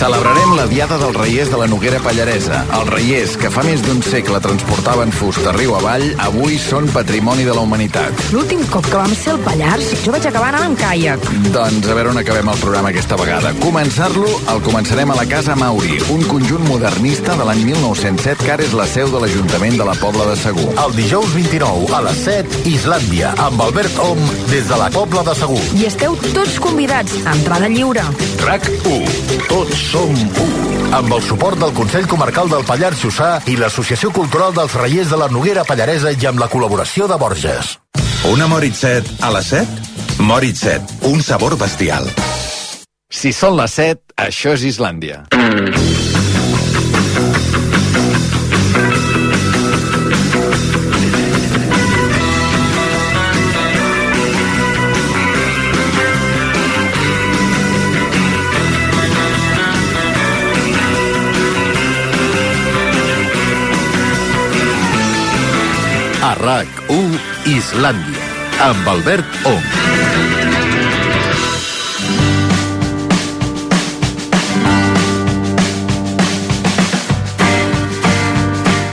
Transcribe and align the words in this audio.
Celebrarem 0.00 0.54
la 0.56 0.64
Diada 0.64 0.96
dels 0.96 1.12
Reiers 1.12 1.50
de 1.52 1.58
la 1.60 1.66
Noguera 1.68 1.98
Pallaresa. 2.00 2.62
Els 2.72 2.88
Reiers, 2.88 3.34
que 3.36 3.50
fa 3.52 3.60
més 3.66 3.82
d'un 3.84 3.98
segle 4.00 4.38
transportaven 4.40 5.10
fusta 5.12 5.52
riu 5.52 5.74
avall, 5.76 6.06
avui 6.24 6.54
són 6.56 6.86
patrimoni 6.88 7.44
de 7.44 7.52
la 7.52 7.60
humanitat. 7.66 8.22
L'últim 8.32 8.62
cop 8.72 8.88
que 8.88 8.96
vam 8.96 9.12
ser 9.12 9.34
al 9.34 9.42
Pallars, 9.44 9.90
jo 10.00 10.14
vaig 10.14 10.24
acabar 10.24 10.54
anant 10.54 10.70
amb 10.70 10.80
caiac. 10.80 11.26
Doncs 11.52 11.84
a 11.84 11.96
veure 11.98 12.14
on 12.14 12.20
acabem 12.22 12.48
el 12.48 12.62
programa 12.62 12.94
aquesta 12.94 13.18
vegada. 13.20 13.52
Començar-lo 13.60 14.30
el 14.54 14.62
començarem 14.64 15.12
a 15.12 15.18
la 15.18 15.26
Casa 15.28 15.58
Mauri, 15.60 16.00
un 16.16 16.24
conjunt 16.30 16.64
modernista 16.70 17.36
de 17.36 17.50
l'any 17.50 17.60
1907 17.68 18.40
que 18.40 18.54
ara 18.56 18.64
és 18.64 18.72
la 18.80 18.88
seu 18.88 19.12
de 19.12 19.20
l'Ajuntament 19.20 19.76
de 19.82 19.90
la 19.90 19.98
Pobla 20.00 20.30
de 20.30 20.38
Segur. 20.40 20.70
El 20.80 20.96
dijous 20.96 21.36
29 21.36 21.92
a 21.92 22.00
les 22.08 22.24
7, 22.24 22.62
Islàndia, 22.72 23.34
amb 23.50 23.60
Albert 23.68 24.00
Om, 24.06 24.24
des 24.48 24.64
de 24.64 24.80
la 24.80 24.88
Pobla 24.96 25.28
de 25.28 25.36
Segur. 25.44 25.60
I 25.76 25.90
esteu 25.92 26.16
tots 26.30 26.56
convidats, 26.56 27.20
a 27.26 27.36
entrada 27.36 27.68
lliure. 27.68 28.08
RAC 28.48 28.72
1. 28.80 29.44
Tots 29.52 29.89
som 29.90 30.14
1. 30.14 30.94
Amb 30.94 31.12
el 31.16 31.22
suport 31.26 31.58
del 31.58 31.72
Consell 31.74 32.06
Comarcal 32.06 32.50
del 32.50 32.62
Pallars 32.66 33.00
Jussà 33.02 33.30
i 33.50 33.56
l'Associació 33.58 34.12
Cultural 34.14 34.54
dels 34.54 34.76
Reiers 34.78 35.10
de 35.10 35.18
la 35.18 35.26
Noguera 35.32 35.64
Pallaresa 35.66 36.12
i 36.14 36.28
amb 36.30 36.38
la 36.38 36.46
col·laboració 36.52 37.08
de 37.10 37.18
Borges. 37.18 37.74
Una 38.30 38.46
Moritz-7 38.50 39.18
a 39.26 39.32
les 39.34 39.50
7? 39.50 40.22
Moritz-7, 40.30 41.00
un 41.10 41.24
sabor 41.26 41.58
bestial. 41.58 42.06
Si 43.10 43.34
són 43.34 43.58
les 43.58 43.74
7, 43.80 44.14
això 44.28 44.54
és 44.54 44.68
Islàndia. 44.76 45.24
A 66.30 66.34
RAC1 66.38 67.16
Islàndia, 67.50 68.26
amb 68.62 68.86
Albert 68.86 69.38
Om. 69.50 69.64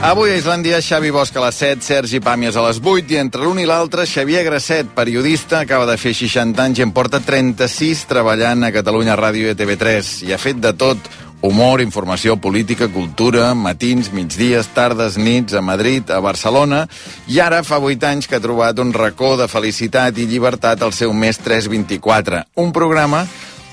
Avui 0.08 0.32
a 0.32 0.38
Islàndia, 0.40 0.80
Xavi 0.82 1.12
Bosch 1.14 1.36
a 1.38 1.44
les 1.44 1.60
7, 1.62 1.84
Sergi 1.84 2.18
Pàmies 2.18 2.58
a 2.58 2.64
les 2.64 2.82
8 2.82 3.14
i 3.14 3.20
entre 3.22 3.44
l'un 3.44 3.62
i 3.62 3.68
l'altre, 3.70 4.08
Xavier 4.08 4.42
Grasset, 4.48 4.90
periodista, 4.96 5.60
acaba 5.60 5.86
de 5.86 5.94
fer 6.00 6.16
60 6.18 6.64
anys 6.64 6.82
i 6.82 6.86
en 6.88 6.96
porta 6.96 7.22
36 7.22 8.02
treballant 8.10 8.66
a 8.66 8.74
Catalunya 8.74 9.14
Ràdio 9.20 9.46
i 9.46 9.54
a 9.54 9.58
TV3 9.58 10.24
i 10.26 10.34
ha 10.34 10.42
fet 10.42 10.58
de 10.64 10.74
tot, 10.74 11.06
humor, 11.42 11.80
informació, 11.80 12.36
política, 12.40 12.88
cultura, 12.88 13.54
matins, 13.54 14.10
migdies, 14.12 14.68
tardes, 14.74 15.16
nits, 15.18 15.54
a 15.54 15.62
Madrid, 15.62 16.10
a 16.10 16.20
Barcelona, 16.20 16.86
i 17.28 17.38
ara 17.40 17.62
fa 17.66 17.78
8 17.78 18.08
anys 18.10 18.28
que 18.28 18.38
ha 18.38 18.42
trobat 18.42 18.78
un 18.82 18.92
racó 18.92 19.36
de 19.38 19.48
felicitat 19.48 20.18
i 20.18 20.26
llibertat 20.26 20.82
al 20.82 20.92
seu 20.92 21.14
mes 21.14 21.38
324, 21.38 22.42
un 22.56 22.72
programa 22.72 23.26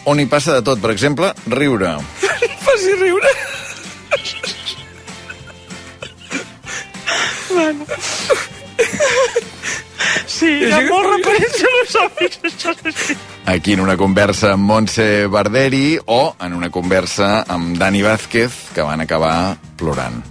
on 0.05 0.21
hi 0.21 0.27
passa 0.29 0.53
de 0.59 0.61
tot, 0.65 0.81
per 0.81 0.93
exemple, 0.93 1.33
riure. 1.49 1.97
Faci 2.67 2.97
riure. 3.01 3.35
Bueno. 7.55 7.85
Sí, 10.25 10.49
hi 10.67 10.71
ha 10.73 10.81
molt 10.87 11.09
referents 11.11 11.59
filosòfics, 11.61 12.39
això 12.49 12.73
sí. 12.95 13.17
aquí 13.51 13.75
en 13.75 13.83
una 13.83 13.97
conversa 13.97 14.53
amb 14.53 14.65
Montse 14.69 15.27
Barderi 15.31 15.97
o 16.05 16.35
en 16.41 16.57
una 16.57 16.71
conversa 16.73 17.43
amb 17.47 17.77
Dani 17.77 18.01
Vázquez, 18.05 18.57
que 18.73 18.85
van 18.85 19.01
acabar 19.05 19.55
plorant. 19.77 20.21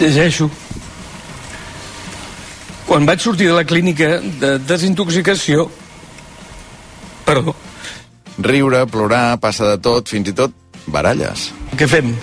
Llegeixo. 0.00 0.50
Quan 2.86 3.06
vaig 3.06 3.22
sortir 3.22 3.46
de 3.46 3.54
la 3.54 3.64
clínica 3.64 4.18
de 4.20 4.58
desintoxicació... 4.66 5.68
Perdó, 7.24 7.54
Riure, 8.40 8.86
plorar, 8.86 9.38
passa 9.40 9.74
de 9.74 9.78
tot, 9.82 10.08
fins 10.08 10.30
i 10.30 10.34
tot 10.36 10.54
baralles. 10.90 11.50
què 11.76 11.86
fem? 11.88 12.14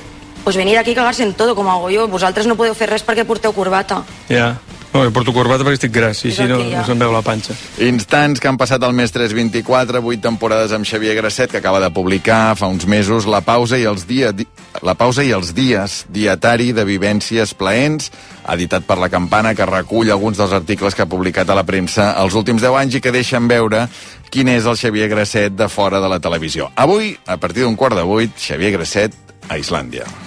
Pues 0.43 0.55
venir 0.55 0.77
aquí 0.77 0.91
a 0.91 0.95
cagarse 0.95 1.23
en 1.23 1.33
todo, 1.33 1.55
como 1.55 1.71
hago 1.71 1.89
yo. 1.89 2.07
Vosaltres 2.07 2.47
no 2.47 2.55
podeu 2.55 2.73
fer 2.73 2.87
res 2.89 3.03
perquè 3.03 3.25
porteu 3.27 3.53
corbata. 3.53 4.03
Ja. 4.29 4.55
No, 4.93 5.03
jo 5.03 5.11
porto 5.13 5.33
corbata 5.35 5.65
perquè 5.65 5.77
estic 5.77 5.93
gras, 5.93 6.23
i 6.25 6.31
així 6.31 6.47
no, 6.49 6.57
no 6.71 6.83
se'm 6.87 7.01
veu 7.01 7.11
la 7.13 7.21
panxa. 7.25 7.53
Instants 7.85 8.41
que 8.41 8.49
han 8.49 8.57
passat 8.57 8.83
el 8.87 8.95
mes 8.97 9.11
324, 9.13 10.01
vuit 10.01 10.21
temporades 10.23 10.73
amb 10.73 10.87
Xavier 10.87 11.17
Grasset, 11.19 11.51
que 11.51 11.59
acaba 11.61 11.81
de 11.83 11.91
publicar 11.93 12.55
fa 12.57 12.69
uns 12.71 12.87
mesos 12.89 13.27
La 13.27 13.41
pausa 13.45 13.77
i 13.77 13.85
els, 13.89 14.07
dia, 14.09 14.31
di, 14.33 14.47
la 14.81 14.95
pausa 14.97 15.25
i 15.27 15.33
els 15.35 15.53
dies, 15.57 15.99
dietari 16.13 16.71
de 16.73 16.85
vivències 16.87 17.53
plaents, 17.57 18.11
editat 18.47 18.87
per 18.87 18.97
La 19.01 19.11
Campana, 19.13 19.53
que 19.55 19.67
recull 19.69 20.11
alguns 20.11 20.39
dels 20.39 20.55
articles 20.55 20.95
que 20.95 21.03
ha 21.05 21.09
publicat 21.09 21.49
a 21.49 21.57
la 21.57 21.65
premsa 21.67 22.13
els 22.23 22.37
últims 22.39 22.63
10 22.63 22.79
anys 22.81 22.97
i 22.97 23.03
que 23.03 23.13
deixen 23.13 23.51
veure 23.51 23.85
quin 24.31 24.49
és 24.51 24.65
el 24.65 24.79
Xavier 24.79 25.11
Grasset 25.11 25.55
de 25.55 25.69
fora 25.69 26.01
de 26.03 26.09
la 26.09 26.21
televisió. 26.23 26.71
Avui, 26.75 27.13
a 27.27 27.37
partir 27.37 27.67
d'un 27.67 27.77
quart 27.77 27.99
de 27.99 28.07
vuit, 28.07 28.33
Xavier 28.39 28.73
Grasset 28.79 29.13
a 29.47 29.59
Islàndia. 29.59 30.26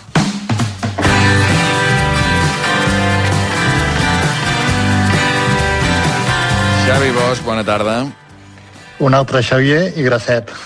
Xavi 6.90 7.10
Bosch, 7.14 7.44
bona 7.46 7.62
tarda. 7.62 8.00
Un 8.98 9.14
altre 9.14 9.44
Xavier 9.46 9.92
i 9.94 10.02
Grasset. 10.02 10.50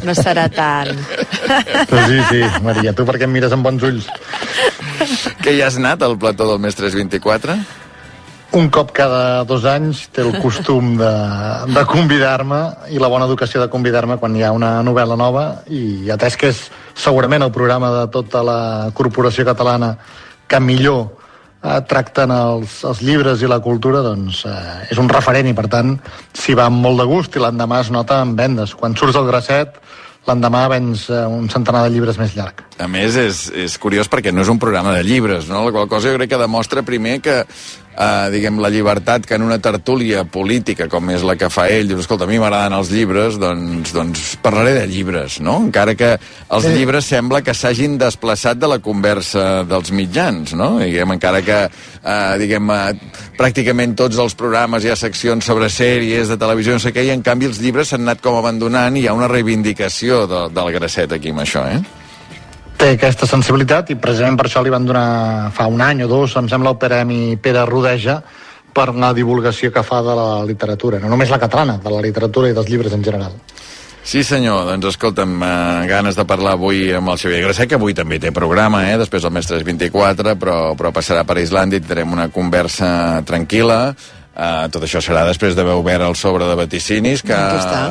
No 0.00 0.14
serà 0.16 0.46
tant. 0.48 0.96
Però 1.90 2.02
sí, 2.08 2.20
sí, 2.30 2.38
Maria, 2.64 2.94
tu 2.96 3.04
per 3.04 3.18
què 3.20 3.26
em 3.26 3.34
mires 3.34 3.52
amb 3.52 3.66
bons 3.66 3.82
ulls? 3.84 4.06
Que 5.44 5.52
ja 5.58 5.66
has 5.66 5.76
anat 5.76 6.00
al 6.06 6.16
plató 6.16 6.46
del 6.48 6.56
mes 6.64 6.78
324? 6.78 7.58
Un 8.56 8.70
cop 8.72 8.94
cada 8.96 9.44
dos 9.44 9.66
anys 9.68 10.06
té 10.08 10.24
el 10.24 10.38
costum 10.40 10.94
de, 10.96 11.12
de 11.68 11.84
convidar-me 11.90 12.62
i 12.96 13.02
la 13.02 13.12
bona 13.12 13.28
educació 13.28 13.60
de 13.60 13.68
convidar-me 13.68 14.16
quan 14.22 14.36
hi 14.36 14.46
ha 14.46 14.54
una 14.56 14.78
novel·la 14.86 15.20
nova 15.20 15.44
i 15.68 16.08
atès 16.16 16.40
que 16.40 16.48
és 16.54 16.64
segurament 16.96 17.44
el 17.44 17.52
programa 17.52 17.92
de 17.98 18.06
tota 18.16 18.40
la 18.40 18.60
corporació 18.96 19.44
catalana 19.44 19.98
que 20.48 20.64
millor 20.64 21.19
eh, 21.62 21.80
tracten 21.88 22.32
els, 22.34 22.80
els 22.88 23.02
llibres 23.04 23.42
i 23.42 23.50
la 23.50 23.60
cultura, 23.64 24.02
doncs 24.06 24.44
eh, 24.48 24.92
és 24.92 25.00
un 25.00 25.10
referent 25.12 25.48
i 25.50 25.56
per 25.56 25.68
tant 25.72 25.96
s'hi 26.36 26.56
va 26.58 26.68
amb 26.70 26.82
molt 26.84 27.02
de 27.02 27.08
gust 27.10 27.36
i 27.36 27.42
l'endemà 27.42 27.82
es 27.84 27.92
nota 27.94 28.20
en 28.24 28.36
vendes. 28.38 28.74
Quan 28.74 28.96
surts 28.96 29.18
del 29.18 29.28
Grasset 29.28 29.80
l'endemà 30.28 30.66
vens 30.72 31.06
eh, 31.08 31.20
un 31.26 31.48
centenar 31.52 31.84
de 31.86 31.94
llibres 31.94 32.18
més 32.20 32.34
llarg. 32.36 32.64
A 32.80 32.88
més, 32.88 33.16
és, 33.16 33.46
és 33.56 33.76
curiós 33.80 34.08
perquè 34.10 34.32
no 34.34 34.44
és 34.44 34.52
un 34.52 34.60
programa 34.60 34.94
de 34.96 35.04
llibres, 35.06 35.48
no? 35.48 35.64
La 35.66 35.74
qual 35.74 35.88
cosa 35.88 36.12
jo 36.12 36.18
crec 36.18 36.34
que 36.34 36.40
demostra 36.40 36.84
primer 36.86 37.18
que, 37.24 37.42
eh, 37.98 38.28
diguem, 38.32 38.58
la 38.62 38.70
llibertat 38.70 39.26
que 39.26 39.34
en 39.34 39.42
una 39.42 39.58
tertúlia 39.58 40.24
política 40.24 40.88
com 40.88 41.10
és 41.10 41.24
la 41.26 41.36
que 41.36 41.50
fa 41.50 41.68
ell, 41.68 41.88
dius, 41.88 42.00
escolta, 42.04 42.24
a 42.24 42.30
mi 42.30 42.38
m'agraden 42.38 42.76
els 42.78 42.90
llibres, 42.94 43.38
doncs, 43.40 43.92
doncs 43.92 44.36
parlaré 44.42 44.74
de 44.78 44.86
llibres, 44.86 45.40
no? 45.40 45.58
Encara 45.66 45.94
que 45.94 46.12
els 46.50 46.64
Sí. 46.64 46.72
llibres 46.76 47.04
sembla 47.04 47.42
que 47.42 47.54
s'hagin 47.54 47.98
desplaçat 47.98 48.58
de 48.58 48.68
la 48.68 48.78
conversa 48.78 49.64
dels 49.64 49.90
mitjans, 49.90 50.54
no? 50.54 50.78
Diguem, 50.78 51.12
encara 51.12 51.42
que, 51.42 51.70
eh, 52.04 52.38
diguem, 52.38 52.70
eh, 52.70 52.94
pràcticament 53.36 53.94
tots 53.96 54.18
els 54.18 54.34
programes 54.34 54.84
hi 54.84 54.90
ha 54.90 54.96
seccions 54.96 55.44
sobre 55.44 55.68
sèries 55.68 56.28
de 56.28 56.36
televisió, 56.36 56.72
no 56.72 56.78
sé 56.78 56.92
què, 56.92 57.04
i 57.04 57.10
en 57.10 57.22
canvi 57.22 57.46
els 57.46 57.60
llibres 57.60 57.88
s'han 57.88 58.02
anat 58.02 58.20
com 58.20 58.36
abandonant 58.36 58.96
i 58.96 59.00
hi 59.02 59.06
ha 59.08 59.12
una 59.14 59.28
reivindicació 59.28 60.26
de, 60.26 60.48
del 60.54 60.72
Grasset 60.72 61.12
aquí 61.12 61.30
amb 61.30 61.40
això, 61.40 61.66
eh? 61.66 61.80
Té 62.80 62.94
aquesta 62.96 63.26
sensibilitat 63.28 63.90
i 63.92 63.98
precisament 64.00 64.38
per 64.40 64.46
això 64.48 64.62
li 64.64 64.72
van 64.72 64.86
donar 64.88 65.50
fa 65.52 65.66
un 65.68 65.82
any 65.84 66.00
o 66.06 66.08
dos, 66.08 66.32
em 66.40 66.48
sembla, 66.48 66.72
el 66.72 66.78
Premi 66.80 67.36
Pere 67.36 67.66
Rodeja 67.68 68.20
per 68.72 68.94
la 68.94 69.10
divulgació 69.12 69.68
que 69.74 69.82
fa 69.84 70.00
de 70.06 70.14
la 70.16 70.28
literatura, 70.48 71.00
no 71.02 71.10
només 71.12 71.32
la 71.32 71.40
catalana, 71.42 71.76
de 71.82 71.92
la 71.92 72.00
literatura 72.00 72.48
i 72.48 72.56
dels 72.56 72.70
llibres 72.70 72.94
en 72.96 73.04
general. 73.04 73.34
Sí, 74.00 74.22
senyor. 74.24 74.64
Doncs 74.64 74.94
escolta'm, 74.94 75.34
eh, 75.44 75.86
ganes 75.90 76.16
de 76.16 76.24
parlar 76.24 76.54
avui 76.56 76.88
amb 76.96 77.12
el 77.12 77.18
Xavier 77.20 77.42
Grasset, 77.44 77.68
que 77.68 77.76
avui 77.76 77.92
també 77.92 78.18
té 78.18 78.32
programa, 78.32 78.86
eh? 78.88 78.96
després 78.96 79.22
del 79.22 79.34
Mestres 79.36 79.62
24, 79.62 80.34
però, 80.40 80.72
però 80.74 80.90
passarà 80.90 81.26
per 81.28 81.36
Islàndia 81.36 81.76
i 81.76 81.84
tindrem 81.84 82.16
una 82.16 82.30
conversa 82.32 83.20
tranquil·la. 83.28 83.94
Uh, 84.40 84.70
tot 84.72 84.80
això 84.86 85.02
serà 85.04 85.20
després 85.28 85.52
d'haver 85.52 85.74
obert 85.76 86.00
el 86.00 86.14
sobre 86.16 86.46
de 86.48 86.54
vaticinis, 86.56 87.20
que, 87.20 87.36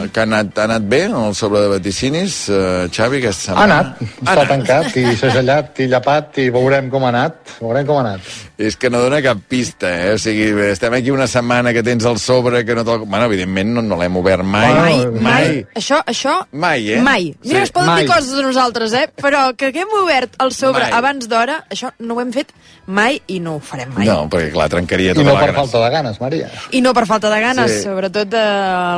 que 0.09 0.19
ha, 0.19 0.23
anat, 0.25 0.47
ha 0.57 0.63
anat 0.65 0.87
bé, 0.89 1.03
el 1.05 1.35
sobre 1.37 1.59
de 1.61 1.67
vaticinis, 1.75 2.39
uh, 2.49 2.87
Xavi, 2.89 3.19
aquesta 3.21 3.51
Ha 3.51 3.67
setmana? 3.67 3.75
anat, 3.75 3.99
està 4.25 4.45
tancat 4.49 4.97
i 4.97 5.03
segellat 5.19 5.77
i 5.85 5.87
llapat 5.91 6.39
i 6.41 6.47
veurem 6.55 6.89
com 6.89 7.05
ha 7.05 7.11
anat, 7.13 7.53
veurem 7.61 7.85
com 7.85 7.99
ha 7.99 8.05
anat. 8.07 8.31
És 8.57 8.75
que 8.81 8.89
no 8.89 8.97
dona 8.99 9.21
cap 9.21 9.37
pista, 9.47 9.91
eh? 9.93 10.15
O 10.15 10.17
sigui, 10.19 10.47
estem 10.71 10.95
aquí 10.97 11.13
una 11.13 11.27
setmana 11.29 11.71
que 11.71 11.83
tens 11.85 12.03
el 12.09 12.17
sobre, 12.19 12.63
que 12.65 12.73
no 12.75 12.81
te'l... 12.83 13.05
Bueno, 13.05 13.29
evidentment 13.29 13.69
no, 13.77 13.83
no 13.85 13.99
l'hem 14.01 14.17
obert 14.19 14.43
mai. 14.43 14.73
Mai, 14.73 14.97
mai. 15.05 15.21
Mai. 15.29 15.61
Això, 15.79 16.01
això... 16.09 16.33
Mai, 16.51 16.89
eh? 16.97 16.99
Mai. 17.05 17.29
Mira, 17.45 17.59
Sí. 17.61 17.69
es 17.69 17.71
poden 17.77 17.93
Mai. 17.93 18.01
dir 18.03 18.09
coses 18.11 18.33
de 18.35 18.43
nosaltres, 18.43 18.97
eh? 18.97 19.05
Però 19.21 19.45
que 19.55 19.69
haguem 19.69 19.93
obert 20.01 20.33
el 20.43 20.51
sobre 20.57 20.81
Mai. 20.89 20.97
abans 20.97 21.29
d'hora, 21.29 21.61
això 21.69 21.93
no 21.99 22.17
ho 22.17 22.21
hem 22.25 22.33
fet 22.35 22.51
mai 22.89 23.21
i 23.27 23.37
no 23.39 23.59
ho 23.59 23.63
farem 23.63 23.93
mai. 23.95 24.07
No, 24.09 24.25
perquè 24.27 24.49
clar, 24.51 24.67
trencaria 24.73 25.13
I 25.13 25.19
tota 25.21 25.29
no 25.29 25.37
la 25.37 25.39
per 25.45 25.51
gràcia. 25.53 25.59
falta 25.61 25.85
de 25.85 25.89
ganes, 25.95 26.19
Maria. 26.19 26.38
Feia. 26.39 26.49
I 26.71 26.81
no 26.81 26.93
per 26.93 27.05
falta 27.09 27.29
de 27.29 27.39
ganes, 27.43 27.71
Sí. 27.71 27.83
sobretot 27.83 28.33
eh, 28.33 28.43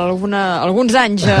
alguna, 0.08 0.60
alguns 0.62 0.94
anys 0.94 1.24
eh, 1.26 1.36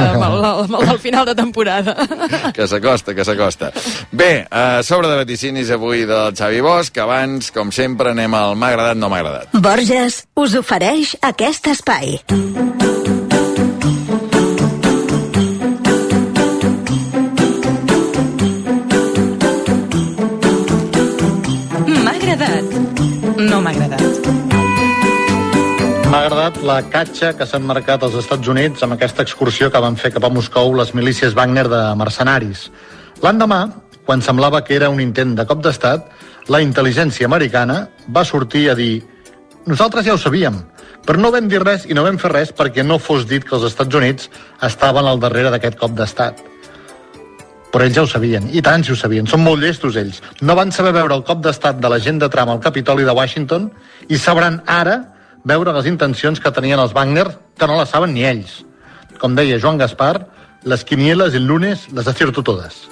del 0.86 0.98
final 0.98 1.26
de 1.26 1.34
temporada. 1.34 1.96
Que 2.52 2.66
s'acosta, 2.68 3.14
que 3.14 3.24
s'acosta. 3.24 3.72
Bé, 4.10 4.46
a 4.50 4.82
sobre 4.82 5.08
de 5.08 5.16
vaticinis 5.22 5.70
avui 5.70 6.04
del 6.08 6.34
Xavi 6.36 6.60
Bosch, 6.60 6.98
abans, 7.00 7.50
com 7.54 7.70
sempre, 7.72 8.10
anem 8.12 8.34
al 8.34 8.56
m'ha 8.56 8.68
agradat, 8.72 8.96
no 9.00 9.08
m'ha 9.08 9.20
agradat. 9.22 9.48
Borges 9.54 10.24
us 10.36 10.54
ofereix 10.58 11.16
aquest 11.22 11.66
espai. 11.72 12.18
M'ha 12.30 13.01
agradat 26.42 26.64
la 26.66 26.82
catxa 26.90 27.28
que 27.38 27.46
s'han 27.46 27.62
marcat 27.62 28.02
als 28.02 28.16
Estats 28.18 28.48
Units 28.50 28.82
amb 28.82 28.96
aquesta 28.96 29.22
excursió 29.22 29.68
que 29.70 29.78
van 29.78 29.94
fer 29.94 30.10
cap 30.10 30.24
a 30.26 30.30
Moscou 30.32 30.72
les 30.74 30.90
milícies 30.90 31.36
Wagner 31.38 31.68
de 31.70 31.82
mercenaris. 31.94 32.64
L'endemà, 33.22 33.60
quan 34.02 34.24
semblava 34.26 34.64
que 34.66 34.74
era 34.74 34.88
un 34.90 34.98
intent 34.98 35.36
de 35.38 35.44
cop 35.46 35.62
d'estat, 35.62 36.08
la 36.50 36.58
intel·ligència 36.58 37.28
americana 37.30 37.84
va 38.08 38.24
sortir 38.24 38.64
a 38.70 38.74
dir 38.74 39.04
nosaltres 39.70 40.08
ja 40.08 40.16
ho 40.16 40.18
sabíem, 40.18 40.56
però 41.06 41.20
no 41.22 41.30
vam 41.30 41.46
dir 41.46 41.62
res 41.62 41.86
i 41.86 41.94
no 41.94 42.02
vam 42.02 42.18
fer 42.18 42.32
res 42.32 42.50
perquè 42.50 42.82
no 42.82 42.98
fos 42.98 43.28
dit 43.30 43.46
que 43.46 43.54
els 43.54 43.68
Estats 43.70 43.94
Units 43.94 44.26
estaven 44.66 45.06
al 45.06 45.22
darrere 45.22 45.54
d'aquest 45.54 45.78
cop 45.78 45.94
d'estat. 45.94 46.42
Però 47.70 47.86
ells 47.86 47.94
ja 47.94 48.02
ho 48.02 48.10
sabien, 48.10 48.50
i 48.50 48.66
tant 48.66 48.82
si 48.82 48.90
ho 48.90 48.98
sabien, 48.98 49.30
són 49.30 49.46
molt 49.46 49.62
llestos 49.62 49.94
ells. 49.94 50.18
No 50.42 50.58
van 50.58 50.74
saber 50.74 50.90
veure 50.98 51.14
el 51.14 51.22
cop 51.22 51.38
d'estat 51.38 51.78
de 51.78 51.88
la 51.88 52.02
gent 52.02 52.18
de 52.18 52.32
Trump 52.34 52.50
al 52.50 52.60
Capitoli 52.66 53.06
de 53.06 53.14
Washington 53.14 53.70
i 54.10 54.18
sabran 54.18 54.58
ara 54.66 55.11
veure 55.44 55.72
les 55.74 55.88
intencions 55.90 56.40
que 56.40 56.52
tenien 56.54 56.80
els 56.80 56.94
Wagner, 56.94 57.26
que 57.58 57.66
no 57.66 57.78
les 57.78 57.90
saben 57.90 58.14
ni 58.14 58.24
ells. 58.26 58.62
Com 59.18 59.34
deia 59.38 59.58
Joan 59.62 59.78
Gaspar, 59.78 60.26
les 60.62 60.84
quinieles 60.84 61.34
el 61.34 61.46
lunes 61.46 61.88
les 61.92 62.06
acierto 62.06 62.42
todas. 62.42 62.86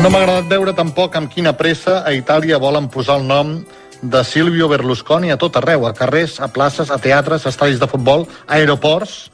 No 0.00 0.08
m'ha 0.08 0.22
agradat 0.22 0.48
veure 0.48 0.72
tampoc 0.72 1.16
amb 1.18 1.28
quina 1.28 1.52
pressa 1.58 2.00
a 2.06 2.14
Itàlia 2.16 2.60
volen 2.62 2.88
posar 2.88 3.18
el 3.20 3.26
nom 3.28 3.58
de 4.00 4.22
Silvio 4.24 4.68
Berlusconi 4.70 5.28
a 5.30 5.36
tot 5.36 5.58
arreu, 5.60 5.84
a 5.86 5.92
carrers, 5.92 6.38
a 6.40 6.48
places, 6.48 6.90
a 6.90 6.96
teatres, 6.96 7.44
a 7.44 7.50
estadis 7.52 7.80
de 7.82 7.88
futbol, 7.90 8.24
a 8.46 8.56
aeroports. 8.56 9.30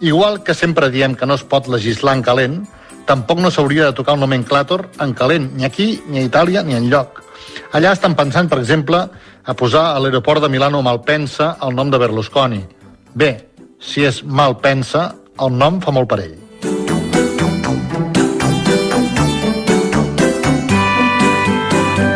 Igual 0.00 0.42
que 0.44 0.54
sempre 0.54 0.88
diem 0.90 1.14
que 1.14 1.26
no 1.26 1.34
es 1.34 1.44
pot 1.44 1.68
legislar 1.68 2.16
en 2.16 2.22
calent, 2.22 2.62
tampoc 3.08 3.40
no 3.40 3.50
s'hauria 3.50 3.88
de 3.88 3.96
tocar 3.96 4.14
un 4.18 4.20
nomenclàtor 4.20 4.84
en 5.00 5.14
calent, 5.16 5.48
ni 5.56 5.64
aquí, 5.64 6.02
ni 6.08 6.20
a 6.20 6.26
Itàlia, 6.28 6.62
ni 6.62 6.76
en 6.76 6.90
lloc. 6.92 7.22
Allà 7.72 7.94
estan 7.96 8.14
pensant, 8.16 8.50
per 8.52 8.60
exemple, 8.60 9.00
a 9.48 9.54
posar 9.56 9.94
a 9.94 10.00
l'aeroport 10.02 10.44
de 10.44 10.50
Milano 10.52 10.82
Malpensa 10.84 11.54
el 11.64 11.74
nom 11.74 11.88
de 11.90 11.98
Berlusconi. 11.98 12.60
Bé, 13.16 13.30
si 13.80 14.04
és 14.04 14.20
Malpensa, 14.24 15.14
el 15.40 15.56
nom 15.56 15.80
fa 15.80 15.94
molt 15.94 16.10
per 16.10 16.20
ell. 16.26 16.36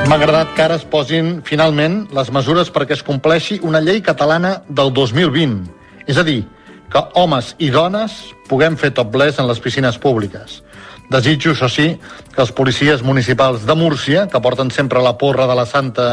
M'ha 0.08 0.18
agradat 0.18 0.50
que 0.52 0.60
ara 0.66 0.76
es 0.76 0.84
posin, 0.84 1.38
finalment, 1.40 2.02
les 2.12 2.28
mesures 2.36 2.68
perquè 2.68 2.98
es 2.98 3.06
compleixi 3.06 3.62
una 3.64 3.80
llei 3.80 4.02
catalana 4.04 4.58
del 4.68 4.92
2020. 4.92 5.62
És 6.04 6.20
a 6.20 6.26
dir, 6.26 6.42
que 6.92 7.00
homes 7.16 7.54
i 7.64 7.70
dones 7.72 8.18
puguem 8.50 8.76
fer 8.76 8.92
topless 8.92 9.40
en 9.40 9.48
les 9.48 9.62
piscines 9.64 9.96
públiques. 9.96 10.60
Desitjo, 11.12 11.50
això 11.52 11.68
sí, 11.68 11.90
que 12.32 12.40
els 12.40 12.54
policies 12.56 13.02
municipals 13.04 13.66
de 13.68 13.74
Múrcia, 13.76 14.24
que 14.32 14.40
porten 14.40 14.70
sempre 14.72 15.02
la 15.04 15.18
porra 15.20 15.44
de 15.46 15.56
la 15.58 15.66
Santa 15.68 16.06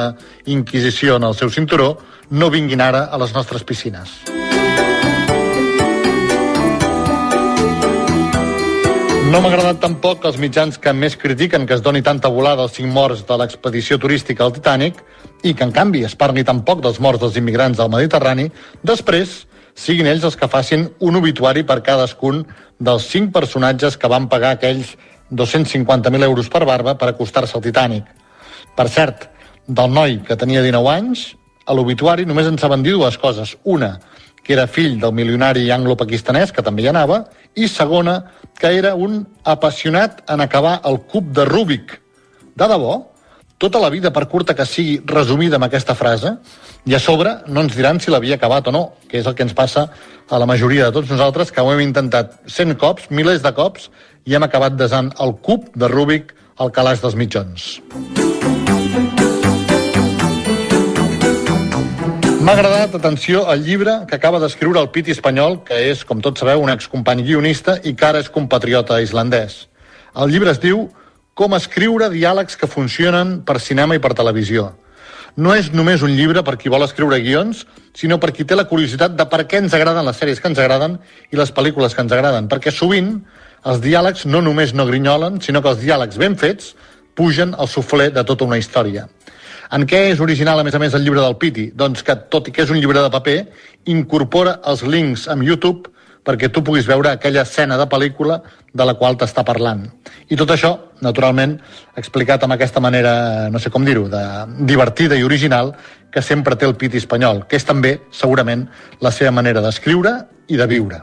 Inquisició 0.52 1.16
en 1.16 1.24
el 1.24 1.38
seu 1.40 1.50
cinturó, 1.50 1.94
no 2.30 2.50
vinguin 2.52 2.84
ara 2.84 3.06
a 3.08 3.18
les 3.22 3.32
nostres 3.34 3.64
piscines. 3.64 4.18
No 9.30 9.40
m'ha 9.40 9.50
agradat 9.54 9.80
tampoc 9.80 10.24
els 10.26 10.40
mitjans 10.42 10.80
que 10.82 10.92
més 10.92 11.16
critiquen 11.16 11.68
que 11.70 11.78
es 11.78 11.84
doni 11.86 12.02
tanta 12.02 12.28
volada 12.34 12.66
als 12.66 12.76
cinc 12.76 12.92
morts 12.92 13.24
de 13.30 13.38
l'expedició 13.40 14.00
turística 14.02 14.44
al 14.44 14.56
Titanic 14.56 15.00
i 15.44 15.54
que, 15.54 15.64
en 15.64 15.72
canvi, 15.72 16.04
es 16.04 16.18
parli 16.18 16.44
tampoc 16.44 16.82
dels 16.84 17.00
morts 17.00 17.22
dels 17.22 17.38
immigrants 17.40 17.78
del 17.80 17.92
Mediterrani, 17.94 18.50
després 18.84 19.46
siguin 19.80 20.10
ells 20.12 20.26
els 20.28 20.36
que 20.36 20.50
facin 20.52 20.90
un 21.00 21.18
obituari 21.20 21.64
per 21.64 21.80
cadascun 21.86 22.44
dels 22.80 23.08
cinc 23.12 23.32
personatges 23.36 23.98
que 23.98 24.12
van 24.12 24.28
pagar 24.32 24.58
aquells 24.58 24.96
250.000 25.32 26.24
euros 26.28 26.50
per 26.50 26.66
barba 26.66 26.98
per 26.98 27.12
acostar-se 27.12 27.56
al 27.58 27.64
Titanic. 27.64 28.08
Per 28.76 28.88
cert, 28.90 29.30
del 29.68 29.92
noi 29.94 30.18
que 30.26 30.38
tenia 30.40 30.64
19 30.66 30.92
anys, 30.92 31.26
a 31.70 31.76
l'obituari 31.78 32.26
només 32.26 32.50
en 32.50 32.58
saben 32.58 32.84
dir 32.84 32.96
dues 32.98 33.18
coses. 33.22 33.56
Una, 33.64 34.00
que 34.44 34.56
era 34.56 34.66
fill 34.68 34.98
del 35.00 35.14
milionari 35.14 35.70
anglo-pakistanès, 35.72 36.52
que 36.52 36.66
també 36.66 36.84
hi 36.84 36.90
anava, 36.90 37.22
i 37.56 37.68
segona, 37.70 38.18
que 38.60 38.72
era 38.80 38.96
un 38.96 39.22
apassionat 39.46 40.24
en 40.34 40.42
acabar 40.42 40.80
el 40.90 41.00
cub 41.12 41.30
de 41.36 41.46
Rubik. 41.46 41.94
De 42.58 42.68
debò, 42.68 42.96
tota 43.60 43.80
la 43.80 43.90
vida, 43.92 44.10
per 44.16 44.26
curta 44.32 44.56
que 44.56 44.66
sigui, 44.66 45.02
resumida 45.06 45.60
amb 45.60 45.68
aquesta 45.68 45.94
frase, 45.94 46.38
i 46.88 46.96
a 46.96 47.00
sobre 47.04 47.36
no 47.52 47.62
ens 47.66 47.76
diran 47.76 48.00
si 48.00 48.10
l'havia 48.10 48.40
acabat 48.40 48.70
o 48.72 48.74
no, 48.74 48.84
que 49.12 49.20
és 49.20 49.28
el 49.28 49.36
que 49.36 49.44
ens 49.44 49.54
passa 49.54 49.90
a 50.30 50.40
la 50.40 50.48
majoria 50.48 50.88
de 50.88 50.96
tots 50.96 51.12
nosaltres, 51.12 51.52
que 51.52 51.62
ho 51.62 51.74
hem 51.74 51.84
intentat 51.84 52.40
100 52.48 52.78
cops, 52.80 53.10
milers 53.12 53.44
de 53.44 53.52
cops, 53.54 53.90
i 54.26 54.36
hem 54.36 54.48
acabat 54.48 54.78
desant 54.80 55.12
el 55.20 55.36
cub 55.44 55.68
de 55.76 55.90
Rubik 55.92 56.32
al 56.56 56.72
calaix 56.72 57.04
dels 57.04 57.18
mitjons. 57.20 57.68
M'ha 62.40 62.56
agradat, 62.56 62.96
atenció, 62.96 63.44
el 63.52 63.66
llibre 63.68 63.98
que 64.08 64.16
acaba 64.16 64.40
d'escriure 64.40 64.80
el 64.80 64.88
Piti 64.96 65.12
espanyol, 65.12 65.60
que 65.68 65.76
és, 65.92 66.06
com 66.08 66.24
tots 66.24 66.40
sabeu, 66.40 66.64
un 66.64 66.72
excompany 66.72 67.26
guionista 67.28 67.76
i 67.84 67.92
que 67.92 68.08
ara 68.08 68.24
és 68.24 68.32
compatriota 68.32 69.02
islandès. 69.04 69.66
El 70.16 70.32
llibre 70.32 70.56
es 70.56 70.64
diu 70.64 70.88
Com 71.40 71.54
escriure 71.56 72.10
diàlegs 72.12 72.58
que 72.60 72.68
funcionen 72.68 73.38
per 73.48 73.62
cinema 73.64 73.96
i 73.96 74.02
per 74.04 74.12
televisió. 74.12 74.74
No 75.40 75.54
és 75.56 75.70
només 75.72 76.02
un 76.04 76.12
llibre 76.12 76.42
per 76.44 76.58
qui 76.60 76.72
vol 76.74 76.84
escriure 76.84 77.22
guions, 77.24 77.62
sinó 77.96 78.18
per 78.20 78.34
qui 78.36 78.44
té 78.44 78.58
la 78.60 78.66
curiositat 78.68 79.14
de 79.16 79.26
per 79.32 79.46
què 79.48 79.62
ens 79.64 79.76
agraden 79.78 80.04
les 80.04 80.20
sèries 80.20 80.42
que 80.44 80.50
ens 80.52 80.60
agraden 80.60 80.98
i 81.32 81.40
les 81.40 81.54
pel·lícules 81.56 81.96
que 81.96 82.04
ens 82.04 82.12
agraden, 82.12 82.50
perquè 82.52 82.74
sovint 82.76 83.14
els 83.72 83.80
diàlegs 83.80 84.26
no 84.28 84.42
només 84.44 84.74
no 84.76 84.88
grinyolen, 84.90 85.40
sinó 85.40 85.62
que 85.64 85.72
els 85.72 85.80
diàlegs 85.80 86.20
ben 86.20 86.36
fets 86.36 86.74
pugen 87.16 87.56
al 87.56 87.72
suflé 87.72 88.10
de 88.12 88.26
tota 88.28 88.44
una 88.44 88.60
història. 88.60 89.08
En 89.72 89.88
què 89.88 90.10
és 90.10 90.20
original, 90.20 90.60
a 90.60 90.68
més 90.68 90.76
a 90.76 90.84
més, 90.84 90.98
el 90.98 91.08
llibre 91.08 91.24
del 91.24 91.38
Piti? 91.40 91.70
Doncs 91.72 92.04
que, 92.04 92.18
tot 92.36 92.52
i 92.52 92.52
que 92.52 92.66
és 92.66 92.74
un 92.74 92.82
llibre 92.84 93.00
de 93.06 93.14
paper, 93.16 93.38
incorpora 93.96 94.58
els 94.68 94.84
links 94.84 95.30
amb 95.32 95.48
YouTube 95.48 95.88
perquè 96.30 96.52
tu 96.54 96.62
puguis 96.62 96.86
veure 96.86 97.10
aquella 97.10 97.42
escena 97.42 97.78
de 97.80 97.88
pel·lícula 97.90 98.44
de 98.70 98.86
la 98.86 98.94
qual 99.00 99.16
t'està 99.18 99.42
parlant. 99.42 99.88
I 100.30 100.38
tot 100.38 100.52
això, 100.54 100.76
naturalment, 101.02 101.56
explicat 101.98 102.44
amb 102.46 102.54
aquesta 102.54 102.82
manera, 102.84 103.50
no 103.50 103.58
sé 103.58 103.72
com 103.74 103.86
dir-ho, 103.86 104.06
de 104.12 104.22
divertida 104.70 105.18
i 105.18 105.26
original, 105.26 105.74
que 106.14 106.22
sempre 106.22 106.56
té 106.56 106.68
el 106.70 106.76
Piti 106.78 107.02
espanyol, 107.02 107.48
que 107.50 107.58
és 107.58 107.66
també, 107.66 107.96
segurament, 108.14 108.68
la 109.02 109.12
seva 109.16 109.32
manera 109.34 109.64
d'escriure 109.66 110.14
i 110.54 110.60
de 110.60 110.68
viure. 110.70 111.00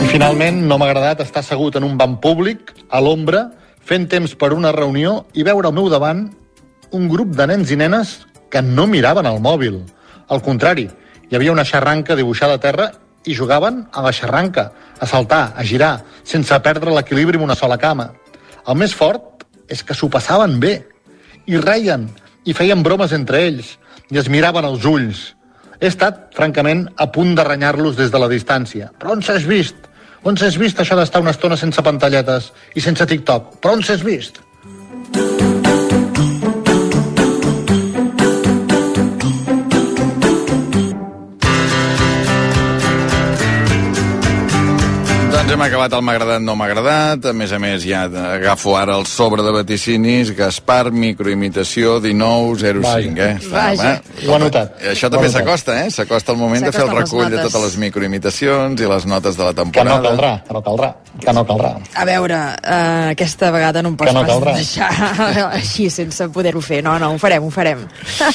I 0.00 0.10
finalment 0.10 0.58
no 0.66 0.78
m'ha 0.78 0.90
agradat 0.90 1.22
estar 1.22 1.44
assegut 1.44 1.78
en 1.78 1.86
un 1.86 1.94
banc 2.00 2.18
públic, 2.18 2.74
a 2.90 2.98
l'ombra, 2.98 3.46
fent 3.86 4.10
temps 4.10 4.34
per 4.34 4.50
una 4.58 4.74
reunió 4.74 5.20
i 5.38 5.46
veure 5.46 5.70
al 5.70 5.78
meu 5.78 5.86
davant 5.92 6.26
un 6.90 7.06
grup 7.06 7.38
de 7.38 7.46
nens 7.46 7.70
i 7.70 7.78
nenes 7.78 8.18
que 8.50 8.58
no 8.58 8.90
miraven 8.90 9.30
el 9.30 9.38
mòbil. 9.38 9.78
Al 10.30 10.42
contrari, 10.46 10.86
hi 11.28 11.36
havia 11.36 11.52
una 11.52 11.66
xarranca 11.66 12.14
dibuixada 12.14 12.54
a 12.54 12.62
terra 12.62 12.86
i 13.26 13.34
jugaven 13.34 13.82
a 13.92 14.02
la 14.04 14.12
xarranca, 14.14 14.70
a 14.98 15.06
saltar, 15.06 15.52
a 15.56 15.64
girar, 15.66 16.04
sense 16.22 16.54
perdre 16.62 16.94
l'equilibri 16.94 17.38
en 17.38 17.44
una 17.48 17.58
sola 17.58 17.78
cama. 17.78 18.12
El 18.66 18.78
més 18.78 18.94
fort 18.94 19.44
és 19.68 19.82
que 19.82 19.94
s'ho 19.94 20.08
passaven 20.10 20.58
bé, 20.62 20.74
i 21.50 21.58
reien, 21.58 22.06
i 22.46 22.54
feien 22.54 22.82
bromes 22.86 23.12
entre 23.16 23.42
ells, 23.48 23.76
i 24.10 24.18
es 24.22 24.30
miraven 24.30 24.66
als 24.66 24.86
ulls. 24.86 25.24
He 25.80 25.88
estat, 25.90 26.28
francament, 26.36 26.86
a 26.96 27.08
punt 27.10 27.34
de 27.34 27.44
renyar-los 27.46 27.98
des 27.98 28.12
de 28.12 28.20
la 28.22 28.30
distància. 28.30 28.92
Però 29.00 29.16
on 29.16 29.24
s'has 29.26 29.46
vist? 29.48 29.88
On 30.22 30.36
s'has 30.36 30.58
vist 30.60 30.78
això 30.78 30.98
d'estar 30.98 31.22
una 31.24 31.34
estona 31.34 31.56
sense 31.56 31.82
pantalletes 31.82 32.52
i 32.76 32.84
sense 32.84 33.06
TikTok? 33.08 33.56
Però 33.58 33.74
on 33.78 33.82
s'has 33.82 34.04
vist? 34.06 34.42
Doncs 45.50 45.58
hem 45.58 45.66
acabat 45.66 45.94
el 45.98 46.02
m'ha 46.06 46.12
agradat, 46.14 46.42
no 46.46 46.52
m'ha 46.54 46.66
agradat. 46.68 47.24
A 47.26 47.30
més 47.34 47.50
a 47.50 47.58
més, 47.58 47.82
ja 47.82 48.04
agafo 48.06 48.76
ara 48.78 48.94
el 48.94 49.02
sobre 49.10 49.42
de 49.42 49.50
vaticinis. 49.50 50.28
Gaspar, 50.38 50.92
microimitació, 50.94 51.96
19, 52.04 52.60
05, 52.84 53.18
eh? 53.18 53.48
Vaja. 53.50 53.96
eh? 53.96 54.28
Ho 54.28 54.36
ha 54.36 54.38
notat. 54.38 54.76
Això 54.92 55.10
també 55.10 55.26
s'acosta, 55.32 55.74
eh? 55.82 55.90
S'acosta 55.90 56.30
el 56.30 56.38
moment 56.38 56.68
de 56.68 56.70
fer 56.70 56.84
el 56.86 56.94
recull 56.94 57.26
de 57.34 57.42
totes 57.42 57.64
les 57.64 57.76
microimitacions 57.82 58.78
i 58.78 58.92
les 58.94 59.08
notes 59.10 59.34
de 59.34 59.42
la 59.42 59.50
Que 59.50 59.64
no 59.66 59.72
temporada. 59.72 60.06
caldrà, 60.06 60.32
que 60.46 60.54
no 60.54 60.62
caldrà, 60.62 60.94
que 61.18 61.34
no 61.34 61.44
caldrà. 61.50 61.74
A 61.98 62.04
veure, 62.06 62.38
uh, 62.38 63.10
aquesta 63.10 63.50
vegada 63.50 63.82
no 63.82 63.90
em 63.90 63.96
pots 63.98 64.14
no 64.14 64.22
pas 64.22 64.54
deixar 64.54 64.92
així 65.58 65.90
sense 65.90 66.28
poder-ho 66.30 66.62
fer. 66.62 66.78
No, 66.86 66.94
no, 67.02 67.10
ho 67.10 67.18
farem, 67.18 67.42
ho 67.42 67.50
farem. 67.50 67.88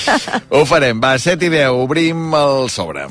Ho 0.51 0.65
farem. 0.67 0.99
Va, 0.99 1.15
7 1.17 1.47
i 1.47 1.55
10, 1.61 1.71
obrim 1.79 2.27
el 2.35 2.67
sobre. 2.69 3.07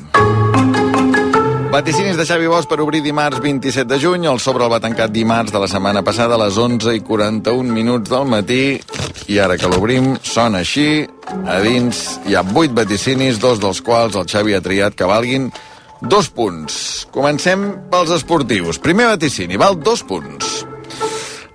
Vaticinis 1.75 2.15
de 2.15 2.23
Xavi 2.23 2.47
Bosch 2.47 2.69
per 2.71 2.77
obrir 2.85 3.01
dimarts 3.03 3.41
27 3.43 3.89
de 3.91 3.97
juny. 3.99 4.29
El 4.31 4.39
sobre 4.39 4.63
el 4.63 4.71
va 4.71 4.79
tancat 4.79 5.11
dimarts 5.11 5.51
de 5.51 5.59
la 5.59 5.67
setmana 5.67 6.05
passada 6.07 6.37
a 6.37 6.39
les 6.45 6.55
11 6.55 6.93
i 6.95 7.01
41 7.03 7.75
minuts 7.75 8.13
del 8.13 8.29
matí. 8.31 8.79
I 9.27 9.41
ara 9.43 9.57
que 9.59 9.67
l'obrim, 9.73 10.13
sona 10.23 10.61
així. 10.63 11.03
A 11.51 11.59
dins 11.67 12.05
hi 12.31 12.39
ha 12.39 12.45
8 12.47 12.79
vaticinis, 12.79 13.43
dos 13.43 13.59
dels 13.59 13.83
quals 13.83 14.15
el 14.15 14.31
Xavi 14.31 14.55
ha 14.55 14.63
triat 14.63 14.95
que 14.95 15.11
valguin 15.11 15.51
dos 15.99 16.31
punts. 16.31 16.79
Comencem 17.11 17.67
pels 17.91 18.15
esportius. 18.21 18.79
Primer 18.79 19.11
vaticini, 19.17 19.59
val 19.59 19.75
dos 19.75 20.07
punts. 20.07 20.63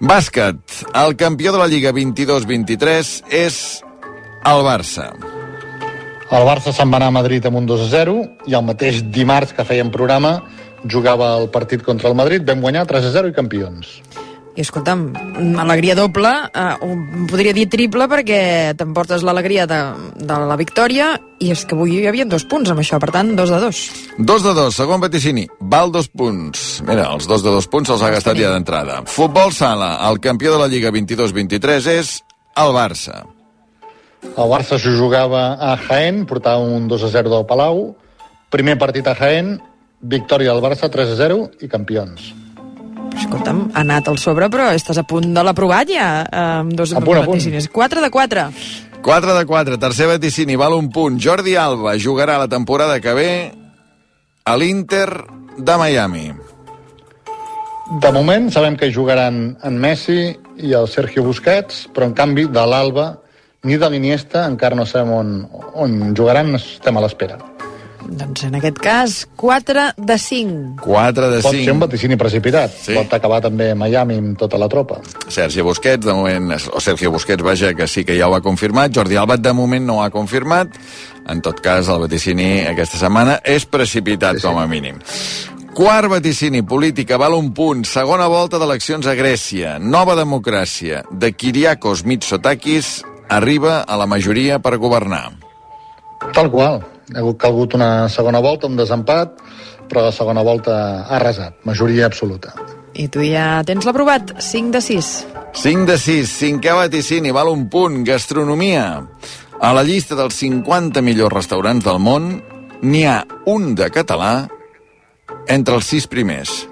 Bàsquet. 0.03 0.83
El 0.99 1.15
campió 1.15 1.55
de 1.55 1.63
la 1.63 1.71
Lliga 1.71 1.95
22-23 1.95 3.19
és 3.31 3.59
el 4.43 4.67
Barça. 4.67 5.13
El 6.29 6.45
Barça 6.45 6.69
se'n 6.69 6.91
va 6.93 6.99
anar 6.99 7.09
a 7.09 7.15
Madrid 7.15 7.45
amb 7.49 7.57
un 7.57 7.65
2 7.65 7.87
a 7.87 7.89
0 7.89 8.15
i 8.49 8.53
el 8.53 8.65
mateix 8.65 9.01
dimarts 9.09 9.55
que 9.57 9.65
fèiem 9.65 9.89
programa 9.89 10.37
jugava 10.85 11.33
el 11.39 11.49
partit 11.49 11.81
contra 11.83 12.09
el 12.09 12.15
Madrid, 12.15 12.45
vam 12.45 12.61
guanyar 12.61 12.85
3 12.87 13.07
a 13.09 13.13
0 13.15 13.31
i 13.31 13.33
campions. 13.35 13.95
I 14.59 14.61
escolta'm, 14.61 15.07
alegria 15.61 15.95
doble, 15.95 16.29
eh, 16.29 16.85
o 16.85 17.25
podria 17.29 17.53
dir 17.55 17.65
triple 17.71 18.05
perquè 18.11 18.75
t'emportes 18.77 19.23
l'alegria 19.23 19.65
de, 19.69 19.79
de 20.19 20.37
la 20.51 20.57
victòria 20.59 21.13
i 21.39 21.49
és 21.53 21.63
que 21.65 21.77
avui 21.77 21.95
hi 21.95 22.05
havia 22.09 22.27
dos 22.29 22.45
punts 22.49 22.69
amb 22.69 22.83
això, 22.83 22.99
per 23.01 23.09
tant, 23.15 23.33
dos 23.39 23.53
de 23.53 23.61
dos. 23.63 23.81
Dos 24.17 24.45
de 24.45 24.53
dos, 24.57 24.75
segon 24.75 25.01
vaticini, 25.01 25.47
val 25.61 25.93
dos 25.95 26.11
punts. 26.11 26.83
Mira, 26.85 27.07
els 27.15 27.29
dos 27.29 27.45
de 27.45 27.55
dos 27.55 27.69
punts 27.71 27.89
se'ls 27.89 28.05
ha 28.05 28.13
gastat 28.13 28.37
ja 28.37 28.53
d'entrada. 28.53 29.01
Futbol 29.07 29.55
sala, 29.55 29.95
el 30.11 30.21
campió 30.21 30.53
de 30.53 30.61
la 30.61 30.69
Lliga 30.69 30.93
22-23 30.93 31.91
és 31.95 32.15
el 32.59 32.75
Barça. 32.75 33.23
El 34.23 34.49
Barça 34.51 34.77
s'ho 34.79 34.91
jugava 34.97 35.53
a 35.55 35.75
Jaén, 35.79 36.25
portava 36.27 36.59
un 36.59 36.87
2 36.91 37.03
a 37.07 37.09
0 37.13 37.31
del 37.31 37.45
Palau. 37.47 37.95
Primer 38.51 38.77
partit 38.79 39.07
a 39.07 39.15
Jaén, 39.15 39.57
victòria 40.01 40.51
del 40.53 40.63
Barça 40.63 40.89
3 40.91 41.13
a 41.13 41.17
0 41.19 41.39
i 41.63 41.69
campions. 41.71 42.33
Escolta'm, 43.19 43.65
ha 43.73 43.81
anat 43.83 44.07
al 44.07 44.17
sobre, 44.19 44.47
però 44.51 44.69
estàs 44.75 44.99
a 44.99 45.03
punt 45.07 45.33
de 45.35 45.43
l'aprovat 45.43 45.89
ja, 45.91 46.09
eh, 46.23 46.43
amb 46.63 46.73
dos 46.73 46.93
A 46.93 47.01
punt, 47.01 47.17
a 47.19 47.25
punt. 47.25 47.35
vaticines. 47.37 47.67
4 47.67 48.01
de 48.01 48.09
4. 48.09 48.45
4 49.01 49.37
de 49.37 49.45
4, 49.45 49.79
tercer 49.79 50.07
vaticini, 50.07 50.55
val 50.55 50.73
un 50.73 50.89
punt. 50.91 51.19
Jordi 51.19 51.55
Alba 51.55 51.95
jugarà 51.97 52.37
la 52.37 52.47
temporada 52.47 52.99
que 52.99 53.13
ve 53.13 53.51
a 54.45 54.57
l'Inter 54.57 55.09
de 55.57 55.77
Miami. 55.77 56.33
De 58.01 58.11
moment 58.11 58.51
sabem 58.51 58.75
que 58.77 58.87
hi 58.87 58.93
jugaran 58.93 59.57
en 59.63 59.79
Messi 59.79 60.37
i 60.57 60.73
el 60.73 60.87
Sergio 60.87 61.23
Busquets, 61.23 61.87
però 61.93 62.05
en 62.05 62.13
canvi 62.13 62.45
de 62.45 62.65
l'Alba 62.65 63.17
ni 63.63 63.77
de 63.77 63.89
l'Iniesta 63.89 64.45
encara 64.47 64.75
no 64.75 64.85
sabem 64.87 65.11
on, 65.13 65.31
on 65.75 66.13
jugaran, 66.15 66.55
estem 66.55 66.97
a 66.97 67.01
l'espera. 67.03 67.37
Doncs 68.09 68.45
en 68.47 68.55
aquest 68.57 68.79
cas, 68.81 69.15
4 69.37 69.81
de 69.97 70.15
5. 70.17 70.79
4 70.81 71.27
de 71.29 71.41
Pot 71.43 71.51
ser 71.53 71.59
un 71.59 71.65
5. 71.75 71.79
vaticini 71.83 72.15
precipitat, 72.17 72.71
Sí. 72.71 72.95
pot 72.95 73.11
acabar 73.13 73.41
també 73.43 73.75
Miami 73.75 74.15
amb 74.17 74.37
tota 74.39 74.57
la 74.57 74.69
tropa. 74.71 74.97
Sergio 75.27 75.63
Busquets, 75.67 76.05
de 76.05 76.13
moment, 76.13 76.55
o 76.73 76.79
Sergio 76.81 77.11
Busquets, 77.11 77.43
vaja, 77.43 77.73
que 77.75 77.87
sí 77.87 78.03
que 78.05 78.17
ja 78.17 78.27
ho 78.27 78.33
ha 78.33 78.41
confirmat. 78.41 78.95
Jordi 78.95 79.15
Alba, 79.15 79.37
de 79.37 79.53
moment, 79.53 79.85
no 79.85 79.97
ho 79.99 80.03
ha 80.03 80.09
confirmat. 80.09 80.69
En 81.27 81.41
tot 81.41 81.59
cas, 81.61 81.87
el 81.87 81.99
vaticini 81.99 82.65
aquesta 82.65 82.97
setmana 82.97 83.41
és 83.43 83.65
precipitat, 83.65 84.39
sí, 84.39 84.41
sí. 84.41 84.47
com 84.47 84.57
a 84.57 84.65
mínim. 84.65 84.97
Quart 85.75 86.09
vaticini, 86.09 86.63
política, 86.63 87.17
val 87.17 87.35
un 87.35 87.53
punt. 87.53 87.85
Segona 87.85 88.25
volta 88.27 88.57
d'eleccions 88.57 89.05
a 89.05 89.13
Grècia. 89.13 89.77
Nova 89.79 90.15
democràcia. 90.15 91.03
De 91.11 91.31
Kyriakos 91.31 92.03
Mitsotakis 92.05 93.03
arriba 93.29 93.81
a 93.81 93.95
la 93.95 94.07
majoria 94.09 94.59
per 94.59 94.77
governar. 94.77 95.31
Tal 96.33 96.49
qual. 96.51 96.81
Ha 97.15 97.23
calgut 97.37 97.73
una 97.73 98.09
segona 98.09 98.39
volta, 98.39 98.67
un 98.67 98.75
desempat, 98.75 99.39
però 99.89 100.03
la 100.05 100.11
segona 100.11 100.43
volta 100.43 101.05
ha 101.05 101.15
arrasat. 101.17 101.63
Majoria 101.65 102.05
absoluta. 102.05 102.53
I 102.93 103.07
tu 103.07 103.23
ja 103.23 103.61
tens 103.65 103.85
l'aprovat, 103.85 104.35
5 104.41 104.73
de 104.75 104.81
6. 104.81 105.09
5 105.53 105.85
de 105.87 105.97
6, 105.97 106.29
cinquè 106.43 106.73
vaticini, 106.75 107.31
val 107.31 107.49
un 107.49 107.67
punt. 107.69 108.03
Gastronomia. 108.05 108.85
A 109.59 109.73
la 109.73 109.83
llista 109.83 110.15
dels 110.15 110.37
50 110.39 111.01
millors 111.01 111.33
restaurants 111.33 111.85
del 111.85 111.99
món 111.99 112.31
n'hi 112.81 113.05
ha 113.05 113.23
un 113.49 113.73
de 113.75 113.89
català 113.91 114.47
entre 115.47 115.75
els 115.75 115.89
sis 115.89 116.07
primers. 116.07 116.65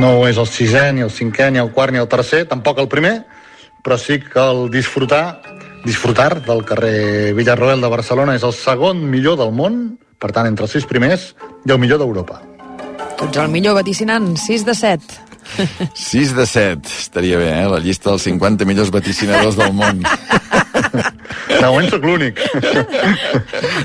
No 0.00 0.26
és 0.28 0.38
el 0.38 0.46
sisè, 0.46 0.90
ni 0.94 1.04
el 1.06 1.10
cinquè, 1.10 1.50
ni 1.50 1.62
el 1.62 1.70
quart, 1.74 1.92
ni 1.92 2.02
el 2.02 2.08
tercer, 2.08 2.44
tampoc 2.48 2.78
el 2.78 2.88
primer, 2.88 3.20
però 3.84 3.98
sí 3.98 4.20
que 4.20 4.42
el 4.42 4.68
disfrutar, 4.72 5.40
disfrutar 5.84 6.42
del 6.44 6.64
carrer 6.68 7.32
Villarroel 7.36 7.80
de 7.80 7.90
Barcelona 7.92 8.36
és 8.38 8.44
el 8.46 8.54
segon 8.56 9.02
millor 9.10 9.38
del 9.40 9.52
món, 9.56 9.80
per 10.20 10.32
tant, 10.36 10.48
entre 10.50 10.68
els 10.68 10.76
sis 10.76 10.86
primers 10.88 11.32
i 11.66 11.72
el 11.72 11.80
millor 11.82 12.02
d'Europa. 12.02 12.42
Tu 13.16 13.28
ets 13.28 13.42
el 13.42 13.52
millor 13.52 13.76
vaticinant, 13.80 14.32
6 14.36 14.64
de 14.68 14.74
7. 14.76 15.18
6 15.94 16.34
de 16.36 16.46
7, 16.46 16.94
estaria 17.00 17.38
bé, 17.40 17.50
eh? 17.56 17.68
La 17.68 17.80
llista 17.82 18.10
dels 18.12 18.28
50 18.28 18.68
millors 18.68 18.92
vaticinadors 18.94 19.58
del 19.58 19.72
món. 19.76 20.04
De 20.90 21.66
moment 21.66 21.88
sóc 21.90 22.02
l'únic. 22.04 22.38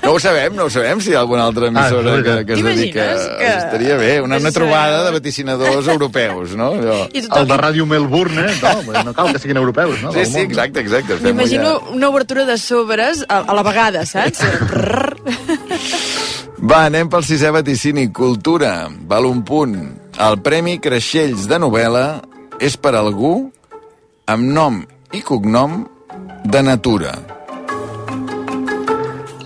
No 0.03 0.13
ho 0.15 0.19
sabem, 0.21 0.55
no 0.57 0.65
ho 0.65 0.69
sabem, 0.73 1.01
si 1.03 1.11
hi 1.11 1.15
ha 1.17 1.21
alguna 1.21 1.43
altra 1.45 1.67
emissora 1.69 2.15
Ah, 2.15 2.21
que, 2.23 2.35
que 2.45 2.53
es 2.53 2.63
dedica... 2.63 3.05
Que- 3.37 3.51
Estaria 3.55 3.97
bé, 3.97 4.11
una, 4.21 4.37
una 4.37 4.51
trobada 4.51 5.03
de 5.05 5.11
vaticinadors 5.17 5.87
europeus, 5.87 6.55
no? 6.55 6.71
Allò. 6.79 6.97
El 7.13 7.47
de 7.49 7.57
Ràdio 7.61 7.85
Melbourne, 7.89 8.45
eh? 8.49 8.55
no, 8.61 9.03
no 9.09 9.13
cal 9.13 9.31
que 9.33 9.39
siguin 9.39 9.57
europeus, 9.61 10.01
no? 10.03 10.11
Sí, 10.13 10.25
sí, 10.25 10.39
exacte, 10.45 10.79
exacte. 10.81 11.19
M'imagino 11.21 11.79
ja. 11.79 11.89
una 11.95 12.09
obertura 12.09 12.45
de 12.45 12.57
sobres 12.57 13.25
a, 13.27 13.39
a 13.45 13.53
la 13.57 13.63
vegada, 13.65 14.05
saps? 14.05 14.41
Va, 16.65 16.85
anem 16.87 17.09
pel 17.11 17.23
sisè 17.27 17.51
vaticini. 17.53 18.07
Cultura, 18.15 18.87
val 19.09 19.25
un 19.29 19.43
punt. 19.45 19.75
El 20.21 20.39
Premi 20.41 20.77
Creixells 20.81 21.45
de 21.51 21.59
novel·la 21.61 22.05
és 22.63 22.77
per 22.79 22.95
algú 22.95 23.51
amb 24.31 24.47
nom 24.55 24.79
i 25.13 25.21
cognom 25.21 25.83
de 26.45 26.61
natura. 26.61 27.13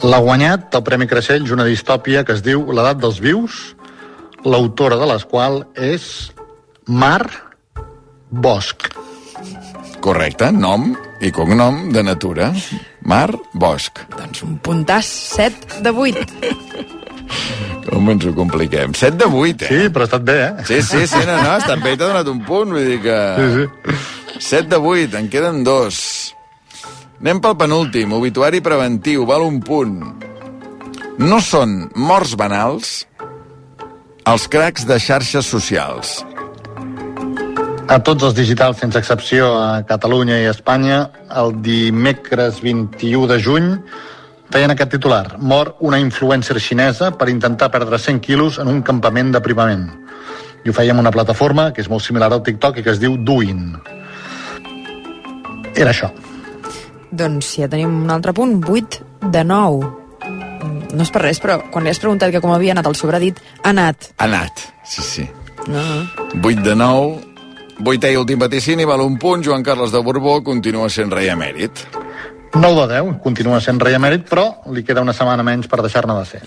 L'ha 0.03 0.19
guanyat 0.23 0.75
el 0.75 0.83
Premi 0.87 1.07
Creixells, 1.11 1.51
una 1.55 1.67
distòpia 1.67 2.23
que 2.27 2.35
es 2.35 2.43
diu 2.43 2.63
L'edat 2.71 2.99
dels 3.01 3.19
vius, 3.23 3.59
l'autora 4.45 4.99
de 4.99 5.07
les 5.09 5.25
qual 5.27 5.63
és 5.75 6.29
Mar 6.87 7.23
Bosch. 8.29 8.87
Correcte, 9.99 10.51
nom 10.55 10.93
i 11.19 11.31
cognom 11.35 11.89
de 11.91 12.03
natura. 12.03 12.53
Mar 13.03 13.33
Bosch. 13.53 14.05
doncs 14.15 14.43
un 14.47 14.57
puntàs, 14.63 15.07
7 15.35 15.83
de 15.83 15.91
8. 15.91 16.25
Com 17.89 18.09
ens 18.11 18.25
ho 18.27 18.33
compliquem? 18.35 18.93
7 18.93 19.17
de 19.17 19.27
8, 19.27 19.65
eh? 19.65 19.69
Sí, 19.69 19.91
però 19.93 20.05
ha 20.05 20.09
estat 20.11 20.25
bé, 20.27 20.39
eh? 20.45 20.65
Sí, 20.67 20.81
sí, 20.85 21.05
sí, 21.07 21.21
no, 21.25 21.35
no, 21.41 21.55
està 21.57 21.75
bé, 21.79 21.95
t'ha 21.95 22.07
donat 22.07 22.27
un 22.31 22.43
punt, 22.45 22.75
vull 22.75 22.85
dir 22.85 22.99
que... 23.03 23.19
Sí, 23.39 23.47
sí. 23.55 23.97
7 24.39 24.69
de 24.71 24.77
8, 24.79 25.17
en 25.19 25.29
queden 25.31 25.63
dos. 25.67 26.35
Anem 27.19 27.41
pel 27.43 27.55
penúltim, 27.59 28.13
obituari 28.15 28.61
preventiu, 28.63 29.25
val 29.27 29.43
un 29.43 29.57
punt. 29.59 29.97
No 31.19 31.39
són 31.43 31.89
morts 31.99 32.31
banals 32.39 32.91
els 34.23 34.45
cracs 34.47 34.85
de 34.87 34.95
xarxes 35.03 35.49
socials. 35.51 36.13
A 37.91 37.97
tots 38.07 38.23
els 38.23 38.37
digitals, 38.37 38.79
sense 38.79 38.95
excepció, 39.01 39.49
a 39.59 39.81
Catalunya 39.89 40.37
i 40.39 40.47
a 40.47 40.53
Espanya, 40.55 41.01
el 41.41 41.57
dimecres 41.65 42.61
21 42.63 43.27
de 43.33 43.39
juny 43.43 43.67
feien 44.55 44.71
aquest 44.71 44.95
titular. 44.95 45.35
Mor 45.43 45.73
una 45.83 45.99
influencer 45.99 46.55
xinesa 46.63 47.11
per 47.19 47.27
intentar 47.33 47.67
perdre 47.75 47.99
100 47.99 48.23
quilos 48.23 48.61
en 48.63 48.71
un 48.71 48.79
campament 48.79 49.35
d'aprimament. 49.35 49.89
I 50.63 50.71
ho 50.71 50.77
fèiem 50.79 51.03
una 51.03 51.11
plataforma 51.11 51.73
que 51.75 51.83
és 51.83 51.91
molt 51.91 52.07
similar 52.07 52.31
al 52.31 52.47
TikTok 52.47 52.79
i 52.79 52.87
que 52.87 52.95
es 52.95 53.03
diu 53.03 53.19
Douyin. 53.19 53.75
Era 55.75 55.91
això. 55.91 56.13
Doncs 57.11 57.55
ja 57.57 57.69
tenim 57.69 58.03
un 58.03 58.11
altre 58.13 58.33
punt, 58.37 58.59
8 58.65 58.99
de 59.33 59.43
9. 59.43 59.89
No 60.89 61.05
és 61.05 61.11
per 61.13 61.23
res, 61.23 61.39
però 61.41 61.59
quan 61.71 61.85
li 61.85 61.91
has 61.93 62.01
preguntat 62.01 62.33
que 62.33 62.41
com 62.41 62.53
havia 62.53 62.73
anat 62.75 62.89
el 62.89 62.97
sobredit, 62.97 63.41
ha 63.63 63.69
anat. 63.71 64.11
Ha 64.17 64.27
anat, 64.29 64.65
sí, 64.85 65.05
sí. 65.05 65.27
No. 65.69 65.85
8 66.41 66.63
de 66.65 66.75
9, 66.75 67.17
vuitè 67.85 68.13
i 68.13 68.19
últim 68.19 68.41
vaticini, 68.41 68.87
val 68.89 69.03
un 69.05 69.17
punt, 69.21 69.45
Joan 69.45 69.63
Carles 69.63 69.93
de 69.93 70.01
Borbó 70.03 70.39
continua 70.43 70.89
sent 70.89 71.13
rei 71.13 71.29
emèrit. 71.33 71.85
9 72.53 72.87
de 72.87 72.95
10, 72.95 73.19
continua 73.23 73.59
sent 73.61 73.77
rei 73.81 73.93
emèrit, 73.93 74.23
però 74.29 74.45
li 74.73 74.81
queda 74.85 75.03
una 75.05 75.13
setmana 75.13 75.43
menys 75.45 75.69
per 75.69 75.81
deixar-ne 75.85 76.15
de 76.17 76.25
ser. 76.25 76.41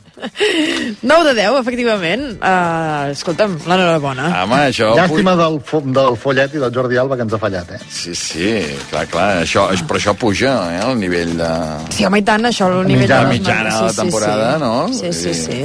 9 1.12 1.28
de 1.28 1.34
10, 1.38 1.58
efectivament. 1.60 2.24
Uh, 2.40 3.12
escolta'm, 3.14 3.54
l'enhorabona. 3.70 4.26
Home, 4.42 4.58
això... 4.72 4.92
Llàstima 4.98 5.36
del, 5.38 5.60
fo 5.66 5.82
del 5.86 6.18
Follet 6.18 6.58
i 6.58 6.62
del 6.62 6.74
Jordi 6.74 6.98
Alba 6.98 7.18
que 7.20 7.26
ens 7.26 7.36
ha 7.36 7.40
fallat, 7.42 7.70
eh? 7.76 7.80
Sí, 7.86 8.16
sí, 8.18 8.50
clar, 8.90 9.06
clar, 9.12 9.28
això, 9.44 9.68
però 9.86 10.02
això 10.02 10.16
puja, 10.18 10.56
eh, 10.74 10.82
el 10.82 10.98
nivell 10.98 11.36
de... 11.38 11.52
Sí, 11.94 12.06
home, 12.08 12.22
i 12.22 12.26
tant, 12.26 12.50
això, 12.50 12.70
el 12.72 12.82
nivell 12.90 13.06
mitjana, 13.06 13.22
de 13.22 13.30
les 13.30 13.40
mitjana 13.40 13.78
de 13.78 13.88
la 13.88 13.96
temporada, 14.02 14.52
no? 14.62 14.74
Sí, 14.90 15.14
sí, 15.14 15.30
Vull 15.30 15.42
sí. 15.46 15.62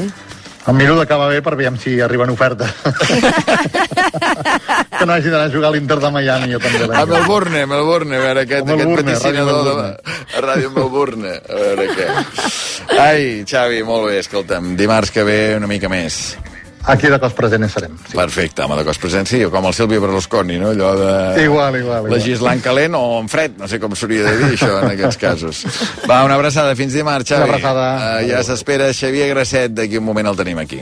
Em 0.68 0.76
miro 0.76 0.98
d'acabar 1.00 1.30
bé 1.32 1.40
per 1.44 1.56
veure 1.56 1.78
si 1.80 2.02
arriben 2.04 2.30
ofertes. 2.34 2.68
que 4.98 5.06
no 5.06 5.14
hagi 5.14 5.30
d'anar 5.32 5.48
a 5.48 5.54
jugar 5.54 5.70
a 5.70 5.72
l'Inter 5.76 6.00
de 6.04 6.10
Miami, 6.12 6.52
jo 6.52 6.60
també. 6.60 6.90
A 6.92 7.06
Melbourne, 7.08 7.66
Melbourne, 7.70 8.18
a 8.18 8.20
veure, 8.26 8.42
aquest, 8.44 8.68
A 8.68 8.76
aquest 8.76 8.84
Melbourne, 8.84 9.16
Ràdio 9.16 9.46
de, 9.48 9.54
a 10.36 10.40
Ràdio 10.48 10.70
Melbourne. 10.76 11.32
A 11.38 11.56
veure 11.62 11.84
què. 11.96 12.08
Ai, 13.00 13.22
Xavi, 13.48 13.80
molt 13.88 14.04
bé, 14.10 14.16
escolta'm, 14.26 14.76
dimarts 14.80 15.12
que 15.16 15.24
ve 15.28 15.40
una 15.56 15.70
mica 15.72 15.88
més. 15.92 16.14
Aquí 16.88 17.10
de 17.12 17.20
cos 17.20 17.34
present 17.36 17.66
hi 17.66 17.70
serem. 17.70 17.98
Sí. 18.08 18.16
Perfecte, 18.16 18.64
home, 18.64 18.78
de 18.80 18.86
cos 18.88 19.00
present, 19.02 19.28
sí, 19.28 19.42
com 19.52 19.66
el 19.68 19.76
Silvio 19.76 20.00
Berlusconi, 20.04 20.60
no? 20.62 20.72
Allò 20.72 20.94
de... 20.96 21.44
Igual, 21.44 21.82
igual, 21.82 22.06
igual. 22.06 22.14
Legislant 22.16 22.64
calent 22.64 22.96
o 22.96 23.04
en 23.20 23.28
fred, 23.32 23.58
no 23.60 23.68
sé 23.68 23.82
com 23.84 23.96
s'hauria 23.96 24.24
de 24.30 24.38
dir 24.40 24.54
això 24.56 24.72
en 24.80 24.94
aquests 24.94 25.20
casos. 25.20 25.66
Va, 26.08 26.24
una 26.24 26.40
abraçada, 26.40 26.78
fins 26.80 26.96
dimarts, 26.96 27.28
Xavi. 27.28 27.44
Una 27.44 27.58
abraçada. 27.58 27.90
Uh, 27.98 28.24
ja 28.32 28.40
s'espera 28.48 28.94
Xavier 28.96 29.28
Grasset, 29.34 29.76
d'aquí 29.76 30.00
un 30.00 30.08
moment 30.08 30.32
el 30.32 30.40
tenim 30.40 30.64
aquí. 30.64 30.82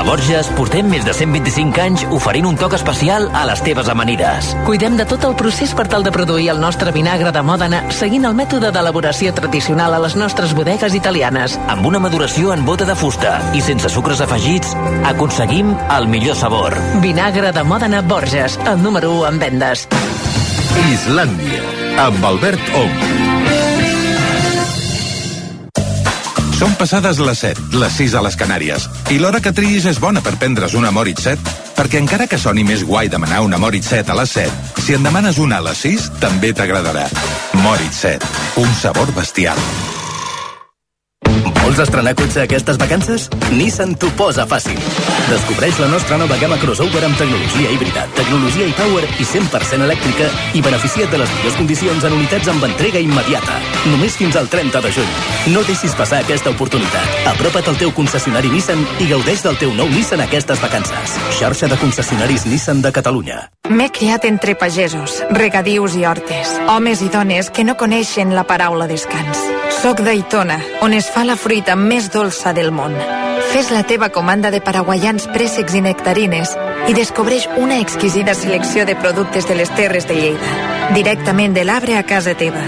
A 0.00 0.02
Borges 0.02 0.48
portem 0.56 0.86
més 0.88 1.02
de 1.04 1.12
125 1.12 1.80
anys 1.82 2.02
oferint 2.16 2.46
un 2.48 2.54
toc 2.56 2.72
especial 2.72 3.26
a 3.36 3.42
les 3.44 3.60
teves 3.60 3.90
amanides. 3.92 4.46
Cuidem 4.64 4.94
de 4.96 5.04
tot 5.04 5.26
el 5.28 5.34
procés 5.36 5.74
per 5.76 5.84
tal 5.92 6.06
de 6.06 6.12
produir 6.14 6.46
el 6.54 6.62
nostre 6.62 6.88
vinagre 6.94 7.28
de 7.36 7.42
Mòdena 7.44 7.82
seguint 7.92 8.24
el 8.24 8.38
mètode 8.38 8.70
d'elaboració 8.72 9.34
tradicional 9.36 9.92
a 9.92 10.00
les 10.00 10.16
nostres 10.16 10.54
bodegues 10.56 10.96
italianes. 10.96 11.58
Amb 11.68 11.84
una 11.90 12.00
maduració 12.00 12.54
en 12.56 12.64
bota 12.64 12.88
de 12.88 12.96
fusta 12.96 13.34
i 13.52 13.60
sense 13.60 13.92
sucres 13.92 14.24
afegits, 14.24 14.72
aconseguim 15.10 15.76
el 15.98 16.08
millor 16.08 16.40
sabor. 16.40 16.78
Vinagre 17.04 17.52
de 17.52 17.66
Mòdena 17.74 18.00
Borges, 18.00 18.56
el 18.72 18.80
número 18.80 19.12
1 19.18 19.28
en 19.34 19.44
vendes. 19.44 19.84
Islàndia, 20.88 21.60
amb 22.08 22.24
Albert 22.32 22.72
Ong. 22.86 23.39
Són 26.60 26.74
passades 26.76 27.16
les 27.24 27.38
7, 27.40 27.70
les 27.80 27.94
6 27.96 28.14
a 28.18 28.20
les 28.20 28.34
Canàries, 28.36 28.84
i 29.08 29.16
l'hora 29.16 29.38
que 29.40 29.52
triïs 29.56 29.86
és 29.88 30.00
bona 30.02 30.20
per 30.20 30.34
prendre's 30.36 30.74
una 30.76 30.90
Moritz 30.92 31.24
7, 31.24 31.54
perquè 31.78 32.02
encara 32.04 32.26
que 32.28 32.36
soni 32.42 32.66
més 32.68 32.84
guai 32.84 33.08
demanar 33.08 33.38
una 33.46 33.56
Moritz 33.62 33.88
7 33.94 34.12
a 34.12 34.18
les 34.20 34.34
7, 34.36 34.82
si 34.84 34.98
en 34.98 35.08
demanes 35.08 35.40
una 35.40 35.62
a 35.62 35.66
les 35.70 35.80
6, 35.86 36.10
també 36.20 36.52
t'agradarà. 36.52 37.06
Moritz 37.64 38.04
7, 38.04 38.30
un 38.60 38.76
sabor 38.82 39.16
bestial. 39.16 39.64
Vols 41.70 41.78
estrenar 41.84 42.14
cotxe 42.18 42.40
aquestes 42.42 42.78
vacances? 42.80 43.26
Nissan 43.54 43.92
t'ho 44.00 44.08
posa 44.18 44.46
fàcil. 44.48 44.78
Descobreix 45.28 45.76
la 45.78 45.90
nostra 45.92 46.16
nova 46.18 46.38
gamma 46.40 46.56
crossover 46.58 47.02
amb 47.06 47.18
tecnologia 47.18 47.70
híbrida, 47.70 48.06
tecnologia 48.16 48.66
e-power 48.66 49.04
i 49.20 49.26
100% 49.28 49.84
elèctrica 49.86 50.30
i 50.56 50.62
beneficia't 50.64 51.12
de 51.12 51.20
les 51.20 51.34
millors 51.36 51.58
condicions 51.60 52.06
en 52.08 52.16
unitats 52.16 52.50
amb 52.50 52.64
entrega 52.66 53.02
immediata. 53.04 53.60
Només 53.92 54.16
fins 54.18 54.40
al 54.40 54.48
30 54.50 54.82
de 54.86 54.94
juny. 54.96 55.12
No 55.54 55.62
deixis 55.68 55.94
passar 55.98 56.24
aquesta 56.24 56.50
oportunitat. 56.50 57.14
Apropa't 57.36 57.70
al 57.70 57.78
teu 57.84 57.94
concessionari 57.94 58.50
Nissan 58.50 58.82
i 58.98 59.06
gaudeix 59.12 59.44
del 59.46 59.60
teu 59.60 59.76
nou 59.76 59.92
Nissan 59.92 60.24
aquestes 60.24 60.64
vacances. 60.64 61.16
Xarxa 61.38 61.70
de 61.70 61.78
concessionaris 61.84 62.48
Nissan 62.48 62.82
de 62.82 62.90
Catalunya. 62.96 63.44
M'he 63.70 63.86
criat 63.94 64.24
entre 64.26 64.56
pagesos, 64.58 65.20
regadius 65.30 65.94
i 65.94 66.02
hortes, 66.08 66.56
homes 66.66 67.04
i 67.06 67.12
dones 67.12 67.52
que 67.54 67.62
no 67.62 67.76
coneixen 67.78 68.34
la 68.34 68.42
paraula 68.48 68.90
descans. 68.90 69.38
Soc 69.80 70.02
d'Aitona, 70.02 70.58
on 70.82 70.92
es 70.92 71.06
fa 71.14 71.24
la 71.24 71.36
fruita 71.36 71.76
més 71.76 72.10
dolça 72.12 72.52
del 72.56 72.70
món. 72.72 72.94
Fes 73.50 73.70
la 73.74 73.82
teva 73.82 74.10
comanda 74.14 74.50
de 74.54 74.60
paraguaians 74.62 75.26
préssecs 75.34 75.74
i 75.74 75.82
nectarines 75.84 76.54
i 76.88 76.94
descobreix 76.94 77.48
una 77.58 77.80
exquisida 77.82 78.34
selecció 78.34 78.86
de 78.86 78.96
productes 78.96 79.48
de 79.48 79.58
les 79.58 79.74
Terres 79.74 80.06
de 80.08 80.16
Lleida. 80.18 80.56
Directament 80.94 81.54
de 81.54 81.66
l'arbre 81.66 81.98
a 81.98 82.04
casa 82.06 82.34
teva. 82.38 82.62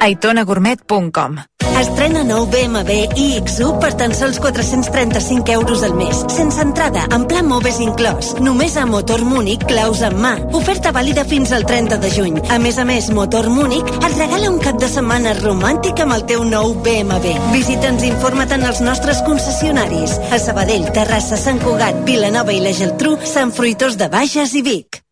aitonagourmet.com 0.00 1.42
Estrena 1.78 2.24
nou 2.26 2.42
BMW 2.50 3.04
iX1 3.14 3.76
per 3.78 3.92
tan 3.94 4.10
sols 4.16 4.40
435 4.42 5.52
euros 5.54 5.84
al 5.86 5.92
mes, 5.94 6.24
sense 6.34 6.58
entrada, 6.58 7.04
en 7.14 7.22
pla 7.30 7.44
Moves 7.46 7.78
inclòs. 7.78 8.32
Només 8.42 8.74
a 8.74 8.86
Motor 8.86 9.22
Múnich, 9.22 9.62
claus 9.70 10.02
en 10.02 10.16
mà. 10.18 10.32
Oferta 10.58 10.90
vàlida 10.96 11.22
fins 11.30 11.52
al 11.54 11.62
30 11.68 12.00
de 12.02 12.10
juny. 12.10 12.40
A 12.50 12.58
més 12.58 12.80
a 12.82 12.86
més, 12.88 13.12
Motor 13.14 13.46
Múnich 13.54 13.86
et 13.94 14.16
regala 14.16 14.50
un 14.50 14.58
cap 14.64 14.80
de 14.82 14.90
setmana 14.90 15.36
romàntic 15.38 16.02
amb 16.02 16.18
el 16.18 16.26
teu 16.26 16.42
nou 16.42 16.74
BMW. 16.82 17.36
Visita'ns 17.54 18.02
i 18.02 18.10
informa't 18.10 18.58
en 18.58 18.66
els 18.66 18.82
nostres 18.82 19.22
concessionaris. 19.28 20.18
A 20.34 20.42
Sabadell, 20.42 20.90
Terrassa, 20.98 21.38
Sant 21.38 21.62
Cugat, 21.62 22.02
Vilanova 22.08 22.58
i 22.58 22.62
la 22.64 22.74
Geltrú, 22.74 23.14
Sant 23.22 23.54
Fruitós 23.54 23.94
de 24.02 24.10
Bages 24.10 24.58
i 24.58 24.66
Vic. 24.66 25.04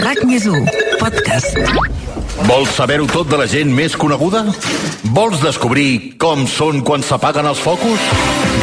RAC 0.00 0.24
més 0.24 0.48
1, 0.48 0.72
podcast. 1.04 2.13
Vols 2.42 2.72
saber-ho 2.74 3.06
tot 3.06 3.28
de 3.30 3.38
la 3.38 3.46
gent 3.46 3.70
més 3.70 3.94
coneguda? 3.94 4.42
Vols 5.14 5.38
descobrir 5.38 6.16
com 6.18 6.48
són 6.50 6.80
quan 6.82 7.04
s'apaguen 7.06 7.46
els 7.46 7.60
focus? 7.62 8.02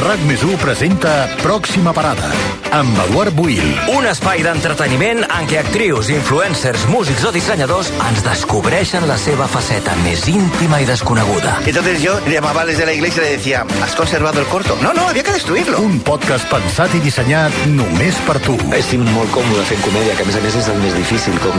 RAC 0.02 0.24
més 0.28 0.42
presenta 0.60 1.30
Pròxima 1.40 1.94
Parada, 1.96 2.28
amb 2.76 2.98
Eduard 3.06 3.36
Buil. 3.38 3.64
Un 3.94 4.08
espai 4.10 4.42
d'entreteniment 4.44 5.24
en 5.24 5.48
què 5.48 5.60
actrius, 5.62 6.10
influencers, 6.12 6.84
músics 6.92 7.24
o 7.28 7.32
dissenyadors 7.32 7.92
ens 8.10 8.24
descobreixen 8.26 9.08
la 9.08 9.18
seva 9.22 9.48
faceta 9.52 9.96
més 10.04 10.26
íntima 10.28 10.82
i 10.82 10.88
desconeguda. 10.90 11.60
Entonces 11.66 12.02
yo 12.04 12.18
llamaba 12.28 12.66
desde 12.66 12.86
la 12.86 12.94
iglesia 12.94 13.24
y 13.24 13.26
le 13.26 13.38
decía, 13.38 13.66
¿has 13.84 13.96
conservado 13.96 14.42
el 14.42 14.48
corto? 14.48 14.78
No, 14.82 14.94
no, 14.94 15.08
había 15.08 15.24
que 15.24 15.34
destruirlo. 15.38 15.80
Un 15.80 16.00
podcast 16.00 16.50
pensat 16.52 16.96
i 16.98 17.04
dissenyat 17.06 17.56
només 17.72 18.20
per 18.28 18.40
tu. 18.44 18.58
Estic 18.76 19.04
molt 19.14 19.32
còmode 19.32 19.64
fent 19.70 19.86
comèdia, 19.86 20.18
que 20.18 20.26
a 20.26 20.30
més 20.32 20.40
a 20.40 20.44
més 20.44 20.60
és 20.60 20.72
el 20.74 20.82
més 20.84 20.98
difícil, 20.98 21.40
com. 21.46 21.56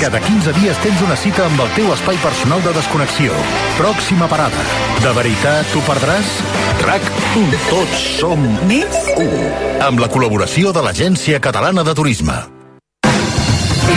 Cada 0.00 0.20
15 0.20 0.56
dies 0.60 0.84
tens 0.84 1.06
una 1.06 1.16
cita 1.16 1.29
amb 1.38 1.60
el 1.62 1.68
teu 1.76 1.92
espai 1.94 2.16
personal 2.22 2.62
de 2.64 2.72
desconnexió. 2.74 3.34
Pròxima 3.78 4.26
parada. 4.30 4.64
De 5.04 5.12
veritat 5.14 5.68
t'ho 5.70 5.82
perdràs? 5.86 6.32
RAC, 6.82 7.06
tots 7.68 8.02
som 8.18 8.42
més 8.66 8.98
u. 9.14 9.28
Amb 9.84 10.02
la 10.02 10.10
col·laboració 10.10 10.74
de 10.74 10.82
l'Agència 10.82 11.38
Catalana 11.38 11.86
de 11.86 11.94
Turisme. 11.94 12.40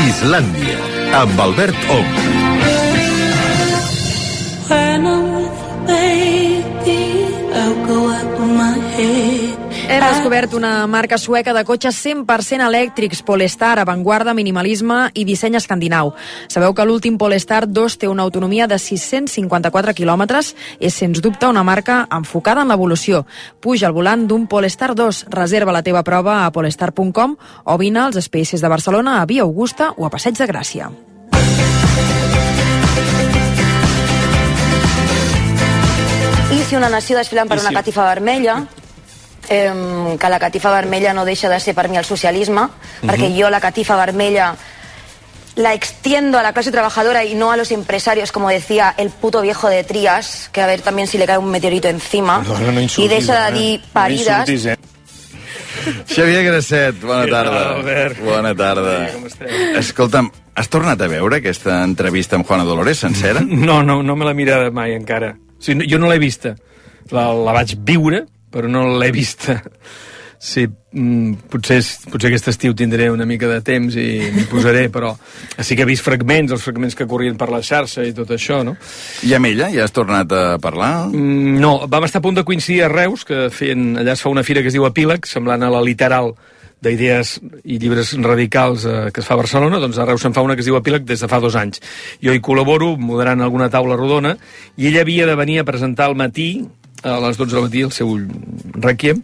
Islàndia, 0.04 0.80
amb 1.24 1.46
Albert 1.48 1.91
Ong. 1.96 2.43
Hem 9.84 10.00
descobert 10.00 10.54
una 10.56 10.88
marca 10.88 11.17
sueca 11.17 11.52
de 11.54 11.65
cotxes 11.67 11.98
100% 12.06 12.63
elèctrics, 12.63 13.19
Polestar, 13.22 13.78
avantguarda, 13.82 14.34
minimalisme 14.34 15.10
i 15.13 15.26
disseny 15.28 15.58
escandinau. 15.60 16.13
Sabeu 16.48 16.72
que 16.74 16.86
l'últim 16.88 17.17
Polestar 17.19 17.65
2 17.67 17.98
té 18.00 18.08
una 18.08 18.24
autonomia 18.24 18.67
de 18.67 18.78
654 18.80 19.93
quilòmetres? 19.98 20.54
És, 20.80 20.96
sens 20.96 21.19
dubte, 21.19 21.50
una 21.52 21.65
marca 21.67 22.08
enfocada 22.15 22.63
en 22.63 22.72
l'evolució. 22.72 23.26
Puja 23.60 23.89
al 23.89 23.96
volant 23.96 24.24
d'un 24.28 24.48
Polestar 24.48 24.93
2. 24.96 25.26
Reserva 25.36 25.76
la 25.76 25.84
teva 25.84 26.04
prova 26.04 26.46
a 26.46 26.52
polestar.com 26.56 27.36
o 27.65 27.78
vine 27.78 28.00
als 28.06 28.22
Spaces 28.24 28.63
de 28.63 28.72
Barcelona, 28.72 29.19
a 29.19 29.26
Via 29.26 29.43
Augusta 29.43 29.91
o 29.98 30.08
a 30.08 30.10
Passeig 30.10 30.39
de 30.39 30.48
Gràcia. 30.48 30.88
I 36.54 36.63
si 36.63 36.80
una 36.80 36.88
nació 36.88 37.17
desfilant 37.17 37.52
per 37.52 37.60
una 37.60 37.76
catifa 37.76 38.08
vermella, 38.08 38.62
eh, 39.50 40.18
que 40.20 40.30
la 40.30 40.40
catifa 40.40 40.72
vermella 40.72 41.14
no 41.14 41.26
deixa 41.26 41.50
de 41.50 41.60
ser 41.60 41.74
per 41.76 41.90
mi 41.90 41.98
el 41.98 42.06
socialisme, 42.06 42.68
perquè 43.02 43.30
jo 43.36 43.50
la 43.50 43.60
catifa 43.60 43.96
vermella 43.96 44.56
la 45.56 45.74
extiendo 45.76 46.40
a 46.40 46.42
la 46.44 46.52
clase 46.52 46.72
trabajadora 46.72 47.24
y 47.24 47.36
no 47.36 47.52
a 47.52 47.58
los 47.58 47.70
empresarios, 47.72 48.32
como 48.32 48.50
decía 48.50 48.94
el 48.98 49.12
puto 49.12 49.42
viejo 49.42 49.70
de 49.70 49.84
Trías, 49.84 50.50
que 50.52 50.62
a 50.62 50.66
ver 50.66 50.82
también 50.82 51.08
si 51.08 51.20
le 51.20 51.28
cae 51.28 51.38
un 51.38 51.52
meteorito 51.52 51.88
encima, 51.88 52.40
Perdona, 52.40 52.72
no 52.72 52.80
y 52.80 52.84
insultis, 52.84 53.10
deixa 53.28 53.46
de 53.46 53.50
eh? 53.50 53.60
dir 53.62 53.80
No 53.82 53.88
parides. 53.94 54.28
insultis, 54.28 54.66
eh? 54.66 54.78
Xavier 56.08 56.44
Grasset, 56.46 57.00
bona 57.02 57.28
tarda. 57.28 57.76
Albert? 57.76 58.20
Bona 58.24 58.54
tarda. 58.56 59.10
Com? 59.14 59.26
Escolta'm, 59.78 60.30
has 60.56 60.70
tornat 60.72 61.02
a 61.02 61.08
veure 61.12 61.42
aquesta 61.42 61.82
entrevista 61.84 62.38
amb 62.38 62.48
Juana 62.48 62.64
Dolores 62.64 63.00
sencera? 63.04 63.42
No, 63.44 63.82
no, 63.84 64.02
no 64.02 64.16
me 64.16 64.26
l'he 64.26 64.34
mirada 64.38 64.72
mai 64.72 64.94
encara. 64.96 65.34
O 65.36 65.62
sigui, 65.64 65.80
no- 65.82 65.90
jo 65.90 66.00
no 66.00 66.10
l'he 66.12 66.20
vista. 66.22 66.56
La, 67.12 67.28
la 67.34 67.52
vaig 67.52 67.76
viure, 67.84 68.24
però 68.54 68.70
no 68.72 68.88
l'he 68.98 69.12
vista. 69.16 69.60
Sí, 70.44 70.66
mm, 70.68 71.46
potser, 71.48 71.78
potser 72.12 72.28
aquest 72.28 72.50
estiu 72.52 72.74
tindré 72.76 73.06
una 73.08 73.24
mica 73.24 73.48
de 73.48 73.62
temps 73.63 73.96
i 73.96 74.26
m'hi 74.28 74.44
posaré, 74.52 74.89
però 74.92 75.13
sí 75.63 75.78
que 75.80 75.86
he 75.86 75.88
vist 75.88 76.04
fragments, 76.04 76.52
els 76.52 76.66
fragments 76.66 76.98
que 77.00 77.08
corrien 77.08 77.38
per 77.39 77.48
la 77.48 77.62
xarxa 77.63 78.04
i 78.04 78.12
tot 78.18 78.34
això, 78.36 78.58
no? 78.68 78.74
I 79.24 79.32
amb 79.38 79.48
ella 79.48 79.70
ja 79.72 79.86
has 79.88 79.96
tornat 79.96 80.36
a 80.36 80.58
parlar? 80.60 81.08
Mm, 81.13 81.62
no, 81.63 81.72
vam 81.88 82.10
estar 82.10 82.20
a 82.20 82.26
punt 82.28 82.42
de 82.42 82.44
coincidir 82.44 82.82
a 82.84 82.92
Reus, 82.92 83.24
que 83.24 83.48
feien, 83.56 83.94
allà 84.04 84.18
es 84.18 84.26
fa 84.26 84.36
una 84.36 84.44
fira 84.44 84.60
que 84.60 84.68
es 84.68 84.76
diu 84.76 84.84
Epíleg, 84.89 85.24
semblant 85.32 85.63
a 85.63 85.72
la 85.72 85.80
literal 85.80 86.34
d'idees 86.84 87.38
i 87.63 87.80
llibres 87.80 88.12
radicals 88.20 88.84
eh, 88.84 89.00
que 89.16 89.24
es 89.24 89.32
fa 89.32 89.38
a 89.38 89.42
Barcelona, 89.46 89.80
doncs 89.80 89.96
a 89.96 90.12
Reus 90.12 90.28
se'n 90.28 90.36
fa 90.36 90.44
una 90.44 90.60
que 90.60 90.66
es 90.66 90.68
diu 90.68 90.76
Epíleg 90.76 91.08
des 91.08 91.24
de 91.24 91.32
fa 91.32 91.39
dos 91.39 91.56
anys. 91.56 91.80
Jo 92.20 92.36
hi 92.36 92.44
col·laboro 92.44 92.98
moderant 93.00 93.48
alguna 93.48 93.72
taula 93.72 93.96
rodona 93.96 94.36
i 94.76 94.92
ella 94.92 95.08
havia 95.08 95.30
de 95.30 95.39
venir 95.39 95.62
a 95.62 95.70
presentar 95.72 96.12
al 96.12 96.20
matí 96.20 96.66
a 97.04 97.20
les 97.28 97.39
12 97.39 97.56
del 97.56 97.68
matí 97.68 97.84
el 97.86 97.94
seu 97.96 98.16
requiem 98.84 99.22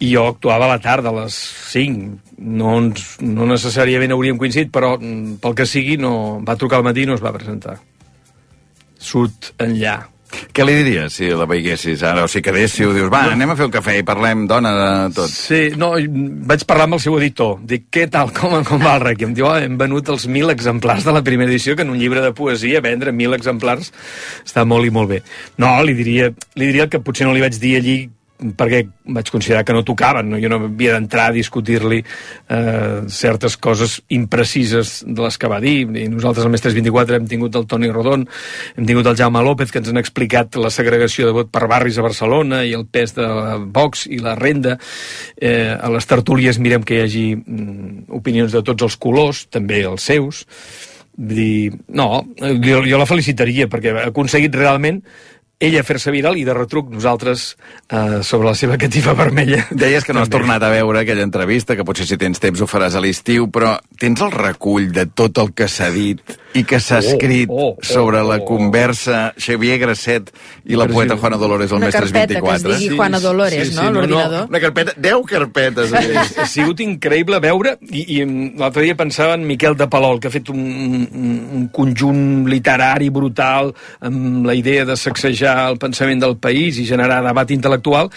i 0.00 0.14
jo 0.14 0.24
actuava 0.30 0.64
a 0.64 0.72
la 0.72 0.80
tarda, 0.80 1.10
a 1.10 1.18
les 1.22 1.36
5. 1.70 2.36
No, 2.40 2.72
ens, 2.80 3.18
no 3.20 3.48
necessàriament 3.50 4.14
hauríem 4.14 4.38
coincidit, 4.40 4.70
però 4.72 4.94
mm, 4.96 5.36
pel 5.42 5.56
que 5.58 5.68
sigui 5.68 5.98
no, 6.00 6.12
va 6.46 6.56
trucar 6.60 6.80
al 6.80 6.86
matí 6.86 7.04
i 7.04 7.10
no 7.10 7.18
es 7.18 7.24
va 7.24 7.34
presentar. 7.36 7.76
Sud 9.00 9.52
enllà. 9.60 9.98
Què 10.54 10.64
li 10.66 10.74
diries 10.78 11.16
si 11.18 11.28
la 11.34 11.46
veiessis 11.50 12.02
ara? 12.06 12.24
O 12.26 12.30
si 12.30 12.42
quedéssiu, 12.44 12.92
dius, 12.94 13.08
va, 13.12 13.24
anem 13.34 13.50
a 13.50 13.56
fer 13.58 13.66
un 13.66 13.74
cafè 13.74 13.96
i 13.98 14.04
parlem, 14.06 14.44
dona, 14.50 14.72
de 14.78 15.14
tot. 15.16 15.32
Sí, 15.32 15.60
no, 15.78 15.92
i 15.98 16.06
vaig 16.50 16.64
parlar 16.68 16.86
amb 16.88 16.98
el 16.98 17.02
seu 17.02 17.16
editor. 17.18 17.58
Dic, 17.66 17.88
què 17.92 18.06
tal, 18.12 18.30
com, 18.36 18.54
com 18.66 18.82
va 18.82 18.94
el 18.98 19.04
Requiem? 19.08 19.34
Diu, 19.36 19.48
oh, 19.50 19.56
hem 19.58 19.78
venut 19.80 20.12
els 20.14 20.28
mil 20.30 20.52
exemplars 20.54 21.06
de 21.06 21.16
la 21.16 21.24
primera 21.26 21.50
edició, 21.50 21.74
que 21.76 21.86
en 21.86 21.90
un 21.94 21.98
llibre 21.98 22.22
de 22.24 22.32
poesia 22.36 22.82
vendre 22.84 23.14
mil 23.16 23.34
exemplars 23.34 23.90
està 24.44 24.66
molt 24.68 24.86
i 24.86 24.94
molt 24.94 25.14
bé. 25.16 25.20
No, 25.58 25.74
li 25.86 25.96
diria, 25.98 26.30
li 26.54 26.70
diria 26.70 26.88
que 26.90 27.02
potser 27.02 27.26
no 27.26 27.34
li 27.34 27.42
vaig 27.42 27.58
dir 27.58 27.76
allí 27.80 27.98
perquè 28.56 28.84
vaig 29.14 29.30
considerar 29.32 29.64
que 29.66 29.74
no 29.76 29.84
tocaven, 29.86 30.30
no? 30.32 30.38
jo 30.40 30.48
no 30.48 30.60
havia 30.64 30.94
d'entrar 30.96 31.28
a 31.28 31.34
discutir-li 31.34 32.00
eh, 32.00 33.02
certes 33.12 33.56
coses 33.60 33.98
imprecises 34.08 35.00
de 35.06 35.24
les 35.24 35.38
que 35.40 35.50
va 35.50 35.60
dir, 35.62 35.84
i 35.84 36.06
nosaltres 36.12 36.46
al 36.46 36.52
Mestres 36.54 36.76
24 36.76 37.18
hem 37.18 37.28
tingut 37.30 37.56
el 37.58 37.66
Toni 37.70 37.90
Rodon, 37.92 38.26
hem 38.76 38.88
tingut 38.88 39.10
el 39.10 39.18
Jaume 39.18 39.42
López, 39.44 39.72
que 39.72 39.82
ens 39.82 39.90
han 39.92 40.00
explicat 40.00 40.56
la 40.60 40.72
segregació 40.72 41.28
de 41.28 41.36
vot 41.36 41.50
per 41.52 41.68
barris 41.70 42.00
a 42.00 42.06
Barcelona 42.06 42.62
i 42.64 42.74
el 42.76 42.86
pes 42.90 43.16
de 43.18 43.26
Vox 43.74 44.06
i 44.10 44.20
la 44.22 44.36
renda, 44.38 44.78
eh, 45.36 45.74
a 45.76 45.90
les 45.92 46.08
tertúlies 46.08 46.60
mirem 46.62 46.86
que 46.86 47.00
hi 47.00 47.04
hagi 47.04 47.26
mm, 47.36 48.06
opinions 48.20 48.56
de 48.56 48.64
tots 48.66 48.88
els 48.88 48.96
colors, 49.00 49.46
també 49.52 49.84
els 49.84 50.06
seus, 50.06 50.46
dir, 51.20 51.72
no, 51.92 52.24
jo, 52.40 52.80
jo 52.86 53.00
la 53.00 53.08
felicitaria 53.08 53.68
perquè 53.68 53.92
ha 53.92 54.06
aconseguit 54.08 54.54
realment 54.56 55.02
ella 55.60 55.82
fer-se 55.84 56.10
viral 56.14 56.38
i 56.40 56.44
de 56.48 56.54
retruc 56.56 56.88
nosaltres 56.90 57.50
eh, 57.92 58.20
sobre 58.24 58.48
la 58.48 58.54
seva 58.56 58.78
catifa 58.80 59.12
vermella. 59.18 59.66
Deies 59.70 60.06
que 60.06 60.14
no 60.16 60.22
has 60.24 60.30
També. 60.30 60.46
tornat 60.46 60.64
a 60.64 60.70
veure 60.72 61.02
aquella 61.02 61.26
entrevista, 61.26 61.76
que 61.76 61.84
potser 61.84 62.06
si 62.08 62.16
tens 62.20 62.40
temps 62.40 62.60
ho 62.64 62.68
faràs 62.70 62.96
a 62.96 63.02
l'estiu, 63.04 63.50
però 63.52 63.76
tens 64.00 64.22
el 64.24 64.32
recull 64.32 64.88
de 64.96 65.04
tot 65.12 65.36
el 65.42 65.52
que 65.52 65.68
s'ha 65.68 65.90
dit 65.92 66.22
i 66.56 66.64
que 66.66 66.80
s'ha 66.82 66.96
Oh, 67.00 67.04
escrit 67.12 67.50
oh, 67.52 67.68
oh, 67.68 67.84
sobre 67.86 68.22
la 68.26 68.40
oh. 68.40 68.44
conversa 68.44 69.32
Xavier 69.38 69.76
Grasset 69.78 70.32
i 70.66 70.76
la 70.76 70.88
poeta 70.90 71.14
Juana 71.16 71.36
Dolores 71.38 71.70
al 71.70 71.78
Una 71.78 71.86
Mestres 71.86 72.10
carpeta 72.10 72.40
que 72.40 72.54
es 72.56 72.64
24. 72.64 72.78
digui 72.80 72.96
Juana 72.96 73.20
Dolores, 73.20 73.70
no? 73.76 73.84
L'ordinador. 73.94 74.48
Una 74.48 74.60
carpeta, 74.60 74.94
10 74.96 75.28
carpetes. 75.30 75.92
ha 76.40 76.46
sigut 76.50 76.80
increïble 76.82 77.38
veure 77.44 77.76
i, 77.92 78.02
i 78.16 78.24
l'altre 78.58 78.82
dia 78.82 78.96
pensava 78.98 79.36
en 79.38 79.46
Miquel 79.46 79.76
de 79.78 79.86
Palol 79.92 80.18
que 80.20 80.28
ha 80.28 80.34
fet 80.34 80.50
un, 80.50 80.58
un, 80.58 81.38
un 81.60 81.68
conjunt 81.72 82.48
literari 82.50 83.12
brutal 83.14 83.70
amb 84.00 84.48
la 84.48 84.56
idea 84.58 84.84
de 84.88 84.96
sacsejar 84.98 85.49
el 85.70 85.78
pensament 85.82 86.22
del 86.22 86.36
país 86.42 86.78
i 86.80 86.86
generar 86.88 87.20
debat 87.24 87.50
intel·lectual 87.54 88.10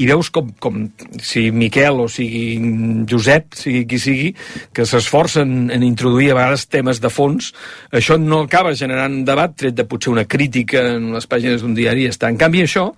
i 0.00 0.08
veus 0.10 0.30
com, 0.34 0.52
com 0.62 0.84
si 1.22 1.48
Miquel 1.54 2.02
o 2.04 2.06
sigui 2.10 3.04
Josep, 3.10 3.56
sigui 3.58 3.84
qui 3.90 4.00
sigui 4.02 4.30
que 4.76 4.86
s'esforcen 4.88 5.70
en 5.74 5.86
introduir 5.86 6.30
a 6.32 6.38
vegades 6.38 6.68
temes 6.70 7.02
de 7.02 7.10
fons, 7.12 7.52
això 7.92 8.18
no 8.20 8.44
acaba 8.46 8.76
generant 8.78 9.22
debat, 9.26 9.56
tret 9.56 9.76
de 9.76 9.86
potser 9.88 10.12
una 10.14 10.28
crítica 10.28 10.84
en 10.94 11.10
les 11.14 11.28
pàgines 11.30 11.62
d'un 11.62 11.76
diari 11.76 12.06
i 12.06 12.12
està. 12.12 12.30
En 12.30 12.40
canvi 12.40 12.64
això 12.66 12.90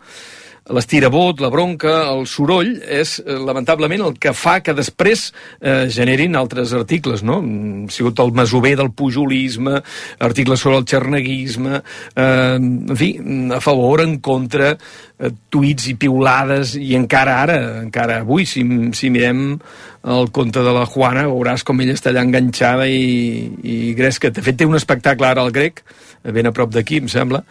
l'estirabot, 0.70 1.40
la 1.42 1.51
bronca, 1.51 1.92
el 2.12 2.27
soroll, 2.31 2.77
és 2.87 3.16
eh, 3.22 3.35
lamentablement 3.42 4.05
el 4.07 4.18
que 4.22 4.31
fa 4.37 4.61
que 4.62 4.75
després 4.79 5.31
eh, 5.59 5.88
generin 5.90 6.37
altres 6.38 6.75
articles, 6.79 7.25
no? 7.27 7.40
Mm, 7.42 7.88
Ha 7.90 7.94
sigut 7.94 8.20
el 8.22 8.31
masover 8.37 8.77
del 8.79 8.92
pujolisme, 8.94 9.81
articles 10.22 10.62
sobre 10.62 10.79
el 10.79 10.87
xerneguisme, 10.87 11.83
eh, 12.14 12.55
en 12.59 12.96
fi, 12.96 13.11
a 13.55 13.61
favor, 13.61 14.05
en 14.05 14.18
contra, 14.22 14.77
eh, 15.18 15.33
tuits 15.51 15.88
i 15.90 15.96
piulades, 15.98 16.77
i 16.79 16.94
encara 16.98 17.40
ara, 17.42 17.59
encara 17.83 18.20
avui, 18.22 18.46
si, 18.46 18.62
si 18.94 19.11
mirem 19.11 19.59
el 20.03 20.31
conte 20.35 20.62
de 20.62 20.72
la 20.75 20.87
Juana, 20.87 21.27
veuràs 21.31 21.66
com 21.66 21.83
ella 21.83 21.98
està 21.98 22.11
allà 22.11 22.25
enganxada 22.27 22.88
i, 22.90 23.51
i 23.62 23.77
gresca. 23.98 24.31
De 24.31 24.42
fet, 24.42 24.59
té 24.59 24.66
un 24.66 24.79
espectacle 24.79 25.27
ara 25.27 25.42
al 25.42 25.55
grec, 25.55 25.83
ben 26.22 26.46
a 26.46 26.55
prop 26.55 26.70
d'aquí, 26.75 27.03
em 27.03 27.11
sembla, 27.11 27.42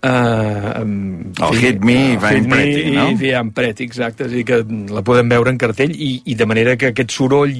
Uh, 0.00 0.80
El 1.44 1.56
Hit 1.60 1.82
Me 1.84 1.96
i 2.14 2.16
Van 2.16 2.46
Preti, 2.48 2.84
no? 2.94 3.08
I 3.12 3.32
Van 3.34 3.50
Preti, 3.52 3.84
exacte, 3.84 4.24
és 4.24 4.32
dir, 4.32 4.44
que 4.48 4.62
la 4.94 5.02
podem 5.04 5.28
veure 5.28 5.52
en 5.52 5.58
cartell 5.60 5.92
i, 5.92 6.22
i 6.24 6.36
de 6.40 6.46
manera 6.48 6.76
que 6.80 6.88
aquest 6.94 7.12
soroll 7.12 7.52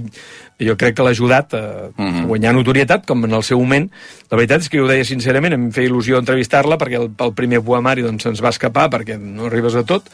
jo 0.61 0.76
crec 0.81 0.96
que 0.96 1.05
l'ha 1.05 1.12
ajudat 1.16 1.53
a, 1.57 1.62
Mhm. 1.96 2.24
guanyar 2.29 2.55
notorietat, 2.57 3.05
com 3.07 3.24
en 3.24 3.33
el 3.37 3.42
seu 3.44 3.61
moment. 3.61 3.90
La 4.31 4.37
veritat 4.40 4.62
és 4.64 4.68
que 4.70 4.79
jo 4.81 4.85
ho 4.85 4.88
deia 4.88 5.05
sincerament, 5.05 5.53
em 5.53 5.68
feia 5.72 5.88
il·lusió 5.90 6.18
entrevistar-la 6.18 6.79
perquè 6.81 6.96
el, 7.00 7.11
el 7.18 7.35
primer 7.37 7.61
poemari 7.64 8.03
doncs, 8.03 8.22
se'ns 8.24 8.40
va 8.40 8.48
escapar 8.57 8.88
perquè 8.90 9.18
no 9.20 9.46
arribes 9.46 9.74
a 9.76 9.85
tot, 9.85 10.09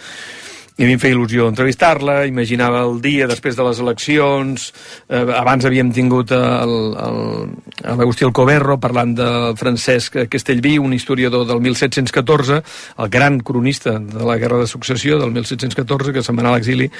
i 0.76 0.84
a 0.84 0.86
mi 0.86 0.92
em 0.92 1.00
feia 1.00 1.14
il·lusió 1.14 1.46
entrevistar-la, 1.48 2.26
imaginava 2.28 2.82
el 2.84 2.98
dia 3.00 3.24
després 3.30 3.56
de 3.56 3.64
les 3.64 3.78
eleccions, 3.80 4.66
eh, 5.08 5.22
abans 5.38 5.64
havíem 5.64 5.88
tingut 5.96 6.34
l'Agustí 6.36 8.26
Alcoberro 8.26 8.76
parlant 8.80 9.14
de 9.16 9.28
Francesc 9.56 10.18
Castellví, 10.28 10.76
un 10.78 10.92
historiador 10.92 11.46
del 11.48 11.62
1714, 11.64 12.60
el 12.98 13.08
gran 13.08 13.40
cronista 13.40 13.96
de 13.98 14.24
la 14.28 14.36
Guerra 14.36 14.60
de 14.60 14.66
Successió 14.66 15.18
del 15.18 15.32
1714, 15.32 16.12
que 16.12 16.22
se'n 16.22 16.36
va 16.36 16.44
anar 16.44 16.52
a 16.52 16.60
l'exili 16.60 16.90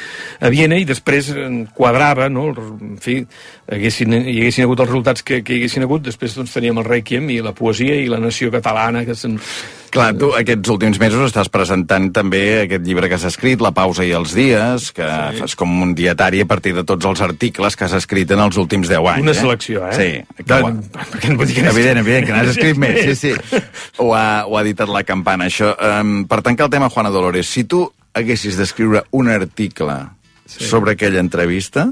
a 0.41 0.49
Viena, 0.49 0.81
i 0.81 0.89
després 0.89 1.35
quadrava, 1.77 2.31
no? 2.33 2.49
en 2.57 2.97
fi, 2.97 3.21
haguessin, 3.69 4.23
hi 4.23 4.41
haguessin 4.41 4.65
hagut 4.65 4.81
els 4.81 4.89
resultats 4.89 5.23
que, 5.27 5.43
que 5.45 5.53
hi 5.53 5.61
haguessin 5.61 5.85
hagut, 5.85 6.07
després 6.09 6.39
doncs, 6.39 6.57
teníem 6.57 6.81
el 6.81 6.89
Requiem 6.89 7.29
i 7.35 7.43
la 7.45 7.53
poesia 7.53 8.01
i 8.01 8.09
la 8.09 8.23
nació 8.25 8.49
catalana, 8.55 9.05
que 9.05 9.15
se'n 9.15 9.37
Clar, 9.97 10.11
tu 10.21 10.29
aquests 10.37 10.71
últims 10.73 10.99
mesos 11.01 11.23
estàs 11.25 11.49
presentant 11.53 12.11
també 12.15 12.43
aquest 12.67 12.85
llibre 12.85 13.09
que 13.09 13.17
has 13.17 13.25
escrit, 13.29 13.63
La 13.65 13.73
pausa 13.77 14.05
i 14.05 14.13
els 14.17 14.35
dies, 14.37 14.91
que 14.97 15.07
sí. 15.07 15.41
fas 15.41 15.57
com 15.59 15.73
un 15.83 15.95
dietari 15.97 16.43
a 16.45 16.49
partir 16.49 16.75
de 16.77 16.85
tots 16.87 17.09
els 17.09 17.23
articles 17.25 17.77
que 17.77 17.87
has 17.87 17.97
escrit 17.97 18.31
en 18.37 18.43
els 18.45 18.59
últims 18.61 18.91
10 18.93 19.11
anys. 19.15 19.25
Una 19.25 19.33
eh? 19.33 19.41
selecció, 19.41 19.87
eh? 19.89 19.97
Sí. 19.97 20.43
Que, 20.45 20.61
perquè 20.93 21.33
no 21.33 21.49
dir 21.49 21.59
que 21.59 21.69
evident, 21.73 22.03
evident, 22.05 22.29
que 22.29 22.37
n'has 22.37 22.53
escrit 22.53 22.81
més, 22.81 23.01
sí, 23.09 23.33
sí. 23.33 23.63
Ho 24.03 24.13
ha, 24.13 24.45
ho 24.45 24.59
ha 24.59 24.65
editat 24.67 24.93
la 24.93 25.05
campana, 25.09 25.49
això. 25.49 25.73
Um, 25.75 26.19
per 26.29 26.43
tancar 26.45 26.69
el 26.69 26.77
tema, 26.77 26.93
Juana 26.93 27.13
Dolores, 27.15 27.49
si 27.49 27.65
tu 27.65 27.87
haguessis 28.17 28.57
d'escriure 28.61 29.07
un 29.17 29.33
article 29.33 29.97
sí. 30.45 30.65
sobre 30.69 30.97
aquella 30.97 31.25
entrevista, 31.25 31.89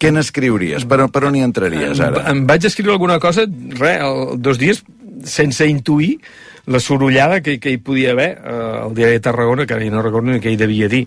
què 0.00 0.10
n'escriuries? 0.12 0.84
Per, 0.88 1.04
per 1.12 1.24
on 1.28 1.36
hi 1.38 1.44
entraries, 1.46 2.00
ara? 2.04 2.26
Em, 2.28 2.42
em 2.42 2.48
vaig 2.48 2.66
escriure 2.68 2.96
alguna 2.96 3.20
cosa, 3.22 3.46
res, 3.78 4.02
el, 4.04 4.34
dos 4.44 4.60
dies, 4.60 4.82
sense 5.24 5.64
intuir 5.70 6.18
la 6.66 6.80
sorollada 6.80 7.40
que, 7.44 7.58
que 7.60 7.74
hi 7.74 7.80
podia 7.82 8.12
haver 8.12 8.30
eh, 8.38 8.84
al 8.84 8.94
diari 8.94 9.18
de 9.18 9.24
Tarragona, 9.24 9.66
que 9.66 9.78
no 9.90 10.02
recordo 10.02 10.30
ni 10.32 10.40
què 10.40 10.52
hi 10.54 10.60
devia 10.60 10.88
dir. 10.88 11.06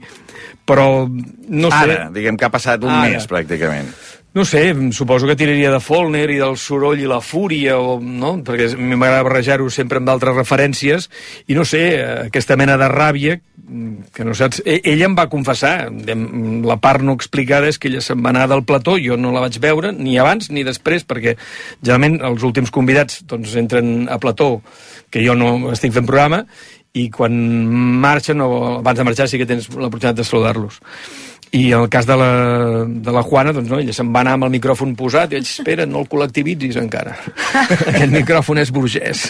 Però, 0.68 1.08
no 1.08 1.72
sé... 1.72 1.84
Ara, 1.86 2.10
diguem 2.14 2.38
que 2.38 2.46
ha 2.46 2.54
passat 2.54 2.84
un 2.84 2.92
Ara. 2.92 3.10
mes, 3.10 3.28
pràcticament. 3.30 3.90
No 4.38 4.44
sé, 4.46 4.76
suposo 4.94 5.26
que 5.26 5.38
tiraria 5.40 5.72
de 5.74 5.80
Follner 5.82 6.28
i 6.30 6.36
del 6.38 6.58
soroll 6.62 7.00
i 7.02 7.08
la 7.10 7.22
fúria, 7.26 7.80
o, 7.82 7.96
no? 7.98 8.36
perquè 8.46 8.68
a 8.76 8.78
mi 8.78 8.94
m'agrada 8.94 9.24
barrejar-ho 9.26 9.70
sempre 9.74 9.98
amb 9.98 10.06
d'altres 10.12 10.36
referències, 10.36 11.08
i 11.50 11.56
no 11.58 11.64
sé, 11.66 11.82
eh, 11.96 12.10
aquesta 12.28 12.58
mena 12.60 12.76
de 12.78 12.90
ràbia, 12.92 13.40
que 14.14 14.28
no 14.28 14.36
saps... 14.38 14.62
E- 14.62 14.82
Ella 14.92 15.08
em 15.10 15.16
va 15.18 15.26
confessar, 15.32 15.90
la 15.90 16.78
part 16.84 17.02
no 17.02 17.16
explicada 17.18 17.72
és 17.72 17.80
que 17.82 17.90
ella 17.90 18.04
se'n 18.04 18.22
va 18.22 18.30
anar 18.36 18.46
del 18.52 18.62
plató, 18.68 19.00
jo 19.02 19.18
no 19.18 19.32
la 19.34 19.42
vaig 19.48 19.58
veure, 19.64 19.90
ni 19.96 20.20
abans 20.22 20.52
ni 20.54 20.68
després, 20.68 21.08
perquè 21.08 21.34
generalment 21.82 22.20
els 22.30 22.46
últims 22.46 22.70
convidats 22.76 23.24
doncs, 23.26 23.56
entren 23.58 24.06
a 24.12 24.20
plató, 24.22 24.60
que 25.12 25.24
jo 25.26 25.36
no 25.38 25.72
estic 25.72 25.94
fent 25.96 26.08
programa, 26.10 26.44
i 26.98 27.08
quan 27.14 27.34
marxen 28.02 28.42
o 28.42 28.52
abans 28.80 28.98
de 28.98 29.06
marxar 29.06 29.30
sí 29.30 29.40
que 29.40 29.50
tens 29.50 29.70
l'oportunitat 29.70 30.18
de 30.18 30.28
saludar-los. 30.28 30.82
I 31.52 31.72
en 31.72 31.86
el 31.86 31.90
cas 31.90 32.06
de 32.06 32.16
la, 32.18 32.84
de 32.86 33.12
la 33.12 33.24
Juana, 33.24 33.54
doncs 33.56 33.70
no, 33.72 33.78
ella 33.80 33.94
se'n 33.96 34.10
va 34.12 34.20
anar 34.20 34.34
amb 34.36 34.48
el 34.48 34.52
micròfon 34.58 34.98
posat 35.00 35.32
i 35.32 35.38
ell, 35.40 35.46
espera, 35.48 35.86
no 35.88 36.02
el 36.04 36.10
col·lectivitzis 36.12 36.76
encara. 36.82 37.14
Aquest 37.94 38.12
micròfon 38.12 38.60
és 38.60 38.72
burgès. 38.76 39.30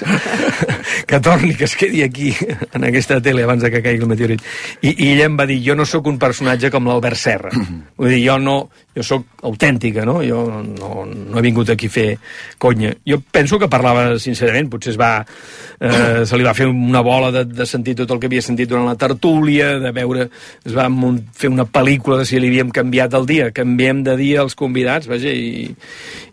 que 1.09 1.19
torni, 1.21 1.53
que 1.59 1.67
es 1.69 1.75
quedi 1.77 2.01
aquí, 2.01 2.31
en 2.73 2.87
aquesta 2.89 3.19
tele, 3.21 3.45
abans 3.45 3.61
de 3.61 3.69
que 3.73 3.83
caigui 3.85 4.01
el 4.01 4.09
meteorit. 4.09 4.41
I, 4.81 4.95
I 4.95 5.11
ella 5.11 5.27
em 5.29 5.37
va 5.37 5.45
dir, 5.49 5.59
jo 5.67 5.77
no 5.77 5.85
sóc 5.85 6.09
un 6.09 6.17
personatge 6.21 6.73
com 6.73 6.89
l'Albert 6.89 7.21
Serra. 7.21 7.53
Vull 8.01 8.15
dir, 8.15 8.23
jo 8.25 8.39
no, 8.41 8.57
jo 8.97 9.03
sóc 9.05 9.45
autèntica, 9.45 10.03
no? 10.07 10.17
Jo 10.25 10.41
no, 10.49 11.05
no 11.05 11.37
he 11.37 11.45
vingut 11.45 11.69
aquí 11.69 11.89
a 11.89 11.93
fer 11.93 12.07
conya. 12.57 12.95
Jo 13.05 13.19
penso 13.21 13.59
que 13.61 13.69
parlava 13.69 14.09
sincerament, 14.21 14.71
potser 14.73 14.95
es 14.95 14.99
va, 14.99 15.11
eh, 15.21 16.25
se 16.25 16.39
li 16.39 16.47
va 16.47 16.55
fer 16.57 16.67
una 16.71 17.03
bola 17.05 17.29
de, 17.35 17.45
de 17.45 17.67
sentir 17.69 17.97
tot 18.01 18.15
el 18.15 18.21
que 18.21 18.29
havia 18.31 18.41
sentit 18.41 18.71
durant 18.71 18.87
la 18.89 18.97
tertúlia, 18.97 19.75
de 19.83 19.93
veure, 19.93 20.29
es 20.65 20.75
va 20.75 20.87
fer 21.37 21.53
una 21.53 21.67
pel·lícula 21.69 22.21
de 22.21 22.27
si 22.29 22.41
li 22.41 22.49
havíem 22.49 22.73
canviat 22.73 23.17
el 23.19 23.29
dia. 23.29 23.51
Canviem 23.55 24.03
de 24.07 24.17
dia 24.19 24.41
els 24.45 24.57
convidats, 24.57 25.09
vaja, 25.11 25.29
i, 25.29 25.67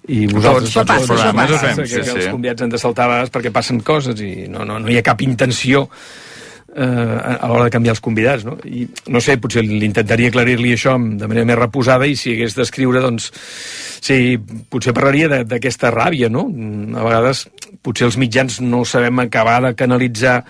i 0.09 0.24
vosaltres... 0.33 0.72
Això 0.72 0.87
passa, 0.88 1.09
tots, 1.09 1.20
això 1.20 1.33
passa. 1.37 1.74
que, 1.83 1.88
sí, 1.88 2.00
que 2.00 2.09
sí. 2.09 2.18
els 2.18 2.31
convidats 2.33 2.64
han 2.64 2.72
de 2.72 2.81
saltar 2.81 3.11
perquè 3.35 3.53
passen 3.53 3.85
coses 3.85 4.20
i 4.24 4.48
no, 4.48 4.64
no, 4.64 4.81
no 4.81 4.92
hi 4.92 4.96
ha 5.00 5.05
cap 5.05 5.20
intenció 5.24 5.88
eh, 6.77 7.39
a 7.41 7.49
l'hora 7.49 7.69
de 7.69 7.75
canviar 7.75 7.95
els 7.95 8.03
convidats, 8.05 8.45
no? 8.47 8.57
I 8.65 8.87
no 9.09 9.23
sé, 9.23 9.39
potser 9.39 9.65
l'intentaria 9.65 10.29
aclarir-li 10.33 10.75
això 10.75 10.97
de 10.99 11.29
manera 11.31 11.47
més 11.49 11.61
reposada 11.61 12.07
i 12.07 12.17
si 12.19 12.35
hagués 12.35 12.57
d'escriure, 12.59 13.03
doncs, 13.05 13.31
sí, 14.05 14.37
potser 14.69 14.95
parlaria 14.97 15.29
de- 15.31 15.45
d'aquesta 15.45 15.93
ràbia, 15.95 16.31
no? 16.31 16.49
A 16.99 17.05
vegades 17.07 17.47
potser 17.83 18.09
els 18.09 18.19
mitjans 18.21 18.61
no 18.61 18.85
sabem 18.85 19.19
acabar 19.21 19.61
de 19.63 19.75
canalitzar 19.79 20.43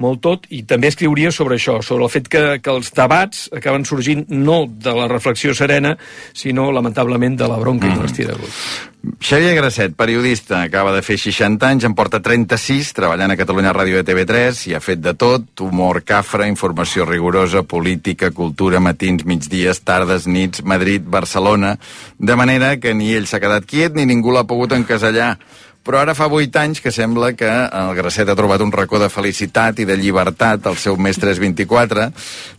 molt 0.00 0.22
tot, 0.24 0.46
i 0.48 0.62
també 0.64 0.88
escriuria 0.88 1.30
sobre 1.30 1.58
això, 1.58 1.82
sobre 1.84 2.06
el 2.06 2.12
fet 2.12 2.28
que, 2.32 2.44
que 2.64 2.72
els 2.72 2.88
debats 2.96 3.48
acaben 3.52 3.84
sorgint 3.84 4.24
no 4.32 4.62
de 4.66 4.94
la 4.96 5.08
reflexió 5.10 5.52
serena, 5.54 5.96
sinó, 6.32 6.70
lamentablement, 6.72 7.36
de 7.36 7.48
la 7.50 7.58
bronca 7.60 7.86
mm. 7.86 7.92
i 7.92 7.98
de 7.98 8.06
l'estiragut. 8.06 8.89
Xavier 9.00 9.54
Grasset, 9.54 9.94
periodista, 9.96 10.60
acaba 10.60 10.92
de 10.92 11.00
fer 11.00 11.16
60 11.16 11.64
anys, 11.64 11.86
en 11.88 11.94
porta 11.96 12.20
36, 12.20 12.90
treballant 12.92 13.32
a 13.32 13.36
Catalunya 13.38 13.72
Ràdio 13.72 13.96
de 13.96 14.04
TV3, 14.04 14.66
i 14.68 14.74
ha 14.76 14.80
fet 14.84 15.00
de 15.00 15.14
tot, 15.16 15.46
humor 15.64 16.02
cafre, 16.04 16.48
informació 16.50 17.06
rigorosa, 17.08 17.62
política, 17.64 18.28
cultura, 18.36 18.80
matins, 18.80 19.24
migdies, 19.24 19.80
tardes, 19.88 20.28
nits, 20.28 20.60
Madrid, 20.68 21.08
Barcelona, 21.08 21.78
de 22.18 22.36
manera 22.36 22.74
que 22.76 22.92
ni 22.92 23.14
ell 23.16 23.28
s'ha 23.28 23.40
quedat 23.40 23.64
quiet 23.64 23.96
ni 23.96 24.04
ningú 24.04 24.36
l'ha 24.36 24.44
pogut 24.44 24.76
encasellar. 24.76 25.38
Però 25.80 25.96
ara 25.96 26.12
fa 26.12 26.26
8 26.28 26.58
anys 26.60 26.82
que 26.84 26.92
sembla 26.92 27.32
que 27.32 27.48
el 27.48 27.94
Grasset 27.96 28.28
ha 28.28 28.36
trobat 28.36 28.60
un 28.60 28.72
racó 28.72 28.98
de 29.00 29.08
felicitat 29.08 29.80
i 29.80 29.86
de 29.88 29.96
llibertat 29.96 30.68
al 30.68 30.76
seu 30.76 30.98
mes 31.00 31.16
324, 31.16 32.10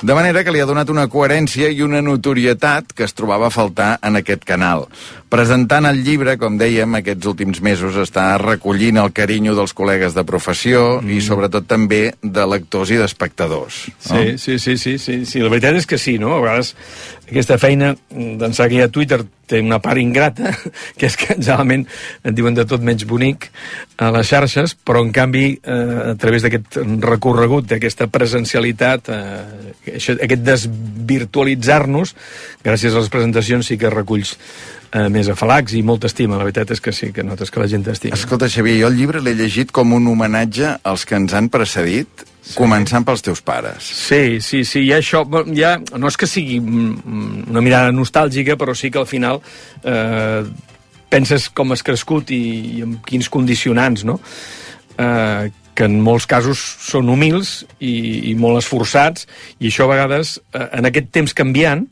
de 0.02 0.16
manera 0.18 0.42
que 0.42 0.50
li 0.50 0.60
ha 0.60 0.66
donat 0.66 0.90
una 0.90 1.06
coherència 1.06 1.70
i 1.70 1.86
una 1.86 2.02
notorietat 2.02 2.96
que 2.98 3.06
es 3.06 3.14
trobava 3.14 3.52
a 3.52 3.54
faltar 3.54 3.92
en 4.02 4.18
aquest 4.18 4.42
canal. 4.42 4.88
Presentant 5.32 5.86
el 5.88 6.02
llibre, 6.04 6.34
com 6.36 6.58
dèiem, 6.60 6.98
aquests 6.98 7.30
últims 7.30 7.62
mesos 7.64 7.96
està 8.02 8.34
recollint 8.42 8.98
el 9.00 9.14
carinyo 9.16 9.54
dels 9.56 9.72
col·legues 9.72 10.12
de 10.12 10.26
professió 10.28 10.82
mm. 10.98 11.14
i 11.16 11.22
sobretot 11.24 11.70
també 11.70 12.02
de 12.20 12.48
lectors 12.52 12.92
i 12.92 12.98
d'espectadors. 13.00 13.86
No? 14.10 14.20
Sí, 14.20 14.36
sí, 14.36 14.58
sí, 14.60 14.76
sí, 14.82 14.98
sí, 15.00 15.16
sí, 15.30 15.40
la 15.40 15.52
veritat 15.54 15.80
és 15.80 15.88
que 15.88 16.00
sí, 16.02 16.18
no? 16.20 16.34
A 16.36 16.42
vegades 16.44 16.74
aquesta 17.30 17.56
feina 17.62 17.94
d'ençà 18.12 18.68
que 18.68 18.76
hi 18.76 18.82
ha 18.84 18.90
Twitter 18.92 19.22
té 19.48 19.62
una 19.64 19.80
part 19.80 20.02
ingrata, 20.04 20.52
que 21.00 21.08
és 21.08 21.16
que 21.16 21.38
generalment 21.38 21.88
et 22.28 22.36
diuen 22.36 22.60
de 22.60 22.68
tot 22.68 22.84
menys 22.84 23.08
bonic 23.08 23.48
a 24.04 24.12
les 24.12 24.28
xarxes, 24.28 24.76
però 24.76 25.00
en 25.06 25.14
canvi 25.16 25.46
eh, 25.56 25.78
a 26.12 26.18
través 26.20 26.44
d'aquest 26.44 26.82
recorregut, 27.08 27.70
d'aquesta 27.72 28.10
presencialitat, 28.12 29.08
eh, 29.16 29.96
això, 29.96 30.20
aquest 30.20 30.44
desvirtualitzar-nos, 30.44 32.16
gràcies 32.68 32.92
a 32.92 33.00
les 33.00 33.12
presentacions 33.16 33.72
sí 33.72 33.80
que 33.80 33.96
reculls 33.96 34.36
eh, 34.92 35.08
més 35.14 35.30
afalacs 35.32 35.76
i 35.78 35.84
molta 35.86 36.10
estima. 36.12 36.40
La 36.40 36.48
veritat 36.48 36.74
és 36.76 36.84
que 36.84 36.94
sí, 36.96 37.12
que 37.16 37.26
notes 37.28 37.52
que 37.52 37.62
la 37.62 37.70
gent 37.72 37.86
t'estima. 37.88 38.18
Escolta, 38.18 38.50
Xavier, 38.52 38.80
jo 38.82 38.92
el 38.92 39.00
llibre 39.00 39.22
l'he 39.24 39.36
llegit 39.38 39.72
com 39.76 39.96
un 39.98 40.10
homenatge 40.12 40.78
als 40.88 41.06
que 41.08 41.18
ens 41.20 41.36
han 41.38 41.50
precedit, 41.54 42.26
sí. 42.42 42.58
començant 42.58 43.06
pels 43.08 43.24
teus 43.26 43.44
pares. 43.46 43.92
Sí, 44.08 44.42
sí, 44.44 44.64
sí, 44.68 44.86
ha 44.92 45.00
això, 45.02 45.24
ja, 45.58 45.78
no 45.98 46.12
és 46.12 46.20
que 46.20 46.30
sigui 46.30 46.60
mm, 46.60 47.48
una 47.54 47.64
mirada 47.64 47.96
nostàlgica, 47.96 48.58
però 48.60 48.76
sí 48.78 48.92
que 48.92 49.02
al 49.02 49.10
final 49.10 49.42
eh, 49.84 50.44
penses 51.12 51.50
com 51.56 51.74
has 51.76 51.84
crescut 51.84 52.32
i, 52.36 52.44
i 52.78 52.86
amb 52.86 53.02
quins 53.08 53.32
condicionants, 53.32 54.06
no? 54.08 54.20
Eh, 54.98 55.52
que 55.72 55.88
en 55.88 56.02
molts 56.04 56.28
casos 56.28 56.60
són 56.84 57.08
humils 57.10 57.62
i, 57.80 58.32
i 58.32 58.36
molt 58.36 58.60
esforçats, 58.60 59.28
i 59.60 59.70
això 59.72 59.88
a 59.88 59.94
vegades, 59.94 60.36
eh, 60.54 60.68
en 60.78 60.88
aquest 60.90 61.12
temps 61.16 61.36
canviant, 61.38 61.88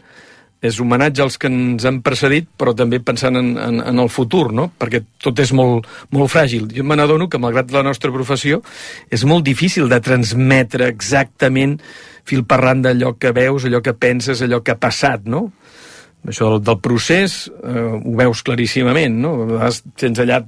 és 0.61 0.79
homenatge 0.83 1.23
als 1.23 1.37
que 1.39 1.47
ens 1.47 1.85
han 1.87 2.01
precedit, 2.03 2.49
però 2.59 2.73
també 2.75 2.99
pensant 2.99 3.39
en, 3.39 3.53
en, 3.57 3.79
en 3.79 4.01
el 4.03 4.09
futur, 4.11 4.49
no? 4.55 4.67
perquè 4.79 5.01
tot 5.23 5.39
és 5.39 5.53
molt, 5.55 5.87
molt 6.15 6.31
fràgil. 6.31 6.67
Jo 6.75 6.83
me 6.83 6.97
n'adono 6.99 7.29
que, 7.31 7.39
malgrat 7.39 7.71
la 7.71 7.85
nostra 7.87 8.11
professió, 8.11 8.59
és 9.09 9.23
molt 9.23 9.47
difícil 9.47 9.87
de 9.91 10.01
transmetre 10.03 10.89
exactament 10.91 11.77
fil 12.27 12.43
parlant 12.45 12.83
d'allò 12.83 13.15
que 13.17 13.31
veus, 13.35 13.65
allò 13.65 13.79
que 13.81 13.95
penses, 13.95 14.43
allò 14.43 14.59
que 14.61 14.75
ha 14.75 14.81
passat, 14.81 15.25
no? 15.31 15.47
Això 16.27 16.49
del, 16.51 16.63
del 16.67 16.79
procés 16.83 17.45
eh, 17.47 17.85
ho 17.95 18.13
veus 18.19 18.43
claríssimament, 18.43 19.15
no? 19.23 19.31
A 19.45 19.45
vegades 19.53 19.79
tens 20.01 20.19
allà 20.19 20.41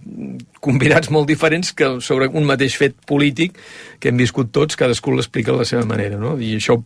convidats 0.61 1.09
molt 1.15 1.29
diferents 1.31 1.71
que 1.71 1.93
sobre 2.03 2.27
un 2.27 2.43
mateix 2.49 2.75
fet 2.77 2.97
polític 3.07 3.55
que 4.01 4.11
hem 4.11 4.19
viscut 4.19 4.51
tots, 4.53 4.77
cadascú 4.79 5.13
l'explica 5.13 5.53
a 5.53 5.61
la 5.61 5.67
seva 5.69 5.85
manera, 5.87 6.17
no? 6.19 6.33
I 6.41 6.55
això 6.57 6.79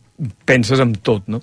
penses 0.47 0.82
amb 0.84 0.99
tot, 1.06 1.30
no? 1.32 1.41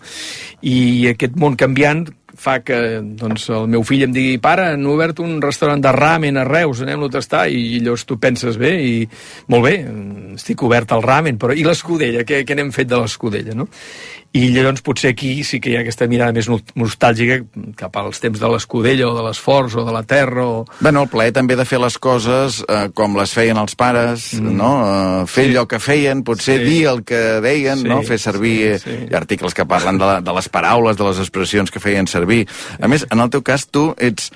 I 0.68 1.08
aquest 1.12 1.38
món 1.40 1.56
canviant 1.60 2.06
fa 2.42 2.58
que 2.64 2.76
doncs, 3.02 3.48
el 3.52 3.68
meu 3.70 3.84
fill 3.86 4.06
em 4.06 4.14
digui 4.14 4.38
pare, 4.42 4.70
han 4.74 4.86
obert 4.88 5.20
un 5.24 5.36
restaurant 5.42 5.82
de 5.84 5.92
ramen 5.94 6.40
a 6.40 6.46
Reus, 6.48 6.80
anem-lo 6.82 7.10
a 7.10 7.16
tastar, 7.18 7.44
i 7.52 7.80
llavors 7.82 8.06
tu 8.08 8.18
penses 8.22 8.56
bé, 8.60 8.72
i 8.80 8.94
molt 9.52 9.66
bé, 9.68 9.74
estic 10.38 10.64
obert 10.64 10.94
al 10.96 11.04
ramen, 11.04 11.38
però 11.40 11.54
i 11.56 11.64
l'escudella, 11.66 12.24
què, 12.28 12.42
què 12.48 12.56
n'hem 12.56 12.72
fet 12.74 12.90
de 12.90 13.00
l'escudella, 13.02 13.56
no? 13.58 13.68
I 14.32 14.46
llavors 14.48 14.80
potser 14.80 15.10
aquí 15.12 15.42
sí 15.44 15.58
que 15.60 15.72
hi 15.72 15.74
ha 15.76 15.82
aquesta 15.82 16.06
mirada 16.08 16.32
més 16.32 16.46
nostàlgica 16.48 17.42
cap 17.76 17.96
als 18.00 18.22
temps 18.22 18.40
de 18.40 18.48
l'escudella 18.48 19.10
o 19.10 19.12
de 19.16 19.24
l'esforç 19.26 19.76
o 19.76 19.84
de 19.84 19.92
la 19.92 20.02
terra 20.08 20.46
o... 20.48 20.62
Bueno, 20.80 21.02
el 21.04 21.10
plaer 21.12 21.34
també 21.36 21.56
de 21.58 21.66
fer 21.68 21.80
les 21.82 21.98
coses 22.00 22.62
eh, 22.64 22.86
com 22.96 23.18
les 23.18 23.34
feien 23.36 23.60
els 23.60 23.76
pares, 23.76 24.30
mm. 24.38 24.54
no? 24.56 24.70
Eh, 24.86 25.26
fer 25.28 25.44
sí. 25.44 25.52
allò 25.52 25.66
que 25.68 25.82
feien, 25.84 26.22
potser 26.24 26.58
sí. 26.62 26.68
dir 26.70 26.80
el 26.94 27.04
que 27.04 27.20
deien, 27.44 27.82
Sí, 27.82 27.90
no? 27.90 28.00
Fer 28.06 28.20
servir... 28.22 28.56
sí, 28.80 28.92
Sí, 28.92 29.14
articles 29.14 29.54
que 29.54 29.64
parlen 29.68 29.98
de, 30.00 30.06
la, 30.06 30.20
de 30.24 30.32
les 30.34 30.48
paraules, 30.52 30.96
de 30.98 31.04
les 31.06 31.20
expressions 31.22 31.70
que 31.70 31.80
feien 31.80 32.08
servir. 32.10 32.42
A 32.80 32.88
més, 32.90 33.04
en 33.12 33.20
el 33.22 33.30
teu 33.32 33.44
cas, 33.44 33.64
tu 33.70 33.90
ets 34.00 34.30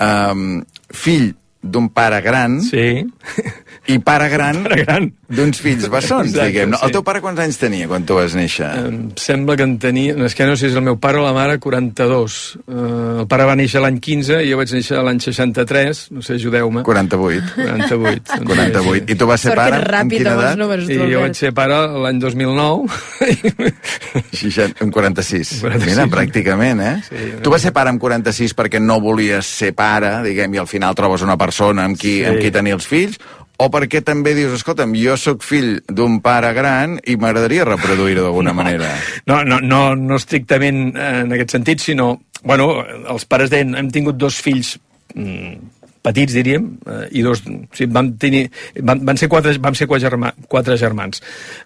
um, 0.00 0.60
fill 0.94 1.32
d'un 1.62 1.88
pare 1.90 2.20
gran 2.22 2.60
sí. 2.62 3.04
i 3.86 3.98
pare 3.98 4.28
gran, 4.28 4.62
Pare 4.64 4.82
gran. 4.84 5.06
d'uns 5.28 5.60
fills 5.60 5.88
bessons, 5.88 6.30
Exacte, 6.32 6.46
diguem. 6.50 6.70
No? 6.70 6.76
sí. 6.78 6.84
El 6.86 6.92
teu 6.92 7.02
pare 7.06 7.20
quants 7.24 7.40
anys 7.40 7.56
tenia 7.60 7.86
quan 7.88 8.04
tu 8.04 8.14
vas 8.18 8.34
néixer? 8.34 8.66
Em 8.88 8.98
sembla 9.16 9.56
que 9.56 9.62
en 9.62 9.78
tenia... 9.78 10.14
no, 10.16 10.26
És 10.26 10.34
que 10.34 10.44
no 10.46 10.56
sé 10.56 10.66
si 10.66 10.72
és 10.72 10.76
el 10.76 10.82
meu 10.84 10.98
pare 11.00 11.18
o 11.18 11.24
la 11.24 11.32
mare, 11.32 11.58
42. 11.58 12.58
Uh, 12.66 13.20
el 13.22 13.26
pare 13.30 13.44
va 13.48 13.54
néixer 13.56 13.80
l'any 13.80 13.98
15 14.00 14.42
i 14.44 14.50
jo 14.50 14.58
vaig 14.60 14.72
néixer 14.76 15.00
l'any 15.04 15.20
63, 15.24 16.02
no 16.12 16.22
sé, 16.22 16.34
ajudeu-me. 16.36 16.82
48. 16.84 17.54
48. 17.56 18.42
48. 18.44 19.04
I 19.12 19.16
tu 19.16 19.26
vas 19.30 19.40
ser 19.40 19.54
pare 19.56 19.80
ràpid 19.84 20.18
quina 20.18 20.34
edat? 20.36 20.58
I 20.88 20.98
jo 21.12 21.22
vaig 21.24 21.34
ser 21.38 21.52
pare 21.56 21.78
l'any 22.04 22.20
2009. 22.20 22.88
60, 24.32 24.78
amb 24.84 24.92
46. 24.92 25.60
46. 25.62 25.86
Mira, 25.88 26.06
pràcticament, 26.12 26.80
eh? 26.84 26.94
Sí, 27.08 27.30
tu 27.44 27.52
vas 27.52 27.62
ser 27.64 27.72
pare 27.76 27.92
amb 27.92 28.00
46 28.02 28.54
perquè 28.58 28.80
no 28.82 28.98
volies 29.04 29.46
ser 29.48 29.72
pare, 29.76 30.18
diguem, 30.26 30.54
i 30.54 30.62
al 30.62 30.68
final 30.70 30.94
trobes 30.98 31.22
una 31.26 31.36
persona 31.40 31.84
amb 31.88 31.96
qui, 31.98 32.18
Sí. 32.18 32.24
amb 32.26 32.40
qui 32.42 32.50
tenir 32.50 32.72
els 32.74 32.86
fills, 32.88 33.18
o 33.58 33.66
perquè 33.74 34.02
també 34.06 34.34
dius, 34.38 34.54
escolta'm, 34.60 34.94
jo 34.98 35.16
sóc 35.18 35.42
fill 35.46 35.80
d'un 35.90 36.20
pare 36.22 36.52
gran 36.54 36.98
i 37.10 37.16
m'agradaria 37.18 37.66
reproduir-ho 37.66 38.28
d'alguna 38.28 38.54
manera. 38.60 38.92
No, 39.26 39.42
no, 39.44 39.58
no, 39.60 39.82
no 39.98 40.18
estrictament 40.20 40.92
eh, 40.94 41.10
en 41.24 41.34
aquest 41.36 41.58
sentit, 41.58 41.82
sinó... 41.82 42.14
Bueno, 42.46 42.68
els 43.10 43.24
pares 43.26 43.50
deien, 43.50 43.74
hem 43.74 43.88
tingut 43.90 44.14
dos 44.14 44.36
fills 44.38 44.76
mm, 45.16 45.77
petits, 46.08 46.34
diríem, 46.36 46.70
eh, 46.88 47.02
i 47.20 47.24
dos... 47.26 47.44
O 47.46 47.76
sigui, 47.76 47.90
vam, 47.94 48.14
tenir, 48.20 48.46
van, 48.80 49.04
van 49.06 49.20
ser 49.20 49.28
quatre, 49.30 49.52
vam 49.62 49.76
ser 49.78 49.86
quatre, 49.90 50.08
germà, 50.08 50.32
quatre 50.48 50.78
germans. 50.80 51.20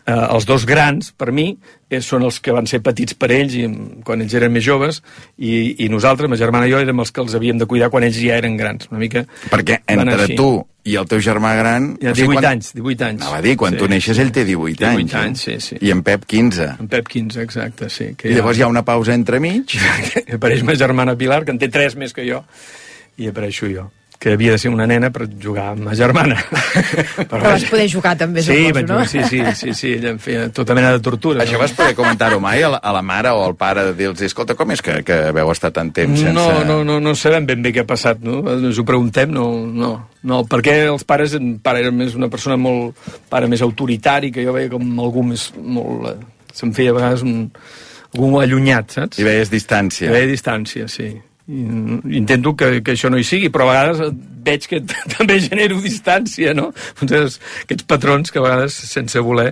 Eh, 0.05 0.13
els 0.19 0.47
dos 0.49 0.67
grans, 0.69 1.13
per 1.17 1.31
mi, 1.33 1.53
eh, 1.89 2.01
són 2.03 2.27
els 2.29 2.41
que 2.43 2.53
van 2.55 2.67
ser 2.71 2.83
petits 2.85 3.15
per 3.19 3.31
ells 3.35 3.55
i, 3.59 3.65
mm, 3.69 4.03
quan 4.09 4.21
ells 4.25 4.35
eren 4.39 4.53
més 4.53 4.65
joves, 4.67 5.01
i, 5.39 5.85
i 5.87 5.89
nosaltres, 5.93 6.29
ma 6.33 6.39
germana 6.41 6.67
i 6.69 6.75
jo, 6.75 6.83
érem 6.83 7.01
els 7.05 7.15
que 7.15 7.23
els 7.25 7.39
havíem 7.39 7.63
de 7.63 7.71
cuidar 7.71 7.89
quan 7.95 8.05
ells 8.09 8.19
ja 8.21 8.37
eren 8.43 8.59
grans. 8.61 8.91
Una 8.93 9.01
mica... 9.03 9.25
Perquè 9.53 9.83
entre 9.93 10.19
així. 10.27 10.37
tu 10.39 10.51
i 10.91 10.97
el 10.99 11.07
teu 11.07 11.21
germà 11.23 11.53
gran... 11.55 11.93
Hi 12.03 12.09
ha 12.09 12.11
o 12.11 12.17
sigui, 12.19 12.33
18 12.35 12.41
quan- 12.41 12.51
anys, 12.57 12.73
18 12.75 13.05
anys. 13.13 13.23
Anava 13.23 13.39
a 13.39 13.45
dir, 13.45 13.53
quan 13.61 13.77
Sí, 13.77 13.79
tu 13.79 13.87
neixes 13.93 14.17
sí. 14.19 14.23
ell 14.25 14.33
té 14.35 14.43
18, 14.49 14.81
18 14.83 14.89
anys. 14.91 15.15
anys, 15.21 15.45
eh? 15.47 15.61
sí, 15.63 15.77
sí. 15.77 15.81
I 15.87 15.93
en 15.95 16.03
Pep 16.03 16.25
15. 16.27 16.67
En 16.83 16.89
Pep 16.91 17.07
15, 17.13 17.43
exacte, 17.47 17.87
sí. 17.95 18.09
Que 18.19 18.33
I 18.33 18.35
llavors 18.35 18.59
hi 18.59 18.65
ha 18.67 18.71
una 18.73 18.83
pausa 18.83 19.15
entremig. 19.15 19.77
apareix 20.41 20.65
ma 20.67 20.75
germana 20.75 21.15
Pilar, 21.21 21.45
que 21.47 21.55
en 21.55 21.63
té 21.63 21.71
tres 21.71 21.95
més 21.95 22.11
que 22.17 22.27
jo, 22.27 22.43
i 23.23 23.31
apareixo 23.31 23.71
jo 23.71 23.87
que 24.23 24.35
havia 24.37 24.53
de 24.55 24.59
ser 24.63 24.71
una 24.71 24.85
nena 24.87 25.09
per 25.11 25.25
jugar 25.27 25.73
amb 25.73 25.89
ma 25.89 25.97
germana. 25.99 26.37
Però 27.31 27.41
vas 27.43 27.65
poder 27.67 27.89
jugar 27.91 28.13
també, 28.21 28.45
Sí, 28.47 28.55
suposo, 28.55 28.75
vaig 28.77 28.87
no? 28.87 28.99
sí, 29.11 29.25
sí, 29.27 29.41
sí, 29.59 29.73
sí, 29.75 29.89
ella 29.97 30.13
em 30.15 30.21
feia 30.23 30.45
tota 30.55 30.77
mena 30.79 30.93
de 30.95 31.01
tortura. 31.03 31.43
Això 31.43 31.59
vas 31.59 31.75
poder 31.75 31.97
comentar-ho 31.99 32.39
mai 32.43 32.63
a 32.63 32.71
la, 32.71 32.79
a 32.79 32.93
la 32.95 33.03
mare 33.03 33.33
o 33.35 33.41
al 33.43 33.57
pare, 33.59 33.89
de 33.89 33.97
dir-los, 33.99 34.23
escolta, 34.23 34.55
com 34.55 34.71
és 34.71 34.85
que, 34.87 35.01
que 35.09 35.17
veu 35.35 35.51
estar 35.51 35.73
tant 35.75 35.91
temps 35.97 36.23
sense... 36.23 36.37
No, 36.37 36.63
no, 36.69 36.77
no, 36.87 37.01
no 37.03 37.17
sabem 37.19 37.49
ben 37.51 37.67
bé 37.67 37.73
què 37.75 37.83
ha 37.83 37.89
passat, 37.89 38.23
no? 38.23 38.45
Ens 38.53 38.79
ho 38.79 38.87
preguntem, 38.87 39.35
no, 39.35 39.49
no, 39.67 39.91
no, 40.23 40.41
perquè 40.47 40.79
els 40.93 41.03
pares, 41.09 41.35
en 41.41 41.57
pare 41.65 41.83
era 41.83 41.91
més 41.91 42.15
una 42.15 42.31
persona 42.31 42.61
molt, 42.61 43.03
pare 43.33 43.51
més 43.51 43.67
autoritari, 43.67 44.31
que 44.31 44.47
jo 44.47 44.55
veia 44.55 44.71
com 44.71 44.87
algú 45.03 45.27
més, 45.33 45.49
molt, 45.59 46.13
eh, 46.13 46.55
se'm 46.55 46.71
feia 46.79 46.95
a 46.95 47.01
vegades 47.01 47.27
un, 47.27 47.49
algú 48.15 48.33
allunyat, 48.39 49.01
saps? 49.01 49.19
I 49.19 49.27
veies 49.27 49.51
distància. 49.51 50.07
Hi 50.07 50.15
veia 50.15 50.31
distància, 50.31 50.87
sí. 50.87 51.11
I 51.49 52.19
intento 52.19 52.55
que, 52.55 52.83
que 52.87 52.95
això 52.95 53.11
no 53.11 53.19
hi 53.19 53.27
sigui, 53.27 53.51
però 53.53 53.67
a 53.67 53.73
vegades 53.73 54.15
veig 54.47 54.69
que 54.71 54.83
també 55.17 55.41
genero 55.43 55.81
distància, 55.83 56.55
no? 56.55 56.71
Aquests 57.03 57.89
patrons 57.89 58.31
que 58.31 58.39
a 58.43 58.47
vegades, 58.47 58.77
sense 58.93 59.23
voler, 59.25 59.51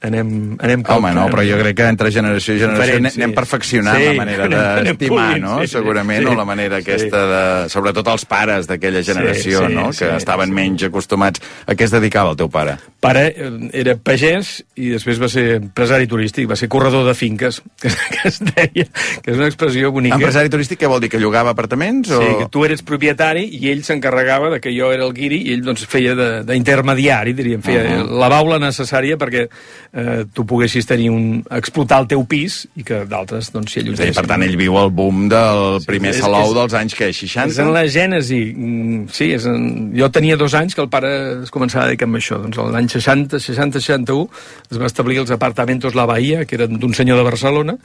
anem, 0.00 0.56
anem 0.62 0.82
Home, 0.88 1.10
no, 1.14 1.24
però 1.32 1.42
jo 1.42 1.56
crec 1.58 1.76
que 1.76 1.86
entre 1.90 2.10
generació 2.14 2.54
i 2.54 2.60
generació 2.60 2.84
Diferent, 2.98 3.06
anem, 3.16 3.30
sí. 3.30 3.34
perfeccionant 3.34 3.98
Sí, 3.98 4.04
la 4.06 4.14
manera 4.14 4.46
d'estimar, 4.84 5.40
no? 5.40 5.54
sí, 5.60 5.66
sí. 5.66 5.72
Segurament, 5.72 6.22
Sí. 6.22 6.30
o 6.32 6.34
la 6.38 6.44
manera 6.44 6.76
Sí. 6.78 6.82
aquesta 6.90 7.22
de... 7.26 7.68
Sobretot 7.68 8.06
els 8.08 8.24
pares 8.24 8.66
d'aquella 8.70 9.02
generació, 9.02 9.66
sí, 9.66 9.74
no? 9.74 9.92
sí, 9.92 10.04
Que 10.04 10.16
estaven 10.16 10.52
menys 10.54 10.82
acostumats. 10.84 11.40
A 11.66 11.74
què 11.74 11.84
es 11.84 11.90
dedicava 11.90 12.30
el 12.30 12.36
teu 12.36 12.48
pare? 12.48 12.76
pare 13.00 13.26
eh, 13.36 13.50
era 13.78 13.94
pagès 13.94 14.64
i 14.74 14.88
després 14.90 15.20
va 15.22 15.28
ser 15.30 15.44
empresari 15.60 16.08
turístic, 16.10 16.48
va 16.50 16.56
ser 16.58 16.66
corredor 16.68 17.04
de 17.06 17.14
finques, 17.14 17.60
que, 17.80 17.88
es 18.24 18.40
deia, 18.40 18.86
que 19.22 19.30
és 19.30 19.36
una 19.36 19.46
expressió 19.46 19.92
bonica. 19.92 20.16
Empresari 20.16 20.50
turístic, 20.50 20.80
què 20.82 20.88
vol 20.90 21.00
dir? 21.00 21.08
Que 21.12 21.20
llogava 21.22 21.50
apartaments? 21.54 22.08
Sí, 22.08 22.14
o... 22.14 22.38
que 22.40 22.48
tu 22.50 22.64
eres 22.66 22.82
propietari 22.82 23.44
i 23.54 23.70
ell 23.70 23.84
s'encarregava 23.86 24.50
de 24.50 24.58
que 24.60 24.72
jo 24.74 24.90
era 24.92 25.04
el 25.06 25.12
guiri 25.14 25.42
i 25.46 25.52
ell 25.54 25.62
doncs 25.62 25.86
feia 25.86 26.14
de- 26.18 26.42
d'intermediari, 26.48 27.34
diríem, 27.38 27.62
feia 27.62 27.82
uh 27.84 28.00
-huh. 28.02 28.18
la 28.18 28.28
baula 28.28 28.58
necessària 28.58 29.16
perquè 29.16 29.46
eh, 29.92 30.24
tu 30.34 30.44
poguessis 30.46 30.86
tenir 30.86 31.08
un, 31.10 31.42
explotar 31.50 32.00
el 32.02 32.08
teu 32.10 32.24
pis 32.28 32.66
i 32.76 32.84
que 32.84 33.04
d'altres 33.08 33.50
doncs 33.54 33.72
s'hi 33.72 33.80
a 33.80 33.82
allotgessin. 33.86 34.14
per 34.20 34.26
tant, 34.26 34.42
ell 34.44 34.56
viu 34.60 34.76
el 34.78 34.90
boom 34.90 35.28
del 35.28 35.78
primer 35.86 36.10
és- 36.14 36.20
salou 36.20 36.50
és- 36.50 36.54
dels 36.58 36.74
anys 36.74 36.94
que 36.94 37.12
60. 37.12 37.46
És 37.52 37.58
en 37.58 37.72
la 37.72 37.84
gènesi, 37.86 38.40
mm, 38.56 39.08
sí, 39.12 39.32
és 39.32 39.46
en... 39.46 39.92
jo 39.96 40.10
tenia 40.10 40.36
dos 40.36 40.54
anys 40.54 40.74
que 40.74 40.82
el 40.82 40.88
pare 40.88 41.42
es 41.42 41.50
començava 41.50 41.84
a 41.84 41.88
dedicar 41.88 42.08
a 42.08 42.12
això, 42.18 42.40
doncs 42.42 42.56
l'any 42.58 42.88
60, 42.88 43.38
60, 43.40 43.80
61 43.80 44.28
es 44.70 44.78
va 44.78 44.86
establir 44.86 45.18
els 45.18 45.30
apartamentos 45.30 45.94
La 45.94 46.06
Bahia, 46.06 46.44
que 46.44 46.56
eren 46.56 46.78
d'un 46.78 46.94
senyor 46.94 47.16
de 47.18 47.24
Barcelona, 47.24 47.76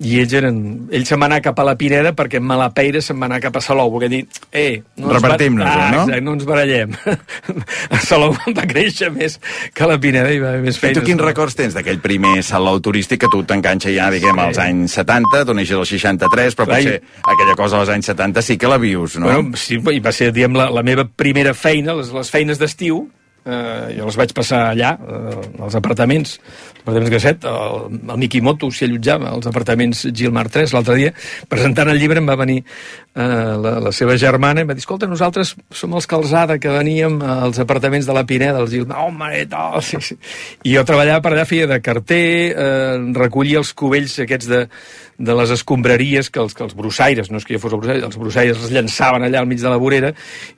i 0.00 0.18
ells 0.20 0.32
eren... 0.36 0.88
Ell 0.92 1.06
se'n 1.08 1.20
va 1.20 1.26
anar 1.30 1.40
cap 1.42 1.58
a 1.58 1.64
la 1.64 1.76
Pineda 1.78 2.12
perquè 2.16 2.40
Malapeira 2.40 3.00
se'n 3.00 3.18
va 3.20 3.26
anar 3.30 3.40
cap 3.40 3.56
a 3.56 3.60
Salou, 3.64 3.90
perquè 3.94 4.08
dir, 4.12 4.26
eh... 4.52 4.82
ens 4.98 5.12
Repartim-nos-ho, 5.16 5.70
ah, 5.70 5.90
no? 5.94 6.02
Exacte, 6.02 6.20
no 6.26 6.34
ens 6.36 6.44
barallem. 6.48 6.92
a 7.96 8.00
Salou 8.04 8.34
va 8.56 8.66
créixer 8.68 9.10
més 9.14 9.38
que 9.74 9.88
la 9.88 9.98
Pineda 10.00 10.32
i 10.34 10.40
va 10.42 10.50
haver 10.54 10.62
més 10.66 10.76
I 10.76 10.80
feines. 10.82 10.98
tu 11.00 11.06
quins 11.06 11.20
records 11.36 11.54
tens 11.58 11.74
d'aquell 11.76 12.00
primer 12.00 12.40
salou 12.42 12.80
turístic 12.80 13.20
que 13.20 13.28
tu 13.28 13.42
t'enganxa 13.44 13.92
ja, 13.92 14.08
diguem, 14.10 14.38
als 14.40 14.56
anys 14.62 14.96
70, 14.96 15.44
tu 15.44 15.52
neixes 15.54 15.76
al 15.76 15.84
63, 15.86 16.56
però 16.56 16.64
Clar, 16.70 16.80
i- 16.80 16.86
potser 16.96 17.26
aquella 17.34 17.56
cosa 17.60 17.78
als 17.82 17.92
anys 17.92 18.08
70 18.08 18.42
sí 18.42 18.56
que 18.56 18.66
la 18.72 18.78
vius, 18.80 19.18
no? 19.20 19.28
Bueno, 19.28 19.56
sí, 19.60 19.76
i 19.92 20.00
va 20.00 20.12
ser, 20.16 20.32
diguem, 20.32 20.56
la, 20.56 20.70
la 20.72 20.82
meva 20.86 21.04
primera 21.04 21.52
feina, 21.54 21.92
les, 22.00 22.08
les 22.16 22.30
feines 22.32 22.58
d'estiu, 22.58 23.04
eh, 23.46 23.94
jo 23.96 24.08
les 24.08 24.18
vaig 24.18 24.32
passar 24.36 24.62
allà, 24.72 24.92
eh, 24.98 25.62
als 25.62 25.76
apartaments, 25.78 26.36
als 26.40 26.82
apartaments 26.82 27.12
Gasset, 27.14 27.46
el, 27.46 27.98
el 28.02 28.20
Miki 28.20 28.42
Moto 28.44 28.70
s'hi 28.70 28.88
allotjava, 28.88 29.30
als 29.36 29.48
apartaments 29.50 30.04
Gilmar 30.10 30.48
3, 30.52 30.74
l'altre 30.74 30.98
dia, 30.98 31.14
presentant 31.48 31.90
el 31.92 32.00
llibre 32.02 32.22
em 32.22 32.28
va 32.28 32.38
venir 32.40 32.58
eh, 32.62 33.22
la, 33.22 33.76
la 33.86 33.94
seva 33.94 34.18
germana 34.20 34.64
i 34.64 34.68
va 34.68 34.76
dir, 34.76 34.84
escolta, 34.84 35.08
nosaltres 35.10 35.54
som 35.70 35.94
els 35.96 36.10
Calzada 36.10 36.58
que 36.62 36.74
veníem 36.74 37.20
als 37.22 37.62
apartaments 37.62 38.08
de 38.08 38.16
la 38.16 38.26
Pineda, 38.26 38.58
del 38.60 38.70
Gilmar, 38.74 39.06
oh, 39.06 39.14
mare, 39.14 39.46
tal, 39.50 39.80
sí, 39.86 40.02
sí. 40.02 40.18
I 40.66 40.76
jo 40.76 40.84
treballava 40.88 41.22
per 41.24 41.34
allà, 41.36 41.48
feia 41.48 41.70
de 41.70 41.80
carter, 41.84 42.26
eh, 42.52 42.94
recollia 43.16 43.62
els 43.62 43.74
cubells 43.76 44.18
aquests 44.26 44.50
de, 44.50 44.66
de 45.18 45.36
les 45.38 45.52
escombraries 45.54 46.30
que 46.30 46.40
els, 46.42 46.54
que 46.56 46.64
els 46.66 46.74
brossaires, 46.76 47.30
no 47.30 47.40
és 47.40 47.46
que 47.46 47.56
jo 47.56 47.62
fos 47.62 47.72
el 47.72 47.80
brossaire, 47.80 48.04
els 48.06 48.18
brossaires 48.20 48.66
es 48.66 48.74
llançaven 48.74 49.24
allà 49.26 49.40
al 49.40 49.48
mig 49.48 49.62
de 49.62 49.70
la 49.72 49.80
vorera, 49.80 50.12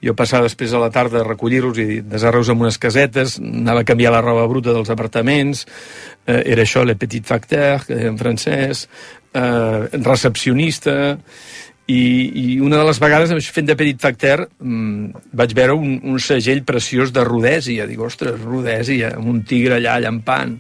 jo 0.04 0.14
passava 0.18 0.48
després 0.48 0.74
a 0.74 0.82
la 0.82 0.90
tarda 0.94 1.22
a 1.22 1.28
recollir-los 1.28 1.78
i 1.82 2.00
desarreus 2.02 2.50
amb 2.52 2.66
unes 2.66 2.80
casetes, 2.82 3.38
anava 3.38 3.84
a 3.84 3.88
canviar 3.88 4.14
la 4.14 4.24
roba 4.24 4.48
bruta 4.50 4.74
dels 4.74 4.90
apartaments, 4.94 5.64
eh, 6.26 6.42
era 6.42 6.66
això, 6.66 6.84
le 6.84 6.98
petit 6.98 7.26
facteur, 7.26 7.86
que 7.86 8.00
en 8.10 8.18
francès, 8.18 8.88
eh, 9.34 10.02
recepcionista, 10.02 11.16
i, 11.88 12.02
i 12.36 12.60
una 12.60 12.76
de 12.76 12.84
les 12.84 12.98
vegades 13.00 13.48
fent 13.48 13.68
de 13.70 13.76
petit 13.78 13.96
facteur 14.00 14.42
mmm, 14.60 15.22
vaig 15.40 15.54
veure 15.56 15.72
un, 15.78 15.94
un 16.04 16.18
segell 16.20 16.60
preciós 16.68 17.14
de 17.16 17.24
Rodèsia 17.24 17.86
dic, 17.88 18.02
ostres, 18.04 18.36
Rodèsia, 18.42 19.14
amb 19.16 19.30
un 19.32 19.40
tigre 19.48 19.78
allà 19.78 19.96
llampant 20.04 20.58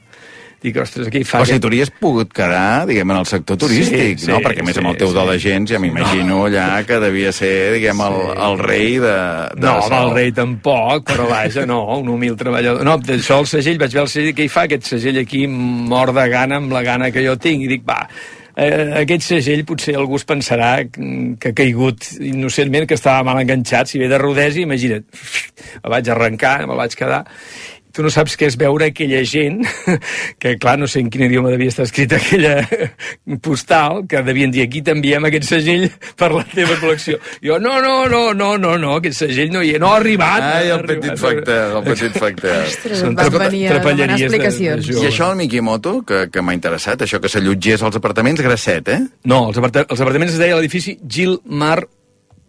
dic, 0.62 0.76
ostres, 0.82 1.06
aquí 1.10 1.22
fa... 1.26 1.42
O 1.42 1.46
sigui, 1.46 1.60
tu 1.62 1.68
hauries 1.70 1.90
pogut 2.00 2.32
quedar, 2.34 2.86
diguem, 2.88 3.12
en 3.14 3.20
el 3.20 3.28
sector 3.30 3.58
turístic, 3.60 4.18
Sí, 4.18 4.26
sí, 4.26 4.30
no? 4.32 4.40
Perquè, 4.42 4.64
més, 4.66 4.74
sí, 4.74 4.82
amb 4.82 4.90
el 4.90 4.98
teu 5.00 5.12
do 5.14 5.22
sí. 5.22 5.30
de 5.30 5.36
gens, 5.44 5.70
ja 5.70 5.80
m'imagino 5.82 6.40
allà 6.48 6.66
que 6.88 6.98
devia 7.02 7.32
ser, 7.36 7.52
diguem, 7.76 8.02
el, 8.08 8.18
el 8.48 8.58
rei 8.62 8.98
de... 9.02 9.14
de 9.54 9.66
No, 9.68 9.76
el 10.00 10.10
rei 10.16 10.32
tampoc, 10.34 11.06
però 11.12 11.28
vaja, 11.30 11.66
no, 11.68 11.82
un 11.98 12.10
humil 12.14 12.34
treballador. 12.40 12.82
No, 12.86 12.98
d'això 12.98 13.42
el 13.44 13.50
segell, 13.50 13.78
vaig 13.78 13.94
veure 13.94 14.08
el 14.08 14.12
segell, 14.16 14.34
què 14.34 14.48
hi 14.48 14.52
fa 14.52 14.66
aquest 14.66 14.90
segell 14.96 15.22
aquí, 15.22 15.46
mort 15.48 16.16
de 16.16 16.26
gana 16.32 16.58
amb 16.58 16.74
la 16.74 16.82
gana 16.86 17.12
que 17.14 17.22
jo 17.24 17.38
tinc, 17.38 17.62
i 17.62 17.70
dic, 17.70 17.86
va, 17.86 18.02
eh, 18.58 19.02
aquest 19.04 19.28
segell 19.28 19.64
potser 19.68 19.94
algú 19.96 20.18
es 20.18 20.26
pensarà 20.26 20.72
que 20.90 21.52
ha 21.52 21.56
caigut 21.56 22.10
innocentment, 22.18 22.88
que 22.90 22.98
estava 22.98 23.22
mal 23.26 23.38
enganxat, 23.44 23.90
si 23.90 24.02
ve 24.02 24.10
de 24.10 24.18
Rodesi, 24.18 24.66
imagina't, 24.66 25.06
el 25.84 25.94
vaig 25.94 26.10
arrencar, 26.10 26.58
me'l 26.66 26.82
vaig 26.82 26.98
quedar, 26.98 27.22
tu 27.92 28.02
no 28.04 28.10
saps 28.12 28.36
què 28.38 28.46
és 28.50 28.56
veure 28.60 28.86
aquella 28.90 29.22
gent, 29.26 29.62
que 30.42 30.56
clar, 30.60 30.76
no 30.78 30.86
sé 30.86 31.00
en 31.00 31.08
quin 31.10 31.24
idioma 31.26 31.50
devia 31.50 31.68
estar 31.72 31.86
escrita 31.88 32.16
aquella 32.16 32.62
postal, 33.42 34.04
que 34.08 34.22
devien 34.22 34.50
dir 34.54 34.62
aquí 34.66 34.82
t'enviem 34.84 35.24
aquest 35.28 35.48
segell 35.50 35.88
per 36.20 36.30
la 36.34 36.44
teva 36.52 36.76
col·lecció. 36.80 37.18
Jo, 37.44 37.58
no, 37.62 37.78
no, 37.84 38.06
no, 38.10 38.22
no, 38.34 38.52
no, 38.60 38.76
no, 38.78 38.94
aquest 39.00 39.22
segell 39.24 39.50
no 39.54 39.62
hi 39.64 39.74
ha, 39.74 39.82
no 39.82 39.92
ha 39.92 39.98
arribat. 40.00 40.42
Ai, 40.42 40.68
no 40.68 40.76
ha 40.76 40.80
el 40.80 40.86
petit 40.86 41.10
arribat. 41.10 41.24
facteur, 41.24 41.76
el 41.80 41.84
petit 41.90 42.18
facteur. 42.22 42.58
Ostres, 42.68 43.02
Són 43.02 43.16
trapa- 43.18 43.44
venir 43.46 43.64
a 43.66 43.74
demanar 43.74 43.82
trapelleries 43.82 44.18
de- 44.18 44.26
explicacions. 44.28 44.86
de 44.92 44.98
I 45.04 45.10
això 45.12 45.30
el 45.32 45.38
Mikimoto, 45.42 45.96
que, 46.08 46.24
que 46.32 46.42
m'ha 46.42 46.54
interessat, 46.56 47.02
això 47.06 47.20
que 47.20 47.28
s'allotgés 47.32 47.82
als 47.82 47.96
apartaments, 48.00 48.42
grasset, 48.44 48.88
eh? 48.94 49.00
No, 49.24 49.48
els, 49.50 49.58
aparta 49.60 49.86
els 49.88 50.00
apartaments 50.00 50.34
es 50.34 50.40
deia 50.42 50.56
l'edifici 50.58 50.98
Gilmar 51.08 51.80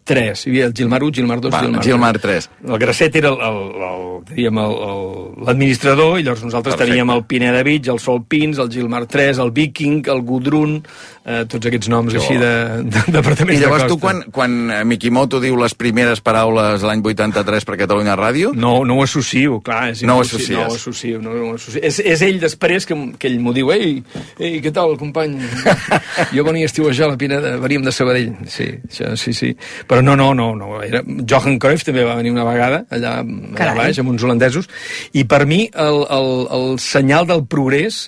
3. 0.10 0.46
Hi 0.48 0.50
havia 0.52 0.66
el 0.70 0.74
Gilmar 0.74 1.02
1, 1.06 1.14
Gilmar 1.20 1.40
2, 1.46 1.54
Va, 1.54 1.62
Gilmar, 1.64 1.84
Gilmar 1.86 2.14
3. 2.20 2.50
El 2.68 2.80
Grasset 2.82 3.16
era 3.22 3.30
el- 3.30 3.40
el- 3.50 4.40
el- 4.40 5.46
l'administrador 5.46 6.20
i 6.20 6.24
llavors 6.24 6.44
nosaltres 6.44 6.76
Perfecte. 6.76 6.92
teníem 6.92 7.10
el 7.16 7.24
Pineda 7.26 7.64
Beach, 7.64 7.88
el 7.88 8.00
Sol 8.00 8.24
Pins, 8.28 8.58
el 8.60 8.70
Gilmar 8.72 9.06
3, 9.08 9.38
el 9.40 9.52
Viking, 9.52 10.04
el 10.10 10.22
Gudrun, 10.22 10.84
eh, 11.26 11.46
tots 11.48 11.66
aquests 11.70 11.90
noms 11.90 12.14
així 12.16 12.36
de- 12.38 12.84
de- 12.84 13.04
d'apartaments 13.14 13.60
I 13.60 13.64
llavors 13.64 13.84
de 13.84 13.90
tu, 13.90 14.00
costa. 14.00 14.24
quan, 14.32 14.32
quan 14.32 14.72
eh, 14.72 14.84
Mikimoto 14.86 15.40
diu 15.40 15.56
les 15.58 15.74
primeres 15.76 16.22
paraules 16.22 16.82
l'any 16.84 17.02
83 17.06 17.66
per 17.66 17.78
Catalunya 17.78 18.16
Ràdio... 18.18 18.52
No, 18.54 18.84
no 18.86 18.96
ho 19.00 19.04
associo, 19.04 19.60
clar. 19.62 19.90
És 19.94 20.04
No 20.04 20.18
ho 20.18 20.22
associes. 20.22 20.58
No 20.58 20.68
ho 20.68 20.76
associo, 20.76 21.22
no, 21.22 21.34
no 21.34 21.52
ho 21.52 21.56
associo. 21.56 21.82
És, 21.84 22.00
és 22.00 22.22
ell 22.26 22.40
després 22.42 22.86
que, 22.90 22.96
que 23.18 23.28
ell 23.30 23.40
m'ho 23.40 23.54
diu, 23.54 23.72
ei, 23.72 24.04
ei, 24.40 24.60
què 24.62 24.72
tal, 24.74 24.98
company? 24.98 25.38
jo 26.36 26.44
venia 26.44 26.66
a 26.66 26.70
estiuejar 26.72 27.08
a 27.08 27.12
la 27.14 27.18
Pineda, 27.18 27.56
veníem 27.58 27.84
de 27.84 27.92
Sabadell. 27.92 28.34
Sí, 28.48 28.68
això, 28.90 29.16
sí, 29.18 29.34
sí. 29.34 29.56
Però 29.88 29.99
no, 30.02 30.16
no, 30.20 30.34
no, 30.34 30.52
no. 30.56 30.82
Era... 30.84 31.02
Johan 31.06 31.60
Cruyff 31.60 31.84
també 31.88 32.04
va 32.08 32.16
venir 32.20 32.32
una 32.36 32.46
vegada, 32.48 32.84
allà, 32.90 33.20
allà 33.24 33.74
baix, 33.78 34.00
amb 34.00 34.14
uns 34.14 34.24
holandesos, 34.24 34.70
i 35.14 35.26
per 35.30 35.46
mi 35.50 35.66
el, 35.74 36.06
el, 36.10 36.32
el 36.60 36.80
senyal 36.84 37.28
del 37.30 37.46
progrés 37.50 38.08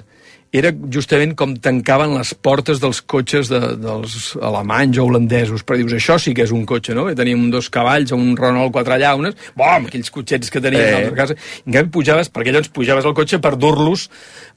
era 0.51 0.67
justament 0.91 1.32
com 1.39 1.54
tancaven 1.63 2.12
les 2.17 2.34
portes 2.36 2.82
dels 2.84 2.97
cotxes 3.08 3.47
de, 3.47 3.60
dels 3.80 4.34
alemanys 4.43 4.97
o 4.99 5.06
holandesos, 5.08 5.62
però 5.63 5.77
dius, 5.80 5.93
això 5.95 6.17
sí 6.19 6.34
que 6.36 6.43
és 6.43 6.51
un 6.51 6.65
cotxe, 6.67 6.91
no? 6.97 7.06
Que 7.08 7.15
teníem 7.15 7.45
dos 7.54 7.69
cavalls, 7.71 8.12
un 8.12 8.34
Renault 8.36 8.73
quatre 8.75 8.97
llaunes, 8.99 9.38
bom, 9.56 9.88
aquells 9.88 10.12
cotxets 10.12 10.51
que 10.51 10.60
teníem 10.60 10.84
Eh. 10.84 11.06
eh. 11.06 11.08
a 11.08 11.15
casa. 11.15 11.38
En 11.63 11.71
canvi, 11.77 11.93
pujaves, 11.95 12.27
perquè 12.36 12.51
llavors 12.51 12.67
pujaves 12.75 13.08
al 13.08 13.15
cotxe 13.15 13.39
per 13.39 13.54
dur-los 13.56 14.10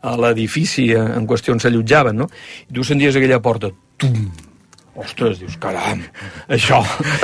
a 0.03 0.17
l'edifici 0.19 0.89
en 0.99 1.29
qüestió 1.31 1.55
on 1.55 1.63
s'allotjaven, 1.63 2.19
no? 2.25 2.27
I 2.67 2.75
tu 2.75 2.83
senties 2.83 3.15
aquella 3.15 3.39
porta, 3.39 3.71
tum, 4.03 4.19
Ostres, 4.95 5.41
dius, 5.43 5.57
caram, 5.59 6.05
això... 6.47 6.77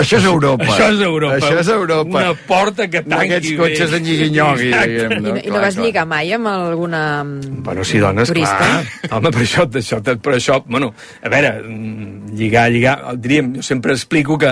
Això 0.03 0.19
és 0.19 0.25
Europa. 0.27 0.65
Això 0.67 0.89
és 0.91 1.03
Europa. 1.07 1.37
Això 1.37 1.59
és 1.61 1.69
Europa. 1.71 2.11
Una 2.11 2.33
porta 2.49 2.89
que 2.91 2.99
No 3.05 3.13
tanqui 3.13 3.37
aquests 3.37 3.53
cotxes 3.61 3.93
de 3.95 4.01
nyigui-nyogui, 4.03 4.73
Exacte. 4.73 4.89
diguem, 4.91 5.13
I, 5.13 5.21
no? 5.21 5.35
no, 5.37 5.39
I 5.39 5.53
no 5.55 5.61
vas 5.63 5.77
lligar 5.79 6.03
mai 6.11 6.33
amb 6.35 6.51
alguna 6.51 7.03
mm, 7.23 7.61
Bueno, 7.69 7.85
sí, 7.87 8.01
dones, 8.03 8.27
turista? 8.33 8.57
clar. 8.59 8.83
Home, 9.21 9.31
per 9.37 9.45
això, 9.45 9.69
això, 9.71 10.01
per 10.03 10.35
això, 10.35 10.57
bueno, 10.67 10.89
a 11.23 11.31
veure, 11.31 11.53
mm, 11.63 12.35
lligar, 12.41 12.67
lligar, 12.75 12.97
diríem, 13.23 13.53
jo 13.61 13.63
sempre 13.63 13.95
explico 13.95 14.35
que 14.41 14.51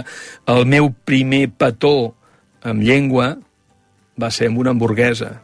el 0.54 0.62
meu 0.70 0.92
primer 1.02 1.48
petó 1.58 2.14
amb 2.62 2.86
llengua 2.86 3.32
va 4.14 4.30
ser 4.30 4.46
amb 4.52 4.62
una 4.62 4.70
hamburguesa 4.76 5.34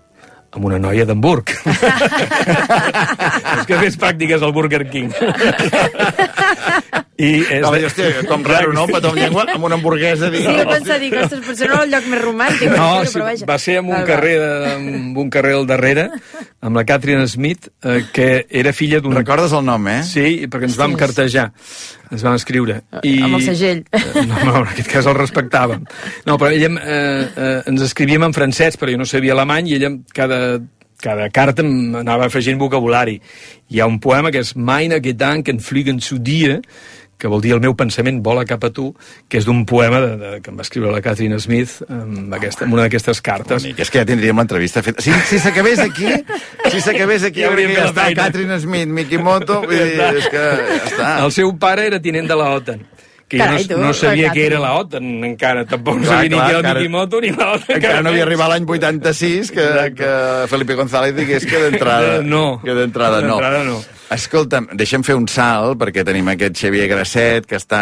amb 0.54 0.68
una 0.68 0.78
noia 0.78 1.02
d'Hamburg. 1.02 1.50
és 3.58 3.66
que 3.66 3.74
fes 3.80 3.98
pràctiques 3.98 4.38
al 4.38 4.54
Burger 4.54 4.86
King. 4.86 5.10
I 7.16 7.28
és 7.46 7.60
No, 7.62 7.68
hòstia, 7.70 8.24
com 8.26 8.42
raro, 8.42 8.72
no? 8.74 8.84
Un 8.88 8.90
petó 8.90 9.12
amb 9.12 9.18
llengua 9.20 9.44
amb 9.54 9.62
una 9.68 9.76
hamburguesa. 9.78 10.32
Sí, 10.34 10.40
jo 10.42 10.64
pensava, 10.66 10.96
dic, 10.98 11.12
ostres, 11.14 11.44
potser 11.46 11.68
no 11.70 11.76
era 11.76 11.84
el 11.86 11.92
lloc 11.92 12.08
més 12.10 12.22
romàntic. 12.24 12.72
No, 12.72 12.88
però 12.98 13.10
sí, 13.12 13.20
vaja. 13.22 13.46
va 13.46 13.58
ser 13.62 13.76
amb 13.78 13.92
un, 13.92 13.96
val. 14.00 14.06
carrer, 14.08 14.32
de- 14.42 14.72
amb 14.74 15.18
un 15.22 15.30
carrer 15.30 15.52
al 15.54 15.66
darrere, 15.70 16.08
amb 16.60 16.76
la 16.80 16.84
Catherine 16.88 17.28
Smith, 17.30 17.68
eh, 17.84 18.00
que 18.12 18.46
era 18.50 18.72
filla 18.74 18.98
d'un... 19.00 19.14
Recordes 19.14 19.52
el 19.54 19.62
nom, 19.64 19.86
eh? 19.92 20.00
Sí, 20.02 20.26
perquè 20.50 20.66
ens 20.72 20.76
vam 20.80 20.96
Sí. 20.96 21.00
cartejar, 21.04 21.46
ens 22.10 22.22
vam 22.26 22.34
escriure. 22.34 22.80
I... 23.06 23.14
Amb 23.22 23.38
el 23.38 23.46
segell. 23.46 23.84
Eh, 23.94 24.24
No, 24.26 24.42
no, 24.44 24.56
en 24.64 24.72
aquest 24.74 24.90
cas 24.90 25.06
el 25.06 25.14
respectàvem. 25.14 25.86
No, 26.26 26.34
però 26.38 26.50
ella 26.50 26.70
eh, 26.82 27.28
eh, 27.36 27.58
ens 27.70 27.82
escrivíem 27.86 28.26
en 28.26 28.34
francès, 28.34 28.74
però 28.80 28.90
jo 28.90 28.98
no 28.98 29.06
sabia 29.06 29.36
alemany, 29.38 29.70
i 29.70 29.76
ella 29.78 29.92
cada, 30.14 30.58
cada 31.04 31.28
carta 31.30 31.62
em 31.62 31.94
anava 32.02 32.26
afegint 32.26 32.58
vocabulari. 32.58 33.20
Hi 33.70 33.80
ha 33.80 33.86
un 33.86 34.00
poema 34.00 34.30
que 34.34 34.42
és 34.42 34.54
Meine 34.56 34.98
Gedanken 35.04 35.60
fliegen 35.60 36.00
zu 36.00 36.18
dir, 36.18 36.60
que 37.18 37.30
vol 37.30 37.42
dir 37.44 37.52
el 37.56 37.60
meu 37.64 37.74
pensament 37.78 38.20
vola 38.24 38.44
cap 38.48 38.64
a 38.66 38.70
tu, 38.74 38.88
que 39.28 39.38
és 39.40 39.46
d'un 39.48 39.64
poema 39.68 40.00
de, 40.02 40.10
de, 40.20 40.32
que 40.44 40.52
em 40.52 40.58
va 40.58 40.66
escriure 40.66 40.92
la 40.92 41.02
Catherine 41.04 41.38
Smith 41.40 41.78
amb, 41.88 42.32
aquesta, 42.38 42.66
amb 42.66 42.76
una 42.76 42.86
d'aquestes 42.86 43.22
cartes. 43.24 43.62
Bonic, 43.62 43.84
és 43.84 43.92
que 43.92 44.02
ja 44.02 44.08
tindríem 44.08 44.40
l'entrevista 44.42 44.82
feta. 44.84 45.04
Si, 45.04 45.14
si 45.30 45.38
s'acabés 45.42 45.82
aquí, 45.84 46.10
si 46.70 46.80
s'acabés 46.84 47.24
aquí, 47.30 47.44
Ja 47.44 47.48
ja 47.48 47.52
hauríem 47.52 47.70
que 47.74 47.78
ja 47.78 47.86
la 47.86 47.92
està 47.92 48.08
feina. 48.08 48.22
Catherine 48.24 48.60
Smith, 48.62 48.88
Mikimoto, 48.98 49.62
vull 49.64 49.78
dir, 49.78 50.10
és 50.20 50.28
que 50.32 50.42
ja 50.42 50.82
està. 50.82 51.12
El 51.24 51.32
seu 51.36 51.54
pare 51.60 51.86
era 51.92 52.02
tinent 52.02 52.28
de 52.30 52.38
la 52.38 52.50
OTAN 52.58 52.84
que 53.28 53.38
Carai, 53.38 53.64
tu, 53.64 53.78
no, 53.78 53.88
no 53.88 53.94
sabia 53.96 54.30
què 54.34 54.44
era 54.46 54.60
la 54.60 54.74
OTAN, 54.78 55.06
encara. 55.26 55.64
Tampoc 55.68 55.96
no 55.96 56.04
Clar, 56.04 56.18
sabia 56.20 56.28
ni 56.30 56.36
clar, 56.36 56.46
què 56.46 56.58
era 56.58 56.70
el 56.70 56.76
Mikimoto 56.78 57.20
ni 57.24 57.30
la 57.32 57.48
OTAN. 57.56 57.76
Encara 57.78 58.02
no 58.04 58.12
havia 58.12 58.26
arribat 58.26 58.52
l'any 58.52 58.66
86 58.68 59.50
que, 59.54 59.66
que 59.96 60.10
Felipe 60.52 60.76
González 60.78 61.16
digués 61.16 61.46
que 61.48 61.62
d'entrada 61.62 62.18
No. 62.22 62.60
que 62.62 62.76
d'entrada 62.76 63.22
no. 63.24 63.38
D'entrada 63.38 63.64
no. 63.64 63.78
Escolta'm, 64.14 64.68
deixem 64.78 65.02
fer 65.02 65.16
un 65.18 65.24
salt, 65.26 65.74
perquè 65.80 66.04
tenim 66.06 66.28
aquest 66.30 66.54
Xavier 66.60 66.84
Grasset, 66.90 67.46
que 67.50 67.56
està, 67.58 67.80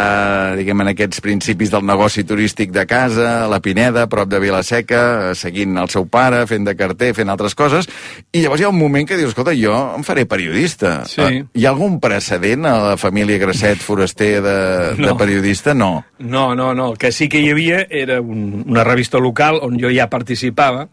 diguem, 0.56 0.80
en 0.80 0.88
aquests 0.94 1.20
principis 1.20 1.68
del 1.74 1.82
negoci 1.84 2.22
turístic 2.24 2.70
de 2.72 2.86
casa, 2.88 3.42
a 3.44 3.48
la 3.52 3.58
Pineda, 3.60 4.06
a 4.06 4.08
prop 4.08 4.30
de 4.30 4.38
Vilaseca, 4.40 5.34
seguint 5.36 5.76
el 5.82 5.90
seu 5.92 6.06
pare, 6.08 6.44
fent 6.48 6.64
de 6.64 6.72
carter, 6.78 7.10
fent 7.18 7.28
altres 7.32 7.52
coses, 7.58 7.88
i 8.32 8.40
llavors 8.40 8.62
hi 8.62 8.64
ha 8.64 8.70
un 8.72 8.78
moment 8.78 9.04
que 9.10 9.18
dius, 9.20 9.34
escolta, 9.34 9.52
jo 9.58 9.74
em 9.98 10.06
faré 10.08 10.24
periodista. 10.30 10.94
Sí. 11.10 11.20
Eh, 11.26 11.42
Hi 11.52 11.66
ha 11.66 11.74
algun 11.74 11.98
precedent 12.00 12.64
a 12.70 12.72
la 12.92 12.94
família 12.96 13.36
Grasset 13.42 13.82
foraster 13.84 14.30
de, 14.40 14.56
de 14.96 15.10
No. 15.10 15.16
periodista? 15.20 15.74
No. 15.74 15.90
No, 16.18 16.54
no, 16.54 16.70
no. 16.72 16.92
El 16.94 16.98
que 16.98 17.12
sí 17.12 17.28
que 17.28 17.42
hi 17.42 17.50
havia 17.52 17.82
era 17.90 18.20
un, 18.22 18.62
una 18.66 18.84
revista 18.88 19.18
local 19.20 19.60
on 19.60 19.76
jo 19.82 19.90
ja 19.92 20.08
participava, 20.08 20.86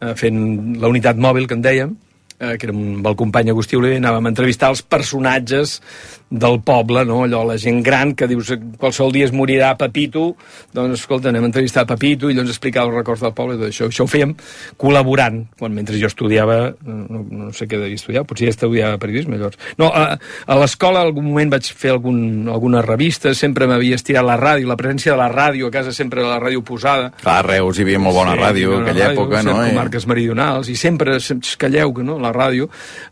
eh, 0.00 0.16
fent 0.18 0.42
la 0.82 0.90
unitat 0.90 1.16
mòbil, 1.22 1.46
que 1.46 1.54
en 1.54 1.62
dèiem, 1.62 1.94
eh, 2.38 2.56
que 2.58 2.68
era 2.68 2.74
amb 2.76 3.06
el 3.06 3.16
company 3.18 3.50
Agustí 3.52 3.78
Oliver, 3.78 3.98
anàvem 4.00 4.28
a 4.28 4.32
entrevistar 4.32 4.70
els 4.74 4.82
personatges 4.82 5.80
del 6.28 6.56
poble, 6.66 7.04
no? 7.06 7.20
allò, 7.22 7.44
la 7.46 7.54
gent 7.56 7.82
gran 7.86 8.14
que 8.18 8.26
dius 8.26 8.48
qualsevol 8.80 9.12
dia 9.14 9.28
es 9.28 9.32
morirà 9.32 9.76
Pepito, 9.78 10.32
doncs 10.74 11.00
escolta, 11.00 11.28
anem 11.30 11.44
a 11.44 11.50
entrevistar 11.52 11.84
Pepito 11.86 12.26
i 12.28 12.34
allò 12.34 12.42
ens 12.42 12.50
explicava 12.50 12.88
els 12.90 12.96
records 12.98 13.22
del 13.22 13.32
poble 13.32 13.54
i 13.54 13.60
tot 13.60 13.68
això. 13.70 13.86
Això 13.86 14.02
ho 14.04 14.10
fèiem 14.10 14.32
col·laborant, 14.76 15.44
quan 15.58 15.72
mentre 15.76 15.98
jo 16.00 16.08
estudiava, 16.10 16.74
no, 16.84 17.22
no 17.30 17.52
sé 17.54 17.68
què 17.70 17.78
devia 17.78 17.94
estudiar, 18.00 18.24
potser 18.26 18.48
ja 18.50 18.54
estudiava 18.56 18.98
periodisme 18.98 19.38
llavors. 19.38 19.58
No, 19.78 19.92
a, 19.94 20.16
a 20.18 20.58
l'escola 20.58 21.04
en 21.04 21.12
algun 21.12 21.28
moment 21.30 21.54
vaig 21.54 21.70
fer 21.78 21.94
algun, 21.94 22.18
alguna 22.52 22.82
revista, 22.82 23.32
sempre 23.34 23.68
m'havia 23.70 23.94
estirat 24.00 24.26
la 24.26 24.36
ràdio, 24.40 24.66
la 24.66 24.76
presència 24.80 25.14
de 25.14 25.20
la 25.22 25.30
ràdio 25.30 25.70
a 25.70 25.74
casa 25.78 25.94
sempre 25.94 26.26
la 26.26 26.40
ràdio 26.42 26.64
posada, 26.66 27.12
Clar, 27.22 27.38
a 27.38 27.46
Reus 27.46 27.78
hi 27.78 27.86
havia 27.86 28.02
molt 28.02 28.16
bona 28.18 28.34
Sí, 28.34 28.42
ràdio, 28.42 28.72
bona 28.74 28.90
aquella 28.90 29.08
ràdio, 29.12 29.20
època, 29.22 29.42
no? 29.46 29.56
I- 29.62 29.70
comarques 29.70 30.06
meridionals, 30.10 30.68
i 30.68 30.76
sempre, 30.76 31.18
calleu, 31.56 31.94
que 31.94 32.02
no, 32.02 32.18
la 32.18 32.32
ràdio. 32.34 32.66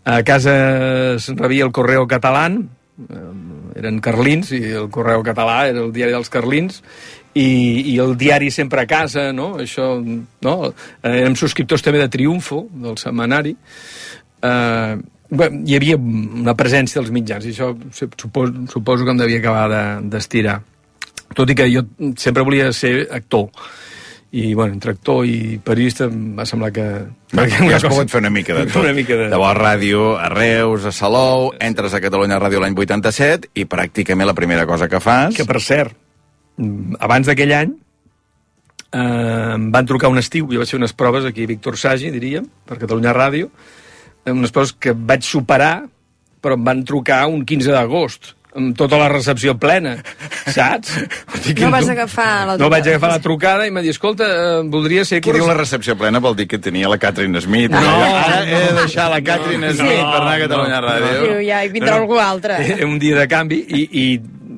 A 0.05 0.23
casa 0.27 1.15
es 1.15 1.29
rebia 1.39 1.65
el 1.65 1.73
Correo 1.73 2.07
Catalán, 2.11 2.65
eh, 2.65 2.81
eren 3.74 3.99
carlins, 4.01 4.53
i 4.55 4.61
el 4.78 4.88
Correo 4.92 5.22
Català 5.26 5.64
era 5.70 5.80
el 5.82 5.92
diari 5.95 6.12
dels 6.14 6.30
carlins, 6.30 6.82
i, 7.34 7.90
i 7.90 7.97
el 7.99 8.14
diari 8.16 8.51
sempre 8.55 8.84
a 8.84 8.86
casa, 8.86 9.32
no? 9.34 9.57
Això, 9.59 9.97
no? 10.47 10.55
Eh, 11.03 11.16
Érem 11.24 11.34
subscriptors 11.34 11.82
també 11.82 11.99
de 11.99 12.09
Triunfo, 12.12 12.68
del 12.70 12.95
setmanari. 13.01 13.57
Eh, 14.45 14.95
bé, 15.34 15.49
hi 15.66 15.74
havia 15.78 15.97
una 15.99 16.55
presència 16.55 17.01
dels 17.01 17.11
mitjans, 17.14 17.47
i 17.49 17.55
això 17.57 17.72
suposo, 18.20 18.55
suposo 18.70 19.05
que 19.05 19.11
em 19.16 19.18
devia 19.24 19.40
acabar 19.42 19.66
de- 19.72 20.09
d'estirar. 20.14 20.61
Tot 21.34 21.51
i 21.51 21.55
que 21.59 21.66
jo 21.72 21.82
sempre 22.16 22.45
volia 22.47 22.72
ser 22.72 23.09
actor 23.11 23.49
i 24.35 24.53
bueno, 24.53 24.74
entre 24.74 24.97
actor 24.97 25.22
i 25.30 25.61
periodista 25.62 26.09
em 26.11 26.32
va 26.35 26.43
semblar 26.49 26.72
que... 26.74 26.85
Ja 27.30 27.76
has 27.76 27.85
pogut 27.87 28.11
fer 28.11 28.18
una 28.18 28.32
mica 28.35 28.57
de 28.57 28.64
tot. 28.72 28.80
Una 28.82 28.95
mica 28.97 29.14
de... 29.14 29.28
Llavors, 29.30 29.61
ràdio 29.61 30.09
a 30.18 30.26
Reus, 30.32 30.89
a 30.91 30.93
Salou, 30.95 31.53
entres 31.62 31.95
a 31.95 32.01
Catalunya 32.03 32.41
Ràdio 32.43 32.59
l'any 32.64 32.74
87 32.74 33.53
i 33.62 33.68
pràcticament 33.70 34.26
la 34.26 34.35
primera 34.35 34.66
cosa 34.66 34.89
que 34.91 34.99
fas... 34.99 35.37
Que, 35.39 35.47
per 35.47 35.62
cert, 35.62 35.95
mm, 36.59 36.99
abans 37.07 37.30
d'aquell 37.30 37.55
any 37.61 37.76
eh, 38.91 39.55
em 39.55 39.70
van 39.74 39.87
trucar 39.87 40.11
un 40.11 40.18
estiu, 40.18 40.51
jo 40.51 40.62
vaig 40.64 40.74
fer 40.74 40.82
unes 40.82 40.97
proves 40.99 41.30
aquí 41.30 41.47
a 41.47 41.53
Víctor 41.55 41.78
Sagi, 41.78 42.11
diríem, 42.14 42.51
per 42.66 42.80
Catalunya 42.82 43.14
Ràdio, 43.14 43.53
eh, 44.24 44.32
unes 44.35 44.55
proves 44.55 44.74
que 44.74 44.97
vaig 44.99 45.22
superar, 45.26 45.85
però 46.43 46.59
em 46.59 46.66
van 46.66 46.82
trucar 46.82 47.24
un 47.30 47.47
15 47.47 47.70
d'agost, 47.70 48.35
amb 48.55 48.77
tota 48.79 48.99
la 49.01 49.09
recepció 49.11 49.57
plena, 49.59 49.97
saps? 50.55 50.93
No 51.59 51.71
vas 51.75 51.89
agafar 51.91 52.47
la 52.47 52.57
No 52.61 52.69
vaig 52.71 52.87
agafar 52.89 53.11
la 53.17 53.21
trucada 53.25 53.67
i 53.67 53.73
em 53.73 53.79
va 53.81 53.83
dir, 53.83 53.91
escolta, 53.95 54.29
eh, 54.29 54.61
voldria 54.71 55.05
ser... 55.05 55.21
Qui 55.25 55.35
diu 55.35 55.47
la 55.49 55.57
recepció 55.59 55.97
plena 55.99 56.21
vol 56.23 56.37
dir 56.39 56.47
que 56.51 56.61
tenia 56.63 56.89
la 56.89 56.99
Catherine 57.03 57.41
Smith. 57.43 57.73
No. 57.75 57.81
Ara 57.83 58.45
he 58.47 58.61
de 58.69 58.73
deixar 58.83 59.11
la 59.11 59.21
Catherine 59.27 59.67
No. 59.67 59.75
Smith 59.75 59.99
No. 59.99 60.13
per 60.13 60.21
anar 60.23 60.37
a 60.37 60.41
Catalunya 60.47 60.81
No. 60.81 60.87
Ràdio. 60.89 61.19
Diu, 61.27 61.43
ja, 61.49 61.65
hi 61.65 61.75
vindrà 61.75 61.99
algú 61.99 62.19
altre. 62.23 62.61
Eh, 62.79 62.85
un 62.87 62.99
dia 63.03 63.19
de 63.19 63.27
canvi 63.29 63.59
i, 63.69 63.85
i, 63.91 64.07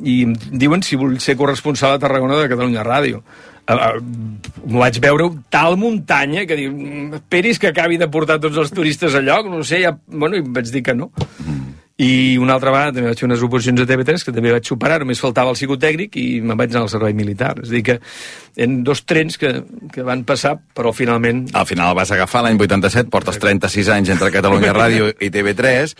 i 0.05 0.21
em 0.29 0.37
diuen 0.53 0.85
si 0.85 0.97
vull 1.01 1.17
ser 1.25 1.37
corresponsal 1.41 1.97
a 1.97 2.03
Tarragona 2.03 2.37
de 2.43 2.49
Catalunya 2.53 2.85
Ràdio. 2.87 3.23
M'ho 3.67 4.79
vaig 4.79 4.99
veure 5.03 5.25
tal 5.51 5.75
muntanya 5.81 6.45
que 6.47 6.55
diu, 6.55 6.71
"Mm, 6.71 7.15
esperis 7.19 7.59
que 7.59 7.67
acabi 7.73 7.97
de 7.99 8.07
portar 8.07 8.39
tots 8.39 8.57
els 8.63 8.71
turistes 8.71 9.15
a 9.15 9.21
lloc, 9.21 9.49
no 9.51 9.57
ho 9.59 9.65
sé, 9.65 9.81
ja... 9.83 9.97
bueno, 10.07 10.37
i 10.37 10.43
vaig 10.47 10.71
dir 10.71 10.85
que 10.87 10.95
no. 10.95 11.11
I 11.97 12.37
una 12.37 12.53
altra 12.59 12.73
vegada 12.75 12.93
també 12.93 13.09
vaig 13.09 13.21
fer 13.23 13.25
unes 13.25 13.43
oposicions 13.47 13.81
a 13.81 13.87
TV3 13.89 14.25
que 14.27 14.33
també 14.37 14.51
vaig 14.53 14.67
superar, 14.69 14.99
només 15.01 15.23
faltava 15.23 15.55
el 15.55 15.57
psicotècnic 15.57 16.19
i 16.21 16.27
me'n 16.45 16.59
vaig 16.61 16.75
anar 16.75 16.83
al 16.85 16.91
servei 16.93 17.17
militar. 17.17 17.55
És 17.63 17.71
a 17.71 17.73
dir 17.73 17.83
que 17.87 17.97
eren 18.57 18.83
dos 18.85 19.01
trens 19.09 19.41
que, 19.41 19.55
que 19.95 20.05
van 20.05 20.27
passar, 20.29 20.59
però 20.77 20.93
finalment... 20.93 21.47
Al 21.57 21.65
final 21.69 21.97
vas 21.97 22.13
agafar 22.13 22.45
l'any 22.45 22.61
87, 22.61 23.09
portes 23.13 23.41
36 23.41 23.89
anys 23.97 24.13
entre 24.13 24.29
Catalunya 24.35 24.77
Ràdio 24.77 25.09
i 25.09 25.33
TV3, 25.33 25.97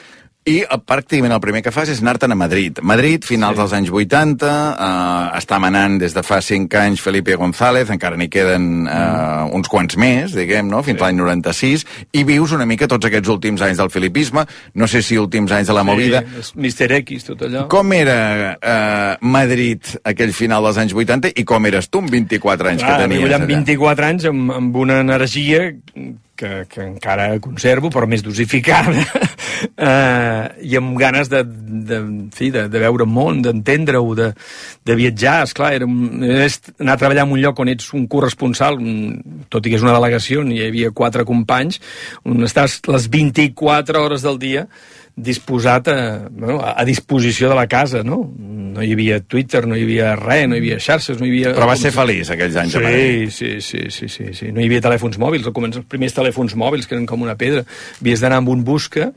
i 0.47 0.61
eh, 0.63 0.79
pràcticament 0.87 1.35
el 1.35 1.43
primer 1.43 1.63
que 1.67 1.75
fas 1.75 1.91
és 1.93 2.03
anar-te'n 2.05 2.33
a 2.33 2.39
Madrid. 2.39 2.79
Madrid, 2.87 3.27
finals 3.27 3.57
sí. 3.57 3.63
dels 3.63 3.77
anys 3.81 3.93
80, 3.93 4.53
eh, 4.87 5.39
està 5.41 5.59
manant 5.63 5.99
des 6.03 6.15
de 6.15 6.23
fa 6.27 6.41
5 6.45 6.81
anys 6.81 7.03
Felipe 7.03 7.35
González, 7.37 7.91
encara 7.91 8.17
n'hi 8.17 8.31
queden 8.33 8.87
eh, 8.87 9.05
Mm. 9.47 9.55
uns 9.57 9.69
quants 9.71 9.97
més, 10.01 10.35
diguem, 10.37 10.69
no? 10.71 10.83
fins 10.87 10.99
sí. 10.99 11.05
l'any 11.05 11.17
96, 11.19 11.85
i 12.19 12.25
vius 12.29 12.53
una 12.57 12.67
mica 12.69 12.89
tots 12.91 13.09
aquests 13.09 13.31
últims 13.33 13.63
anys 13.63 13.81
del 13.81 13.91
filipisme, 13.93 14.45
no 14.75 14.89
sé 14.91 15.03
si 15.03 15.19
últims 15.19 15.53
anys 15.53 15.71
de 15.71 15.77
la 15.77 15.85
movida. 15.87 16.23
Sí, 16.41 16.59
Mister 16.63 16.91
X, 17.01 17.29
tot 17.31 17.47
allò. 17.47 17.67
Com 17.73 17.93
era 17.97 18.19
eh, 18.57 19.17
Madrid 19.21 19.97
aquell 20.05 20.35
final 20.37 20.67
dels 20.67 20.81
anys 20.83 20.95
80 20.97 21.35
i 21.37 21.47
com 21.49 21.67
eres 21.69 21.91
tu 21.91 22.03
amb 22.05 22.13
24 22.13 22.73
anys 22.75 22.85
Clar, 22.85 22.97
que 22.97 23.07
tenies 23.07 23.27
amb 23.27 23.47
allà? 23.47 23.51
24 23.55 24.11
anys 24.11 24.31
amb, 24.33 24.55
amb 24.61 24.79
una 24.87 25.01
energia 25.05 25.69
que, 26.37 26.67
que 26.71 26.83
encara 26.85 27.29
conservo, 27.43 27.91
però 27.93 28.09
més 28.09 28.23
dosificada, 28.25 29.03
eh, 29.89 30.43
i 30.69 30.77
amb 30.79 30.97
ganes 31.01 31.31
de, 31.33 31.43
de, 31.47 32.01
fi, 32.37 32.51
de, 32.55 32.67
de 32.73 32.83
veure 32.83 33.07
món, 33.09 33.41
d'entendre-ho, 33.45 34.13
de, 34.19 34.31
de 34.87 34.99
viatjar, 34.99 35.39
esclar, 35.47 35.73
era 35.79 35.89
és 36.47 36.61
anar 36.79 36.97
a 36.97 37.03
treballar 37.03 37.27
en 37.27 37.37
un 37.37 37.43
lloc 37.43 37.65
on 37.65 37.73
ets 37.73 37.89
un 37.97 38.07
corresponsal, 38.11 38.79
tot 39.53 39.67
i 39.67 39.73
que 39.73 39.81
és 39.81 39.87
una 39.87 39.97
delegació, 39.97 40.45
on 40.45 40.53
hi 40.55 40.63
havia 40.67 40.93
quatre 40.95 41.27
companys, 41.29 41.81
on 42.29 42.47
estàs 42.47 42.81
les 42.91 43.11
24 43.13 44.05
hores 44.05 44.27
del 44.27 44.39
dia 44.43 44.69
disposat 45.17 45.89
a, 45.89 46.29
bueno, 46.29 46.61
a 46.61 46.85
disposició 46.85 47.49
de 47.49 47.57
la 47.57 47.67
casa, 47.67 48.03
no? 48.05 48.21
No 48.77 48.85
hi 48.85 48.93
havia 48.93 49.23
Twitter, 49.25 49.63
no 49.65 49.77
hi 49.77 49.87
havia 49.87 50.11
res, 50.19 50.45
no 50.51 50.59
hi 50.59 50.61
havia 50.61 50.77
xarxes, 50.83 51.17
no 51.17 51.25
hi 51.25 51.33
havia... 51.33 51.55
Però 51.57 51.69
vas 51.71 51.81
ser 51.81 51.93
feliç 51.97 52.31
aquells 52.35 52.59
anys 52.61 52.77
sí. 52.77 53.31
Sí, 53.33 53.51
sí, 53.65 53.87
sí, 53.89 54.11
sí, 54.13 54.29
sí. 54.37 54.51
No 54.53 54.61
hi 54.61 54.69
havia 54.69 54.85
telèfons 54.85 55.17
mòbils, 55.23 55.49
al 55.49 55.57
començar 55.57 55.81
els 55.81 55.89
primers 55.89 56.17
telèfons 56.19 56.53
mòbils, 56.61 56.85
que 56.85 56.99
eren 56.99 57.09
com 57.09 57.25
una 57.25 57.39
pedra. 57.41 57.65
Havies 58.03 58.21
d'anar 58.21 58.43
amb 58.43 58.53
un 58.53 58.67
busca 58.69 59.09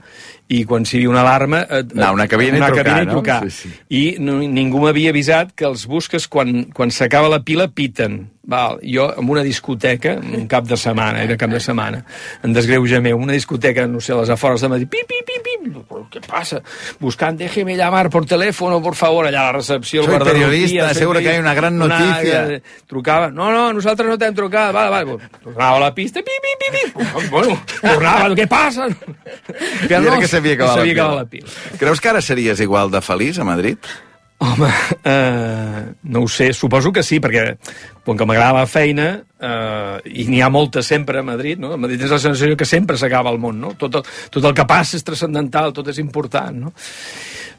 i 0.49 0.63
quan 0.65 0.85
s'hi 0.85 0.97
havia 0.97 1.11
una 1.11 1.21
alarma... 1.21 1.61
Et, 1.69 1.93
Anar 1.93 2.09
a 2.09 2.17
una 2.17 2.27
cabina 2.27 2.57
i 2.57 2.61
una 2.63 2.71
trucar, 2.71 2.85
cabina 2.87 3.03
i 3.03 3.09
no? 3.09 3.17
trucar. 3.19 3.39
Sí, 3.45 3.69
sí. 3.69 3.71
I 3.93 4.03
no, 4.23 4.39
ningú 4.41 4.81
m'havia 4.81 5.13
avisat 5.13 5.53
que 5.53 5.67
els 5.69 5.85
busques, 5.89 6.25
quan, 6.27 6.65
quan 6.73 6.93
s'acaba 6.93 7.29
la 7.29 7.43
pila, 7.45 7.69
piten. 7.69 8.23
Val, 8.49 8.79
jo, 8.81 9.03
en 9.13 9.29
una 9.29 9.43
discoteca, 9.45 10.15
un 10.17 10.47
cap 10.49 10.65
de 10.65 10.77
setmana, 10.79 11.21
era 11.21 11.35
cap 11.37 11.51
de 11.53 11.59
setmana, 11.61 11.99
en 12.41 12.53
desgreuja 12.55 12.97
meu, 13.05 13.19
una 13.21 13.35
discoteca, 13.35 13.83
no 13.85 13.99
sé, 14.01 14.15
a 14.15 14.23
les 14.23 14.31
afores 14.33 14.63
de 14.65 14.69
Madrid, 14.71 14.89
pip, 14.89 15.05
pip, 15.05 15.27
pip, 15.27 15.43
pip, 15.45 15.75
però 15.85 16.01
què 16.09 16.21
passa? 16.25 16.63
Buscant, 16.97 17.37
déjeme 17.37 17.75
llamar 17.77 18.09
por 18.09 18.25
teléfono, 18.25 18.79
por 18.81 18.97
favor, 18.97 19.27
allà 19.29 19.43
a 19.43 19.51
la 19.51 19.59
recepció, 19.59 20.01
Soy 20.07 20.17
periodista, 20.23 20.87
soy 20.87 20.95
seguro 21.03 21.19
que 21.19 21.29
hay 21.29 21.37
una 21.37 21.53
gran 21.53 21.77
noticia. 21.77 22.41
Una, 22.47 22.59
trucava, 22.89 23.29
no, 23.29 23.51
no, 23.53 23.67
nosaltres 23.77 24.09
no 24.09 24.17
t'hem 24.17 24.33
trucat, 24.33 24.73
vale, 24.73 24.89
vale, 24.97 25.29
tornava 25.43 25.77
a 25.77 25.83
la 25.85 25.93
pista, 25.93 26.25
pip, 26.25 26.41
pip, 26.47 26.65
pip, 26.65 26.95
pip, 26.95 27.29
bueno, 27.35 27.59
tornava, 27.83 28.33
què 28.33 28.49
passa? 28.49 28.89
I 28.89 29.93
era 29.93 30.17
que 30.17 30.31
acabat 30.39 30.85
la 30.85 31.15
la 31.21 31.25
pila. 31.25 31.49
Creus 31.77 31.99
que 31.99 32.09
ara 32.09 32.21
series 32.21 32.59
igual 32.59 32.91
de 32.91 33.01
feliç 33.01 33.39
a 33.39 33.43
Madrid? 33.43 33.77
Home, 34.39 34.69
eh, 35.03 35.85
no 36.03 36.21
ho 36.21 36.27
sé, 36.31 36.53
suposo 36.53 36.93
que 36.95 37.03
sí, 37.03 37.19
perquè 37.19 37.57
com 38.05 38.15
que 38.15 38.25
m'agrada 38.25 38.61
la 38.61 38.69
feina, 38.71 39.09
eh, 39.35 39.97
i 40.15 40.27
n'hi 40.31 40.39
ha 40.39 40.47
molta 40.47 40.81
sempre 40.81 41.19
a 41.19 41.23
Madrid, 41.27 41.59
no? 41.59 41.73
A 41.75 41.77
Madrid 41.77 42.05
és 42.05 42.13
la 42.13 42.21
sensació 42.23 42.55
que 42.55 42.65
sempre 42.65 42.95
s'acaba 42.97 43.33
el 43.35 43.39
món, 43.43 43.59
no? 43.59 43.73
Tot 43.75 43.99
el, 43.99 44.07
tot 44.31 44.47
el 44.47 44.55
que 44.55 44.65
passa 44.65 44.95
és 44.95 45.03
transcendental, 45.03 45.73
tot 45.75 45.91
és 45.91 45.99
important, 45.99 46.55
no? 46.55 46.71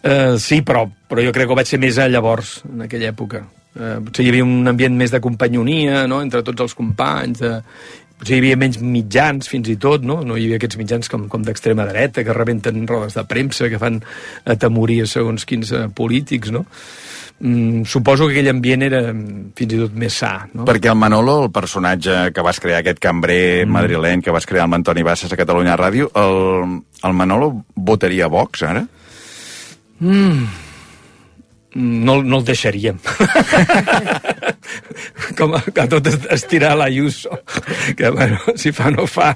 Eh, 0.01 0.39
sí, 0.41 0.63
però, 0.65 0.87
però 0.89 1.21
jo 1.21 1.35
crec 1.37 1.51
que 1.51 1.53
ho 1.53 1.59
vaig 1.61 1.69
ser 1.69 1.83
més 1.83 2.01
a 2.01 2.09
llavors, 2.09 2.63
en 2.65 2.87
aquella 2.89 3.13
època. 3.13 3.45
Eh, 3.77 3.99
potser 4.07 4.25
hi 4.25 4.33
havia 4.33 4.49
un 4.49 4.73
ambient 4.73 4.97
més 4.97 5.13
de 5.13 5.21
companyonia, 5.21 6.07
no?, 6.09 6.23
entre 6.25 6.41
tots 6.43 6.65
els 6.65 6.79
companys, 6.79 7.45
de, 7.45 7.59
potser 8.21 8.37
hi 8.37 8.43
havia 8.43 8.59
menys 8.61 8.79
mitjans 8.85 9.49
fins 9.51 9.71
i 9.73 9.77
tot, 9.81 10.05
no? 10.07 10.21
No 10.27 10.37
hi 10.37 10.47
havia 10.47 10.61
aquests 10.61 10.79
mitjans 10.81 11.11
com, 11.13 11.27
com 11.33 11.45
d'extrema 11.47 11.89
dreta 11.89 12.25
que 12.27 12.37
rebenten 12.37 12.85
rodes 12.89 13.17
de 13.17 13.25
premsa, 13.29 13.71
que 13.73 13.81
fan 13.81 14.03
atemorir 14.45 15.07
segons 15.09 15.49
quins 15.49 15.73
eh, 15.73 15.87
polítics, 15.97 16.53
no? 16.55 16.67
Mm, 17.41 17.87
suposo 17.89 18.27
que 18.29 18.37
aquell 18.37 18.51
ambient 18.53 18.85
era 18.85 19.01
mm, 19.15 19.53
fins 19.57 19.73
i 19.73 19.81
tot 19.81 19.95
més 19.97 20.17
sa, 20.21 20.35
no? 20.53 20.69
Perquè 20.69 20.93
el 20.93 20.99
Manolo, 21.01 21.39
el 21.47 21.53
personatge 21.55 22.27
que 22.37 22.45
vas 22.45 22.61
crear, 22.61 22.83
aquest 22.85 23.01
cambrer 23.01 23.65
mm. 23.65 23.77
madrileny 23.79 24.25
que 24.25 24.35
vas 24.37 24.49
crear 24.49 24.69
amb 24.69 24.77
Antoni 24.77 25.07
Bassas 25.07 25.33
a 25.33 25.41
Catalunya 25.41 25.79
Ràdio, 25.81 26.13
el, 26.21 26.81
el 27.09 27.17
Manolo 27.17 27.55
votaria 27.75 28.29
Vox, 28.29 28.67
ara? 28.69 28.85
Mm. 30.01 30.69
No, 31.75 32.23
no 32.23 32.39
el 32.41 32.45
deixaríem. 32.49 32.99
Com 35.39 35.55
a, 35.57 35.61
a 35.63 35.87
tot 35.91 36.07
estirar 36.33 36.75
l'Ayuso, 36.79 37.31
que, 37.97 38.11
bueno, 38.13 38.39
si 38.61 38.73
fa 38.77 38.91
no 38.93 39.07
fa. 39.11 39.33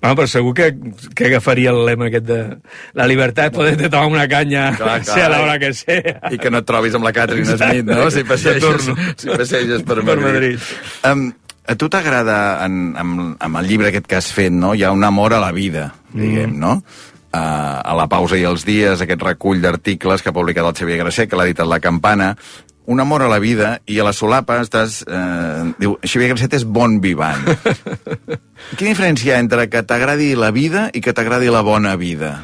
Bueno, 0.00 0.14
però 0.18 0.26
segur 0.30 0.52
que, 0.56 0.68
que 1.16 1.28
agafaria 1.30 1.70
el 1.72 1.82
lema 1.86 2.08
aquest 2.10 2.26
de 2.28 2.38
la 2.98 3.06
llibertat 3.10 3.54
poder 3.56 3.76
te 3.80 3.88
tomar 3.90 4.10
una 4.12 4.26
canya, 4.30 4.68
Clar, 4.76 5.00
clar. 5.02 5.14
sea 5.16 5.30
l'hora 5.32 5.56
que 5.62 5.72
sea. 5.74 6.18
I 6.34 6.38
que 6.40 6.50
no 6.52 6.60
et 6.62 6.68
trobis 6.68 6.94
amb 6.98 7.06
la 7.08 7.12
Catherine 7.16 7.46
Exacte. 7.48 7.80
Smith, 7.80 7.88
no? 7.94 8.10
Si 8.10 8.24
passeges, 8.28 8.90
si 9.16 9.30
passeges 9.32 9.82
per 9.86 10.00
Per 10.02 10.18
Madrid. 10.20 10.24
Madrid. 10.26 10.58
Um, 11.10 11.26
a 11.64 11.74
tu 11.80 11.88
t'agrada, 11.88 12.38
en, 12.66 12.92
amb 13.40 13.56
el 13.62 13.66
llibre 13.70 13.88
aquest 13.90 14.06
que 14.10 14.18
has 14.20 14.28
fet, 14.34 14.52
no? 14.52 14.74
Hi 14.76 14.84
ha 14.84 14.92
un 14.92 15.04
amor 15.06 15.32
a 15.34 15.40
la 15.42 15.52
vida, 15.56 15.92
diguem, 16.12 16.52
Mm. 16.54 16.60
no? 16.60 16.76
Uh, 17.34 17.80
a 17.82 17.94
la 17.98 18.04
pausa 18.06 18.36
i 18.38 18.44
els 18.46 18.62
dies, 18.62 19.00
aquest 19.02 19.22
recull 19.26 19.58
d'articles 19.58 20.22
que 20.22 20.30
ha 20.30 20.36
publicat 20.36 20.68
el 20.68 20.76
Xavier 20.78 21.00
Grasset, 21.00 21.26
que 21.26 21.34
l'ha 21.34 21.48
editat 21.48 21.66
La 21.66 21.80
Campana, 21.82 22.28
un 22.86 23.00
amor 23.02 23.24
a 23.24 23.30
la 23.32 23.40
vida, 23.42 23.80
i 23.90 23.98
a 23.98 24.04
la 24.06 24.12
solapa 24.14 24.60
estàs... 24.62 25.00
Eh, 25.02 25.64
diu, 25.80 25.96
Xavier 26.04 26.30
Grasset 26.30 26.54
és 26.60 26.66
bon 26.68 27.00
vivant. 27.02 27.42
Quina 28.78 28.92
diferència 28.92 29.32
hi 29.32 29.34
ha 29.34 29.40
entre 29.42 29.66
que 29.72 29.82
t'agradi 29.82 30.34
la 30.38 30.52
vida 30.54 30.90
i 30.94 31.02
que 31.02 31.16
t'agradi 31.16 31.50
la 31.50 31.64
bona 31.66 31.96
vida? 31.98 32.36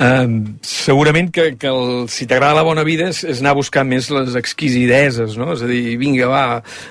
Um, 0.00 0.54
segurament 0.64 1.26
que, 1.28 1.50
que 1.60 1.68
el, 1.68 2.06
si 2.08 2.24
t'agrada 2.24 2.56
la 2.56 2.64
bona 2.64 2.86
vida 2.88 3.10
és, 3.12 3.18
és 3.20 3.42
anar 3.42 3.50
a 3.52 3.58
buscar 3.58 3.82
més 3.84 4.06
les 4.08 4.32
exquisideses, 4.38 5.34
no? 5.36 5.50
És 5.52 5.60
a 5.60 5.68
dir, 5.68 5.98
vinga, 6.00 6.30
va, 6.30 6.44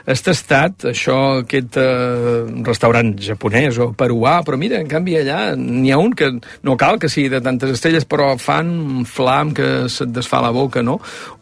has 0.05 0.21
tastat 0.21 0.85
això, 0.91 1.17
aquest 1.41 1.79
uh, 1.81 2.45
restaurant 2.67 3.15
japonès 3.25 3.81
o 3.81 3.89
peruà, 3.97 4.35
però 4.45 4.61
mira, 4.61 4.77
en 4.77 4.91
canvi 4.91 5.17
allà 5.17 5.55
n'hi 5.57 5.89
ha 5.89 5.97
un 5.97 6.13
que 6.13 6.29
no 6.37 6.77
cal 6.77 7.01
que 7.01 7.09
sigui 7.09 7.33
de 7.33 7.41
tantes 7.41 7.73
estrelles, 7.79 8.05
però 8.05 8.35
fan 8.37 8.69
un 8.77 9.09
flam 9.09 9.55
que 9.57 9.89
se't 9.89 10.13
desfà 10.13 10.43
la 10.45 10.53
boca, 10.53 10.85
no? 10.85 10.99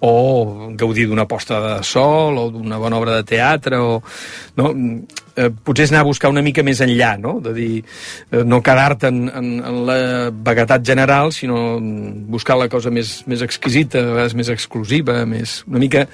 O 0.07 0.71
gaudir 0.79 1.09
d'una 1.11 1.27
posta 1.27 1.59
de 1.59 1.77
sol, 1.83 2.39
o 2.39 2.49
d'una 2.55 2.79
bona 2.79 3.03
obra 3.03 3.19
de 3.19 3.27
teatre, 3.35 3.83
o... 3.83 3.99
No? 4.55 4.71
Eh, 5.37 5.49
potser 5.51 5.87
és 5.87 5.93
anar 5.93 6.03
a 6.03 6.07
buscar 6.09 6.31
una 6.33 6.43
mica 6.45 6.63
més 6.65 6.81
enllà, 6.83 7.13
no? 7.21 7.37
De 7.43 7.53
dir, 7.55 7.69
eh, 8.31 8.43
no 8.43 8.61
quedar-te 8.65 9.11
en, 9.13 9.23
en, 9.29 9.49
en 9.71 9.81
la 9.87 9.97
vaguetat 10.31 10.85
general, 10.85 11.31
sinó 11.35 11.77
buscar 12.27 12.57
la 12.59 12.69
cosa 12.73 12.91
més, 12.93 13.21
més 13.29 13.43
exquisita, 13.45 14.01
a 14.01 14.13
vegades 14.13 14.37
més 14.37 14.51
exclusiva, 14.53 15.19
més, 15.29 15.61
una 15.69 15.83
mica 15.83 16.07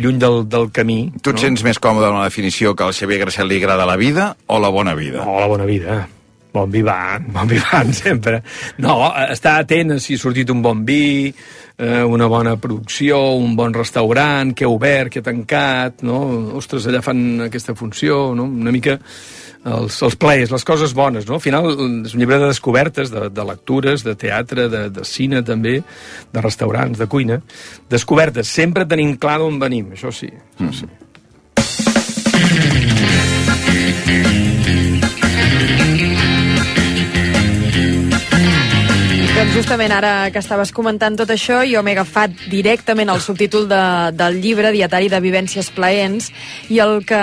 lluny 0.00 0.20
del, 0.22 0.42
del 0.50 0.70
camí. 0.74 1.00
Tu 1.20 1.34
et 1.34 1.44
sents 1.44 1.66
més 1.66 1.82
còmode 1.82 2.08
amb 2.10 2.22
la 2.22 2.30
definició 2.30 2.74
que 2.74 2.88
al 2.88 2.96
Xavier 2.96 3.20
Grasset 3.24 3.48
li 3.48 3.60
agrada 3.60 3.88
la 3.88 3.98
vida 4.00 4.32
o 4.48 4.58
la 4.62 4.72
bona 4.72 4.96
vida? 4.98 5.24
No, 5.24 5.38
la 5.40 5.50
bona 5.50 5.68
vida. 5.68 6.00
Bon 6.50 6.70
vivant, 6.70 7.28
bon 7.30 7.46
vivant 7.46 7.92
sempre. 8.02 8.40
No, 8.82 9.04
estar 9.30 9.60
atent 9.62 9.94
a 9.94 10.00
si 10.02 10.16
ha 10.18 10.22
sortit 10.22 10.50
un 10.50 10.62
bon 10.64 10.82
vi, 10.86 11.30
eh, 11.80 12.04
una 12.04 12.26
bona 12.28 12.56
producció, 12.60 13.18
un 13.40 13.56
bon 13.56 13.74
restaurant, 13.74 14.52
que 14.54 14.66
ha 14.66 14.72
obert, 14.72 15.10
que 15.12 15.22
ha 15.22 15.26
tancat, 15.26 16.04
no? 16.06 16.20
Ostres, 16.60 16.86
allà 16.86 17.00
fan 17.04 17.46
aquesta 17.46 17.74
funció, 17.74 18.34
no? 18.36 18.44
Una 18.44 18.72
mica 18.74 18.98
els, 19.64 19.96
els 20.04 20.16
plaers, 20.20 20.52
les 20.52 20.64
coses 20.64 20.94
bones, 20.96 21.26
no? 21.28 21.36
Al 21.36 21.44
final 21.44 21.70
és 21.72 22.14
un 22.14 22.20
llibre 22.20 22.38
de 22.40 22.50
descobertes, 22.52 23.12
de, 23.12 23.28
de 23.32 23.44
lectures, 23.48 24.04
de 24.04 24.16
teatre, 24.16 24.68
de, 24.72 24.86
de 24.92 25.04
cine 25.08 25.42
també, 25.46 25.80
de 26.32 26.44
restaurants, 26.44 27.00
de 27.00 27.08
cuina. 27.08 27.40
Descobertes, 27.90 28.48
sempre 28.48 28.88
tenim 28.88 29.16
clar 29.20 29.38
d'on 29.40 29.60
venim, 29.60 29.92
això 29.96 30.12
sí, 30.14 30.30
això 30.58 30.72
sí. 30.82 30.90
Doncs 33.60 34.79
justament 39.54 39.90
ara 39.92 40.30
que 40.32 40.38
estaves 40.40 40.70
comentant 40.72 41.16
tot 41.18 41.30
això, 41.34 41.60
jo 41.66 41.80
m'he 41.82 41.92
agafat 41.96 42.32
directament 42.52 43.10
el 43.12 43.18
subtítol 43.20 43.66
de, 43.68 43.80
del 44.16 44.38
llibre, 44.40 44.70
Dietari 44.72 45.08
de 45.10 45.18
Vivències 45.20 45.68
Plaents, 45.74 46.28
i 46.70 46.78
el 46.82 47.00
que 47.06 47.18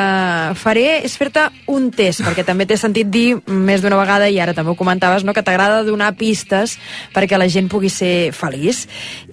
faré 0.59 0.99
és 1.07 1.15
fer-te 1.17 1.45
un 1.71 1.87
test, 1.95 2.21
perquè 2.25 2.43
també 2.45 2.67
t'he 2.67 2.77
sentit 2.77 3.09
dir 3.13 3.37
més 3.47 3.81
d'una 3.83 3.97
vegada, 4.01 4.27
i 4.29 4.37
ara 4.43 4.53
també 4.57 4.73
ho 4.73 4.77
comentaves, 4.79 5.23
no, 5.25 5.33
que 5.33 5.43
t'agrada 5.45 5.81
donar 5.87 6.11
pistes 6.19 6.75
perquè 7.15 7.39
la 7.39 7.47
gent 7.51 7.71
pugui 7.71 7.89
ser 7.93 8.33
feliç. 8.35 8.83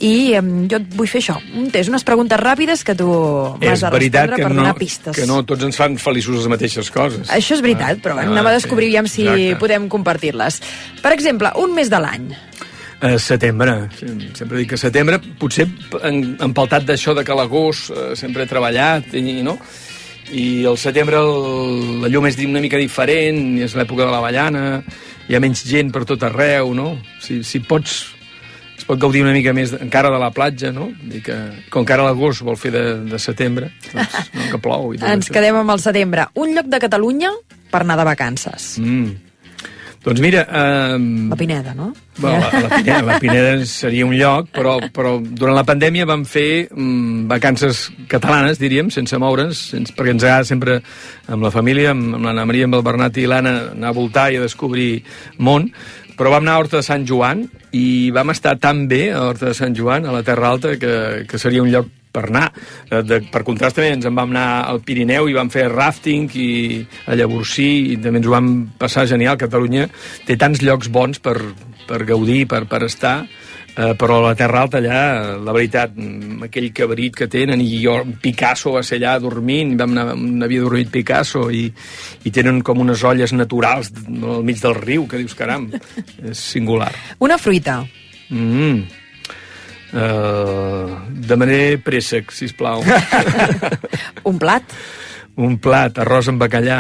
I 0.01 0.15
em, 0.39 0.53
jo 0.71 0.79
et 0.81 0.89
vull 0.95 1.11
fer 1.11 1.21
això, 1.25 1.37
un 1.59 1.69
test, 1.75 1.91
unes 1.93 2.07
preguntes 2.07 2.41
ràpides 2.41 2.87
que 2.87 2.95
tu 2.99 3.11
m'has 3.11 3.83
de 3.85 3.91
respondre 3.91 4.39
per 4.39 4.51
no, 4.55 4.63
donar 4.63 4.77
pistes. 4.79 5.17
que 5.19 5.27
no 5.29 5.43
tots 5.45 5.67
ens 5.67 5.77
fan 5.77 5.99
feliços 6.01 6.39
les 6.39 6.49
mateixes 6.53 6.91
coses. 6.95 7.27
Això 7.35 7.59
és 7.59 7.65
veritat, 7.65 7.99
però 8.05 8.15
Ah, 8.15 8.23
anem 8.29 8.47
a 8.47 8.55
sí, 8.55 8.63
descobrir 8.63 8.87
aviam 8.93 9.09
si 9.11 9.27
exacte. 9.27 9.57
podem 9.59 9.89
compartir-les. 9.91 10.61
Per 11.03 11.13
exemple, 11.13 11.51
un 11.59 11.75
mes 11.75 11.91
de 11.91 11.99
l'any. 12.01 12.29
Eh, 13.05 13.19
setembre, 13.21 13.75
sí, 13.99 14.07
sempre 14.33 14.57
dic 14.63 14.71
que 14.71 14.79
setembre, 14.81 15.19
potser 15.39 15.67
en- 16.09 16.37
empaltat 16.41 16.87
d'això 16.89 17.13
de 17.15 17.25
que 17.27 17.35
l'agost 17.37 17.91
eh, 17.93 18.15
sempre 18.17 18.45
he 18.47 18.49
treballat, 18.49 19.13
i, 19.19 19.43
no? 19.45 19.59
I 20.33 20.65
al 20.65 20.79
setembre 20.81 21.19
el, 21.21 22.01
la 22.01 22.09
llum 22.09 22.25
és 22.31 22.39
una 22.47 22.63
mica 22.65 22.79
diferent, 22.81 23.43
i 23.59 23.67
és 23.67 23.75
l'època 23.77 24.07
de 24.07 24.11
l'avellana, 24.15 24.63
hi 25.29 25.37
ha 25.37 25.41
menys 25.43 25.67
gent 25.69 25.93
per 25.93 26.07
tot 26.09 26.23
arreu, 26.25 26.73
no? 26.73 26.95
Si, 27.21 27.43
si 27.45 27.61
pots 27.61 27.99
es 28.79 28.87
pot 28.89 28.99
gaudir 28.99 29.21
una 29.23 29.33
mica 29.37 29.53
més 29.55 29.71
encara 29.77 30.09
de 30.11 30.19
la 30.19 30.31
platja, 30.35 30.73
no? 30.73 30.89
I 31.13 31.21
que, 31.25 31.37
com 31.71 31.85
que 31.85 31.93
ara 31.95 32.09
l'agost 32.09 32.41
vol 32.43 32.57
fer 32.57 32.73
de, 32.75 32.83
de 33.13 33.21
setembre, 33.23 33.69
doncs, 33.93 34.17
no, 34.33 34.49
que 34.55 34.59
plou 34.65 34.95
i 34.95 34.99
tot 34.99 35.09
Ens 35.13 35.29
això. 35.29 35.37
quedem 35.37 35.61
amb 35.61 35.71
el 35.77 35.85
setembre. 35.85 36.27
Un 36.41 36.57
lloc 36.57 36.67
de 36.73 36.81
Catalunya 36.83 37.31
per 37.71 37.85
anar 37.85 38.01
de 38.01 38.09
vacances. 38.09 38.75
Mm. 38.81 39.13
Doncs 40.05 40.21
mira... 40.21 40.43
Eh, 40.45 40.99
La 41.31 41.37
Pineda, 41.37 41.73
no? 41.75 41.95
Bueno, 42.19 42.39
la, 42.39 42.61
la, 42.61 42.77
Pineda, 42.77 43.03
la 43.03 43.19
Pineda 43.19 43.65
seria 43.65 44.05
un 44.05 44.13
lloc, 44.15 44.51
però, 44.53 44.77
però 44.93 45.17
durant 45.19 45.57
la 45.57 45.65
pandèmia 45.65 46.05
vam 46.07 46.27
fer 46.29 46.69
mm, 46.69 47.25
vacances 47.31 47.89
catalanes, 48.11 48.61
diríem, 48.61 48.93
sense 48.93 49.17
moure'ns, 49.19 49.65
sense, 49.73 49.97
perquè 49.97 50.13
ens 50.15 50.27
agrada 50.27 50.47
sempre 50.47 50.77
amb 51.27 51.49
la 51.49 51.53
família, 51.55 51.95
amb, 51.97 52.19
amb 52.19 52.29
l'Anna 52.29 52.45
Maria, 52.47 52.69
amb 52.69 52.77
el 52.77 52.85
Bernat 52.85 53.17
i 53.17 53.25
l'Anna, 53.31 53.55
anar 53.73 53.95
a 53.95 53.97
voltar 53.97 54.29
i 54.31 54.39
a 54.39 54.45
descobrir 54.45 54.91
món, 55.41 55.71
però 56.19 56.31
vam 56.35 56.45
anar 56.45 56.57
a 56.57 56.63
Horta 56.63 56.81
de 56.81 56.87
Sant 56.87 57.05
Joan 57.09 57.45
i 57.75 58.11
vam 58.15 58.31
estar 58.35 58.57
tan 58.63 58.87
bé 58.91 59.09
a 59.13 59.27
Horta 59.29 59.51
de 59.51 59.59
Sant 59.59 59.77
Joan, 59.77 60.07
a 60.07 60.15
la 60.15 60.23
Terra 60.27 60.51
Alta, 60.55 60.77
que, 60.79 61.25
que 61.29 61.41
seria 61.43 61.63
un 61.63 61.71
lloc 61.73 61.91
per 62.15 62.29
anar. 62.29 62.47
Eh, 62.91 63.03
De, 63.03 63.21
per 63.33 63.43
contrast 63.47 63.79
també 63.79 63.91
ens 63.97 64.07
en 64.07 64.15
vam 64.15 64.31
anar 64.35 64.65
al 64.71 64.81
Pirineu 64.87 65.29
i 65.29 65.37
vam 65.37 65.51
fer 65.51 65.67
rafting 65.73 66.31
i 66.39 66.51
a 67.11 67.19
Llavorsí 67.19 67.71
i 67.95 67.99
també 68.03 68.23
ens 68.23 68.31
ho 68.31 68.35
vam 68.37 68.53
passar 68.79 69.09
genial. 69.11 69.41
Catalunya 69.41 69.89
té 70.29 70.39
tants 70.41 70.63
llocs 70.63 70.93
bons 70.95 71.19
per, 71.25 71.37
per 71.89 72.05
gaudir, 72.07 72.45
per, 72.51 72.65
per 72.71 72.85
estar, 72.87 73.25
eh, 73.77 73.95
però 73.99 74.19
a 74.19 74.29
la 74.29 74.35
Terra 74.39 74.63
Alta 74.63 74.79
allà, 74.79 75.37
la 75.43 75.55
veritat, 75.55 75.95
aquell 76.47 76.71
cabrit 76.75 77.17
que 77.19 77.29
tenen, 77.31 77.63
i 77.63 77.81
jo, 77.83 77.97
Picasso 78.23 78.75
va 78.77 78.83
ser 78.87 79.01
allà 79.01 79.17
dormint, 79.23 79.75
vam 79.81 79.95
anar, 79.97 80.17
havia 80.47 80.65
dormit 80.65 80.93
Picasso, 80.95 81.49
i, 81.51 81.67
i 82.25 82.35
tenen 82.35 82.63
com 82.67 82.83
unes 82.85 83.03
olles 83.07 83.35
naturals 83.35 83.93
al 84.15 84.45
mig 84.47 84.61
del 84.63 84.77
riu, 84.79 85.09
que 85.11 85.23
dius, 85.23 85.37
caram, 85.39 85.69
és 86.23 86.45
singular. 86.55 86.93
Una 87.25 87.39
fruita. 87.39 87.83
Mm. 88.31 88.85
Uh, 89.95 90.95
demanaré 91.23 91.77
préssec, 91.79 92.33
sisplau. 92.35 92.83
Un 94.31 94.41
plat. 94.43 94.75
Un 95.35 95.59
plat, 95.63 95.99
arròs 96.03 96.31
amb 96.31 96.43
bacallà, 96.43 96.79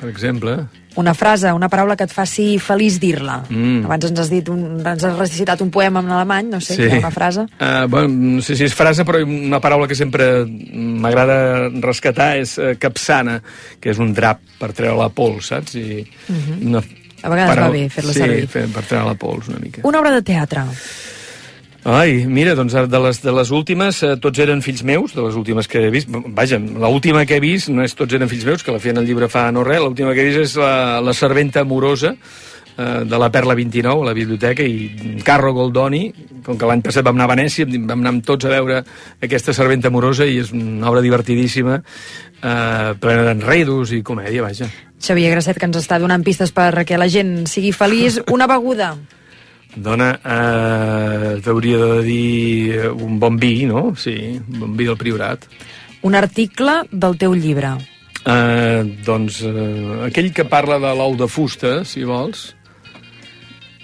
per 0.00 0.08
exemple. 0.08 0.56
Una 0.96 1.12
frase, 1.12 1.50
una 1.52 1.68
paraula 1.68 1.94
que 1.96 2.04
et 2.08 2.12
faci 2.12 2.58
feliç 2.58 2.94
dir-la. 2.98 3.42
Mm. 3.50 3.84
Abans 3.84 4.04
ens 4.08 4.20
has 4.22 4.30
dit 4.32 4.48
un, 4.48 4.62
ens 4.80 5.04
has 5.04 5.18
recitat 5.18 5.60
un 5.60 5.68
poema 5.70 6.00
en 6.00 6.08
alemany, 6.08 6.48
no 6.54 6.60
sé, 6.60 6.74
Sí. 6.78 6.88
sí. 6.88 6.96
una 6.98 7.10
frase. 7.10 7.40
Uh, 7.60 7.84
bueno, 7.88 8.08
no 8.36 8.40
sé 8.42 8.56
si 8.56 8.64
és 8.64 8.74
frase, 8.74 9.04
però 9.04 9.20
una 9.22 9.60
paraula 9.60 9.86
que 9.86 9.94
sempre 9.94 10.46
m'agrada 10.46 11.68
rescatar 11.82 12.36
és 12.40 12.56
uh, 12.58 12.74
capsana, 12.80 13.42
que 13.80 13.90
és 13.92 13.98
un 14.00 14.14
drap 14.16 14.40
per 14.58 14.72
treure 14.72 14.96
la 15.02 15.08
pols, 15.10 15.46
saps? 15.52 15.74
I 15.76 16.06
Mhm. 16.28 16.66
una 16.68 16.78
A 17.22 17.28
vegades 17.28 17.54
paraula- 17.54 17.66
va 17.68 17.72
bé 17.72 17.88
fer-la 17.90 18.12
sí, 18.12 18.18
servir. 18.20 18.48
fer, 18.48 18.66
per 18.72 18.82
treure 18.84 19.06
la 19.08 19.14
pols 19.14 19.48
una 19.48 19.58
mica. 19.58 19.80
Una 19.84 19.98
obra 20.00 20.10
de 20.12 20.22
teatre. 20.22 20.62
Ai, 21.86 22.24
mira, 22.26 22.56
doncs 22.58 22.74
de 22.74 22.98
les, 22.98 23.20
de 23.22 23.30
les 23.30 23.50
últimes, 23.54 24.00
eh, 24.02 24.16
tots 24.18 24.40
eren 24.42 24.58
fills 24.58 24.82
meus, 24.82 25.12
de 25.14 25.22
les 25.22 25.36
últimes 25.38 25.68
que 25.70 25.84
he 25.86 25.90
vist. 25.94 26.08
Vaja, 26.10 26.58
l'última 26.58 27.22
que 27.22 27.36
he 27.38 27.42
vist 27.44 27.70
no 27.70 27.84
és 27.86 27.94
tots 27.94 28.16
eren 28.16 28.26
fills 28.26 28.42
meus, 28.48 28.64
que 28.66 28.74
la 28.74 28.80
feien 28.82 28.98
el 28.98 29.06
llibre 29.06 29.28
fa 29.30 29.44
no 29.54 29.62
res, 29.62 29.78
l'última 29.84 30.10
que 30.10 30.24
he 30.24 30.32
vist 30.32 30.42
és 30.42 30.56
la, 30.58 30.98
la 30.98 31.14
serventa 31.14 31.62
amorosa, 31.62 32.16
eh, 32.74 33.04
de 33.06 33.20
la 33.22 33.28
Perla 33.30 33.54
29 33.54 34.02
a 34.02 34.08
la 34.08 34.14
biblioteca 34.18 34.66
i 34.66 35.20
Carro 35.22 35.52
Goldoni, 35.54 36.08
com 36.42 36.58
que 36.58 36.66
l'any 36.66 36.82
passat 36.82 37.06
vam 37.06 37.20
anar 37.20 37.28
a 37.30 37.34
Venècia, 37.36 37.68
vam 37.70 38.02
anar 38.02 38.16
amb 38.16 38.26
tots 38.26 38.48
a 38.48 38.50
veure 38.50 38.80
aquesta 39.22 39.54
serventa 39.54 39.86
amorosa 39.86 40.26
i 40.26 40.40
és 40.42 40.50
una 40.50 40.90
obra 40.90 41.04
divertidíssima, 41.06 41.76
eh, 42.42 42.96
plena 42.98 43.28
d'enredos 43.28 43.94
i 43.94 44.02
comèdia, 44.02 44.42
vaja. 44.42 44.66
Xavier 44.98 45.30
Grasset, 45.36 45.62
que 45.62 45.70
ens 45.70 45.78
està 45.78 46.00
donant 46.02 46.26
pistes 46.26 46.50
perquè 46.50 46.98
la 46.98 47.06
gent 47.06 47.44
sigui 47.46 47.70
feliç. 47.70 48.18
Una 48.34 48.50
beguda. 48.50 48.96
Dona, 49.76 50.10
eh, 50.24 51.40
t'hauria 51.44 51.76
de 51.78 52.02
dir 52.02 52.74
eh, 52.78 52.88
un 52.90 53.18
bon 53.20 53.36
vi, 53.36 53.66
no? 53.68 53.90
Sí, 53.96 54.16
un 54.40 54.60
bon 54.62 54.76
vi 54.76 54.86
del 54.88 54.96
Priorat. 54.96 55.44
Un 56.06 56.14
article 56.16 56.82
del 56.92 57.16
teu 57.20 57.34
llibre. 57.36 57.74
Uh, 58.26 58.82
doncs 59.06 59.42
uh, 59.46 60.04
aquell 60.08 60.32
que 60.34 60.42
parla 60.50 60.80
de 60.82 60.90
l'ou 60.98 61.14
de 61.16 61.28
fusta, 61.30 61.82
si 61.86 62.02
vols, 62.08 62.52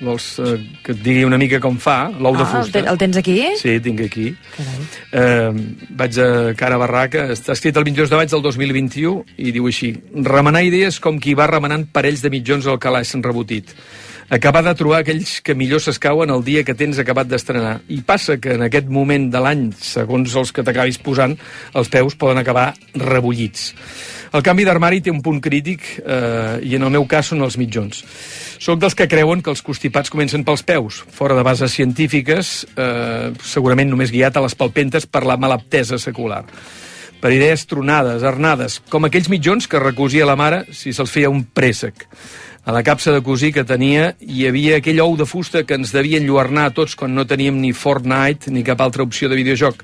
Vols 0.03 0.25
eh, 0.43 0.57
que 0.83 0.97
et 0.97 0.99
digui 0.99 1.21
una 1.23 1.37
mica 1.39 1.61
com 1.63 1.77
fa, 1.79 2.09
l'ou 2.19 2.35
de 2.35 2.43
Ah, 2.43 2.49
el, 2.59 2.65
fusta? 2.65 2.81
te- 2.83 2.89
el 2.91 2.97
tens 2.99 3.17
aquí? 3.21 3.37
Sí, 3.61 3.77
tinc 3.79 4.01
aquí. 4.03 4.33
Eh, 5.15 5.53
vaig 5.95 6.19
a 6.19 6.31
cara 6.59 6.75
barraca. 6.81 7.29
Està 7.31 7.55
escrit 7.55 7.77
el 7.79 7.85
22 7.87 8.11
de 8.11 8.19
maig 8.19 8.33
del 8.33 8.43
2021 8.43 9.23
i 9.39 9.53
diu 9.55 9.69
així. 9.71 9.93
Remenar 10.27 10.65
idees 10.67 10.99
com 10.99 11.21
qui 11.23 11.37
va 11.39 11.47
remenant 11.47 11.87
parells 11.95 12.25
de 12.25 12.33
mitjons 12.35 12.67
al 12.67 12.81
calaix 12.83 13.15
rebotit. 13.23 13.71
Acabar 14.33 14.63
de 14.65 14.73
trobar 14.73 15.03
aquells 15.03 15.43
que 15.45 15.53
millor 15.53 15.83
s'escauen 15.85 16.31
el 16.33 16.41
dia 16.47 16.63
que 16.65 16.73
tens 16.73 16.97
acabat 16.97 17.29
d'estrenar. 17.29 17.83
I 17.93 17.99
passa 18.01 18.39
que 18.41 18.55
en 18.57 18.63
aquest 18.65 18.87
moment 18.89 19.27
de 19.29 19.41
l'any, 19.45 19.67
segons 19.77 20.33
els 20.41 20.55
que 20.57 20.63
t'acabis 20.65 20.97
posant, 21.05 21.35
els 21.77 21.91
peus 21.93 22.17
poden 22.17 22.41
acabar 22.41 22.71
rebullits. 22.97 23.67
El 24.33 24.41
canvi 24.41 24.65
d'armari 24.65 25.03
té 25.05 25.13
un 25.13 25.21
punt 25.21 25.37
crític 25.45 25.85
eh, 26.01 26.63
i 26.65 26.73
en 26.79 26.87
el 26.89 26.95
meu 26.95 27.05
cas 27.05 27.29
són 27.29 27.45
els 27.45 27.59
mitjons. 27.61 27.99
Soc 28.57 28.81
dels 28.81 28.97
que 28.97 29.05
creuen 29.05 29.43
que 29.45 29.53
els 29.53 29.61
constipats 29.67 30.09
comencen 30.09 30.47
pels 30.49 30.65
peus, 30.65 31.03
fora 31.13 31.37
de 31.37 31.45
bases 31.45 31.77
científiques, 31.77 32.55
eh, 32.73 33.35
segurament 33.45 33.93
només 33.93 34.15
guiat 34.15 34.41
a 34.41 34.45
les 34.47 34.57
palpentes 34.57 35.05
per 35.05 35.27
la 35.29 35.37
malaptesa 35.37 36.01
secular 36.01 36.47
per 37.23 37.31
idees 37.31 37.69
tronades, 37.71 38.25
arnades, 38.27 38.81
com 38.91 39.07
aquells 39.07 39.29
mitjons 39.31 39.69
que 39.71 39.79
recosia 39.79 40.27
la 40.27 40.35
mare 40.35 40.65
si 40.75 40.91
se'ls 40.91 41.13
feia 41.13 41.31
un 41.31 41.45
préssec. 41.45 42.09
A 42.65 42.71
la 42.71 42.85
capsa 42.85 43.11
de 43.11 43.25
cosir 43.27 43.49
que 43.51 43.65
tenia 43.67 44.13
hi 44.23 44.45
havia 44.47 44.77
aquell 44.79 45.01
ou 45.03 45.17
de 45.19 45.25
fusta 45.27 45.65
que 45.67 45.75
ens 45.75 45.91
devia 45.91 46.21
enlluernar 46.23 46.69
a 46.69 46.71
tots 46.71 46.93
quan 46.95 47.11
no 47.11 47.25
teníem 47.27 47.57
ni 47.59 47.73
Fortnite 47.75 48.53
ni 48.55 48.63
cap 48.63 48.79
altra 48.85 49.03
opció 49.03 49.27
de 49.27 49.35
videojoc. 49.35 49.81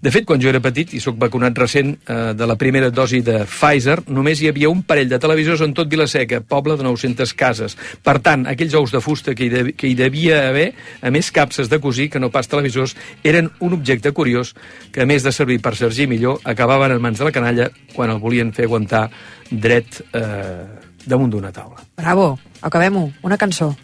De 0.00 0.08
fet, 0.08 0.24
quan 0.24 0.40
jo 0.40 0.48
era 0.48 0.62
petit, 0.64 0.94
i 0.96 1.02
sóc 1.04 1.18
vacunat 1.20 1.60
recent 1.60 1.90
eh, 1.92 2.32
de 2.32 2.48
la 2.48 2.56
primera 2.56 2.88
dosi 2.88 3.20
de 3.20 3.42
Pfizer, 3.44 3.98
només 4.08 4.40
hi 4.40 4.48
havia 4.48 4.70
un 4.72 4.80
parell 4.88 5.10
de 5.10 5.18
televisors 5.20 5.66
en 5.66 5.74
tot 5.76 5.90
Vilaseca, 5.92 6.40
poble 6.40 6.78
de 6.80 6.86
900 6.88 7.34
cases. 7.36 7.76
Per 8.00 8.16
tant, 8.24 8.48
aquells 8.48 8.78
ous 8.80 8.96
de 8.96 9.04
fusta 9.04 9.36
que 9.36 9.44
hi, 9.44 9.50
de, 9.52 9.62
que 9.76 9.92
hi 9.92 9.98
devia 9.98 10.46
haver, 10.48 10.70
a 11.04 11.12
més 11.12 11.28
capses 11.28 11.68
de 11.68 11.76
cosir 11.76 12.08
que 12.08 12.24
no 12.24 12.32
pas 12.32 12.48
televisors, 12.48 12.96
eren 13.20 13.52
un 13.60 13.76
objecte 13.76 14.14
curiós 14.16 14.54
que, 14.88 15.04
a 15.04 15.08
més 15.12 15.28
de 15.28 15.34
servir 15.36 15.60
per 15.60 15.76
sergir 15.76 16.08
millor, 16.08 16.40
acabaven 16.48 16.96
en 16.96 17.04
mans 17.04 17.20
de 17.20 17.28
la 17.28 17.36
canalla 17.36 17.68
quan 17.92 18.16
el 18.16 18.24
volien 18.24 18.56
fer 18.56 18.64
aguantar 18.64 19.10
dret 19.52 20.00
eh, 20.16 20.93
damunt 21.06 21.30
d'una 21.34 21.52
taula. 21.52 21.76
Bravo, 21.96 22.38
acabem-ho. 22.62 23.10
Una 23.22 23.36
cançó. 23.40 23.74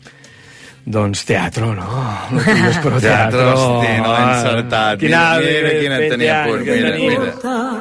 Doncs 0.91 1.25
teatro, 1.29 1.75
no? 1.77 1.85
No 2.33 2.41
tingues 2.43 2.79
però 2.81 2.99
Teatro, 3.05 3.11
teatro. 3.39 3.41
hosti, 3.53 3.91
no 4.01 4.09
l'he 4.14 4.23
encertat. 4.31 4.99
Quina, 5.03 5.21
Mira 5.45 5.71
quina 5.81 5.97
et 5.99 6.03
tenia 6.14 6.37
que 6.47 6.53
mira, 6.71 6.91
mira. 6.97 7.29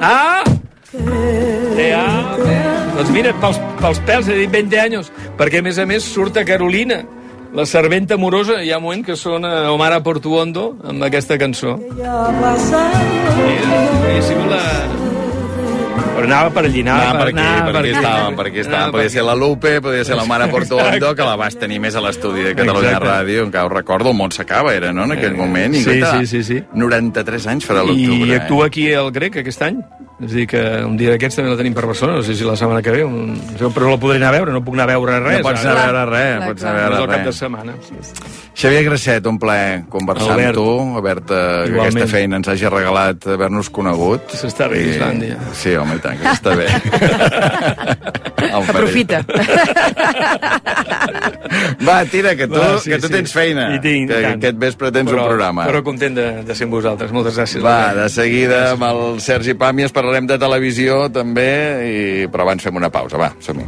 Ah! 0.02 0.44
Teatro. 1.76 2.46
Doncs 2.98 3.10
mira, 3.16 3.32
pels, 3.40 3.58
pels 3.80 4.00
pèls 4.08 4.28
he 4.28 4.36
dit 4.42 4.52
20 4.52 4.80
anys, 4.84 5.12
perquè 5.40 5.58
a 5.62 5.64
més 5.66 5.78
a 5.80 5.86
més 5.88 6.04
surt 6.04 6.36
a 6.38 6.44
Carolina, 6.46 6.98
la 7.56 7.66
serventa 7.66 8.14
amorosa, 8.20 8.60
hi 8.62 8.72
ha 8.74 8.78
un 8.78 8.84
moment 8.84 9.04
que 9.06 9.16
sona 9.18 9.72
Omar 9.72 10.04
Portuondo 10.04 10.76
amb 10.84 11.04
aquesta 11.08 11.38
cançó. 11.42 11.78
Mira, 11.80 12.12
hauria 12.20 14.22
sigut 14.28 14.48
la... 14.52 14.64
Però 16.00 16.26
anava 16.26 16.50
per 16.56 16.64
allí, 16.68 16.82
anava, 16.84 17.04
Anava 17.10 17.20
per 17.20 17.28
aquí, 17.30 17.40
anava 17.40 17.72
per 17.72 17.80
aquí 17.80 17.92
estàvem, 17.94 18.36
per 18.40 18.46
aquí 18.50 18.60
estàvem. 18.64 18.92
Podria 18.96 19.14
ser 19.14 19.24
la 19.28 19.36
Lupe, 19.40 19.72
podria 19.82 20.06
ser 20.08 20.18
la 20.20 20.26
Mare 20.30 20.48
Portuondo, 20.52 21.14
que 21.16 21.28
la 21.28 21.36
vas 21.40 21.56
tenir 21.60 21.80
més 21.84 21.96
a 21.96 22.04
l'estudi 22.04 22.44
de 22.44 22.56
Catalunya 22.58 22.96
Exacte. 22.96 23.10
Ràdio, 23.10 23.46
encara 23.48 23.66
ho 23.70 23.72
recordo, 23.74 24.12
el 24.12 24.18
món 24.20 24.32
s'acaba, 24.36 24.74
era, 24.76 24.92
no?, 24.96 25.06
en 25.08 25.16
aquell 25.16 25.36
moment. 25.38 25.76
I, 25.76 25.84
sí, 25.84 25.90
guaita, 26.00 26.20
sí, 26.20 26.28
sí, 26.28 26.44
sí. 26.44 26.60
93 26.74 27.48
anys 27.56 27.68
farà 27.70 27.86
l'octubre. 27.88 28.28
I 28.28 28.38
actua 28.42 28.68
aquí 28.68 28.92
al 28.94 29.12
Grec 29.16 29.40
aquest 29.44 29.64
any. 29.70 29.80
És 30.20 30.34
a 30.34 30.36
dir, 30.36 30.48
que 30.52 30.62
un 30.84 30.98
dia 31.00 31.14
d'aquests 31.14 31.40
també 31.40 31.54
la 31.54 31.58
tenim 31.62 31.74
per 31.78 31.86
Barcelona, 31.88 32.20
no 32.20 32.24
sé 32.28 32.36
si 32.36 32.44
la 32.44 32.58
setmana 32.60 32.82
que 32.84 32.92
ve, 32.92 33.06
un... 33.08 33.38
però 33.72 33.94
la 33.94 34.00
podré 34.02 34.18
anar 34.20 34.34
a 34.34 34.36
veure, 34.36 34.52
no 34.52 34.60
puc 34.66 34.76
anar 34.76 34.90
a 34.90 34.94
veure 34.98 35.20
res. 35.24 35.38
No 35.40 35.48
pots 35.48 35.64
anar 35.64 35.78
a 35.78 35.86
veure 35.86 36.06
res, 36.12 36.34
Clar, 36.36 36.50
pots 36.50 36.66
anar 36.66 36.74
a 36.74 36.82
veure 36.82 36.96
És 36.96 37.00
el 37.00 37.08
cap 37.08 37.18
res. 37.18 37.26
de 37.30 37.34
setmana. 37.40 37.78
Xavier 38.60 38.84
Grasset, 38.84 39.24
un 39.30 39.38
plaer 39.40 39.86
conversar 39.88 40.34
Albert. 40.34 40.58
amb 40.58 40.58
tu, 40.58 40.98
haver-te 41.00 41.36
que 41.36 41.68
Igualment. 41.70 41.96
aquesta 41.96 42.08
feina 42.12 42.36
ens 42.42 42.48
hagi 42.52 42.68
regalat 42.68 43.24
haver-nos 43.32 43.70
conegut. 43.72 44.22
S'està 44.36 44.68
bé, 44.68 44.82
I- 44.84 44.90
Islàndia. 44.98 45.38
Sí, 45.56 45.72
home, 45.80 45.96
i 45.96 46.00
tant, 46.04 46.20
que 46.20 46.28
s'està 46.28 46.52
bé. 46.60 46.68
Aprofita. 48.60 49.22
Va, 51.88 52.04
tira, 52.12 52.36
que 52.36 52.48
tu, 52.48 52.56
Va, 52.60 52.78
sí, 52.84 52.90
que 52.92 53.00
tu 53.00 53.08
sí. 53.08 53.14
tens 53.14 53.32
feina. 53.32 53.70
I 53.76 53.80
tinc, 53.80 54.10
que 54.12 54.20
i 54.20 54.24
tant. 54.28 54.36
aquest 54.42 54.58
vespre 54.60 54.92
tens 54.92 55.08
però, 55.10 55.22
un 55.24 55.28
programa. 55.32 55.64
Però 55.70 55.80
content 55.86 56.16
de, 56.20 56.28
de 56.44 56.56
ser 56.56 56.66
amb 56.68 56.74
vosaltres. 56.76 57.12
Moltes 57.16 57.38
gràcies. 57.40 57.64
Va, 57.64 57.94
de 57.96 58.10
seguida 58.12 58.72
amb 58.74 58.84
el 58.90 59.22
Sergi 59.24 59.54
Pàmies 59.56 59.94
parlarem 59.96 60.28
de 60.28 60.36
televisió 60.42 61.08
també, 61.14 61.52
i... 61.88 62.28
però 62.28 62.42
abans 62.50 62.64
fem 62.68 62.76
una 62.76 62.90
pausa. 62.92 63.16
Va, 63.22 63.32
som-hi. 63.40 63.64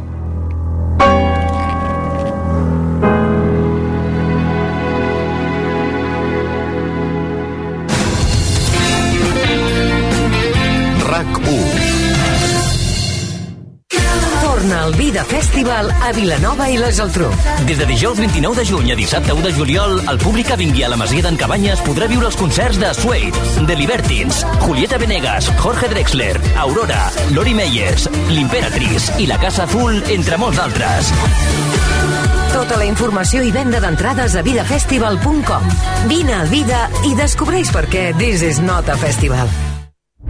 Al 14.92 14.98
Vida 14.98 15.24
Festival 15.24 15.88
a 15.90 16.10
Vilanova 16.12 16.66
i 16.68 16.76
la 16.76 16.90
Geltrú. 16.92 17.30
Des 17.64 17.78
de 17.78 17.86
dijous 17.88 18.18
29 18.18 18.58
de 18.58 18.64
juny 18.66 18.90
a 18.92 18.96
dissabte 18.98 19.32
1 19.32 19.40
de 19.46 19.52
juliol, 19.56 19.94
el 20.10 20.18
públic 20.20 20.50
que 20.50 20.58
vingui 20.60 20.82
a 20.84 20.90
la 20.92 20.98
Masia 21.00 21.24
d'en 21.24 21.38
Cabanyes 21.40 21.80
podrà 21.86 22.08
viure 22.10 22.28
els 22.28 22.36
concerts 22.36 22.76
de 22.76 22.92
Suede, 22.92 23.32
The 23.64 23.76
Libertines, 23.78 24.42
Julieta 24.66 25.00
Venegas, 25.00 25.48
Jorge 25.62 25.88
Drexler, 25.88 26.36
Aurora, 26.60 27.08
Lori 27.32 27.56
Meyers, 27.56 28.10
l'Imperatriz 28.28 29.08
i 29.16 29.30
la 29.30 29.40
Casa 29.40 29.64
Full, 29.70 30.02
entre 30.12 30.36
molts 30.36 30.60
altres. 30.60 31.12
Tota 32.52 32.76
la 32.76 32.84
informació 32.84 33.40
i 33.40 33.52
venda 33.54 33.80
d'entrades 33.80 34.36
a 34.36 34.44
vidafestival.com. 34.44 35.76
Vine 36.12 36.40
al 36.42 36.52
Vida 36.52 36.88
i 37.08 37.16
descobreix 37.16 37.72
per 37.72 37.88
què 37.88 38.10
This 38.20 38.44
is 38.44 38.60
not 38.60 38.92
a 38.92 39.00
festival. 39.00 39.71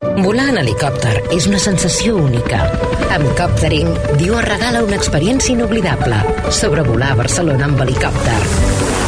Volar 0.00 0.46
en 0.48 0.58
helicòpter 0.62 1.12
és 1.36 1.44
una 1.48 1.58
sensació 1.60 2.16
única. 2.22 2.62
Amb 3.12 3.26
Coptering, 3.36 3.90
Diu 4.20 4.36
regala 4.46 4.80
una 4.86 4.96
experiència 4.96 5.52
inoblidable. 5.52 6.18
Sobrevolar 6.56 7.10
Barcelona 7.18 7.66
amb 7.68 7.82
helicòpter. 7.84 8.36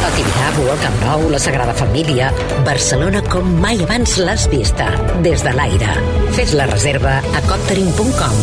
El 0.03 0.13
Tibidabo, 0.17 0.67
el 0.73 0.81
Camp 0.83 0.99
Nou, 1.01 1.25
la 1.33 1.39
Sagrada 1.41 1.73
Família... 1.77 2.29
Barcelona 2.67 3.23
com 3.29 3.49
mai 3.63 3.81
abans 3.83 4.17
l'has 4.21 4.45
vista. 4.51 4.91
Des 5.25 5.41
de 5.45 5.55
l'aire. 5.57 5.95
Fes 6.37 6.53
la 6.57 6.67
reserva 6.69 7.17
a 7.21 7.41
coptering.com. 7.49 8.37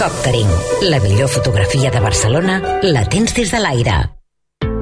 Coptering, 0.00 0.52
la 0.90 1.00
millor 1.06 1.32
fotografia 1.32 1.92
de 1.94 2.04
Barcelona 2.04 2.60
la 2.84 3.08
tens 3.08 3.32
des 3.36 3.52
de 3.52 3.64
l'aire. 3.64 4.02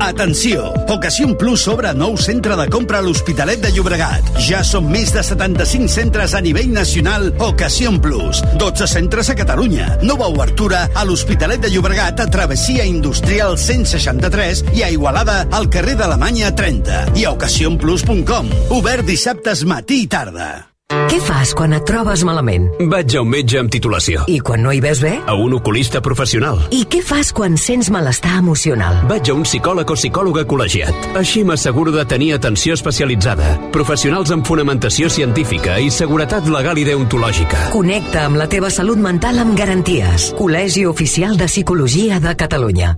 Atenció! 0.03 0.73
Ocasión 0.91 1.37
Plus 1.39 1.69
obre 1.71 1.93
nou 1.95 2.17
centre 2.19 2.57
de 2.59 2.65
compra 2.75 2.99
a 2.99 3.05
l'Hospitalet 3.07 3.61
de 3.63 3.71
Llobregat. 3.71 4.33
Ja 4.43 4.65
són 4.67 4.89
més 4.91 5.13
de 5.15 5.23
75 5.23 5.87
centres 5.93 6.35
a 6.35 6.41
nivell 6.43 6.73
nacional 6.75 7.29
Ocasión 7.39 8.01
Plus. 8.03 8.41
12 8.59 8.89
centres 8.91 9.31
a 9.31 9.39
Catalunya. 9.39 9.87
Nova 10.03 10.27
obertura 10.27 10.89
a 10.91 11.07
l'Hospitalet 11.07 11.63
de 11.63 11.71
Llobregat 11.71 12.19
a 12.19 12.27
Travessia 12.27 12.83
Industrial 12.83 13.55
163 13.55 14.65
i 14.75 14.83
a 14.83 14.91
Igualada 14.91 15.47
al 15.55 15.71
carrer 15.71 15.95
d'Alemanya 16.03 16.51
30. 16.51 17.07
I 17.23 17.31
a 17.31 17.37
ocasionplus.com. 17.39 18.53
Obert 18.75 19.07
dissabtes 19.07 19.63
matí 19.71 20.03
i 20.03 20.11
tarda. 20.11 20.72
Què 20.93 21.19
fas 21.25 21.55
quan 21.57 21.73
et 21.73 21.85
trobes 21.89 22.21
malament? 22.29 22.67
Vaig 22.93 23.15
a 23.17 23.23
un 23.25 23.31
metge 23.33 23.57
amb 23.61 23.73
titulació. 23.73 24.27
I 24.29 24.41
quan 24.45 24.61
no 24.65 24.73
hi 24.75 24.81
ves 24.85 25.01
bé? 25.01 25.13
A 25.25 25.37
un 25.41 25.55
oculista 25.57 26.03
professional. 26.05 26.59
I 26.69 26.83
què 26.93 27.01
fas 27.05 27.31
quan 27.33 27.57
sents 27.61 27.89
malestar 27.95 28.35
emocional? 28.43 28.99
Vaig 29.09 29.31
a 29.33 29.37
un 29.39 29.47
psicòleg 29.49 29.89
o 29.89 29.97
psicòloga 29.97 30.45
col·legiat. 30.49 31.13
Així 31.17 31.47
m'asseguro 31.49 31.95
de 31.95 32.05
tenir 32.09 32.33
atenció 32.37 32.77
especialitzada, 32.77 33.55
professionals 33.73 34.35
amb 34.37 34.45
fonamentació 34.49 35.09
científica 35.13 35.79
i 35.81 35.89
seguretat 35.89 36.51
legal 36.53 36.81
i 36.81 36.85
deontològica. 36.89 37.71
Connecta 37.73 38.27
amb 38.27 38.41
la 38.43 38.51
teva 38.53 38.69
salut 38.69 39.01
mental 39.01 39.41
amb 39.41 39.57
garanties. 39.57 40.33
Col·legi 40.37 40.85
Oficial 40.91 41.41
de 41.41 41.49
Psicologia 41.49 42.21
de 42.21 42.37
Catalunya. 42.37 42.93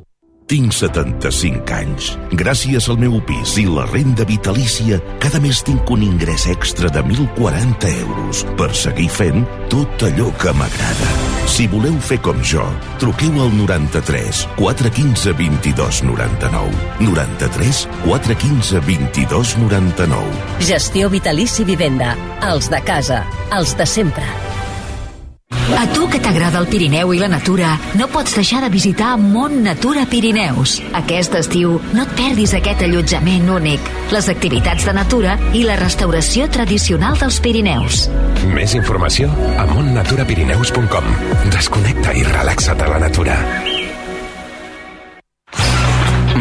Tinc 0.46 0.74
75 0.76 1.72
anys. 1.72 2.10
Gràcies 2.36 2.88
al 2.92 2.98
meu 3.00 3.16
pis 3.24 3.54
i 3.60 3.64
la 3.64 3.86
renda 3.88 4.26
vitalícia, 4.28 4.98
cada 5.22 5.40
mes 5.40 5.62
tinc 5.64 5.88
un 5.90 6.02
ingrés 6.04 6.44
extra 6.52 6.90
de 6.92 7.00
1.040 7.00 7.92
euros 8.04 8.42
per 8.58 8.68
seguir 8.76 9.08
fent 9.08 9.46
tot 9.72 10.04
allò 10.04 10.28
que 10.42 10.52
m'agrada. 10.52 11.12
Si 11.48 11.64
voleu 11.68 11.96
fer 12.00 12.18
com 12.24 12.36
jo, 12.44 12.64
truqueu 13.00 13.40
al 13.40 13.52
93 13.56 14.44
415 14.58 15.32
22 15.38 16.02
99. 16.10 16.76
93 17.00 17.86
415 18.04 18.84
22 18.84 19.56
99. 19.64 20.44
Gestió 20.60 21.08
Vitalici 21.08 21.64
Vivenda. 21.64 22.12
Els 22.52 22.68
de 22.68 22.84
casa. 22.84 23.24
Els 23.52 23.76
de 23.80 23.88
sempre. 23.88 24.28
A 25.50 25.86
tu 25.92 26.08
que 26.08 26.20
t'agrada 26.22 26.60
el 26.62 26.66
Pirineu 26.70 27.12
i 27.14 27.18
la 27.20 27.28
natura, 27.28 27.74
no 27.98 28.06
pots 28.12 28.34
deixar 28.36 28.60
de 28.64 28.70
visitar 28.72 29.14
Mont 29.20 29.56
Natura 29.64 30.04
Pirineus. 30.10 30.78
Aquest 30.96 31.34
estiu 31.40 31.76
no 31.92 32.06
et 32.06 32.14
perdis 32.18 32.54
aquest 32.56 32.84
allotjament 32.86 33.50
únic, 33.56 33.92
les 34.14 34.30
activitats 34.32 34.86
de 34.88 34.96
natura 34.96 35.36
i 35.52 35.64
la 35.66 35.76
restauració 35.80 36.48
tradicional 36.48 37.18
dels 37.20 37.40
Pirineus. 37.44 38.08
Més 38.54 38.76
informació 38.78 39.30
a 39.58 39.68
montnaturapirineus.com. 39.74 41.14
Desconnecta 41.52 42.16
i 42.16 42.26
relaxa't 42.32 42.84
a 42.84 42.92
la 42.96 43.06
natura. 43.08 43.40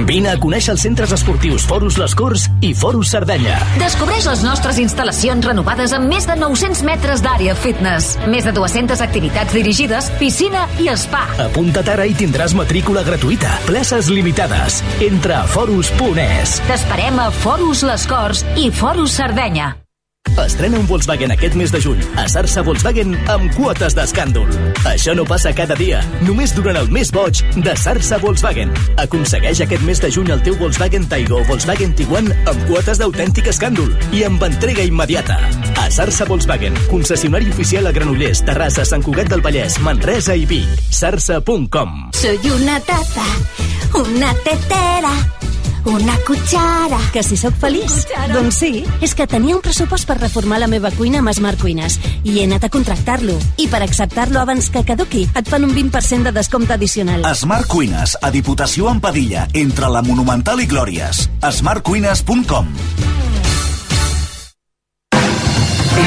Vine 0.07 0.33
a 0.33 0.39
conèixer 0.39 0.73
els 0.73 0.83
centres 0.83 1.13
esportius 1.15 1.65
Forus 1.67 1.97
Les 2.01 2.13
Corts 2.17 2.47
i 2.65 2.73
Forus 2.75 3.13
Sardenya. 3.13 3.57
Descobreix 3.79 4.27
les 4.27 4.43
nostres 4.45 4.79
instal·lacions 4.83 5.45
renovades 5.47 5.93
amb 5.95 6.11
més 6.11 6.27
de 6.27 6.35
900 6.39 6.83
metres 6.87 7.23
d'àrea 7.23 7.55
fitness, 7.55 8.13
més 8.27 8.47
de 8.47 8.55
200 8.55 9.03
activitats 9.05 9.55
dirigides, 9.55 10.09
piscina 10.19 10.65
i 10.79 10.89
spa. 10.99 11.23
Apunta't 11.47 11.93
ara 11.95 12.07
i 12.09 12.17
tindràs 12.17 12.55
matrícula 12.57 13.05
gratuïta. 13.07 13.55
Places 13.69 14.11
limitades. 14.13 14.81
Entra 15.03 15.43
a 15.43 15.47
forus.es. 15.47 16.59
T'esperem 16.67 17.23
a 17.23 17.29
Forus 17.43 17.85
Les 17.87 18.09
Corts 18.09 18.43
i 18.59 18.69
Forus 18.73 19.19
Sardenya. 19.19 19.82
Estrena 20.43 20.79
un 20.79 20.87
Volkswagen 20.87 21.31
aquest 21.31 21.55
mes 21.55 21.71
de 21.71 21.79
juny 21.81 21.99
a 22.19 22.25
Sarsa 22.29 22.61
Volkswagen 22.65 23.13
amb 23.31 23.53
quotes 23.55 23.95
d'escàndol. 23.95 24.49
Això 24.89 25.13
no 25.15 25.25
passa 25.29 25.53
cada 25.55 25.75
dia, 25.79 26.01
només 26.25 26.53
durant 26.55 26.77
el 26.79 26.89
mes 26.91 27.11
boig 27.13 27.39
de 27.55 27.75
Sarsa 27.79 28.17
Volkswagen. 28.21 28.73
Aconsegueix 29.01 29.61
aquest 29.63 29.85
mes 29.87 30.01
de 30.03 30.11
juny 30.13 30.31
el 30.33 30.43
teu 30.45 30.57
Volkswagen 30.59 31.05
Taigo 31.11 31.39
o 31.39 31.45
Volkswagen 31.47 31.93
Tiguan 31.97 32.31
amb 32.49 32.65
quotes 32.69 32.99
d'autèntic 33.01 33.49
escàndol 33.53 33.93
i 34.13 34.23
amb 34.27 34.43
entrega 34.47 34.85
immediata. 34.87 35.37
A 35.79 35.87
Sarsa 35.93 36.27
Volkswagen, 36.29 36.77
concessionari 36.89 37.51
oficial 37.53 37.87
a 37.87 37.95
Granollers, 37.95 38.43
Terrassa, 38.47 38.85
Sant 38.89 39.05
Cugat 39.05 39.31
del 39.31 39.43
Vallès, 39.45 39.79
Manresa 39.85 40.35
i 40.35 40.47
Vic. 40.49 40.69
Sarsa.com 40.89 42.09
Soy 42.19 42.39
una 42.57 42.79
taza, 42.87 43.27
una 44.01 44.33
tetera, 44.43 45.15
una 45.85 46.15
cuchara. 46.27 46.99
Que 47.13 47.23
si 47.23 47.37
sóc 47.37 47.55
feliç? 47.59 48.03
Doncs 48.33 48.59
sí. 48.61 48.83
És 49.01 49.15
que 49.15 49.27
tenia 49.27 49.55
un 49.55 49.61
pressupost 49.61 50.07
per 50.09 50.19
reformar 50.19 50.59
la 50.63 50.69
meva 50.71 50.91
cuina 50.95 51.21
amb 51.21 51.33
Smart 51.33 51.61
Cuines 51.61 51.99
i 52.23 52.37
he 52.39 52.47
anat 52.47 52.67
a 52.67 52.71
contractar-lo. 52.73 53.37
I 53.57 53.67
per 53.71 53.83
acceptar-lo 53.85 54.41
abans 54.41 54.69
que 54.73 54.85
caduqui, 54.87 55.27
et 55.35 55.49
fan 55.49 55.67
un 55.67 55.75
20% 55.75 56.29
de 56.29 56.35
descompte 56.35 56.73
addicional. 56.77 57.25
Smart 57.35 57.67
Cuines, 57.67 58.17
a 58.21 58.31
Diputació 58.31 58.91
en 58.91 59.01
Padilla, 59.01 59.47
entre 59.53 59.89
la 59.89 60.01
Monumental 60.01 60.61
i 60.61 60.67
Glòries. 60.67 61.27
smartcuines.com 61.51 62.73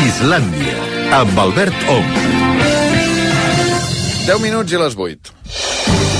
Islàndia, 0.06 0.76
amb 1.20 1.38
Albert 1.38 1.88
Ong. 1.92 2.12
10 4.26 4.40
minuts 4.42 4.72
i 4.72 4.80
les 4.80 4.96
8. 4.96 6.15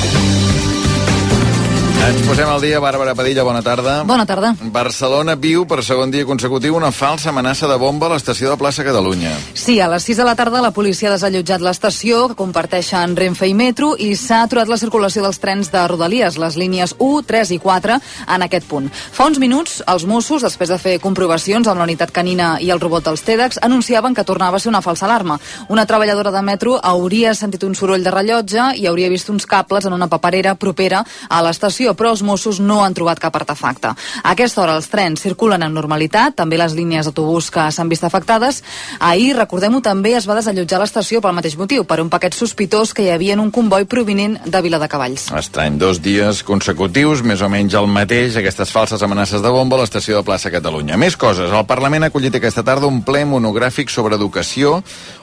Ens 1.96 2.20
posem 2.22 2.46
al 2.46 2.60
dia, 2.60 2.78
Bàrbara 2.78 3.14
Padilla, 3.18 3.42
bona 3.42 3.62
tarda. 3.64 3.96
Bona 4.06 4.26
tarda. 4.28 4.52
Barcelona 4.70 5.34
viu 5.34 5.64
per 5.66 5.80
segon 5.82 6.10
dia 6.12 6.26
consecutiu 6.28 6.76
una 6.76 6.92
falsa 6.92 7.30
amenaça 7.32 7.66
de 7.66 7.78
bomba 7.80 8.06
a 8.06 8.12
l'estació 8.12 8.50
de 8.50 8.58
plaça 8.60 8.84
Catalunya. 8.86 9.32
Sí, 9.54 9.80
a 9.80 9.88
les 9.90 10.04
6 10.06 10.20
de 10.20 10.26
la 10.28 10.36
tarda 10.38 10.60
la 10.62 10.70
policia 10.70 11.08
ha 11.08 11.14
desallotjat 11.16 11.64
l'estació 11.64 12.28
que 12.28 12.36
comparteixen 12.38 13.16
Renfe 13.16 13.48
i 13.50 13.54
Metro 13.58 13.94
i 13.98 14.12
s'ha 14.14 14.42
aturat 14.44 14.68
la 14.68 14.78
circulació 14.78 15.24
dels 15.24 15.40
trens 15.42 15.72
de 15.72 15.82
Rodalies, 15.88 16.38
les 16.38 16.58
línies 16.60 16.94
1, 16.98 17.24
3 17.26 17.54
i 17.56 17.58
4 17.64 17.98
en 18.36 18.46
aquest 18.46 18.68
punt. 18.70 18.86
Fa 18.92 19.26
uns 19.26 19.40
minuts, 19.42 19.80
els 19.86 20.06
Mossos, 20.06 20.46
després 20.46 20.70
de 20.70 20.78
fer 20.78 20.98
comprovacions 21.02 21.66
amb 21.66 21.82
la 21.82 21.88
unitat 21.88 22.14
canina 22.14 22.56
i 22.60 22.70
el 22.70 22.80
robot 22.80 23.10
dels 23.10 23.26
TEDx, 23.26 23.58
anunciaven 23.62 24.14
que 24.14 24.24
tornava 24.24 24.58
a 24.58 24.60
ser 24.60 24.70
una 24.70 24.82
falsa 24.82 25.06
alarma. 25.06 25.40
Una 25.68 25.86
treballadora 25.86 26.30
de 26.30 26.42
Metro 26.42 26.78
hauria 26.82 27.34
sentit 27.34 27.64
un 27.64 27.74
soroll 27.74 28.04
de 28.04 28.14
rellotge 28.14 28.70
i 28.76 28.86
hauria 28.86 29.10
vist 29.10 29.30
uns 29.30 29.46
cables 29.46 29.86
en 29.86 29.92
una 29.96 30.08
paperera 30.12 30.54
propera 30.54 31.02
a 31.28 31.42
l'estació, 31.42 31.85
però 31.94 32.10
els 32.14 32.22
Mossos 32.26 32.58
no 32.60 32.82
han 32.84 32.94
trobat 32.94 33.20
cap 33.22 33.36
artefacte. 33.36 33.92
A 34.22 34.32
aquesta 34.32 34.62
hora 34.62 34.76
els 34.76 34.88
trens 34.90 35.22
circulen 35.22 35.62
amb 35.62 35.76
normalitat, 35.76 36.34
també 36.36 36.58
les 36.58 36.74
línies 36.74 37.06
d'autobús 37.06 37.50
que 37.54 37.68
s'han 37.70 37.88
vist 37.88 38.04
afectades. 38.04 38.62
Ahir, 38.98 39.36
recordem-ho, 39.36 39.82
també 39.84 40.16
es 40.16 40.26
va 40.28 40.38
desallotjar 40.38 40.80
l'estació 40.80 41.20
pel 41.20 41.36
mateix 41.36 41.56
motiu, 41.60 41.84
per 41.84 42.00
un 42.00 42.10
paquet 42.10 42.34
sospitós 42.34 42.94
que 42.94 43.06
hi 43.06 43.12
havia 43.14 43.36
en 43.36 43.44
un 43.44 43.50
comboi 43.50 43.84
provinent 43.84 44.38
de 44.44 44.62
Vila 44.64 44.80
de 44.82 44.88
Cavalls. 44.88 45.28
Estrany, 45.36 45.78
dos 45.78 46.00
dies 46.02 46.42
consecutius, 46.46 47.22
més 47.22 47.42
o 47.42 47.50
menys 47.52 47.76
el 47.78 47.86
mateix, 47.90 48.36
aquestes 48.40 48.72
falses 48.72 49.02
amenaces 49.02 49.44
de 49.44 49.52
bomba 49.52 49.76
a 49.76 49.84
l'estació 49.84 50.18
de 50.18 50.26
plaça 50.26 50.50
Catalunya. 50.50 50.96
Més 50.96 51.16
coses, 51.20 51.52
el 51.52 51.68
Parlament 51.68 52.06
ha 52.06 52.10
acollit 52.12 52.38
aquesta 52.38 52.64
tarda 52.66 52.88
un 52.88 53.02
ple 53.06 53.24
monogràfic 53.28 53.92
sobre 53.92 54.16
educació 54.16 54.80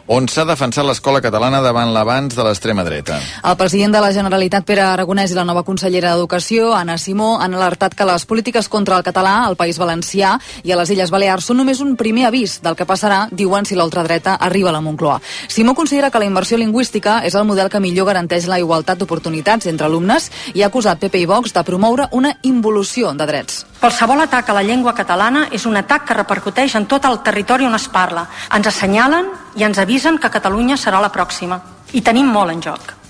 on 0.08 0.28
s'ha 0.28 0.44
defensat 0.44 0.84
l'escola 0.84 1.22
catalana 1.24 1.62
davant 1.64 1.94
l'avanç 1.96 2.36
de 2.36 2.44
l'extrema 2.44 2.84
dreta. 2.84 3.20
El 3.48 3.56
president 3.56 3.94
de 3.96 4.02
la 4.04 4.12
Generalitat, 4.12 4.66
Pere 4.68 4.84
Aragonès, 4.84 5.32
i 5.32 5.38
la 5.38 5.46
nova 5.48 5.64
consellera 5.64 6.12
d'Educació, 6.12 6.53
Anna 6.62 6.98
Simó, 7.02 7.40
han 7.42 7.56
alertat 7.58 7.96
que 7.98 8.06
les 8.06 8.26
polítiques 8.30 8.68
contra 8.70 8.98
el 9.00 9.04
català 9.04 9.46
al 9.48 9.56
País 9.58 9.80
Valencià 9.82 10.36
i 10.64 10.72
a 10.72 10.78
les 10.78 10.92
Illes 10.94 11.10
Balears 11.10 11.48
són 11.50 11.58
només 11.58 11.82
un 11.82 11.96
primer 11.98 12.28
avís 12.28 12.60
del 12.62 12.78
que 12.78 12.86
passarà, 12.86 13.24
diuen, 13.32 13.66
si 13.66 13.76
l'ultradreta 13.76 14.36
arriba 14.36 14.70
a 14.70 14.76
la 14.76 14.82
Moncloa. 14.86 15.20
Simó 15.50 15.74
considera 15.74 16.12
que 16.12 16.22
la 16.22 16.30
immersió 16.30 16.58
lingüística 16.62 17.22
és 17.26 17.34
el 17.34 17.48
model 17.50 17.72
que 17.74 17.82
millor 17.82 18.12
garanteix 18.12 18.46
la 18.48 18.60
igualtat 18.62 19.02
d'oportunitats 19.02 19.68
entre 19.72 19.90
alumnes 19.90 20.30
i 20.54 20.62
ha 20.62 20.70
acusat 20.70 21.02
PP 21.02 21.24
i 21.24 21.26
Vox 21.26 21.54
de 21.58 21.64
promoure 21.66 22.08
una 22.12 22.36
involució 22.44 23.14
de 23.18 23.26
drets. 23.26 23.64
Qualsevol 23.82 24.22
atac 24.22 24.50
a 24.50 24.58
la 24.60 24.64
llengua 24.64 24.94
catalana 24.94 25.48
és 25.52 25.66
un 25.66 25.76
atac 25.82 26.06
que 26.08 26.20
repercuteix 26.22 26.78
en 26.78 26.86
tot 26.86 27.10
el 27.10 27.24
territori 27.26 27.66
on 27.66 27.76
es 27.76 27.90
parla. 27.90 28.30
Ens 28.54 28.70
assenyalen 28.70 29.32
i 29.58 29.66
ens 29.66 29.82
avisen 29.82 30.22
que 30.22 30.30
Catalunya 30.30 30.78
serà 30.78 31.02
la 31.02 31.12
pròxima. 31.12 31.62
I 31.94 32.02
tenim 32.02 32.30
molt 32.30 32.54
en 32.54 32.62
joc. 32.62 33.03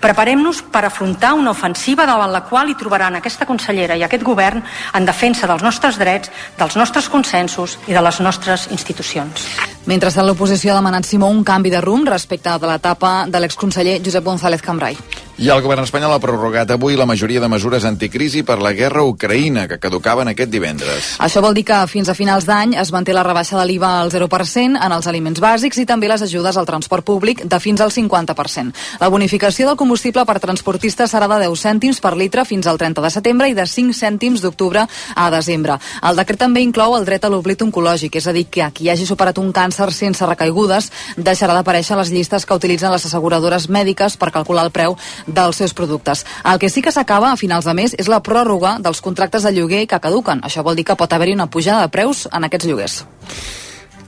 Preparem-nos 0.00 0.62
per 0.72 0.84
afrontar 0.84 1.34
una 1.38 1.52
ofensiva 1.52 2.06
davant 2.06 2.32
la 2.32 2.44
qual 2.48 2.70
hi 2.70 2.78
trobaran 2.78 3.16
aquesta 3.18 3.46
consellera 3.46 3.96
i 3.96 4.04
aquest 4.06 4.24
govern 4.26 4.62
en 4.94 5.06
defensa 5.06 5.48
dels 5.50 5.62
nostres 5.62 5.98
drets, 6.00 6.32
dels 6.58 6.76
nostres 6.76 7.08
consensos 7.08 7.78
i 7.86 7.94
de 7.96 8.02
les 8.02 8.20
nostres 8.20 8.68
institucions. 8.70 9.48
Mentrestant, 9.84 10.24
l'oposició 10.24 10.72
ha 10.72 10.78
demanat 10.80 11.04
Simó 11.04 11.28
un 11.28 11.42
canvi 11.44 11.70
de 11.70 11.80
rumb 11.84 12.08
respecte 12.08 12.54
de 12.58 12.70
l'etapa 12.70 13.26
de 13.28 13.40
l'exconseller 13.40 13.98
Josep 14.04 14.24
González 14.24 14.62
Cambrai. 14.64 14.96
I 15.34 15.48
el 15.50 15.64
govern 15.64 15.82
espanyol 15.82 16.12
ha 16.14 16.20
prorrogat 16.22 16.70
avui 16.70 16.94
la 16.94 17.08
majoria 17.10 17.40
de 17.42 17.48
mesures 17.50 17.82
anticrisi 17.88 18.44
per 18.46 18.60
la 18.62 18.70
guerra 18.70 19.00
a 19.02 19.08
Ucraïna, 19.10 19.64
que 19.66 19.80
caducaven 19.82 20.28
aquest 20.30 20.50
divendres. 20.52 21.08
Això 21.18 21.40
vol 21.42 21.56
dir 21.58 21.64
que 21.66 21.78
fins 21.90 22.06
a 22.06 22.14
finals 22.14 22.46
d'any 22.46 22.76
es 22.78 22.92
manté 22.94 23.10
la 23.16 23.24
rebaixa 23.26 23.58
de 23.58 23.64
l'IVA 23.66 23.90
al 24.04 24.12
0% 24.14 24.78
en 24.78 24.94
els 24.94 25.08
aliments 25.10 25.42
bàsics 25.42 25.80
i 25.82 25.86
també 25.90 26.06
les 26.06 26.22
ajudes 26.22 26.54
al 26.54 26.68
transport 26.68 27.02
públic 27.02 27.42
de 27.50 27.58
fins 27.58 27.82
al 27.82 27.90
50%. 27.90 28.70
La 29.00 29.08
bonificació 29.10 29.66
del 29.66 29.76
combustible 29.80 30.22
per 30.22 30.38
transportistes 30.38 31.10
serà 31.10 31.26
de 31.26 31.40
10 31.48 31.66
cèntims 31.66 31.98
per 31.98 32.14
litre 32.14 32.46
fins 32.46 32.70
al 32.70 32.78
30 32.78 33.02
de 33.02 33.10
setembre 33.10 33.50
i 33.50 33.58
de 33.58 33.66
5 33.66 33.90
cèntims 33.90 34.46
d'octubre 34.46 34.86
a 34.86 35.26
desembre. 35.34 35.80
El 36.06 36.14
decret 36.14 36.44
també 36.46 36.62
inclou 36.62 36.94
el 36.94 37.08
dret 37.10 37.26
a 37.26 37.32
l'oblit 37.34 37.66
oncològic, 37.66 38.20
és 38.22 38.30
a 38.30 38.36
dir, 38.38 38.46
que 38.46 38.70
qui 38.70 38.86
hagi 38.86 39.10
superat 39.10 39.42
un 39.42 39.50
càncer 39.50 39.90
sense 39.90 40.30
recaigudes 40.30 40.92
deixarà 41.18 41.58
d'aparèixer 41.58 41.98
a 41.98 42.02
les 42.04 42.14
llistes 42.14 42.46
que 42.46 42.54
utilitzen 42.54 42.94
les 42.94 43.10
asseguradores 43.10 43.66
mèdiques 43.66 44.14
per 44.16 44.30
calcular 44.30 44.68
el 44.70 44.70
preu 44.70 44.94
dels 45.26 45.56
seus 45.56 45.74
productes. 45.74 46.24
El 46.44 46.58
que 46.58 46.70
sí 46.70 46.82
que 46.82 46.92
s'acaba 46.92 47.32
a 47.32 47.36
finals 47.36 47.64
de 47.64 47.74
mes 47.74 47.94
és 47.98 48.08
la 48.08 48.22
pròrroga 48.22 48.78
dels 48.80 49.00
contractes 49.00 49.42
de 49.42 49.52
lloguer 49.52 49.86
que 49.86 50.00
caduquen. 50.00 50.42
Això 50.42 50.62
vol 50.62 50.76
dir 50.76 50.84
que 50.84 50.96
pot 50.96 51.12
haver-hi 51.12 51.34
una 51.34 51.50
pujada 51.50 51.82
de 51.82 51.92
preus 51.92 52.28
en 52.32 52.44
aquests 52.44 52.66
lloguers. 52.66 53.04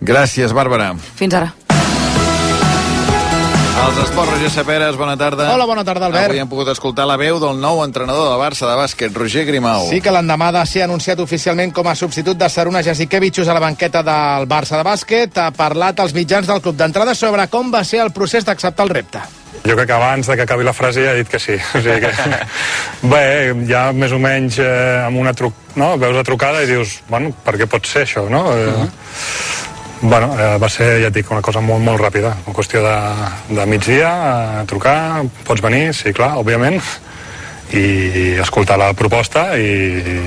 Gràcies, 0.00 0.52
Bàrbara. 0.52 0.94
Fins 1.16 1.34
ara. 1.34 1.54
Els 3.76 3.98
esports, 4.00 4.30
Roger 4.32 4.48
Saperes, 4.50 4.96
bona 4.96 5.18
tarda. 5.20 5.50
Hola, 5.52 5.66
bona 5.68 5.84
tarda, 5.84 6.08
Albert. 6.08 6.30
Avui 6.30 6.40
hem 6.40 6.48
pogut 6.48 6.70
escoltar 6.72 7.04
la 7.06 7.18
veu 7.20 7.36
del 7.38 7.60
nou 7.60 7.82
entrenador 7.84 8.30
del 8.30 8.40
Barça 8.40 8.64
de 8.70 8.74
bàsquet, 8.78 9.12
Roger 9.14 9.44
Grimau. 9.44 9.84
Sí 9.90 10.00
que 10.00 10.14
l'endemà 10.14 10.48
de 10.56 10.64
ser 10.66 10.86
anunciat 10.86 11.20
oficialment 11.20 11.74
com 11.76 11.86
a 11.86 11.94
substitut 11.94 12.40
de 12.40 12.48
Saruna 12.48 12.82
Jasikevichus 12.82 13.48
a 13.48 13.54
la 13.54 13.60
banqueta 13.60 14.02
del 14.02 14.48
Barça 14.48 14.80
de 14.80 14.86
bàsquet, 14.88 15.36
ha 15.38 15.50
parlat 15.52 16.00
als 16.00 16.16
mitjans 16.16 16.48
del 16.48 16.64
club 16.64 16.80
d'entrada 16.80 17.14
sobre 17.14 17.46
com 17.52 17.68
va 17.72 17.84
ser 17.84 18.00
el 18.06 18.14
procés 18.16 18.48
d'acceptar 18.48 18.88
el 18.88 18.96
repte. 18.96 19.20
Jo 19.64 19.74
crec 19.74 19.86
que 19.86 19.96
abans 19.96 20.26
de 20.26 20.36
que 20.36 20.42
acabi 20.42 20.64
la 20.64 20.74
frase 20.76 21.04
ja 21.04 21.12
he 21.12 21.22
dit 21.22 21.28
que 21.28 21.40
sí. 21.42 21.57
O 21.57 21.82
sigui 21.82 22.00
que, 22.04 22.12
bé, 23.12 23.24
ja 23.68 23.88
més 23.96 24.12
o 24.12 24.20
menys 24.22 24.61
eh, 24.62 25.04
amb 25.07 25.22
una 25.22 25.34
truc, 25.34 25.54
no? 25.76 25.94
veus 25.98 26.16
la 26.16 26.24
trucada 26.26 26.62
i 26.62 26.70
dius, 26.70 27.00
bueno, 27.09 27.32
per 27.44 27.57
què 27.59 27.68
pot 27.70 27.86
ser 27.86 28.04
això, 28.07 28.28
no? 28.30 28.44
Uh 28.50 28.74
-huh. 28.74 28.90
Bueno, 30.00 30.36
eh, 30.38 30.59
va 30.61 30.68
ser, 30.68 31.00
ja 31.00 31.09
et 31.09 31.14
dic, 31.14 31.30
una 31.30 31.40
cosa 31.40 31.61
molt, 31.61 31.82
molt 31.82 32.00
ràpida. 32.00 32.34
En 32.46 32.52
qüestió 32.52 32.82
de, 32.82 33.57
de 33.57 33.66
migdia, 33.66 34.11
eh, 34.61 34.66
trucar, 34.66 35.24
pots 35.44 35.62
venir, 35.62 35.94
sí, 35.94 36.12
clar, 36.12 36.36
òbviament, 36.36 36.82
i 37.72 38.36
escoltar 38.38 38.78
la 38.78 38.92
proposta 38.94 39.57
i, 39.59 40.20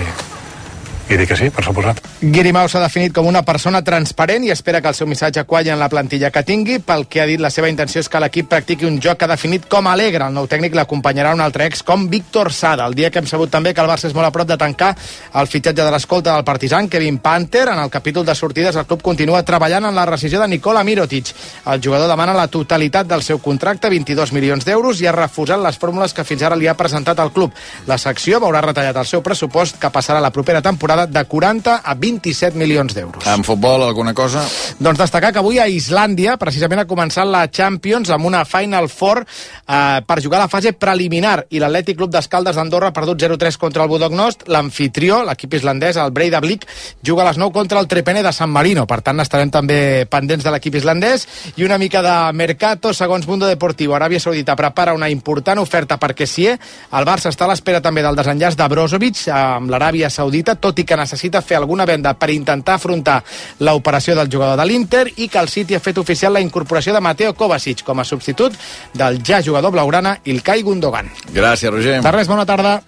i 1.10 1.18
dic 1.18 1.32
que 1.32 1.38
sí, 1.38 1.50
per 1.50 1.64
suposat. 1.66 2.04
Guirimau 2.22 2.68
s'ha 2.70 2.82
definit 2.84 3.14
com 3.16 3.26
una 3.26 3.42
persona 3.42 3.82
transparent 3.82 4.44
i 4.46 4.52
espera 4.54 4.82
que 4.82 4.92
el 4.92 4.96
seu 4.98 5.08
missatge 5.10 5.42
qualli 5.50 5.72
en 5.74 5.80
la 5.82 5.90
plantilla 5.90 6.30
que 6.30 6.44
tingui. 6.46 6.78
Pel 6.86 7.08
que 7.10 7.24
ha 7.24 7.26
dit, 7.26 7.42
la 7.42 7.50
seva 7.50 7.70
intenció 7.72 8.04
és 8.04 8.10
que 8.10 8.22
l'equip 8.22 8.50
practiqui 8.52 8.86
un 8.86 9.00
joc 9.02 9.18
que 9.18 9.26
ha 9.26 9.32
definit 9.32 9.66
com 9.72 9.88
alegre. 9.90 10.28
El 10.28 10.36
nou 10.38 10.46
tècnic 10.52 10.78
l'acompanyarà 10.78 11.34
un 11.34 11.42
altre 11.42 11.66
ex 11.66 11.82
com 11.84 12.06
Víctor 12.12 12.52
Sada. 12.54 12.86
El 12.86 12.94
dia 12.94 13.10
que 13.10 13.24
hem 13.24 13.30
sabut 13.30 13.50
també 13.50 13.74
que 13.74 13.82
el 13.82 13.90
Barça 13.90 14.06
és 14.10 14.14
molt 14.14 14.28
a 14.28 14.34
prop 14.36 14.48
de 14.50 14.58
tancar 14.62 14.92
el 14.94 15.50
fitxatge 15.50 15.82
de 15.82 15.90
l'escolta 15.96 16.36
del 16.36 16.46
partisan, 16.46 16.90
Kevin 16.90 17.18
Panther. 17.18 17.68
En 17.74 17.82
el 17.82 17.90
capítol 17.90 18.26
de 18.26 18.36
sortides, 18.36 18.76
el 18.76 18.86
club 18.86 19.02
continua 19.02 19.42
treballant 19.44 19.90
en 19.90 19.98
la 19.98 20.06
rescisió 20.06 20.40
de 20.42 20.48
Nicola 20.48 20.84
Mirotic. 20.84 21.34
El 21.66 21.82
jugador 21.82 22.08
demana 22.12 22.38
la 22.38 22.48
totalitat 22.48 23.10
del 23.10 23.26
seu 23.26 23.42
contracte, 23.42 23.90
22 23.90 24.34
milions 24.38 24.66
d'euros, 24.66 25.02
i 25.02 25.10
ha 25.10 25.16
refusat 25.16 25.58
les 25.64 25.82
fórmules 25.82 26.14
que 26.14 26.28
fins 26.28 26.46
ara 26.46 26.60
li 26.60 26.70
ha 26.70 26.78
presentat 26.78 27.20
el 27.20 27.34
club. 27.34 27.56
La 27.88 27.98
secció 27.98 28.38
veurà 28.44 28.62
retallat 28.62 29.02
el 29.02 29.10
seu 29.10 29.26
pressupost, 29.26 29.82
que 29.82 29.90
passarà 29.90 30.22
la 30.22 30.34
propera 30.36 30.62
temporada 30.62 30.99
de 31.08 31.24
40 31.24 31.80
a 31.86 31.96
27 31.96 32.58
milions 32.58 32.94
d'euros. 32.96 33.26
En 33.28 33.44
futbol, 33.44 33.84
alguna 33.84 34.14
cosa? 34.14 34.44
Doncs 34.80 35.00
destacar 35.00 35.32
que 35.34 35.40
avui 35.40 35.60
a 35.60 35.68
Islàndia 35.70 36.36
precisament 36.42 36.84
ha 36.84 36.88
començat 36.90 37.28
la 37.30 37.46
Champions 37.48 38.10
amb 38.12 38.28
una 38.28 38.44
Final 38.46 38.90
Four 38.90 39.24
eh, 39.24 40.02
per 40.06 40.20
jugar 40.24 40.42
la 40.42 40.50
fase 40.52 40.74
preliminar 40.74 41.46
i 41.50 41.62
l'Atlètic 41.62 41.98
Club 42.00 42.12
d'Escaldes 42.14 42.58
d'Andorra 42.58 42.90
ha 42.90 42.96
perdut 42.96 43.22
0-3 43.22 43.58
contra 43.62 43.84
el 43.86 43.92
Budognost. 43.92 44.48
L'anfitrió, 44.50 45.22
l'equip 45.28 45.54
islandès, 45.60 46.00
el 46.02 46.12
Breidablik, 46.16 46.66
juga 47.06 47.24
a 47.24 47.30
les 47.30 47.38
9 47.38 47.54
contra 47.54 47.80
el 47.80 47.88
Trepene 47.88 48.24
de 48.24 48.34
San 48.34 48.50
Marino. 48.50 48.86
Per 48.90 49.02
tant, 49.06 49.20
estarem 49.22 49.52
també 49.54 50.06
pendents 50.10 50.44
de 50.46 50.54
l'equip 50.54 50.80
islandès 50.80 51.28
i 51.58 51.68
una 51.68 51.78
mica 51.78 52.02
de 52.06 52.16
mercato, 52.34 52.94
segons 52.94 53.28
Mundo 53.28 53.48
Deportivo. 53.48 53.96
Aràbia 53.96 54.20
Saudita 54.20 54.56
prepara 54.56 54.94
una 54.98 55.10
important 55.10 55.60
oferta 55.60 56.00
per 56.00 56.14
Kessier. 56.16 56.58
El 56.92 57.08
Barça 57.08 57.32
està 57.32 57.46
a 57.46 57.52
l'espera 57.54 57.82
també 57.82 58.04
del 58.06 58.18
desenllaç 58.18 58.58
de 58.60 58.68
Brozovic 58.70 59.26
amb 59.34 59.70
l'Aràbia 59.72 60.10
Saudita, 60.10 60.56
tot 60.56 60.80
i 60.80 60.86
que 60.90 60.98
necessita 60.98 61.44
fer 61.46 61.60
alguna 61.60 61.86
venda 61.86 62.16
per 62.18 62.32
intentar 62.34 62.80
afrontar 62.80 63.22
l'operació 63.62 64.18
del 64.18 64.32
jugador 64.32 64.58
de 64.58 64.66
l'Inter 64.66 65.06
i 65.18 65.30
que 65.30 65.40
el 65.40 65.52
City 65.54 65.78
ha 65.78 65.84
fet 65.84 66.02
oficial 66.02 66.34
la 66.34 66.42
incorporació 66.44 66.96
de 66.96 67.04
Mateo 67.06 67.36
Kovacic 67.38 67.86
com 67.86 68.02
a 68.02 68.08
substitut 68.08 68.58
del 68.98 69.22
ja 69.24 69.44
jugador 69.46 69.76
blaugrana 69.76 70.18
Ilkay 70.26 70.66
Gundogan. 70.66 71.12
Gràcies, 71.34 71.72
Roger. 71.72 72.00
De 72.02 72.16
res, 72.16 72.32
bona 72.32 72.48
tarda. 72.50 72.80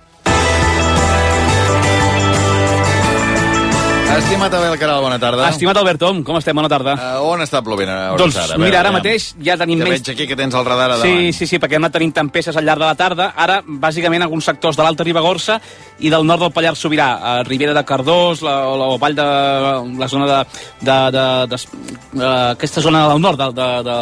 Estimat 4.11 4.53
Abel 4.53 4.73
Caral, 4.75 4.99
bona 4.99 5.17
tarda. 5.19 5.45
Estimat 5.47 5.77
Albert 5.79 5.99
Tom, 6.01 6.17
com 6.27 6.35
estem? 6.35 6.55
Bona 6.57 6.67
tarda. 6.67 6.97
Uh, 6.99 7.29
on 7.31 7.39
està 7.45 7.61
plovent 7.63 7.87
a 7.87 7.95
hores 8.11 8.19
Doncs 8.19 8.39
ara? 8.41 8.57
Mira, 8.59 8.81
ara 8.81 8.91
mateix 8.91 9.29
ja 9.39 9.55
tenim 9.59 9.79
que 9.79 9.85
menys... 9.87 10.01
veig 10.01 10.09
aquí 10.11 10.27
que 10.27 10.35
tens 10.35 10.57
el 10.57 10.65
radar 10.67 10.89
a 10.89 10.97
davant. 10.97 11.07
Sí, 11.07 11.31
sí, 11.31 11.47
sí, 11.47 11.59
perquè 11.63 11.77
hem 11.77 11.85
anat 11.85 11.95
tenint 11.95 12.11
tempestes 12.17 12.59
al 12.59 12.67
llarg 12.67 12.83
de 12.83 12.89
la 12.89 12.97
tarda. 12.99 13.29
Ara, 13.39 13.61
bàsicament, 13.63 14.25
alguns 14.25 14.49
sectors 14.51 14.75
de 14.75 14.83
l'Alta 14.83 15.05
Ribagorça 15.07 15.61
i 16.03 16.11
del 16.11 16.27
nord 16.27 16.43
del 16.43 16.51
Pallars 16.51 16.83
Sobirà, 16.83 17.07
a 17.21 17.33
Ribera 17.47 17.75
de 17.77 17.85
Cardós, 17.87 18.41
la, 18.43 18.57
la, 18.67 18.89
la 18.89 18.97
vall 18.99 19.15
de... 19.15 19.27
la 20.01 20.11
zona 20.11 20.27
de... 20.27 20.41
de, 20.81 20.97
de, 21.15 21.25
de, 21.53 21.61
de 22.19 22.33
aquesta 22.51 22.83
zona 22.83 23.05
del 23.13 23.23
nord 23.23 23.39
del, 23.39 23.55
de, 23.55 23.69
de, 23.87 23.97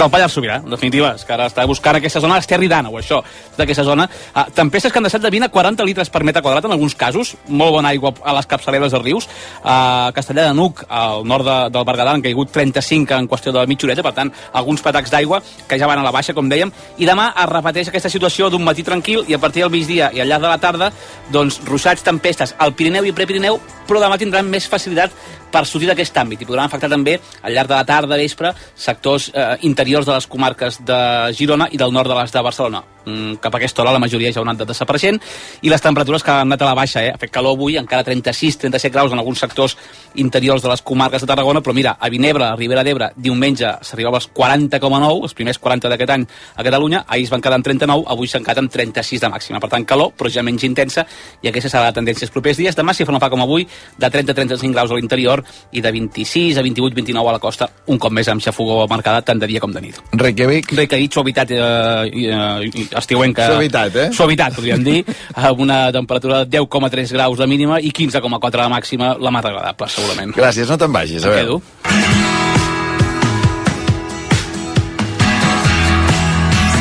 del 0.00 0.10
Pallars 0.16 0.38
Sobirà, 0.38 0.62
en 0.64 0.72
definitiva, 0.72 1.12
és 1.20 1.28
que 1.28 1.36
ara 1.36 1.50
està 1.50 1.68
buscant 1.68 2.00
aquesta 2.00 2.24
zona, 2.24 2.40
Esterri 2.40 2.72
d'Àneu, 2.72 2.96
això, 3.02 3.20
d'aquesta 3.58 3.84
zona. 3.84 4.08
Uh, 4.32 4.46
tempestes 4.56 4.94
que 4.94 5.02
han 5.02 5.10
deixat 5.10 5.28
de 5.28 5.34
20 5.36 5.50
a 5.50 5.52
40 5.52 5.88
litres 5.90 6.08
per 6.08 6.24
metre 6.24 6.40
quadrat 6.46 6.70
en 6.70 6.78
alguns 6.78 6.96
casos, 6.96 7.34
molt 7.48 7.76
bona 7.76 7.92
aigua 7.92 8.14
a 8.24 8.38
les 8.38 8.48
capçaleres 8.48 8.96
dels 8.96 9.09
rius, 9.10 9.28
a 9.64 10.10
Castellà 10.14 10.46
de 10.48 10.54
Nuc, 10.56 10.84
al 10.88 11.26
nord 11.28 11.46
de, 11.46 11.58
del 11.74 11.86
Berguedà, 11.88 12.14
han 12.14 12.24
caigut 12.24 12.52
35 12.54 13.18
en 13.18 13.28
qüestió 13.30 13.54
de 13.56 13.66
mitja 13.70 13.88
horeta, 13.88 14.06
per 14.06 14.14
tant, 14.16 14.32
alguns 14.56 14.84
patacs 14.86 15.12
d'aigua 15.12 15.42
que 15.68 15.78
ja 15.80 15.90
van 15.90 16.00
a 16.00 16.06
la 16.06 16.14
baixa, 16.14 16.34
com 16.36 16.48
dèiem, 16.50 16.72
i 16.98 17.08
demà 17.08 17.30
es 17.34 17.50
repeteix 17.50 17.90
aquesta 17.90 18.12
situació 18.12 18.50
d'un 18.50 18.64
matí 18.64 18.86
tranquil 18.86 19.26
i 19.28 19.36
a 19.36 19.42
partir 19.42 19.64
del 19.64 19.74
migdia 19.74 20.10
i 20.14 20.22
al 20.22 20.30
llarg 20.30 20.46
de 20.46 20.52
la 20.52 20.62
tarda, 20.62 20.92
doncs, 21.34 21.60
ruixats, 21.66 22.06
tempestes 22.06 22.54
al 22.58 22.74
Pirineu 22.78 23.06
i 23.08 23.14
Prepirineu, 23.16 23.60
però 23.88 24.02
demà 24.02 24.18
tindran 24.20 24.48
més 24.48 24.68
facilitat 24.70 25.14
per 25.50 25.64
sortir 25.66 25.88
d'aquest 25.90 26.16
àmbit 26.22 26.44
i 26.44 26.48
podran 26.48 26.68
afectar 26.68 26.90
també 26.92 27.16
al 27.42 27.54
llarg 27.54 27.70
de 27.70 27.76
la 27.76 27.86
tarda, 27.88 28.18
vespre, 28.20 28.52
sectors 28.78 29.30
eh, 29.34 29.56
interiors 29.66 30.06
de 30.06 30.14
les 30.14 30.28
comarques 30.30 30.80
de 30.86 31.00
Girona 31.36 31.68
i 31.70 31.80
del 31.80 31.92
nord 31.92 32.10
de 32.10 32.18
les 32.20 32.32
de 32.32 32.44
Barcelona. 32.46 32.84
Mm, 33.06 33.40
cap 33.40 33.54
a 33.54 33.58
aquesta 33.58 33.82
hora 33.82 33.92
la 33.92 34.02
majoria 34.02 34.32
ja 34.32 34.42
han 34.42 34.52
anat 34.52 34.68
desapareixent 34.68 35.20
i 35.62 35.70
les 35.72 35.80
temperatures 35.80 36.22
que 36.22 36.30
han 36.30 36.48
anat 36.48 36.62
a 36.62 36.70
la 36.70 36.74
baixa, 36.74 37.02
eh? 37.04 37.12
ha 37.14 37.18
fet 37.20 37.32
calor 37.32 37.56
avui, 37.56 37.76
encara 37.80 38.04
36-37 38.04 38.90
graus 38.92 39.12
en 39.12 39.18
alguns 39.18 39.40
sectors 39.40 39.76
interiors 40.14 40.62
de 40.62 40.68
les 40.68 40.82
comarques 40.82 41.22
de 41.22 41.28
Tarragona, 41.30 41.62
però 41.62 41.74
mira, 41.74 41.96
a 41.98 42.10
Vinebre, 42.10 42.44
a 42.44 42.56
Ribera 42.56 42.84
d'Ebre, 42.84 43.10
diumenge 43.16 43.72
s'arribava 43.86 44.20
als 44.20 44.28
40,9, 44.34 45.22
els 45.22 45.34
primers 45.34 45.58
40 45.58 45.92
d'aquest 45.92 46.14
any 46.16 46.26
a 46.56 46.66
Catalunya, 46.66 47.04
ahir 47.08 47.24
es 47.24 47.32
van 47.32 47.40
quedar 47.40 47.60
en 47.60 47.64
39, 47.66 48.04
avui 48.10 48.28
s'han 48.28 48.44
quedat 48.44 48.62
en 48.62 48.68
36 48.68 49.22
de 49.22 49.30
màxima. 49.32 49.60
Per 49.60 49.70
tant, 49.70 49.86
calor, 49.86 50.12
però 50.18 50.30
ja 50.32 50.44
menys 50.46 50.64
intensa, 50.66 51.06
i 51.42 51.50
aquesta 51.50 51.70
serà 51.72 51.88
la 51.88 51.96
tendència 51.96 52.26
els 52.26 52.34
propers 52.34 52.58
dies. 52.60 52.76
Demà, 52.76 52.94
si 52.94 53.06
fa 53.06 53.14
no 53.14 53.20
fa 53.22 53.30
com 53.32 53.42
avui, 53.44 53.66
de 53.98 54.10
30-35 54.10 54.72
graus 54.74 54.90
a 54.90 54.98
l'interior 54.98 55.44
i 55.72 55.82
de 55.84 55.92
26 55.94 56.58
a 56.58 56.64
28-29 56.66 57.30
a 57.30 57.36
la 57.36 57.42
costa, 57.42 57.70
un 57.86 57.98
cop 57.98 58.12
més 58.12 58.28
amb 58.28 58.42
xafogó 58.42 58.82
marcada 58.90 59.22
tant 59.22 59.40
de 59.40 59.48
dia 59.50 59.62
com 59.62 59.72
de 59.72 59.82
nit. 59.84 60.00
Reykjavik? 60.12 60.74
Reykjavik, 60.76 61.12
suavitat 61.14 61.54
eh, 61.54 61.60
eh, 61.60 62.89
estiuenca. 62.96 63.46
Suavitat, 63.52 63.96
eh? 63.96 64.08
Suavitat, 64.16 64.56
podríem 64.58 64.84
dir, 64.84 64.98
amb 65.34 65.62
una 65.66 65.80
temperatura 65.94 66.44
de 66.44 66.58
10,3 66.58 67.14
graus 67.16 67.38
de 67.38 67.46
mínima 67.50 67.80
i 67.80 67.92
15,4 67.92 68.64
de 68.64 68.68
màxima, 68.72 69.14
la 69.20 69.34
més 69.34 69.44
agradable, 69.44 69.88
segurament. 69.88 70.36
Gràcies, 70.36 70.68
no 70.70 70.78
te'n 70.80 70.92
vagis. 70.92 71.24
A 71.24 71.40
quedo. 71.40 71.60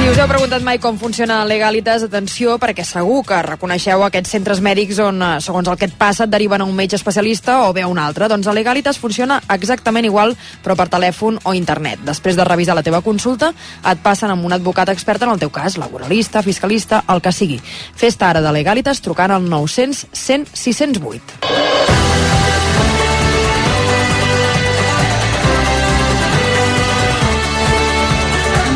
Us 0.10 0.18
heu 0.18 0.26
preguntat 0.26 0.64
mai 0.66 0.80
com 0.82 0.96
funciona 0.98 1.44
Legalitas, 1.46 2.02
atenció, 2.02 2.56
perquè 2.58 2.82
segur 2.82 3.20
que 3.28 3.38
reconeixeu 3.46 4.02
aquests 4.02 4.32
centres 4.34 4.58
mèdics 4.66 4.98
on, 5.06 5.22
eh, 5.22 5.36
segons 5.46 5.70
el 5.70 5.78
que 5.78 5.86
et 5.86 5.94
passa, 5.94 6.24
et 6.24 6.32
deriven 6.32 6.62
a 6.62 6.66
un 6.66 6.74
metge 6.74 6.96
especialista 6.98 7.60
o 7.68 7.74
bé 7.74 7.84
a 7.84 7.88
un 7.88 8.00
altre. 8.00 8.28
Doncs 8.28 8.48
a 8.48 8.54
Legalitas 8.58 8.98
funciona 8.98 9.40
exactament 9.48 10.06
igual, 10.10 10.36
però 10.64 10.76
per 10.76 10.90
telèfon 10.90 11.38
o 11.44 11.54
internet. 11.54 12.00
Després 12.04 12.36
de 12.36 12.44
revisar 12.44 12.74
la 12.74 12.82
teva 12.82 13.04
consulta, 13.04 13.54
et 13.86 14.02
passen 14.02 14.32
amb 14.32 14.44
un 14.44 14.54
advocat 14.54 14.90
expert 14.90 15.22
en 15.22 15.30
el 15.30 15.40
teu 15.40 15.52
cas, 15.52 15.78
laboralista, 15.78 16.42
fiscalista, 16.42 17.04
el 17.08 17.22
que 17.22 17.32
sigui. 17.32 17.62
Fes-te 17.94 18.26
ara 18.26 18.42
de 18.42 18.52
Legalitas 18.52 19.02
trucant 19.02 19.30
al 19.30 19.48
900 19.48 20.08
100 20.12 20.48
608. 20.56 22.09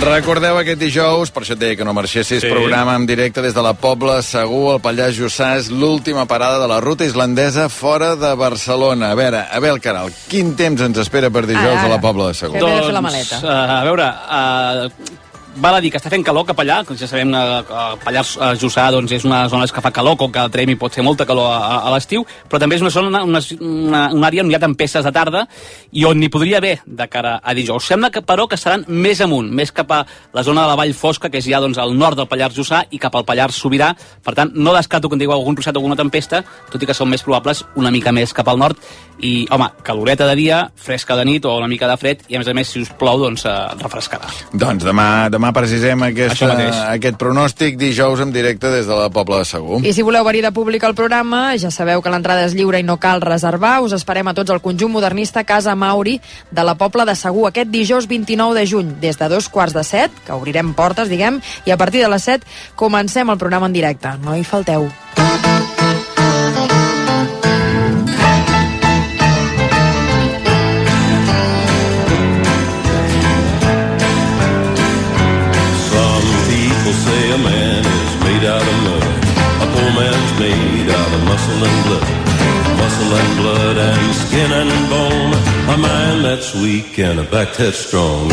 Recordeu 0.03 0.57
aquest 0.59 0.81
dijous, 0.81 1.31
per 1.31 1.43
això 1.43 1.55
et 1.55 1.61
deia 1.61 1.75
que 1.79 1.85
no 1.87 1.93
marxessis, 1.95 2.41
Sí. 2.41 2.49
programa 2.51 2.95
en 2.95 3.05
directe 3.07 3.41
des 3.41 3.53
de 3.53 3.61
la 3.63 3.73
Pobla 3.73 4.21
Segur, 4.21 4.73
al 4.73 4.81
Pallars 4.81 5.15
Jussà, 5.17 5.55
és 5.57 5.69
l'última 5.71 6.25
parada 6.25 6.59
de 6.59 6.67
la 6.67 6.81
ruta 6.81 7.05
islandesa 7.05 7.69
fora 7.69 8.15
de 8.15 8.33
Barcelona. 8.35 9.11
A 9.11 9.15
veure, 9.15 9.45
Abel 9.49 9.79
Caral, 9.79 10.11
quin 10.27 10.55
temps 10.55 10.81
ens 10.81 10.97
espera 10.97 11.29
per 11.29 11.45
dijous 11.47 11.77
Ara, 11.77 11.85
a 11.85 11.87
la 11.87 12.01
Pobla 12.01 12.27
de 12.27 12.33
Segur? 12.33 12.59
Doncs, 12.59 13.41
uh, 13.43 13.47
a 13.47 13.83
veure, 13.83 14.07
uh, 14.07 14.89
val 15.55 15.75
a 15.75 15.81
dir 15.81 15.91
que 15.93 15.99
està 15.99 16.09
fent 16.11 16.23
calor 16.25 16.45
cap 16.47 16.59
allà, 16.63 16.79
que 16.87 16.95
ja 16.97 17.07
sabem 17.09 17.33
que 17.33 17.73
uh, 17.73 17.97
Pallars 18.03 18.35
uh, 18.37 18.51
Jussà 18.59 18.87
doncs, 18.93 19.11
és 19.15 19.25
una 19.27 19.43
zona 19.51 19.67
que 19.67 19.83
fa 19.83 19.91
calor, 19.93 20.17
com 20.17 20.31
que 20.33 20.41
a 20.41 20.49
Tremi 20.51 20.75
pot 20.79 20.93
fer 20.93 21.03
molta 21.05 21.25
calor 21.29 21.49
a, 21.51 21.57
a, 21.57 21.77
a 21.87 21.93
l'estiu, 21.93 22.25
però 22.49 22.61
també 22.61 22.77
és 22.79 22.85
una 22.85 22.91
zona, 22.93 23.23
una, 23.23 23.41
una, 23.59 24.03
una 24.13 24.29
àrea 24.29 24.43
on 24.43 24.51
hi 24.51 24.57
ha 24.57 24.61
tempestes 24.63 25.05
de 25.05 25.13
tarda 25.13 25.45
i 25.91 26.05
on 26.09 26.19
n'hi 26.19 26.29
podria 26.33 26.59
haver 26.61 26.77
de 26.85 27.07
cara 27.11 27.35
a 27.43 27.53
dijous. 27.57 27.87
Sembla 27.89 28.09
que, 28.13 28.23
però, 28.25 28.47
que 28.49 28.57
seran 28.57 28.85
més 28.87 29.21
amunt, 29.21 29.51
més 29.53 29.73
cap 29.75 29.91
a 29.93 30.03
la 30.33 30.43
zona 30.45 30.63
de 30.63 30.71
la 30.71 30.77
Vall 30.79 30.95
Fosca, 30.97 31.29
que 31.29 31.41
és 31.41 31.49
ja 31.49 31.61
doncs, 31.63 31.79
al 31.81 31.95
nord 31.97 32.19
del 32.21 32.29
Pallars 32.31 32.57
Jussà 32.57 32.83
i 32.91 33.01
cap 33.01 33.15
al 33.15 33.27
Pallars 33.27 33.59
Sobirà. 33.59 33.91
Per 34.23 34.35
tant, 34.37 34.53
no 34.55 34.73
descarto 34.75 35.09
que 35.09 35.17
en 35.17 35.23
digueu 35.23 35.37
algun 35.37 35.57
ruixat 35.57 35.75
o 35.75 35.81
alguna 35.81 35.99
tempesta, 35.99 36.43
tot 36.71 36.81
i 36.81 36.89
que 36.89 36.97
són 36.97 37.11
més 37.11 37.25
probables 37.25 37.63
una 37.79 37.91
mica 37.93 38.13
més 38.15 38.33
cap 38.33 38.49
al 38.49 38.61
nord. 38.61 38.79
I, 39.23 39.45
home, 39.53 39.69
caloreta 39.85 40.25
de 40.27 40.35
dia, 40.39 40.63
fresca 40.75 41.15
de 41.19 41.25
nit 41.27 41.45
o 41.45 41.57
una 41.57 41.69
mica 41.71 41.87
de 41.87 41.97
fred, 41.99 42.23
i 42.29 42.37
a 42.37 42.41
més 42.41 42.49
a 42.49 42.55
més, 42.57 42.71
si 42.73 42.81
us 42.81 42.91
plou, 42.99 43.21
doncs 43.21 43.45
eh, 43.47 43.53
refrescarà. 43.83 44.31
Doncs 44.51 44.85
demà, 44.87 45.29
demà 45.31 45.42
precisem 45.51 45.99
Això 46.05 46.47
aquesta, 46.47 46.83
aquest 46.93 47.17
pronòstic 47.19 47.77
dijous 47.81 48.21
en 48.23 48.31
directe 48.31 48.71
des 48.71 48.87
de 48.87 48.95
la 48.95 49.09
Pobla 49.13 49.41
de 49.41 49.49
Segur. 49.49 49.81
I 49.83 49.93
si 49.93 50.05
voleu 50.05 50.23
venir 50.23 50.43
de 50.45 50.53
públic 50.55 50.83
al 50.87 50.95
programa, 50.95 51.57
ja 51.59 51.71
sabeu 51.73 52.01
que 52.01 52.13
l'entrada 52.13 52.45
és 52.47 52.55
lliure 52.55 52.79
i 52.79 52.87
no 52.87 52.99
cal 53.01 53.21
reservar. 53.21 53.79
Us 53.83 53.97
esperem 53.97 54.29
a 54.29 54.35
tots 54.37 54.53
al 54.53 54.61
conjunt 54.63 54.93
modernista 54.93 55.43
Casa 55.43 55.75
Mauri 55.75 56.19
de 56.51 56.63
la 56.63 56.77
Pobla 56.79 57.05
de 57.09 57.17
Segur 57.19 57.49
aquest 57.49 57.73
dijous 57.73 58.07
29 58.07 58.59
de 58.59 58.65
juny, 58.69 58.95
des 59.01 59.19
de 59.19 59.29
dos 59.29 59.49
quarts 59.49 59.75
de 59.75 59.83
set, 59.83 60.11
que 60.25 60.37
obrirem 60.37 60.75
portes, 60.77 61.09
diguem, 61.09 61.41
i 61.65 61.75
a 61.75 61.77
partir 61.77 62.05
de 62.05 62.11
les 62.13 62.23
set 62.23 62.45
comencem 62.75 63.29
el 63.29 63.41
programa 63.41 63.67
en 63.67 63.81
directe. 63.81 64.15
No 64.23 64.37
hi 64.37 64.45
falteu. 64.47 64.91
Made 80.39 80.89
out 80.89 81.11
of 81.13 81.21
muscle 81.29 81.61
and 81.67 81.79
blood. 81.85 82.07
Muscle 82.77 83.13
and 83.21 83.37
blood. 83.37 83.77
and 83.77 84.15
skin 84.15 84.51
and 84.51 84.89
bone. 84.89 85.33
A 85.63 85.77
man 85.77 86.23
that's 86.23 86.53
weak 86.55 86.99
and 86.99 87.19
a 87.19 87.23
back 87.23 87.53
that's 87.57 87.77
strong. 87.87 88.29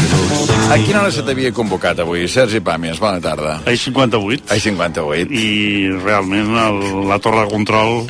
A 0.70 0.76
quina 0.78 1.00
hora 1.02 1.10
se 1.14 1.22
t'havia 1.22 1.52
convocat 1.54 1.98
avui? 2.02 2.26
Sergi 2.28 2.60
Pàmies, 2.60 2.98
bona 3.00 3.20
tarda. 3.22 3.60
A 3.66 3.76
58. 3.76 4.50
A 4.50 4.58
58. 4.58 5.30
I 5.30 5.90
realment 6.02 6.50
el, 6.64 6.80
la 7.08 7.18
torre 7.22 7.46
de 7.46 7.54
control 7.54 8.04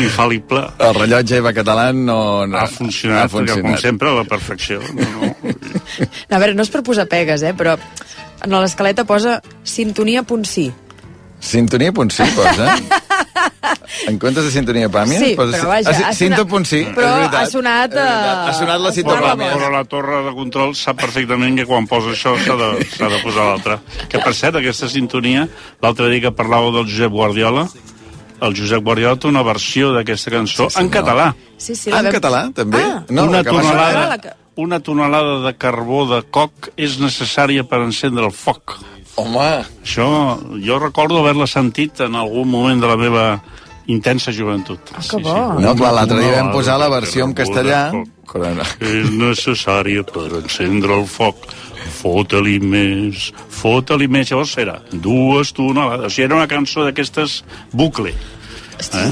infal·lible 0.00 0.62
El 0.78 0.94
rellotge 0.96 1.40
Eva 1.40 1.52
Català 1.56 1.90
no, 1.96 2.46
no 2.46 2.60
ha 2.60 2.66
funcionat, 2.70 3.24
ha 3.24 3.32
funcionat. 3.32 3.64
com 3.64 3.80
sempre, 3.80 4.12
a 4.12 4.20
la 4.20 4.24
perfecció. 4.28 4.80
No, 4.94 5.08
no. 5.16 5.54
A 6.30 6.38
veure, 6.38 6.54
no 6.54 6.64
és 6.64 6.72
per 6.72 6.84
posar 6.86 7.08
pegues, 7.10 7.42
eh, 7.44 7.54
però 7.56 7.76
en 8.44 8.56
l'escaleta 8.60 9.04
posa 9.08 9.40
sintonia 9.64 10.22
punt 10.24 10.46
sí. 10.48 10.70
Sintonia 11.40 11.92
punt 11.96 12.12
sí, 12.12 12.24
posa. 12.36 12.76
En 14.08 14.18
comptes 14.18 14.44
de 14.44 14.50
sintonia 14.50 14.88
Pàmies? 14.92 15.20
Sí, 15.22 15.34
però 15.38 15.66
vaja, 15.68 15.90
Ah, 15.90 16.12
sí, 16.12 16.24
Cinto 16.24 16.46
punt 16.48 16.66
sí, 16.66 16.80
Però 16.94 17.06
és 17.06 17.16
veritat. 17.20 17.40
ha 17.40 17.46
sonat... 17.50 17.92
Veritat. 17.94 18.40
eh, 18.46 18.50
Ha 18.50 18.54
sonat 18.58 18.80
la 18.80 18.92
Cinto 18.92 19.10
Però, 19.14 19.28
Pàmies. 19.34 19.52
però 19.54 19.70
la 19.74 19.84
torre 19.84 20.22
de 20.26 20.32
control 20.34 20.74
sap 20.74 20.98
perfectament 21.00 21.56
que 21.58 21.66
quan 21.66 21.86
posa 21.90 22.10
això 22.14 22.34
s'ha 22.40 22.56
de, 22.56 22.70
s'ha 22.96 23.08
de 23.12 23.20
posar 23.22 23.44
l'altra. 23.50 23.78
Que, 24.08 24.18
per 24.18 24.34
cert, 24.34 24.56
aquesta 24.56 24.88
sintonia, 24.88 25.46
l'altre 25.82 26.08
dia 26.10 26.20
que 26.28 26.34
parlàveu 26.36 26.72
del 26.80 26.88
Josep 26.90 27.12
Guardiola, 27.12 27.68
el 28.40 28.56
Josep 28.56 28.82
Guardiola 28.82 29.16
té 29.20 29.28
una 29.28 29.42
versió 29.44 29.92
d'aquesta 29.92 30.30
cançó 30.32 30.68
en 30.80 30.88
català. 30.88 31.34
Sí, 31.58 31.74
sí, 31.76 31.90
Ah, 31.90 32.00
la 32.00 32.00
en 32.00 32.06
vam- 32.06 32.18
català, 32.20 32.42
també? 32.54 32.80
Ah. 32.82 33.02
No, 33.10 33.24
una, 33.28 33.44
tonelada, 33.44 34.18
que- 34.18 34.32
una 34.56 34.80
tonelada 34.80 35.40
de 35.46 35.56
carbó 35.56 36.06
de 36.08 36.22
coc 36.30 36.70
és 36.76 36.98
necessària 37.00 37.64
per 37.68 37.80
encendre 37.84 38.24
el 38.24 38.32
foc. 38.32 38.78
Home... 39.18 39.48
Això, 39.82 40.06
jo 40.62 40.78
recordo 40.78 41.20
haver-la 41.20 41.48
sentit 41.50 42.00
en 42.06 42.14
algun 42.18 42.48
moment 42.48 42.80
de 42.80 42.90
la 42.90 42.98
meva 43.00 43.24
intensa 43.90 44.32
joventut. 44.32 44.92
Ah, 44.94 45.02
que 45.02 45.18
bo. 45.22 45.34
No, 45.60 45.74
clar, 45.78 45.92
l'altre 45.96 46.20
dia 46.22 46.36
vam 46.38 46.52
posar 46.54 46.78
la 46.80 46.88
versió 46.92 47.26
en 47.26 47.34
castellà. 47.34 47.82
Corona. 48.30 48.66
És 48.78 49.10
necessària 49.10 50.04
per 50.06 50.28
encendre 50.38 50.94
el 51.00 51.08
foc. 51.10 51.48
Fota-li 52.00 52.58
més, 52.62 53.30
fota-li 53.50 54.06
més. 54.06 54.30
Llavors 54.30 54.54
era 54.62 54.78
dues 54.92 55.50
tonelades. 55.56 56.06
O 56.06 56.14
sigui, 56.14 56.28
era 56.28 56.38
una 56.38 56.50
cançó 56.50 56.86
d'aquestes 56.86 57.40
bucle. 57.74 58.14
Eh? 58.80 59.08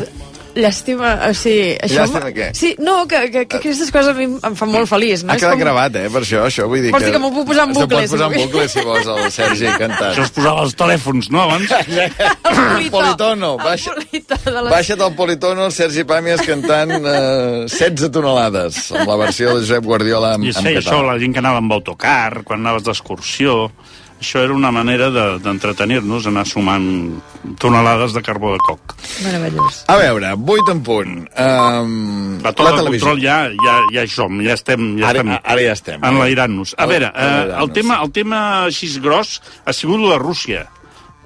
Llàstima, 0.59 1.13
o 1.29 1.35
sigui... 1.39 1.77
Això 1.87 2.01
Llàstima 2.03 2.31
què? 2.35 2.49
Sí, 2.59 2.73
no, 2.83 2.97
que, 3.11 3.21
que, 3.31 3.45
que 3.47 3.59
aquestes 3.61 3.93
coses 3.95 4.11
a 4.11 4.15
mi 4.17 4.25
em 4.27 4.57
fan 4.59 4.73
molt 4.73 4.89
feliç. 4.91 5.23
No? 5.23 5.33
Ha 5.33 5.39
quedat 5.39 5.55
com- 5.55 5.63
gravat, 5.63 5.95
eh, 6.01 6.09
per 6.11 6.23
això, 6.25 6.41
això. 6.49 6.67
Vull 6.71 6.83
dir 6.83 6.91
Vols 6.95 7.05
dir 7.07 7.13
que 7.15 7.21
m'ho 7.23 7.31
puc 7.37 7.47
posar 7.53 7.69
en 7.69 7.75
S'ho 7.77 7.85
bucle, 7.87 8.01
pots 8.03 8.15
posar 8.17 8.27
en 8.29 8.35
si 8.35 8.45
bucle, 8.47 8.65
si 8.73 8.85
vols, 8.89 9.07
el 9.15 9.31
Sergi 9.35 9.71
cantant. 9.79 10.09
Això 10.11 10.25
es 10.27 10.33
posava 10.35 10.65
als 10.67 10.75
telèfons, 10.81 11.31
no, 11.35 11.45
abans? 11.47 11.71
El 12.79 12.91
politono. 12.91 13.53
Baixa, 13.63 13.95
de 13.95 14.53
les- 14.57 14.73
baixa't 14.73 15.03
al 15.05 15.15
politono, 15.19 15.67
el 15.69 15.73
Sergi 15.77 16.05
Pàmies 16.09 16.43
cantant 16.47 16.93
eh, 16.99 17.69
16 17.69 18.11
tonelades, 18.15 18.81
amb 18.97 19.09
la 19.11 19.17
versió 19.21 19.55
de 19.55 19.63
Josep 19.63 19.85
Guardiola 19.87 20.35
en, 20.39 20.45
I 20.49 20.51
en 20.51 20.57
es 20.57 20.63
feia 20.65 20.81
això, 20.83 20.97
català. 20.99 21.15
la 21.15 21.23
gent 21.23 21.35
que 21.37 21.43
anava 21.45 21.63
amb 21.63 21.73
autocar, 21.79 22.43
quan 22.49 22.65
anaves 22.65 22.87
d'excursió... 22.89 23.71
Això 24.19 24.41
era 24.43 24.53
una 24.53 24.73
manera 24.75 25.11
de- 25.14 25.39
d'entretenir-nos, 25.39 26.27
anar 26.27 26.45
sumant 26.45 27.21
tonelades 27.59 28.12
de 28.12 28.21
carbó 28.23 28.53
de 28.53 28.59
coc. 28.59 28.95
Meravellós. 29.23 29.85
A 29.87 29.97
veure, 29.97 30.33
8 30.35 30.73
en 30.73 30.83
punt. 30.83 31.12
Um, 31.39 32.43
La 32.43 32.53
torre 32.53 32.73
de 32.73 32.77
televisió. 32.79 33.07
control 33.09 33.23
ja, 33.23 33.49
ja, 33.64 33.77
ja 33.95 34.03
hi 34.03 34.09
som, 34.09 34.41
ja 34.43 34.55
estem, 34.55 34.99
ja 34.99 35.09
Ara- 35.11 35.21
estem 35.21 35.39
ara 35.45 35.62
ja 35.62 35.73
estem. 35.73 36.03
enlairant-nos. 36.05 36.75
A 36.77 36.83
Ara- 36.83 36.89
veure, 36.91 37.12
eh, 37.14 37.55
el, 37.62 37.71
tema, 37.73 38.01
el 38.03 38.11
tema 38.11 38.64
així 38.64 38.91
gros 39.01 39.41
ha 39.64 39.73
sigut 39.73 40.01
la 40.01 40.19
Rússia, 40.19 40.66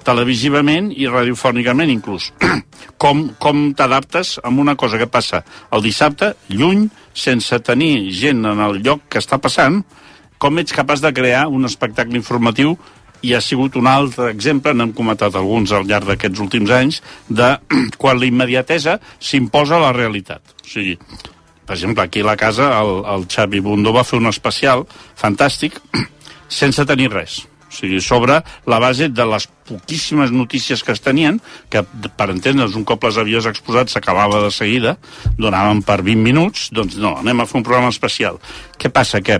televisivament 0.03 0.91
i 0.95 1.07
radiofònicament 1.07 1.89
inclús. 1.93 2.31
com 3.03 3.29
com 3.39 3.73
t'adaptes 3.73 4.37
a 4.43 4.49
una 4.49 4.75
cosa 4.75 4.97
que 4.99 5.07
passa 5.07 5.43
el 5.71 5.81
dissabte, 5.81 6.33
lluny, 6.49 6.89
sense 7.13 7.59
tenir 7.59 8.11
gent 8.13 8.45
en 8.45 8.59
el 8.63 8.81
lloc 8.83 9.07
que 9.09 9.19
està 9.19 9.39
passant, 9.41 9.81
com 10.43 10.59
ets 10.59 10.75
capaç 10.75 10.99
de 10.99 11.13
crear 11.15 11.45
un 11.47 11.63
espectacle 11.63 12.19
informatiu 12.19 12.75
i 13.23 13.31
ha 13.31 13.39
sigut 13.39 13.77
un 13.79 13.87
altre 13.87 14.27
exemple, 14.33 14.73
n'hem 14.75 14.91
comentat 14.95 15.35
alguns 15.39 15.71
al 15.71 15.87
llarg 15.87 16.09
d'aquests 16.09 16.41
últims 16.43 16.73
anys, 16.75 16.99
de 17.29 17.53
quan 18.01 18.19
la 18.19 18.27
immediatesa 18.27 18.97
s'imposa 19.23 19.77
a 19.77 19.85
la 19.85 19.93
realitat. 19.95 20.43
O 20.59 20.67
sigui, 20.67 20.97
per 21.63 21.77
exemple, 21.77 22.03
aquí 22.03 22.19
a 22.19 22.27
la 22.33 22.35
casa 22.35 22.73
el, 22.81 22.93
el 23.15 23.25
Xavi 23.31 23.63
Bundó 23.63 23.95
va 23.95 24.03
fer 24.03 24.19
un 24.19 24.27
especial 24.27 24.83
fantàstic 25.15 25.79
sense 26.59 26.83
tenir 26.91 27.13
res. 27.15 27.39
O 27.71 27.73
sigui, 27.79 28.03
sobre 28.03 28.41
la 28.69 28.83
base 28.83 29.07
de 29.09 29.25
les 29.31 29.47
poquíssimes 29.63 30.35
notícies 30.35 30.83
que 30.83 30.91
es 30.91 31.01
tenien, 31.01 31.39
que, 31.71 31.81
per 32.19 32.27
entendre's, 32.35 32.75
un 32.75 32.83
cop 32.83 33.07
les 33.07 33.17
havies 33.17 33.47
exposat 33.47 33.89
s'acabava 33.89 34.43
de 34.43 34.51
seguida, 34.51 34.97
donaven 35.39 35.79
per 35.87 36.01
20 36.03 36.27
minuts, 36.27 36.67
doncs 36.75 36.99
no, 36.99 37.15
anem 37.23 37.39
a 37.39 37.47
fer 37.47 37.63
un 37.63 37.65
programa 37.71 37.95
especial. 37.95 38.43
Què 38.77 38.91
passa? 38.91 39.23
Que 39.23 39.39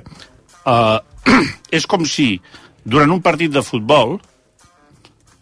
uh, 0.66 1.00
és 1.78 1.88
com 1.90 2.06
si 2.10 2.38
durant 2.84 3.12
un 3.16 3.22
partit 3.24 3.52
de 3.52 3.64
futbol, 3.64 4.18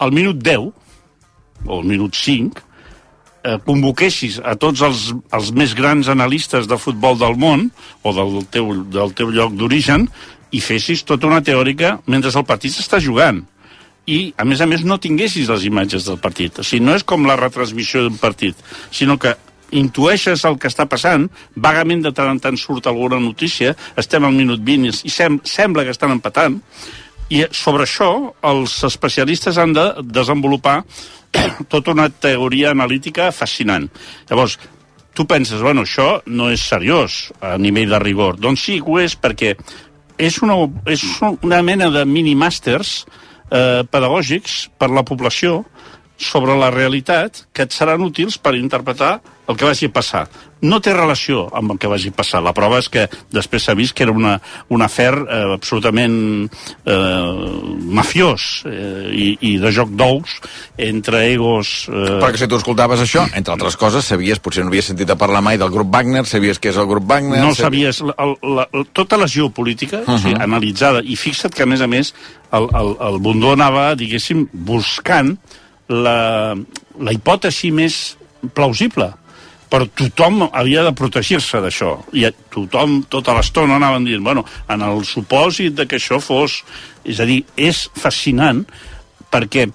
al 0.01 0.13
minut 0.13 0.41
10, 0.41 0.69
o 1.65 1.77
al 1.77 1.85
minut 1.85 2.17
5, 2.17 2.61
eh, 3.43 3.57
convoquessis 3.65 4.39
a 4.45 4.55
tots 4.59 4.81
els, 4.85 5.07
els 5.33 5.51
més 5.57 5.73
grans 5.77 6.09
analistes 6.09 6.69
de 6.69 6.77
futbol 6.77 7.17
del 7.17 7.37
món 7.41 7.69
o 8.03 8.13
del 8.13 8.41
teu, 8.53 8.73
del 8.93 9.13
teu 9.17 9.33
lloc 9.33 9.55
d'origen 9.57 10.07
i 10.51 10.61
fessis 10.61 11.05
tota 11.07 11.29
una 11.29 11.41
teòrica 11.45 11.99
mentre 12.05 12.33
el 12.33 12.47
partit 12.47 12.73
s'està 12.75 13.01
jugant 13.01 13.43
i, 14.09 14.33
a 14.37 14.45
més 14.45 14.61
a 14.61 14.65
més, 14.65 14.81
no 14.83 14.97
tinguessis 14.97 15.49
les 15.49 15.65
imatges 15.67 16.07
del 16.07 16.17
partit. 16.17 16.57
O 16.59 16.65
sigui, 16.65 16.81
no 16.83 16.95
és 16.97 17.05
com 17.05 17.27
la 17.29 17.37
retransmissió 17.37 18.01
d'un 18.07 18.17
partit, 18.17 18.57
sinó 18.89 19.19
que 19.21 19.35
intueixes 19.71 20.43
el 20.47 20.57
que 20.59 20.69
està 20.71 20.87
passant, 20.89 21.27
vagament 21.55 22.03
de 22.05 22.11
tant 22.15 22.31
en 22.31 22.41
tant 22.43 22.57
surt 22.59 22.87
alguna 22.87 23.19
notícia, 23.19 23.75
estem 23.97 24.25
al 24.25 24.35
minut 24.35 24.61
20 24.65 25.05
i 25.07 25.13
sem 25.13 25.39
sembla 25.47 25.85
que 25.87 25.95
estan 25.95 26.13
empatant, 26.15 26.59
i 27.31 27.45
sobre 27.55 27.87
això 27.87 28.11
els 28.43 28.75
especialistes 28.83 29.57
han 29.57 29.73
de 29.73 29.85
desenvolupar 30.03 30.81
tota 31.71 31.95
una 31.95 32.09
teoria 32.11 32.73
analítica 32.75 33.31
fascinant. 33.31 33.87
Llavors, 34.29 34.57
tu 35.15 35.25
penses, 35.27 35.61
bueno, 35.63 35.85
això 35.87 36.19
no 36.27 36.49
és 36.51 36.63
seriós 36.67 37.31
a 37.39 37.57
nivell 37.57 37.95
de 37.95 37.99
rigor. 38.03 38.39
Doncs 38.39 38.67
sí 38.67 38.79
que 38.83 38.91
ho 38.91 38.99
és 38.99 39.15
perquè 39.15 39.55
és 40.21 40.37
una, 40.43 40.57
és 40.91 41.03
una 41.41 41.61
mena 41.65 41.89
de 41.91 42.03
mini-màsters 42.05 42.93
eh, 43.51 43.81
pedagògics 43.87 44.67
per 44.77 44.91
la 44.91 45.05
població 45.07 45.61
sobre 46.21 46.55
la 46.59 46.71
realitat 46.71 47.45
que 47.53 47.65
et 47.65 47.75
seran 47.75 48.05
útils 48.05 48.37
per 48.37 48.55
interpretar 48.55 49.19
el 49.51 49.57
que 49.57 49.65
vagi 49.65 49.89
a 49.89 49.93
passar. 49.93 50.23
No 50.61 50.77
té 50.79 50.93
relació 50.93 51.47
amb 51.57 51.73
el 51.73 51.79
que 51.81 51.89
vagi 51.89 52.11
a 52.11 52.15
passar. 52.15 52.39
La 52.45 52.53
prova 52.55 52.77
és 52.79 52.87
que 52.93 53.07
després 53.33 53.65
s'ha 53.65 53.73
vist 53.75 53.95
que 53.97 54.05
era 54.05 54.13
una, 54.13 54.35
un 54.69 54.83
afer 54.85 55.11
eh, 55.17 55.39
absolutament 55.55 56.15
eh, 56.45 57.31
mafiós 57.97 58.45
eh, 58.69 59.09
i, 59.11 59.27
i 59.49 59.55
de 59.61 59.71
joc 59.75 59.91
d'ous 59.97 60.37
entre 60.77 61.23
egos... 61.31 61.73
Eh, 61.89 62.19
Perquè 62.21 62.43
si 62.43 62.49
tu 62.51 62.59
escoltaves 62.61 63.01
això, 63.03 63.25
entre 63.37 63.55
altres 63.57 63.77
coses, 63.81 64.05
sabies, 64.07 64.39
potser 64.43 64.63
no 64.63 64.71
havies 64.71 64.91
sentit 64.93 65.09
a 65.11 65.17
parlar 65.19 65.41
mai 65.45 65.59
del 65.61 65.73
grup 65.73 65.89
Wagner, 65.91 66.23
sabies 66.29 66.61
què 66.61 66.71
és 66.71 66.79
el 66.79 66.87
grup 66.89 67.09
Wagner... 67.09 67.41
no 67.41 67.55
sabies 67.57 68.03
la, 68.05 68.15
la, 68.45 68.67
la, 68.69 68.85
tota 68.93 69.17
la 69.19 69.27
geopolítica 69.27 70.03
uh 70.03 70.05
-huh. 70.05 70.15
o 70.15 70.21
sigui, 70.21 70.37
analitzada 70.37 71.01
i 71.01 71.17
fixa't 71.17 71.55
que 71.55 71.63
a 71.63 71.69
més 71.69 71.81
a 71.81 71.87
més 71.87 72.13
el, 72.53 72.69
el, 72.69 72.95
el 73.09 73.19
Bundó 73.19 73.51
anava 73.57 73.95
diguéssim 73.95 74.47
buscant 74.53 75.37
la, 75.91 76.55
la 76.99 77.13
hipòtesi 77.15 77.71
més 77.75 77.97
plausible. 78.55 79.11
Però 79.71 79.87
tothom 79.95 80.41
havia 80.49 80.83
de 80.83 80.91
protegir-se 80.97 81.61
d'això. 81.63 81.93
I 82.11 82.25
tothom 82.51 83.01
tota 83.11 83.35
l'estona 83.37 83.77
anaven 83.79 84.07
dient 84.07 84.23
bueno, 84.25 84.43
en 84.67 84.83
el 84.83 85.05
supòsit 85.07 85.77
de 85.77 85.87
que 85.87 85.99
això 85.99 86.19
fos 86.19 86.61
és 87.07 87.21
a 87.21 87.27
dir, 87.27 87.43
és 87.55 87.85
fascinant 87.95 88.65
perquè 89.31 89.69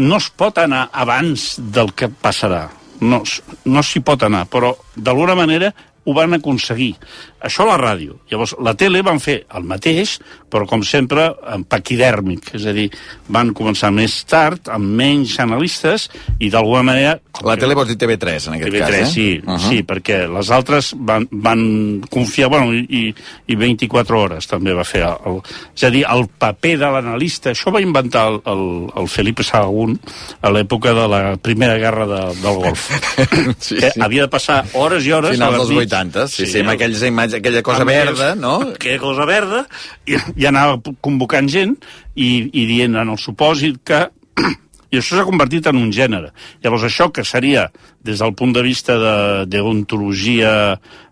no 0.00 0.16
es 0.16 0.30
pot 0.32 0.56
anar 0.58 0.86
abans 0.92 1.58
del 1.60 1.92
que 1.92 2.08
passarà. 2.08 2.68
No, 3.02 3.20
no 3.66 3.82
s'hi 3.82 4.00
pot 4.00 4.22
anar 4.24 4.46
però 4.48 4.72
d'alguna 4.96 5.36
manera 5.36 5.72
ho 6.04 6.14
van 6.16 6.34
aconseguir. 6.34 6.94
Això 7.42 7.66
a 7.66 7.72
la 7.72 7.78
ràdio. 7.80 8.20
Llavors, 8.30 8.54
la 8.62 8.74
tele 8.78 9.02
van 9.02 9.18
fer 9.22 9.42
el 9.56 9.66
mateix, 9.68 10.18
però 10.52 10.66
com 10.68 10.82
sempre, 10.86 11.28
en 11.54 11.64
paquidèrmic. 11.64 12.52
És 12.58 12.66
a 12.68 12.74
dir, 12.76 12.88
van 13.32 13.52
començar 13.56 13.90
més 13.94 14.18
tard, 14.28 14.68
amb 14.72 14.92
menys 14.98 15.38
analistes, 15.42 16.08
i 16.38 16.50
d'alguna 16.52 16.84
manera... 16.92 17.16
La 17.42 17.56
tele 17.58 17.74
vols 17.74 17.88
dir 17.88 17.96
TV3, 17.98 18.48
en 18.50 18.56
aquest 18.58 18.68
TV3, 18.68 18.82
cas, 18.82 18.98
eh? 18.98 19.06
sí, 19.10 19.28
uh 19.40 19.54
-huh. 19.54 19.68
sí, 19.68 19.82
perquè 19.88 20.18
les 20.28 20.50
altres 20.50 20.92
van, 20.96 21.26
van 21.30 22.02
confiar, 22.10 22.48
bueno, 22.48 22.72
i, 22.72 23.14
i 23.46 23.56
24 23.56 24.20
hores 24.20 24.46
també 24.46 24.74
va 24.74 24.84
fer. 24.84 25.02
El, 25.02 25.40
és 25.74 25.84
a 25.84 25.90
dir, 25.90 26.04
el 26.08 26.28
paper 26.28 26.76
de 26.78 26.90
l'analista, 26.92 27.50
això 27.50 27.72
va 27.72 27.80
inventar 27.80 28.28
el, 28.28 28.40
el, 28.46 28.64
el 28.96 29.08
Felipe 29.08 29.42
Sahagún 29.42 29.98
a 30.42 30.50
l'època 30.50 30.92
de 30.94 31.08
la 31.08 31.36
Primera 31.36 31.78
Guerra 31.78 32.06
de, 32.06 32.20
del 32.42 32.56
Golf. 32.56 32.90
sí, 33.58 33.76
que 33.76 33.90
sí. 33.90 34.00
havia 34.00 34.22
de 34.22 34.28
passar 34.28 34.64
hores 34.74 35.06
i 35.06 35.12
hores... 35.12 35.32
Finals 35.36 35.56
dels 35.56 35.70
nits. 35.70 35.92
80, 35.92 36.28
sí, 36.28 36.46
sí, 36.46 36.60
amb 36.60 36.74
aquells 36.74 37.02
imatges, 37.02 37.31
aquella 37.38 37.62
cosa 37.66 37.84
amb 37.86 37.92
verda, 37.92 38.32
no? 38.38 38.56
Aquella 38.74 39.00
cosa 39.02 39.26
verda, 39.28 39.62
i, 40.06 40.18
i 40.36 40.48
anava 40.48 40.80
convocant 41.04 41.48
gent 41.52 41.76
i, 42.14 42.48
i 42.52 42.66
dient 42.70 42.98
en 43.00 43.14
el 43.14 43.20
supòsit 43.20 43.80
que... 43.86 44.04
I 44.92 44.98
això 45.00 45.16
s'ha 45.16 45.24
convertit 45.24 45.64
en 45.70 45.78
un 45.80 45.88
gènere. 45.88 46.34
Llavors, 46.60 46.82
això 46.84 47.06
que 47.16 47.22
seria, 47.24 47.62
des 48.04 48.20
del 48.20 48.34
punt 48.36 48.50
de 48.52 48.60
vista 48.60 48.98
de 49.00 49.14
deontologia 49.48 50.50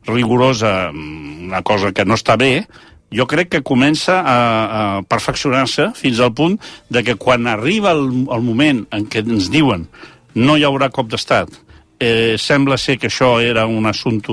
rigorosa, 0.05 0.91
una 0.93 1.63
cosa 1.65 1.89
que 1.97 2.05
no 2.05 2.19
està 2.21 2.37
bé, 2.37 2.67
jo 3.11 3.27
crec 3.27 3.51
que 3.55 3.63
comença 3.67 4.21
a, 4.21 4.37
a 4.37 4.83
perfeccionar-se 5.09 5.91
fins 5.99 6.21
al 6.21 6.35
punt 6.37 6.59
de 6.93 7.03
que 7.07 7.17
quan 7.17 7.49
arriba 7.51 7.95
el, 7.97 8.05
el 8.29 8.45
moment 8.45 8.85
en 8.95 9.09
què 9.11 9.25
ens 9.25 9.51
diuen 9.51 9.89
no 10.35 10.57
hi 10.57 10.65
haurà 10.69 10.91
cop 10.95 11.09
d'estat, 11.11 11.51
eh, 12.01 12.37
sembla 12.41 12.79
ser 12.81 12.97
que 12.99 13.11
això 13.11 13.35
era 13.45 13.67
un 13.69 13.87
assumpte, 13.87 14.33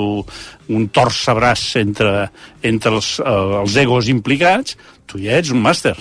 un 0.74 0.88
torcebraç 0.90 1.76
entre, 1.84 2.30
entre 2.64 2.96
els, 2.96 3.18
eh, 3.20 3.34
els 3.62 3.76
egos 3.84 4.10
implicats, 4.10 4.78
tu 5.06 5.20
ja 5.22 5.38
ets 5.38 5.52
un 5.52 5.62
màster. 5.62 5.96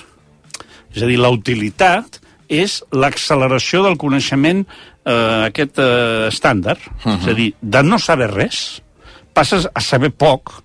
És 0.94 1.02
a 1.02 1.10
dir, 1.10 1.18
la 1.20 1.32
utilitat 1.34 2.20
és 2.48 2.78
l'acceleració 2.94 3.82
del 3.82 3.98
coneixement 3.98 4.62
eh, 4.62 5.46
aquest 5.50 5.82
eh, 5.82 6.28
estàndard. 6.30 6.80
Uh 7.04 7.10
-huh. 7.10 7.18
És 7.20 7.26
a 7.28 7.34
dir, 7.34 7.52
de 7.60 7.82
no 7.82 7.98
saber 7.98 8.30
res, 8.30 8.80
passes 9.34 9.68
a 9.74 9.80
saber 9.80 10.10
poc, 10.10 10.62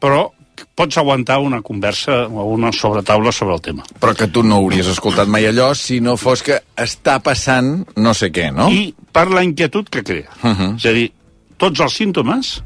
però 0.00 0.30
pots 0.74 0.98
aguantar 0.98 1.38
una 1.38 1.62
conversa 1.62 2.26
o 2.26 2.44
una 2.50 2.72
sobretaula 2.72 3.32
sobre 3.32 3.54
el 3.54 3.62
tema. 3.62 3.84
Però 4.00 4.14
que 4.18 4.26
tu 4.26 4.42
no 4.42 4.58
hauries 4.58 4.90
escoltat 4.90 5.30
mai 5.30 5.46
allò 5.46 5.70
si 5.78 6.00
no 6.02 6.16
fos 6.18 6.42
que 6.42 6.58
està 6.76 7.20
passant 7.22 7.84
no 7.96 8.14
sé 8.14 8.32
què, 8.34 8.50
no? 8.54 8.68
I 8.70 8.90
per 9.14 9.28
la 9.30 9.44
inquietud 9.46 9.88
que 9.88 10.02
crea. 10.02 10.30
Uh 10.42 10.50
-huh. 10.50 10.76
És 10.76 10.86
a 10.86 10.92
dir, 10.92 11.12
tots 11.56 11.80
els 11.80 11.94
símptomes 11.94 12.62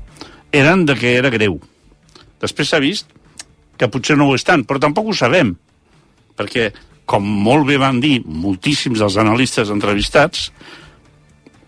eren 0.52 0.86
de 0.86 0.94
que 0.94 1.16
era 1.16 1.30
greu. 1.30 1.60
Després 2.40 2.68
s'ha 2.68 2.80
vist 2.80 3.06
que 3.78 3.88
potser 3.88 4.16
no 4.16 4.28
ho 4.28 4.34
és 4.34 4.44
tant, 4.44 4.64
però 4.66 4.80
tampoc 4.82 5.08
ho 5.08 5.14
sabem, 5.14 5.54
perquè, 6.36 6.72
com 7.08 7.24
molt 7.24 7.66
bé 7.66 7.78
van 7.78 8.00
dir 8.00 8.22
moltíssims 8.24 8.98
dels 8.98 9.16
analistes 9.16 9.70
entrevistats, 9.70 10.52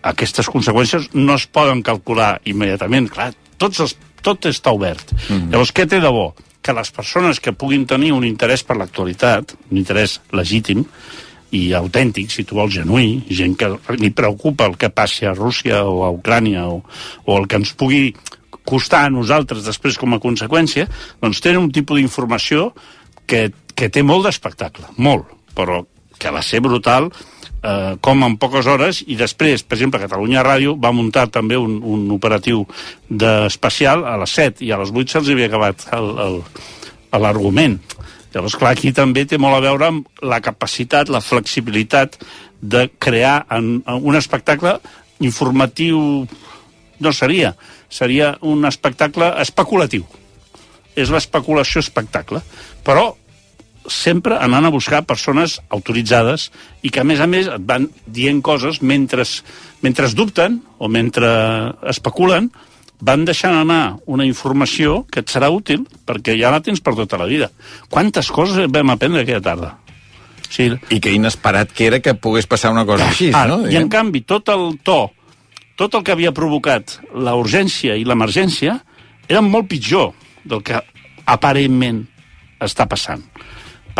aquestes 0.01 0.49
conseqüències 0.49 1.11
no 1.13 1.35
es 1.35 1.47
poden 1.47 1.81
calcular 1.81 2.39
immediatament. 2.49 3.09
Clar, 3.13 3.31
tots 3.61 3.79
els, 3.85 3.95
tot 4.21 4.45
està 4.45 4.73
obert. 4.73 5.11
Mm 5.11 5.35
-hmm. 5.35 5.51
Llavors, 5.51 5.73
què 5.73 5.87
té 5.87 5.99
de 5.99 6.09
bo? 6.09 6.33
Que 6.61 6.73
les 6.73 6.91
persones 6.91 7.39
que 7.39 7.53
puguin 7.53 7.85
tenir 7.85 8.11
un 8.13 8.23
interès 8.23 8.63
per 8.63 8.77
l'actualitat, 8.77 9.55
un 9.71 9.77
interès 9.77 10.21
legítim, 10.31 10.85
i 11.51 11.73
autèntic, 11.73 12.31
si 12.31 12.45
tu 12.47 12.55
vols, 12.55 12.73
genuí, 12.73 13.23
gent 13.29 13.57
que 13.59 13.67
li 13.99 14.11
preocupa 14.11 14.65
el 14.65 14.77
que 14.77 14.89
passi 14.89 15.25
a 15.25 15.33
Rússia 15.33 15.83
o 15.83 16.05
a 16.05 16.11
Ucrània 16.11 16.67
o, 16.67 16.83
o 17.25 17.37
el 17.37 17.47
que 17.47 17.59
ens 17.59 17.73
pugui 17.73 18.13
costar 18.63 19.05
a 19.05 19.11
nosaltres 19.11 19.65
després 19.65 19.97
com 19.99 20.13
a 20.13 20.21
conseqüència, 20.23 20.87
doncs 21.21 21.41
tenen 21.43 21.65
un 21.65 21.71
tipus 21.71 21.99
d'informació 21.99 22.71
que, 23.27 23.49
que 23.75 23.89
té 23.89 24.03
molt 24.03 24.27
d'espectacle, 24.27 24.85
molt, 24.97 25.27
però 25.57 25.83
que 26.21 26.31
va 26.31 26.43
ser 26.45 26.61
brutal 26.61 27.09
eh, 27.63 27.95
com 28.01 28.23
en 28.25 28.37
poques 28.41 28.67
hores, 28.67 29.01
i 29.07 29.17
després, 29.19 29.63
per 29.63 29.77
exemple, 29.77 30.01
Catalunya 30.01 30.43
Ràdio 30.45 30.75
va 30.81 30.93
muntar 30.95 31.27
també 31.31 31.57
un, 31.57 31.79
un 31.83 32.07
operatiu 32.13 32.65
d'especial 33.09 34.05
a 34.07 34.17
les 34.21 34.37
7 34.37 34.65
i 34.65 34.71
a 34.71 34.79
les 34.81 34.93
8 34.93 35.15
se'ls 35.15 35.33
havia 35.33 35.49
acabat 35.51 35.87
l'argument. 37.11 37.79
Llavors, 38.31 38.55
clar, 38.55 38.71
aquí 38.71 38.93
també 38.95 39.25
té 39.27 39.37
molt 39.41 39.57
a 39.57 39.63
veure 39.63 39.89
amb 39.91 40.23
la 40.23 40.39
capacitat, 40.43 41.09
la 41.11 41.19
flexibilitat 41.23 42.15
de 42.61 42.87
crear 43.01 43.41
en, 43.51 43.81
en 43.83 44.07
un 44.07 44.15
espectacle 44.15 44.77
informatiu 45.19 46.25
no 47.01 47.11
seria, 47.13 47.55
seria 47.89 48.35
un 48.41 48.65
espectacle 48.69 49.33
especulatiu. 49.41 50.05
És 50.95 51.11
l'especulació 51.11 51.81
espectacle. 51.81 52.41
Però 52.85 53.11
sempre 53.89 54.37
anant 54.37 54.67
a 54.67 54.73
buscar 54.73 55.03
persones 55.09 55.59
autoritzades 55.69 56.49
i 56.81 56.91
que, 56.91 57.01
a 57.01 57.07
més 57.07 57.21
a 57.21 57.27
més, 57.29 57.47
et 57.49 57.63
van 57.65 57.87
dient 58.05 58.41
coses 58.45 58.81
mentre, 58.81 59.25
mentre 59.81 60.09
dubten 60.17 60.59
o 60.77 60.89
mentre 60.91 61.29
especulen, 61.89 62.51
van 63.01 63.25
deixant 63.25 63.55
anar 63.57 63.97
una 64.05 64.25
informació 64.27 65.01
que 65.09 65.23
et 65.23 65.31
serà 65.33 65.49
útil 65.49 65.87
perquè 66.05 66.37
ja 66.37 66.53
la 66.53 66.61
tens 66.61 66.81
per 66.85 66.93
tota 66.95 67.17
la 67.17 67.25
vida. 67.25 67.49
Quantes 67.89 68.29
coses 68.31 68.69
vam 68.69 68.93
aprendre 68.93 69.23
aquella 69.23 69.41
tarda? 69.41 69.71
Sí. 70.51 70.67
I 70.69 70.99
que 70.99 71.13
inesperat 71.15 71.71
que 71.73 71.87
era 71.87 72.01
que 72.03 72.13
pogués 72.13 72.45
passar 72.45 72.73
una 72.75 72.85
cosa 72.85 73.07
així, 73.07 73.31
Ara, 73.33 73.55
no? 73.55 73.69
I 73.71 73.79
en 73.79 73.89
canvi, 73.89 74.21
tot 74.27 74.51
el 74.53 74.75
to, 74.85 75.05
tot 75.79 75.95
el 75.97 76.03
que 76.05 76.13
havia 76.13 76.33
provocat 76.35 76.99
la 77.15 77.33
urgència 77.39 77.95
i 77.97 78.05
l'emergència 78.05 78.77
era 79.31 79.41
molt 79.41 79.69
pitjor 79.71 80.11
del 80.43 80.61
que 80.65 80.81
aparentment 81.25 82.03
està 82.61 82.85
passant. 82.89 83.23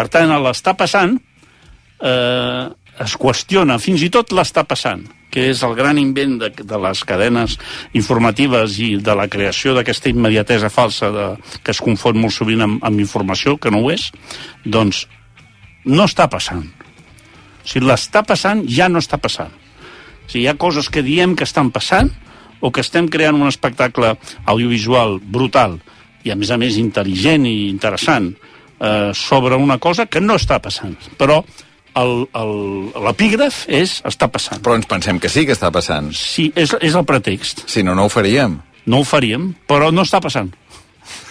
Per 0.01 0.07
tant, 0.09 0.31
l'està 0.41 0.71
passant 0.73 1.11
eh, 1.13 2.63
es 3.05 3.13
qüestiona, 3.21 3.75
fins 3.77 4.01
i 4.01 4.07
tot 4.09 4.31
l'està 4.33 4.63
passant, 4.65 5.03
que 5.29 5.43
és 5.51 5.61
el 5.61 5.75
gran 5.77 5.99
invent 6.01 6.39
de, 6.41 6.49
de 6.49 6.79
les 6.81 7.03
cadenes 7.05 7.59
informatives 7.93 8.79
i 8.81 8.95
de 8.97 9.15
la 9.19 9.27
creació 9.29 9.75
d'aquesta 9.77 10.09
immediatesa 10.09 10.73
falsa 10.73 11.11
de, 11.13 11.27
que 11.61 11.75
es 11.75 11.83
confon 11.85 12.17
molt 12.17 12.33
sovint 12.33 12.65
amb, 12.65 12.81
amb 12.81 13.05
informació, 13.05 13.59
que 13.61 13.69
no 13.69 13.83
ho 13.83 13.93
és, 13.93 14.09
doncs 14.65 15.05
no 15.85 16.09
està 16.09 16.25
passant. 16.33 16.65
Si 17.61 17.77
l'està 17.77 18.25
passant, 18.25 18.65
ja 18.65 18.89
no 18.89 19.05
està 19.05 19.21
passant. 19.21 19.53
Si 20.25 20.41
hi 20.41 20.47
ha 20.49 20.57
coses 20.57 20.89
que 20.89 21.05
diem 21.05 21.37
que 21.37 21.45
estan 21.45 21.69
passant 21.69 22.09
o 22.57 22.73
que 22.73 22.81
estem 22.81 23.05
creant 23.05 23.37
un 23.37 23.53
espectacle 23.53 24.15
audiovisual 24.49 25.19
brutal 25.21 25.77
i, 26.25 26.33
a 26.33 26.35
més 26.41 26.49
a 26.49 26.57
més, 26.57 26.81
intel·ligent 26.81 27.45
i 27.45 27.69
interessant 27.69 28.33
eh, 28.81 29.11
sobre 29.13 29.55
una 29.55 29.77
cosa 29.77 30.07
que 30.07 30.21
no 30.21 30.35
està 30.39 30.59
passant. 30.61 30.97
Però 31.17 31.41
l'epígraf 31.91 33.65
és 33.67 33.99
està 34.07 34.29
passant. 34.31 34.61
Però 34.63 34.75
ens 34.79 34.87
pensem 34.89 35.19
que 35.19 35.29
sí 35.29 35.45
que 35.45 35.55
està 35.55 35.71
passant. 35.71 36.11
Sí, 36.15 36.49
és, 36.55 36.73
és 36.81 36.95
el 36.95 37.05
pretext. 37.05 37.67
Si 37.71 37.83
no, 37.83 37.95
no 37.95 38.07
ho 38.07 38.11
faríem. 38.11 38.57
No 38.89 39.01
ho 39.01 39.07
faríem, 39.07 39.51
però 39.69 39.91
no 39.93 40.05
està 40.07 40.21
passant. 40.23 40.49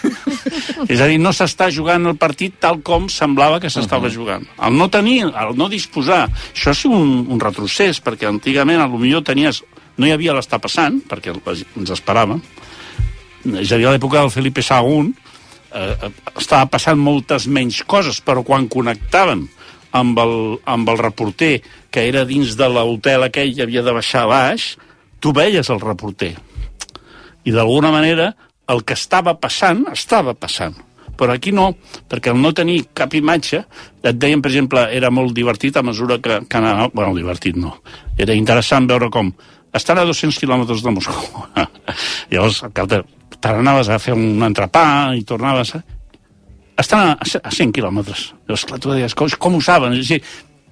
és 0.91 1.01
a 1.01 1.07
dir, 1.09 1.17
no 1.21 1.31
s'està 1.33 1.71
jugant 1.73 2.05
el 2.09 2.17
partit 2.21 2.55
tal 2.61 2.81
com 2.85 3.07
semblava 3.09 3.59
que 3.59 3.69
s'estava 3.69 4.07
uh 4.07 4.09
-huh. 4.09 4.15
jugant. 4.15 4.45
El 4.61 4.77
no 4.77 4.89
tenir, 4.89 5.23
el 5.25 5.55
no 5.57 5.69
disposar, 5.69 6.29
això 6.29 6.71
és 6.71 6.85
un, 6.85 7.25
un 7.27 7.39
retrocés, 7.39 8.01
perquè 8.03 8.27
antigament 8.27 8.79
a 8.79 8.87
lo 8.87 8.97
millor 8.97 9.23
tenies, 9.23 9.63
no 9.97 10.05
hi 10.05 10.11
havia 10.11 10.33
l'estar 10.33 10.59
passant, 10.59 11.01
perquè 11.09 11.33
ens 11.77 11.89
esperàvem, 11.89 12.41
és 13.59 13.71
a 13.71 13.77
dir, 13.77 13.87
a 13.87 13.91
l'època 13.91 14.19
del 14.19 14.31
Felipe 14.31 14.61
II 14.61 15.13
eh, 15.73 16.11
estava 16.37 16.69
passant 16.71 16.99
moltes 16.99 17.47
menys 17.47 17.81
coses, 17.87 18.21
però 18.23 18.43
quan 18.47 18.69
connectàvem 18.71 19.47
amb 19.97 20.19
el, 20.23 20.35
amb 20.65 20.89
el 20.89 21.01
reporter 21.01 21.57
que 21.91 22.05
era 22.07 22.23
dins 22.27 22.55
de 22.59 22.69
l'hotel 22.71 23.27
aquell 23.27 23.51
i 23.51 23.63
havia 23.63 23.83
de 23.83 23.95
baixar 23.95 24.25
a 24.25 24.31
baix, 24.31 24.75
tu 25.19 25.33
veies 25.35 25.69
el 25.69 25.81
reporter. 25.83 26.35
I 27.43 27.51
d'alguna 27.51 27.91
manera 27.91 28.31
el 28.71 28.85
que 28.87 28.95
estava 28.95 29.35
passant, 29.39 29.85
estava 29.91 30.33
passant. 30.37 30.77
Però 31.19 31.35
aquí 31.35 31.51
no, 31.53 31.67
perquè 32.09 32.31
al 32.31 32.39
no 32.41 32.53
tenir 32.55 32.85
cap 32.97 33.13
imatge, 33.13 33.59
et 34.01 34.17
deien, 34.17 34.41
per 34.41 34.49
exemple, 34.49 34.87
era 34.95 35.11
molt 35.13 35.35
divertit 35.37 35.77
a 35.77 35.83
mesura 35.85 36.17
que, 36.23 36.39
que 36.47 36.57
anava... 36.57 36.87
Bueno, 36.93 37.13
divertit 37.13 37.59
no. 37.59 37.75
Era 38.17 38.33
interessant 38.33 38.87
veure 38.89 39.11
com 39.13 39.29
estan 39.77 40.01
a 40.01 40.07
200 40.07 40.39
quilòmetres 40.41 40.81
de 40.81 40.95
Moscou. 40.95 41.45
Llavors, 42.31 42.63
te 43.41 43.51
n'anaves 43.55 43.89
a 43.89 43.97
fer 44.01 44.15
un 44.17 44.45
entrepà 44.45 44.85
i 45.17 45.25
tornaves 45.27 45.75
a... 45.77 45.81
Estan 46.81 47.11
a, 47.11 47.17
a 47.19 47.51
100 47.51 47.73
quilòmetres. 47.75 48.31
Llavors, 48.47 48.63
clar, 48.69 48.79
tu 48.81 48.93
deies, 48.93 49.13
com, 49.17 49.29
com 49.41 49.57
ho 49.57 49.61
saben? 49.61 49.97
És, 49.99 50.13
dir, 50.13 50.21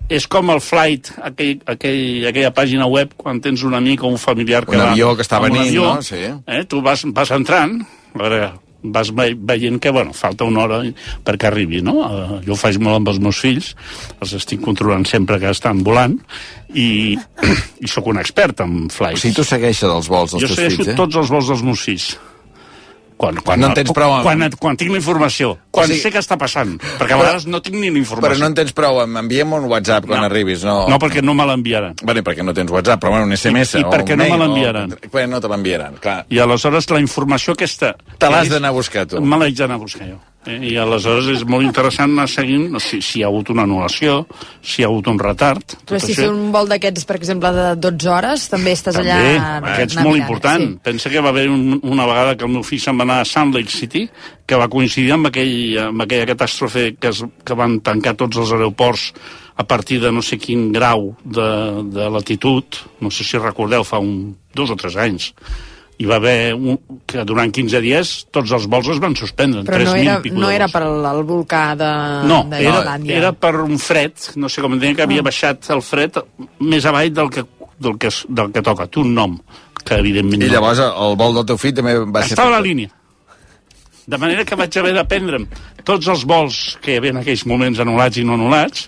és 0.09 0.25
com 0.31 0.49
el 0.53 0.61
flight, 0.63 1.11
aquell, 1.27 1.59
aquell, 1.69 2.29
aquella 2.31 2.53
pàgina 2.55 2.87
web, 2.89 3.11
quan 3.19 3.41
tens 3.43 3.65
un 3.67 3.75
amic 3.77 4.05
o 4.05 4.13
un 4.13 4.17
familiar 4.21 4.63
que 4.65 4.73
un 4.77 4.81
va... 4.81 4.87
Un 4.89 4.95
avió 4.95 5.11
que 5.17 5.25
està 5.25 5.41
venint, 5.43 5.67
avió, 5.67 5.91
no? 5.99 6.05
Sí. 6.05 6.23
Eh, 6.25 6.63
tu 6.69 6.81
vas, 6.85 7.03
vas 7.13 7.33
entrant, 7.35 7.75
a 8.15 8.21
veure, 8.23 8.47
vas 8.81 9.11
ve 9.13 9.27
veient 9.35 9.77
que, 9.83 9.91
bueno, 9.93 10.15
falta 10.15 10.47
una 10.47 10.63
hora 10.63 10.79
perquè 11.27 11.49
arribi, 11.51 11.83
no? 11.85 11.97
Uh, 11.99 12.39
jo 12.45 12.55
ho 12.55 12.57
faig 12.57 12.79
molt 12.81 13.01
amb 13.01 13.11
els 13.11 13.19
meus 13.21 13.41
fills, 13.43 13.73
els 14.17 14.33
estic 14.39 14.63
controlant 14.65 15.05
sempre 15.05 15.37
que 15.41 15.51
estan 15.51 15.83
volant, 15.85 16.17
i, 16.73 17.13
i 17.85 17.91
sóc 17.91 18.09
un 18.09 18.21
expert 18.23 18.65
en 18.65 18.87
flights. 18.93 19.19
O 19.19 19.25
sigui, 19.27 19.37
tu 19.41 19.45
segueixes 19.45 19.91
els 19.91 20.09
vols 20.09 20.33
dels 20.33 20.47
jo 20.47 20.49
teus 20.49 20.57
fills, 20.57 20.73
eh? 20.73 20.73
Jo 20.73 20.83
segueixo 20.89 20.99
tots 21.03 21.21
els 21.21 21.35
vols 21.35 21.53
dels 21.53 21.65
meus 21.69 21.85
fills 21.85 22.09
quan, 23.19 23.39
quan, 23.43 23.59
No 23.59 23.69
en 23.69 23.77
tens 23.77 23.91
prou 23.95 24.15
Quan, 24.23 24.45
quan 24.61 24.79
tinc 24.79 24.93
la 24.95 25.01
informació, 25.01 25.57
quan 25.71 25.85
O 25.85 25.87
sigui- 25.87 26.01
sé 26.01 26.11
què 26.11 26.17
està 26.19 26.37
passant, 26.37 26.77
perquè 26.97 27.13
a 27.13 27.17
Però- 27.17 27.19
vegades 27.21 27.45
no 27.47 27.61
tinc 27.61 27.75
ni 27.77 27.89
la 27.91 27.99
informació. 27.99 28.29
Però 28.35 28.39
no 28.39 28.47
en 28.47 28.55
tens 28.55 28.71
prou, 28.73 29.01
em 29.03 29.17
enviem 29.17 29.53
un 29.53 29.65
WhatsApp 29.65 30.05
quan 30.07 30.21
No. 30.21 30.25
arribis, 30.25 30.63
no? 30.63 30.87
No, 30.89 30.97
perquè 30.97 31.21
no 31.21 31.33
me 31.33 31.45
l'enviaran. 31.45 31.95
Bueno, 32.03 32.21
perquè 32.23 32.43
no 32.43 32.53
tens 32.53 32.71
WhatsApp, 32.71 32.99
però 33.03 33.11
bueno, 33.11 33.25
un 33.25 33.33
SMS 33.33 33.75
I- 33.75 33.81
i 33.81 33.83
o 33.83 33.89
perquè 33.91 34.13
un 34.13 34.17
no 34.19 34.23
me 34.23 34.29
mail, 34.31 34.39
l'enviaran. 34.41 34.93
O... 34.93 34.95
Perquè 34.95 35.27
no 35.29 35.39
te 35.39 35.47
l'enviaran, 35.47 35.95
clar. 36.01 36.25
I 36.29 36.39
aleshores 36.39 36.89
la 36.89 36.99
informació 36.99 37.53
aquesta... 37.53 37.95
Te 38.17 38.29
l'has 38.29 38.49
d'anar 38.49 38.69
a 38.69 38.71
buscar, 38.71 39.05
tu. 39.07 39.21
Me 39.21 39.37
l'haig 39.37 39.55
d'anar 39.55 39.75
a 39.75 39.79
buscar 39.79 40.07
jo. 40.09 40.19
Eh? 40.47 40.55
I 40.71 40.77
aleshores 40.79 41.27
és 41.27 41.43
molt 41.45 41.65
interessant 41.67 42.13
anar 42.15 42.27
seguint 42.31 42.79
si, 42.79 43.01
si 43.03 43.19
hi 43.19 43.23
ha 43.23 43.27
hagut 43.27 43.49
una 43.51 43.65
anul·lació, 43.67 44.25
si 44.63 44.81
hi 44.81 44.85
ha 44.85 44.87
hagut 44.87 45.05
un 45.11 45.19
retard. 45.19 45.61
tot 45.65 45.83
Però 45.85 45.99
si 45.99 46.13
això. 46.13 46.23
és 46.23 46.29
un 46.29 46.51
vol 46.51 46.67
d'aquests, 46.71 47.03
per 47.05 47.17
exemple, 47.17 47.51
de 47.51 47.75
12 47.75 48.07
hores, 48.09 48.47
també 48.49 48.71
estàs 48.71 48.95
També, 48.95 49.11
allà... 49.11 49.59
aquest 49.75 49.91
és 49.91 49.95
molt 49.97 50.15
mirant, 50.15 50.21
important. 50.21 50.63
Sí. 50.63 50.79
Pensa 50.81 51.09
que 51.11 51.19
va 51.19 51.29
haver 51.29 51.49
un, 51.49 51.79
una 51.83 52.05
vegada 52.07 52.37
que 52.37 52.45
el 52.45 52.51
meu 52.51 52.63
fill 52.63 52.79
se'n 52.79 52.97
va 52.97 53.03
anar 53.03 53.19
a 53.19 53.25
Salt 53.25 53.53
Lake 53.53 53.69
City, 53.69 54.09
que 54.49 54.57
va 54.57 54.69
coincidir 54.71 55.13
amb, 55.13 55.29
aquell, 55.29 55.77
amb 55.91 56.05
aquella 56.05 56.27
catàstrofe 56.31 56.89
que, 56.97 57.13
es, 57.13 57.21
que 57.45 57.57
van 57.57 57.79
tancar 57.85 58.15
tots 58.17 58.41
els 58.41 58.53
aeroports 58.55 59.11
a 59.59 59.65
partir 59.67 59.99
de 60.01 60.11
no 60.15 60.23
sé 60.25 60.39
quin 60.41 60.69
grau 60.73 61.11
de, 61.23 61.49
de 61.93 62.09
latitud, 62.09 62.79
no 63.03 63.11
sé 63.11 63.27
si 63.27 63.41
recordeu, 63.41 63.83
fa 63.85 63.99
un, 64.01 64.31
dos 64.55 64.71
o 64.71 64.77
tres 64.79 64.95
anys, 64.97 65.33
hi 65.99 66.07
va 66.07 66.15
haver 66.15 66.53
un, 66.55 66.77
que 67.03 67.25
durant 67.27 67.51
15 67.51 67.81
dies 67.83 68.13
tots 68.31 68.53
els 68.55 68.69
vols 68.71 68.87
es 68.93 69.01
van 69.03 69.17
suspendre. 69.19 69.65
Però 69.67 69.81
no 69.83 69.95
3.000 69.97 70.01
era, 70.05 70.35
no 70.39 70.51
era 70.55 70.69
per 70.71 70.85
el 70.87 71.23
volcà 71.27 71.63
de, 71.79 71.89
No, 72.29 72.45
de 72.47 72.61
era, 72.63 72.95
era 73.19 73.33
per 73.35 73.57
un 73.59 73.75
fred, 73.83 74.31
no 74.39 74.47
sé 74.47 74.63
com 74.63 74.79
deien 74.79 74.95
que 74.95 75.03
havia 75.03 75.25
baixat 75.25 75.67
el 75.75 75.83
fred 75.83 76.21
més 76.63 76.87
avall 76.87 77.11
del 77.11 77.33
que, 77.35 77.43
del 77.77 77.99
que, 77.99 78.13
del 78.29 78.53
que 78.55 78.63
toca. 78.63 78.87
Té 78.87 79.03
un 79.03 79.11
nom, 79.17 79.35
que 79.83 79.99
evidentment 79.99 80.39
I 80.39 80.47
no. 80.47 80.53
llavors 80.55 80.79
el 80.87 81.19
vol 81.19 81.35
del 81.41 81.51
teu 81.51 81.59
fill 81.59 81.75
també 81.75 81.97
va 81.99 82.23
ser... 82.23 82.37
Estava 82.37 82.55
a 82.55 82.57
la 82.57 82.63
línia. 82.63 82.95
De 84.09 84.17
manera 84.17 84.45
que 84.47 84.57
vaig 84.57 84.73
haver 84.81 84.95
de 84.97 85.05
prendre'm 85.05 85.47
tots 85.85 86.09
els 86.09 86.25
vols 86.27 86.77
que 86.83 86.93
hi 86.93 86.99
havia 86.99 87.13
en 87.15 87.21
aquells 87.21 87.45
moments 87.49 87.81
anul·lats 87.83 88.17
i 88.17 88.25
no 88.25 88.37
anul·lats 88.39 88.87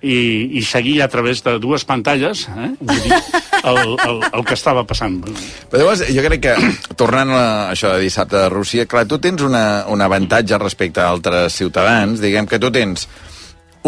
i, 0.00 0.18
i 0.58 0.62
seguir 0.62 1.00
a 1.02 1.08
través 1.10 1.40
de 1.42 1.56
dues 1.58 1.84
pantalles 1.88 2.44
eh? 2.52 2.68
Vull 2.78 3.00
dir, 3.02 3.16
el, 3.64 3.80
el, 3.96 4.20
el 4.28 4.44
que 4.46 4.54
estava 4.54 4.84
passant. 4.86 5.18
Però 5.70 5.80
llavors, 5.80 6.04
jo 6.14 6.24
crec 6.24 6.44
que, 6.44 6.54
tornant 7.00 7.32
a 7.34 7.46
això 7.72 7.94
de 7.94 8.04
dissabte 8.04 8.38
de 8.38 8.50
Rússia, 8.52 8.86
clar, 8.90 9.06
tu 9.10 9.18
tens 9.22 9.42
una, 9.42 9.64
un 9.90 10.04
avantatge 10.04 10.60
respecte 10.62 11.02
a 11.02 11.08
altres 11.10 11.56
ciutadans, 11.58 12.22
diguem 12.22 12.46
que 12.46 12.60
tu 12.62 12.70
tens 12.74 13.08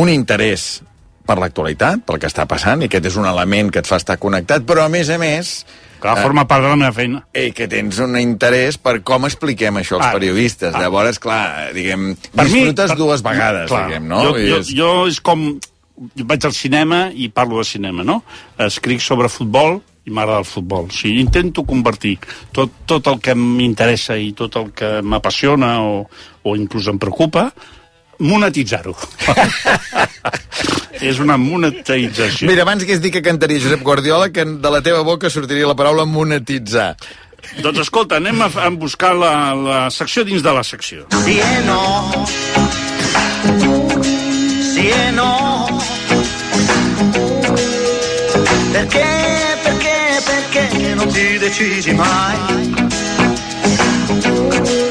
un 0.00 0.10
interès 0.10 0.80
per 1.26 1.38
l'actualitat, 1.38 2.02
pel 2.06 2.18
que 2.18 2.30
està 2.30 2.46
passant, 2.50 2.82
i 2.82 2.88
aquest 2.90 3.12
és 3.12 3.20
un 3.20 3.28
element 3.28 3.70
que 3.70 3.84
et 3.84 3.88
fa 3.88 4.00
estar 4.00 4.18
connectat, 4.18 4.66
però 4.66 4.88
a 4.88 4.92
més 4.92 5.12
a 5.12 5.20
més... 5.20 5.60
Clar, 6.00 6.16
forma 6.22 6.46
part 6.48 6.64
de 6.64 6.70
la 6.72 6.76
meva 6.80 6.92
feina. 6.96 7.20
I 7.36 7.50
que 7.52 7.66
tens 7.68 7.98
un 8.00 8.16
interès 8.18 8.78
per 8.80 9.02
com 9.06 9.26
expliquem 9.28 9.76
això 9.82 9.98
als 9.98 10.06
Ah, 10.06 10.12
periodistes. 10.16 10.74
ah. 10.74 10.80
Llavors, 10.80 11.18
clar, 11.20 11.72
diguem, 11.76 12.14
Per 12.34 12.46
mi, 12.46 12.50
disfrutes 12.52 12.88
per- 12.94 12.96
dues 12.98 13.22
vegades, 13.22 13.68
clar, 13.68 13.86
diguem, 13.88 14.08
no? 14.08 14.22
Jo, 14.24 14.38
jo, 14.38 14.56
és- 14.58 14.74
jo 14.74 15.06
és 15.06 15.20
com... 15.20 15.58
Jo 16.16 16.24
vaig 16.24 16.44
al 16.48 16.54
cinema 16.56 17.10
i 17.12 17.28
parlo 17.28 17.58
de 17.58 17.64
cinema, 17.68 18.02
no? 18.02 18.22
Escric 18.56 19.00
sobre 19.04 19.28
futbol 19.28 19.82
i 20.06 20.10
m'agrada 20.10 20.38
el 20.38 20.46
futbol. 20.48 20.86
O 20.88 20.90
sigui, 20.90 21.20
intento 21.20 21.62
convertir 21.68 22.14
tot, 22.56 22.70
tot 22.86 23.06
el 23.12 23.20
que 23.20 23.34
m'interessa 23.36 24.16
i 24.16 24.32
tot 24.32 24.56
el 24.56 24.70
que 24.72 25.02
m'apassiona 25.02 25.82
o, 25.84 26.08
o 26.42 26.56
inclús 26.56 26.86
em 26.88 26.96
preocupa, 26.98 27.50
monetitzar-ho. 28.20 28.96
és 31.00 31.18
una 31.20 31.36
monetització. 31.40 32.48
Mira, 32.48 32.62
abans 32.62 32.84
que 32.84 32.92
es 32.92 33.00
dit 33.02 33.12
que 33.12 33.22
cantaria 33.24 33.60
Josep 33.62 33.82
Guardiola, 33.82 34.30
que 34.32 34.44
de 34.44 34.70
la 34.70 34.82
teva 34.84 35.02
boca 35.06 35.30
sortiria 35.30 35.68
la 35.68 35.76
paraula 35.76 36.04
monetitzar. 36.04 36.94
Doncs 37.64 37.80
escolta, 37.86 38.18
anem 38.20 38.42
a, 38.44 38.50
a 38.52 38.68
buscar 38.70 39.14
la, 39.16 39.32
la 39.56 39.78
secció 39.90 40.24
dins 40.28 40.44
de 40.44 40.52
la 40.52 40.62
secció. 40.62 41.06
Sì 41.24 41.38
e 41.40 41.60
no. 41.64 42.26
Sì 44.74 44.88
e 44.88 45.10
no. 45.16 45.32
Perché, 48.72 49.06
perché, 49.62 49.96
perché 50.24 50.94
non 50.94 51.08
ti 51.08 51.38
decidi 51.38 51.92
mai? 51.94 52.38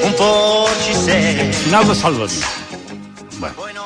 Un 0.04 0.14
po' 0.18 0.68
ci 0.84 0.94
sei. 0.94 1.36
De. 1.36 1.50
Bueno, 1.70 2.69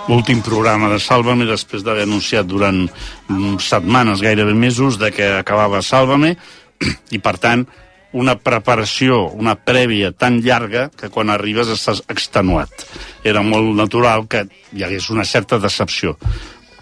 L'últim 0.09 0.41
programa 0.43 0.89
de 0.91 0.99
Sálvame, 0.99 1.47
després 1.49 1.85
d'haver 1.85 2.07
anunciat 2.07 2.47
durant 2.49 2.83
mm, 2.85 3.55
setmanes, 3.63 4.23
gairebé 4.23 4.53
mesos, 4.57 4.99
de 4.99 5.11
que 5.15 5.29
acabava 5.39 5.83
Sálvame, 5.85 6.35
i 7.15 7.21
per 7.23 7.37
tant, 7.41 7.65
una 8.13 8.37
preparació, 8.37 9.25
una 9.33 9.55
prèvia 9.57 10.11
tan 10.13 10.39
llarga 10.45 10.87
que 10.93 11.09
quan 11.09 11.33
arribes 11.33 11.71
estàs 11.73 12.03
extenuat. 12.13 12.85
Era 13.25 13.41
molt 13.41 13.73
natural 13.75 14.27
que 14.29 14.45
hi 14.73 14.85
hagués 14.85 15.09
una 15.09 15.25
certa 15.25 15.57
decepció. 15.59 16.15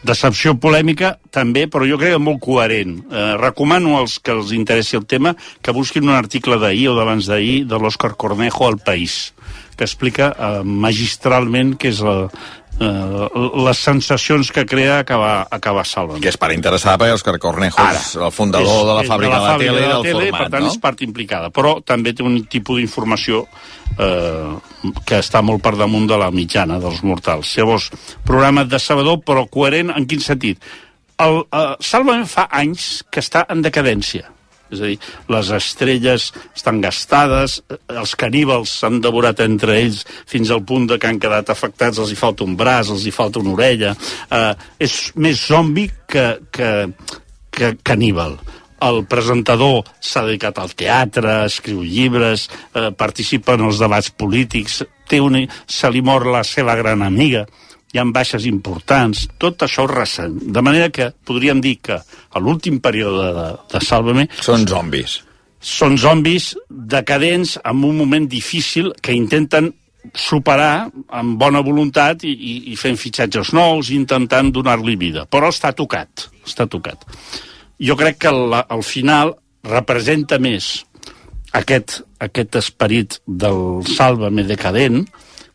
Decepció 0.01 0.55
polèmica, 0.57 1.13
també, 1.29 1.67
però 1.69 1.85
jo 1.85 1.99
crec 2.01 2.15
que 2.15 2.21
molt 2.21 2.41
coherent. 2.41 2.95
Eh, 3.05 3.25
recomano 3.37 3.99
als 3.99 4.17
que 4.19 4.33
els 4.33 4.51
interessi 4.57 4.97
el 4.97 5.05
tema 5.05 5.35
que 5.61 5.75
busquin 5.77 6.09
un 6.09 6.17
article 6.17 6.57
d'ahir 6.59 6.87
o 6.89 6.95
d'abans 6.97 7.29
d'ahir 7.29 7.67
de 7.69 7.77
l'Òscar 7.77 8.15
Cornejo 8.17 8.65
al 8.65 8.79
País, 8.81 9.35
que 9.77 9.85
explica 9.85 10.31
eh, 10.33 10.49
magistralment 10.65 11.75
què 11.77 11.93
és 11.93 12.01
la, 12.01 12.31
les 12.79 13.77
sensacions 13.77 14.51
que 14.51 14.65
crea 14.65 14.99
acabar, 14.99 15.47
acabar 15.51 15.85
Salva. 15.85 16.17
Que 16.21 16.31
és 16.31 16.37
part 16.39 16.55
interessada 16.55 16.97
perquè 16.97 17.13
Òscar 17.13 17.35
Cornejo 17.41 17.83
és 17.91 18.15
el 18.17 18.31
fundador 18.33 18.87
de 18.87 18.95
la 18.97 19.03
fàbrica 19.05 19.37
de 19.37 19.45
la, 19.45 19.57
tele 19.61 19.83
i 19.83 19.89
del 19.89 20.05
tele, 20.07 20.23
format, 20.25 20.39
per 20.39 20.49
tant, 20.49 20.65
no? 20.65 20.71
és 20.71 20.81
part 20.81 21.03
implicada. 21.05 21.51
Però 21.53 21.75
també 21.85 22.15
té 22.17 22.25
un 22.25 22.39
tipus 22.49 22.81
d'informació 22.81 23.43
eh, 23.99 24.55
que 25.05 25.21
està 25.21 25.43
molt 25.45 25.61
per 25.61 25.75
damunt 25.77 26.09
de 26.09 26.17
la 26.17 26.31
mitjana 26.33 26.79
dels 26.81 27.03
mortals. 27.05 27.53
Llavors, 27.59 27.91
programa 28.25 28.65
decebedor, 28.65 29.21
però 29.27 29.45
coherent 29.51 29.93
en 29.93 30.09
quin 30.09 30.23
sentit? 30.23 30.71
El, 31.21 31.43
eh, 31.53 31.65
Sálvame 31.85 32.25
fa 32.25 32.47
anys 32.49 33.03
que 33.11 33.21
està 33.21 33.45
en 33.53 33.61
decadència. 33.61 34.31
És 34.71 34.79
a 34.79 34.87
dir, 34.87 34.97
les 35.31 35.51
estrelles 35.57 36.29
estan 36.55 36.79
gastades, 36.83 37.59
els 37.91 38.15
caníbals 38.19 38.77
s'han 38.81 39.01
devorat 39.03 39.43
entre 39.43 39.75
ells 39.81 40.05
fins 40.29 40.51
al 40.51 40.63
punt 40.67 40.87
de 40.91 40.99
que 40.99 41.09
han 41.09 41.19
quedat 41.21 41.51
afectats, 41.51 41.99
els 41.99 42.13
hi 42.13 42.19
falta 42.19 42.45
un 42.47 42.55
braç, 42.59 42.93
els 42.93 43.05
hi 43.05 43.13
falta 43.15 43.41
una 43.43 43.53
orella. 43.57 43.93
Eh, 44.31 44.53
és 44.87 44.97
més 45.15 45.43
zombi 45.51 45.89
que, 46.07 46.25
que, 46.51 46.71
que 47.51 47.75
caníbal. 47.83 48.37
El 48.81 49.03
presentador 49.05 49.83
s'ha 50.01 50.23
dedicat 50.25 50.57
al 50.57 50.71
teatre, 50.73 51.43
escriu 51.45 51.83
llibres, 51.85 52.47
eh, 52.73 52.89
participa 52.97 53.53
en 53.57 53.67
els 53.67 53.81
debats 53.83 54.09
polítics, 54.09 54.81
té 55.07 55.19
una, 55.21 55.43
se 55.67 55.91
li 55.91 56.01
mor 56.01 56.25
la 56.31 56.41
seva 56.47 56.77
gran 56.79 57.03
amiga, 57.05 57.45
hi 57.91 57.99
ha 57.99 58.05
baixes 58.15 58.45
importants, 58.47 59.25
tot 59.41 59.65
això 59.65 59.85
recent. 59.89 60.37
De 60.55 60.63
manera 60.63 60.89
que 60.93 61.11
podríem 61.27 61.61
dir 61.63 61.77
que 61.83 61.97
a 61.99 62.39
l'últim 62.39 62.79
període 62.83 63.27
de, 63.35 63.49
de 63.73 63.83
Sálvame... 63.83 64.27
Són 64.41 64.65
zombis. 64.67 65.19
Són 65.61 65.97
zombis 66.01 66.53
decadents 66.69 67.57
en 67.61 67.83
un 67.85 67.99
moment 67.99 68.25
difícil 68.29 68.93
que 69.03 69.13
intenten 69.13 69.69
superar 70.17 70.89
amb 71.13 71.37
bona 71.37 71.61
voluntat 71.61 72.23
i, 72.25 72.31
i, 72.33 72.53
i 72.71 72.77
fent 72.79 72.97
fitxatges 72.97 73.51
nous, 73.53 73.91
intentant 73.93 74.49
donar-li 74.53 74.95
vida. 74.97 75.27
Però 75.29 75.51
està 75.53 75.73
tocat, 75.77 76.29
està 76.47 76.65
tocat. 76.71 77.05
Jo 77.81 77.97
crec 77.99 78.23
que 78.25 78.31
la, 78.33 78.63
al 78.69 78.81
final 78.85 79.35
representa 79.67 80.39
més 80.41 80.71
aquest, 81.53 82.01
aquest 82.23 82.57
esperit 82.57 83.19
del 83.27 83.83
sàlvame 83.85 84.45
decadent 84.47 85.03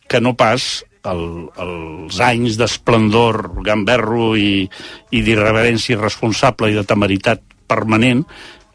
que 0.07 0.21
no 0.23 0.37
pas 0.39 0.85
el, 1.13 1.25
els 1.63 2.21
anys 2.25 2.59
d'esplendor 2.61 3.43
gamberro 3.67 4.35
i, 4.37 4.67
i 5.11 5.23
d'irreverència 5.27 5.97
irresponsable 5.97 6.73
i 6.73 6.79
de 6.79 6.87
temeritat 6.87 7.43
permanent 7.67 8.25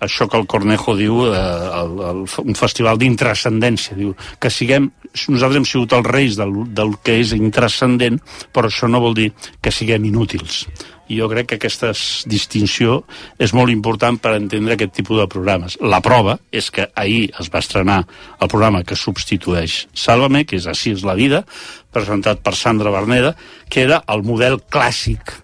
això 0.01 0.25
que 0.27 0.37
el 0.39 0.47
Cornejo 0.49 0.95
diu, 0.97 1.19
eh, 1.29 1.39
el, 1.77 1.91
el, 2.09 2.23
un 2.41 2.57
festival 2.57 2.97
d'intrascendència, 2.97 3.93
diu 3.95 4.15
que 4.41 4.49
siguem, 4.49 4.89
nosaltres 5.29 5.59
hem 5.59 5.67
sigut 5.69 5.93
els 5.93 6.09
reis 6.09 6.39
del, 6.39 6.55
del 6.73 6.95
que 7.05 7.19
és 7.21 7.35
intrascendent, 7.37 8.17
però 8.51 8.71
això 8.71 8.89
no 8.89 9.03
vol 9.03 9.13
dir 9.19 9.29
que 9.61 9.73
siguem 9.73 10.09
inútils. 10.09 10.63
I 11.11 11.17
jo 11.19 11.27
crec 11.27 11.49
que 11.49 11.57
aquesta 11.59 11.91
distinció 12.31 13.01
és 13.41 13.51
molt 13.57 13.73
important 13.73 14.15
per 14.21 14.37
entendre 14.37 14.77
aquest 14.77 14.93
tipus 14.95 15.19
de 15.19 15.27
programes. 15.31 15.75
La 15.83 15.99
prova 16.03 16.37
és 16.55 16.69
que 16.71 16.87
ahir 16.95 17.25
es 17.41 17.51
va 17.51 17.59
estrenar 17.59 17.99
el 18.39 18.51
programa 18.51 18.85
que 18.87 18.95
substitueix 18.95 19.87
Sálvame, 19.91 20.45
que 20.47 20.55
és 20.61 20.69
Així 20.71 20.93
és 20.95 21.03
la 21.03 21.17
vida, 21.19 21.43
presentat 21.91 22.39
per 22.45 22.55
Sandra 22.55 22.93
Berneda, 22.93 23.35
que 23.67 23.83
era 23.83 23.99
el 24.07 24.23
model 24.23 24.61
clàssic 24.71 25.35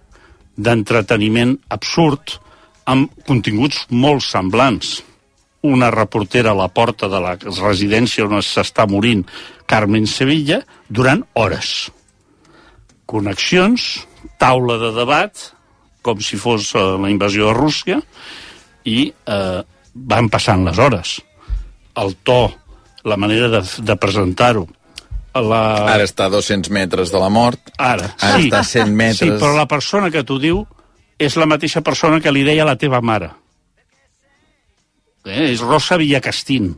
d'entreteniment 0.56 1.58
absurd, 1.74 2.38
amb 2.88 3.12
continguts 3.28 3.84
molt 3.90 4.24
semblants. 4.24 5.02
Una 5.68 5.90
reportera 5.92 6.54
a 6.54 6.58
la 6.58 6.70
porta 6.72 7.10
de 7.10 7.20
la 7.20 7.34
residència 7.36 8.24
on 8.24 8.40
s'està 8.40 8.86
morint 8.88 9.24
Carmen 9.68 10.06
Sevilla 10.08 10.62
durant 10.88 11.24
hores. 11.34 11.90
Connexions, 13.08 14.06
taula 14.40 14.78
de 14.80 14.92
debat, 14.96 15.48
com 16.02 16.20
si 16.24 16.38
fos 16.40 16.72
eh, 16.74 16.84
la 17.02 17.10
invasió 17.12 17.50
de 17.50 17.56
Rússia, 17.56 18.00
i 18.88 19.08
eh, 19.10 19.60
van 19.94 20.30
passant 20.32 20.64
les 20.66 20.78
hores. 20.78 21.18
El 21.98 22.14
to, 22.24 22.40
la 23.04 23.18
manera 23.20 23.48
de, 23.52 23.62
de 23.82 23.96
presentar-ho, 24.00 24.66
la... 25.38 25.60
Ara 25.92 26.06
està 26.06 26.26
a 26.26 26.32
200 26.32 26.70
metres 26.74 27.12
de 27.12 27.20
la 27.20 27.28
mort. 27.30 27.70
Ara, 27.76 28.12
Ara 28.16 28.40
sí, 28.40 28.48
està 28.48 28.62
a 28.62 28.66
100 28.66 28.94
metres. 28.96 29.20
Sí, 29.20 29.30
però 29.38 29.52
la 29.54 29.68
persona 29.70 30.10
que 30.10 30.24
t'ho 30.26 30.38
diu 30.42 30.64
és 31.18 31.36
la 31.38 31.46
mateixa 31.50 31.82
persona 31.86 32.22
que 32.22 32.32
li 32.34 32.44
deia 32.46 32.66
la 32.66 32.78
teva 32.78 33.00
mare. 33.04 33.30
Eh? 35.26 35.52
És 35.52 35.62
Rosa 35.62 35.98
Villacastín. 36.00 36.72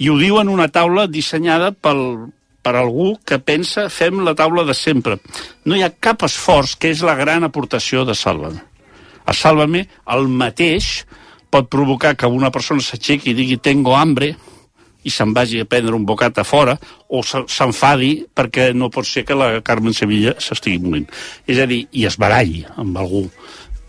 I 0.00 0.08
ho 0.08 0.16
diu 0.18 0.40
en 0.40 0.48
una 0.48 0.68
taula 0.72 1.06
dissenyada 1.06 1.72
pel, 1.72 2.32
per 2.62 2.74
algú 2.76 3.14
que 3.24 3.38
pensa 3.38 3.88
fem 3.90 4.20
la 4.24 4.34
taula 4.34 4.64
de 4.68 4.74
sempre. 4.74 5.18
No 5.64 5.76
hi 5.76 5.82
ha 5.82 5.92
cap 5.96 6.22
esforç, 6.26 6.76
que 6.78 6.90
és 6.92 7.00
la 7.06 7.14
gran 7.16 7.44
aportació 7.44 8.04
de 8.04 8.14
Sálvame. 8.14 8.60
A 9.26 9.32
Sálvame, 9.36 9.86
el 10.10 10.28
mateix 10.28 11.04
pot 11.50 11.68
provocar 11.70 12.14
que 12.16 12.26
una 12.30 12.50
persona 12.54 12.80
s'aixequi 12.84 13.30
i 13.32 13.34
digui 13.34 13.56
tengo 13.58 13.96
hambre 13.96 14.34
i 15.02 15.10
se'n 15.10 15.32
vagi 15.32 15.62
a 15.62 15.64
prendre 15.64 15.94
un 15.96 16.04
bocat 16.04 16.36
a 16.38 16.44
fora 16.44 16.74
o 17.08 17.22
se- 17.24 17.46
s'enfadi 17.48 18.26
perquè 18.36 18.74
no 18.76 18.90
pot 18.92 19.06
ser 19.08 19.24
que 19.24 19.34
la 19.34 19.62
Carmen 19.64 19.94
Sevilla 19.96 20.34
s'estigui 20.38 20.78
morint. 20.84 21.08
És 21.46 21.58
a 21.58 21.64
dir, 21.66 21.86
i 21.92 22.04
es 22.04 22.18
baralli 22.20 22.66
amb 22.76 22.98
algú. 23.00 23.24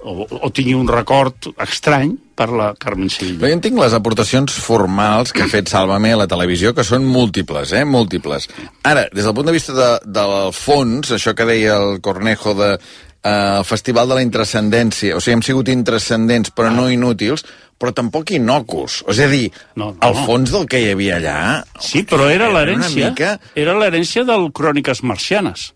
O, 0.04 0.26
o 0.26 0.50
tingui 0.54 0.74
un 0.78 0.88
record 0.90 1.52
estrany 1.62 2.16
per 2.36 2.50
la 2.50 2.72
Carmen 2.80 3.10
Sevilla. 3.14 3.46
Jo 3.48 3.54
entenc 3.54 3.78
les 3.80 3.94
aportacions 3.94 4.54
formals 4.64 5.32
que 5.36 5.44
ha 5.46 5.50
fet 5.52 5.70
Sálvame 5.70 6.14
a 6.16 6.20
la 6.24 6.28
televisió, 6.32 6.74
que 6.74 6.84
són 6.88 7.06
múltiples, 7.06 7.72
eh? 7.78 7.84
Múltiples. 7.86 8.48
Ara, 8.88 9.06
des 9.14 9.24
del 9.28 9.36
punt 9.38 9.52
de 9.52 9.56
vista 9.56 9.74
de, 9.78 9.90
del 10.20 10.36
fons, 10.58 11.12
això 11.18 11.36
que 11.38 11.46
deia 11.46 11.78
el 11.78 12.00
Cornejo 12.02 12.56
de 12.58 12.72
eh, 12.76 13.58
el 13.60 13.66
Festival 13.66 14.10
de 14.10 14.16
la 14.18 14.24
Intrascendència, 14.26 15.16
o 15.16 15.22
sigui, 15.22 15.38
hem 15.38 15.44
sigut 15.46 15.70
intrascendents 15.70 16.50
però 16.58 16.72
no 16.74 16.88
inútils, 16.90 17.46
però 17.82 17.94
tampoc 17.98 18.30
innocus. 18.34 19.00
És 19.10 19.20
a 19.22 19.28
dir, 19.30 19.52
no, 19.76 19.92
no. 19.94 20.00
el 20.10 20.18
fons 20.26 20.52
del 20.54 20.66
que 20.70 20.82
hi 20.82 20.92
havia 20.94 21.18
allà... 21.22 21.38
Sí, 21.82 22.04
però 22.10 22.28
era 22.30 22.50
l'herència 22.54 23.10
mica- 23.10 23.38
era 23.58 23.74
l'herència 23.78 24.26
del 24.26 24.50
Cròniques 24.54 25.02
Marcianes. 25.06 25.72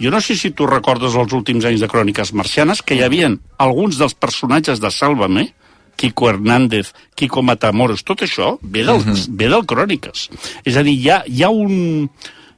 Jo 0.00 0.10
no 0.10 0.20
sé 0.20 0.36
si 0.36 0.50
tu 0.52 0.66
recordes 0.66 1.14
els 1.16 1.32
últims 1.32 1.64
anys 1.64 1.80
de 1.80 1.88
Cròniques 1.88 2.32
Marcianes, 2.36 2.82
que 2.82 2.94
hi 2.98 3.02
havien 3.02 3.38
alguns 3.58 3.96
dels 3.96 4.14
personatges 4.14 4.80
de 4.80 4.90
Sálvame, 4.90 5.54
Kiko 5.96 6.28
Hernández, 6.28 6.90
Kiko 7.16 7.40
Matamoros, 7.42 8.02
tot 8.04 8.20
això 8.20 8.58
ve 8.60 8.84
del, 8.84 8.98
Mhm. 9.00 9.36
ve 9.36 9.48
del 9.48 9.64
Cròniques. 9.64 10.28
És 10.64 10.76
a 10.76 10.82
dir, 10.82 10.92
hi 11.00 11.08
ha, 11.08 11.22
hi 11.26 11.42
ha, 11.42 11.48
un, 11.48 12.10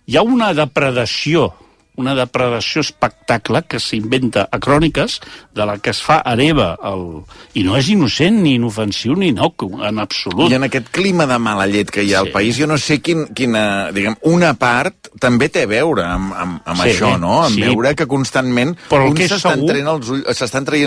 hi 0.06 0.16
ha 0.16 0.22
una 0.22 0.52
depredació 0.52 1.52
una 1.98 2.14
depredació 2.18 2.82
espectacle 2.84 3.64
que 3.68 3.80
s'inventa 3.82 4.46
a 4.50 4.60
cròniques 4.62 5.18
de 5.54 5.66
la 5.68 5.78
que 5.82 5.90
es 5.94 6.02
fa 6.04 6.20
hereva 6.26 6.70
el... 6.90 7.24
i 7.58 7.64
no 7.66 7.76
és 7.78 7.90
innocent 7.92 8.38
ni 8.44 8.54
inofensiu 8.58 9.16
ni 9.18 9.32
inocu 9.32 9.70
en 9.84 9.98
absolut 10.02 10.50
I 10.50 10.58
en 10.58 10.68
aquest 10.68 10.92
clima 10.94 11.26
de 11.28 11.38
mala 11.42 11.66
llet 11.70 11.90
que 11.94 12.04
hi 12.06 12.14
ha 12.14 12.22
al 12.22 12.32
país, 12.34 12.58
jo 12.58 12.68
no 12.70 12.78
sé 12.78 13.00
quin, 13.04 13.26
quina, 13.34 13.90
diguem, 13.94 14.16
una 14.30 14.54
part 14.58 15.10
també 15.20 15.50
té 15.52 15.66
a 15.66 15.70
veure 15.70 16.06
amb, 16.06 16.32
amb, 16.34 16.62
amb 16.64 16.84
Sí, 16.84 16.94
això, 16.94 17.16
no? 17.20 17.42
Amb 17.42 17.58
sí. 17.58 17.66
veure 17.66 17.94
que 17.98 18.06
constantment 18.06 18.76
Però 18.88 19.10
uns 19.10 19.26
s'estan 19.34 19.66
traient 19.66 19.90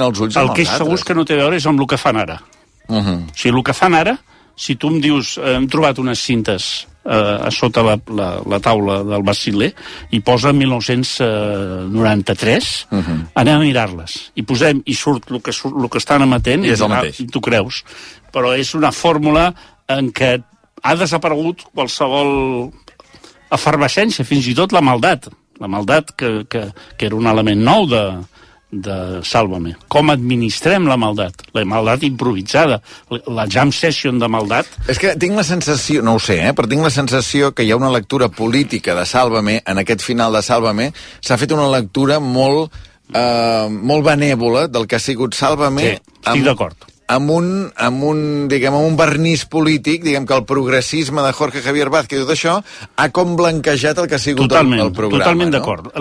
els 0.07 0.23
ulls, 0.23 0.39
el 0.39 0.55
que 0.55 0.65
és 0.65 0.73
segur 0.79 0.97
és 0.97 1.05
que 1.05 1.17
no 1.17 1.27
té 1.27 1.35
a 1.35 1.43
veure 1.43 1.59
és 1.59 1.67
amb 1.67 1.83
el 1.83 1.89
que 1.91 1.99
fan 1.99 2.19
ara 2.23 2.39
Uh 2.91 2.97
-huh. 2.97 3.23
O 3.23 3.35
sigui, 3.35 3.57
el 3.57 3.63
que 3.63 3.73
fan 3.73 3.93
ara, 3.93 4.19
si 4.55 4.75
tu 4.75 4.87
em 4.87 4.99
dius, 4.99 5.37
hem 5.37 5.67
trobat 5.67 5.97
unes 5.99 6.19
cintes 6.19 6.87
a 7.03 7.49
sota 7.49 7.81
la, 7.81 7.97
la, 8.13 8.43
la 8.45 8.59
taula 8.61 8.99
del 9.03 9.23
Basiler 9.25 9.73
i 10.13 10.21
posa 10.21 10.53
1993, 10.53 12.87
uh 12.91 12.97
-huh. 12.97 13.25
anem 13.33 13.55
a 13.55 13.59
mirar-les. 13.59 14.31
I 14.35 14.43
posem, 14.43 14.81
i 14.85 14.93
surt 14.93 15.31
el 15.31 15.41
que, 15.41 15.51
surt, 15.51 15.75
el 15.75 15.89
que 15.89 15.97
estan 15.97 16.21
emetent, 16.21 16.65
I 16.65 16.69
és 16.69 16.79
el 16.79 16.91
ah, 16.91 16.95
mateix. 16.95 17.19
i 17.19 17.27
tu 17.27 17.41
creus. 17.41 17.83
Però 18.31 18.57
és 18.57 18.75
una 18.75 18.91
fórmula 18.91 19.53
en 19.87 20.13
què 20.13 20.43
ha 20.83 20.95
desaparegut 20.95 21.61
qualsevol 21.73 22.71
efervescència, 23.51 24.25
fins 24.25 24.47
i 24.47 24.55
tot 24.55 24.71
la 24.71 24.81
maldat. 24.81 25.27
La 25.59 25.67
maldat 25.67 26.11
que, 26.17 26.45
que, 26.49 26.71
que 26.97 27.05
era 27.05 27.15
un 27.15 27.27
element 27.27 27.63
nou 27.63 27.87
de, 27.87 28.17
de 28.71 29.19
Sálvame. 29.27 29.75
Com 29.91 30.09
administrem 30.13 30.87
la 30.87 30.97
maldat? 30.99 31.43
La 31.53 31.63
maldat 31.67 32.05
improvisada, 32.07 32.79
la 33.27 33.45
jam 33.51 33.73
session 33.75 34.19
de 34.19 34.29
maldat. 34.31 34.69
És 34.91 34.99
que 35.01 35.13
tinc 35.19 35.35
la 35.37 35.45
sensació, 35.47 36.01
no 36.05 36.15
ho 36.15 36.21
sé, 36.23 36.39
eh, 36.47 36.53
però 36.55 36.69
tinc 36.71 36.85
la 36.85 36.93
sensació 36.93 37.51
que 37.55 37.65
hi 37.67 37.71
ha 37.71 37.79
una 37.79 37.91
lectura 37.91 38.29
política 38.29 38.95
de 38.95 39.05
Sálvame, 39.05 39.59
en 39.65 39.83
aquest 39.83 40.05
final 40.07 40.33
de 40.33 40.43
Sálvame, 40.45 40.91
s'ha 41.19 41.37
fet 41.37 41.51
una 41.51 41.67
lectura 41.69 42.19
molt, 42.23 42.71
eh, 43.13 43.67
molt 43.69 44.07
benèvola 44.07 44.67
del 44.71 44.87
que 44.87 44.95
ha 44.95 45.03
sigut 45.03 45.35
Sálvame. 45.35 45.81
Sí, 45.81 46.15
estic 46.23 46.47
d'acord. 46.47 46.87
Amb 47.15 47.29
un, 47.35 47.47
amb 47.75 48.03
un, 48.07 48.21
diguem, 48.51 48.73
amb 48.77 48.87
un 48.93 48.97
vernís 48.99 49.43
polític, 49.51 50.03
diguem 50.05 50.25
que 50.29 50.37
el 50.37 50.45
progressisme 50.47 51.21
de 51.25 51.33
Jorge 51.37 51.61
Javier 51.65 51.89
Vázquez 51.91 52.21
i 52.21 52.23
tot 52.25 52.33
això 52.35 52.57
ha 52.95 53.09
com 53.11 53.35
blanquejat 53.39 53.99
el 54.03 54.07
que 54.11 54.15
ha 54.19 54.23
sigut 54.23 54.47
Totalment, 54.47 54.79
el, 54.81 54.91
el 54.91 54.97
programa. 54.97 55.23
totalment 55.23 55.51
no? 55.51 55.59
d'acord. 55.59 55.91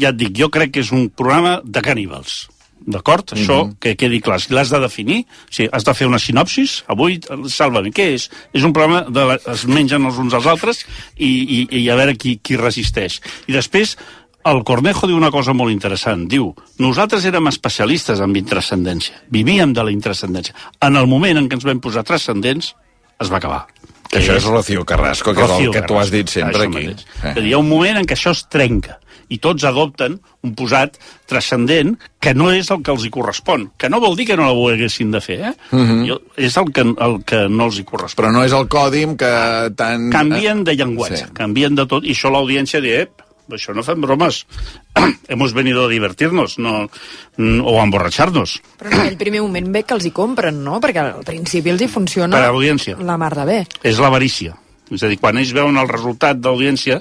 Ja 0.00 0.10
et 0.14 0.18
dic, 0.22 0.34
jo 0.38 0.50
crec 0.54 0.72
que 0.76 0.84
és 0.86 0.92
un 0.94 1.08
programa 1.10 1.60
de 1.64 1.82
caníbals. 1.84 2.42
D'acord? 2.82 3.30
Això 3.36 3.60
Mhm. 3.68 3.76
que 3.78 3.92
quedi 3.96 4.18
clar. 4.20 4.40
Si 4.42 4.52
l'has 4.52 4.68
de 4.70 4.80
definir, 4.82 5.20
sí, 5.48 5.68
has 5.70 5.84
de 5.86 5.92
fer 5.94 6.08
una 6.08 6.18
sinopsis. 6.18 6.82
Avui, 6.90 7.20
Sálvame, 7.46 7.92
què 7.94 8.08
és? 8.16 8.24
És 8.52 8.64
un 8.66 8.72
programa 8.72 9.04
de 9.08 9.24
la, 9.24 9.36
es 9.52 9.62
mengen 9.70 10.04
els 10.04 10.18
uns 10.18 10.34
als 10.34 10.46
altres 10.50 10.80
i, 11.16 11.28
i, 11.28 11.78
i 11.78 11.88
a 11.90 11.94
veure 11.94 12.16
qui, 12.18 12.40
qui 12.42 12.56
resisteix. 12.58 13.20
I 13.46 13.52
després, 13.54 13.96
el 14.44 14.62
Cornejo 14.66 15.06
diu 15.06 15.16
una 15.18 15.30
cosa 15.34 15.54
molt 15.56 15.72
interessant. 15.74 16.26
Diu, 16.30 16.50
nosaltres 16.82 17.26
érem 17.28 17.50
especialistes 17.50 18.22
en 18.22 18.34
intrascendència. 18.38 19.22
Vivíem 19.30 19.74
de 19.76 19.84
la 19.86 19.94
intrascendència. 19.94 20.56
En 20.82 20.98
el 20.98 21.06
moment 21.10 21.38
en 21.38 21.48
què 21.48 21.58
ens 21.58 21.68
vam 21.68 21.82
posar 21.82 22.04
transcendents, 22.08 22.72
es 23.22 23.30
va 23.30 23.38
acabar. 23.38 23.66
Que 24.12 24.20
això 24.20 24.34
és 24.36 24.44
Rocío 24.44 24.84
Carrasco, 24.84 25.32
que 25.32 25.44
és 25.46 25.54
el 25.56 25.70
que 25.72 25.86
tu 25.88 25.96
has 25.96 26.10
dit 26.12 26.28
sempre 26.28 26.66
aquí. 26.66 26.88
mateix. 26.90 27.06
Eh. 27.24 27.46
Hi 27.48 27.54
ha 27.54 27.62
un 27.62 27.70
moment 27.70 28.02
en 28.02 28.08
què 28.08 28.18
això 28.18 28.34
es 28.36 28.44
trenca 28.52 28.98
i 29.32 29.38
tots 29.40 29.64
adopten 29.64 30.18
un 30.44 30.52
posat 30.58 30.98
transcendent 31.30 31.94
que 32.20 32.34
no 32.36 32.50
és 32.52 32.68
el 32.74 32.82
que 32.84 32.92
els 32.92 33.06
hi 33.06 33.10
correspon. 33.14 33.70
Que 33.80 33.88
no 33.88 34.02
vol 34.02 34.18
dir 34.18 34.26
que 34.28 34.36
no 34.36 34.44
la 34.44 34.52
volguessin 34.56 35.14
de 35.14 35.22
fer, 35.24 35.38
eh? 35.40 35.54
Mhm. 35.70 36.04
Jo, 36.10 36.20
és 36.36 36.56
el 36.60 36.72
que, 36.72 36.84
el 36.84 37.18
que 37.24 37.48
no 37.48 37.70
els 37.70 37.80
hi 37.80 37.86
correspon. 37.88 38.26
Però 38.26 38.32
no 38.34 38.44
és 38.44 38.52
el 38.52 38.68
còdim 38.68 39.16
que 39.16 39.32
tant... 39.78 40.10
Canvien 40.12 40.64
de 40.64 40.76
llenguatge, 40.76 41.24
sí. 41.24 41.32
canvien 41.32 41.78
de 41.78 41.86
tot, 41.88 42.04
i 42.04 42.12
això 42.12 42.32
l'audiència 42.34 42.82
diu, 42.84 43.06
ep, 43.06 43.24
això 43.56 43.74
no 43.76 43.82
fem 43.86 44.00
bromes. 44.04 44.42
Hemos 45.32 45.52
venido 45.54 45.84
a 45.86 45.88
divertirnos, 45.90 46.58
no, 46.58 46.88
o 46.88 47.74
a 47.80 47.84
emborratxar-nos. 47.84 48.58
Però 48.80 48.90
en 48.92 49.00
aquell 49.00 49.18
primer 49.20 49.42
moment 49.44 49.70
bé 49.74 49.82
que 49.86 49.94
els 49.96 50.06
hi 50.08 50.12
compren, 50.14 50.62
no? 50.64 50.80
Perquè 50.82 51.02
al 51.04 51.24
principi 51.26 51.70
els 51.72 51.82
hi 51.84 51.88
funciona 51.88 52.36
Per 52.36 52.44
a 52.44 52.52
l'audiència. 52.52 52.96
la 53.00 53.16
mar 53.20 53.34
de 53.36 53.44
bé. 53.48 53.58
és 53.82 53.98
l'avarícia. 54.02 54.56
És 54.92 55.02
a 55.02 55.08
dir, 55.08 55.18
quan 55.18 55.38
ells 55.40 55.52
veuen 55.56 55.76
el 55.80 55.88
resultat 55.88 56.40
d'audiència, 56.42 57.00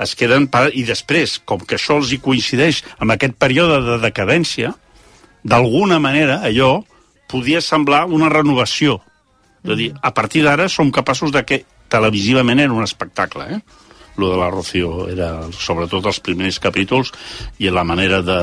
es 0.00 0.14
queden... 0.16 0.46
Pa... 0.52 0.66
I 0.72 0.84
després, 0.88 1.38
com 1.44 1.60
que 1.60 1.76
això 1.76 1.96
els 2.00 2.12
hi 2.12 2.18
coincideix 2.20 2.82
amb 2.98 3.12
aquest 3.12 3.34
període 3.40 3.80
de 3.84 3.98
decadència, 4.02 4.74
d'alguna 5.44 5.98
manera 6.02 6.40
allò 6.44 6.82
podia 7.28 7.60
semblar 7.60 8.04
una 8.06 8.28
renovació. 8.32 9.00
És 9.64 9.72
a 9.72 9.76
dir, 9.78 9.88
a 10.00 10.12
partir 10.14 10.42
d'ara 10.46 10.68
som 10.70 10.90
capaços 10.94 11.32
de 11.34 11.42
que 11.44 11.64
televisivament 11.90 12.60
era 12.62 12.72
un 12.74 12.82
espectacle, 12.84 13.46
eh? 13.56 13.60
Lo 14.16 14.32
de 14.32 14.40
la 14.40 14.50
Rocío 14.50 15.06
era 15.12 15.30
sobretot 15.52 16.06
els 16.08 16.20
primers 16.24 16.60
capítols 16.62 17.12
i 17.58 17.70
la 17.70 17.84
manera 17.84 18.22
de... 18.24 18.40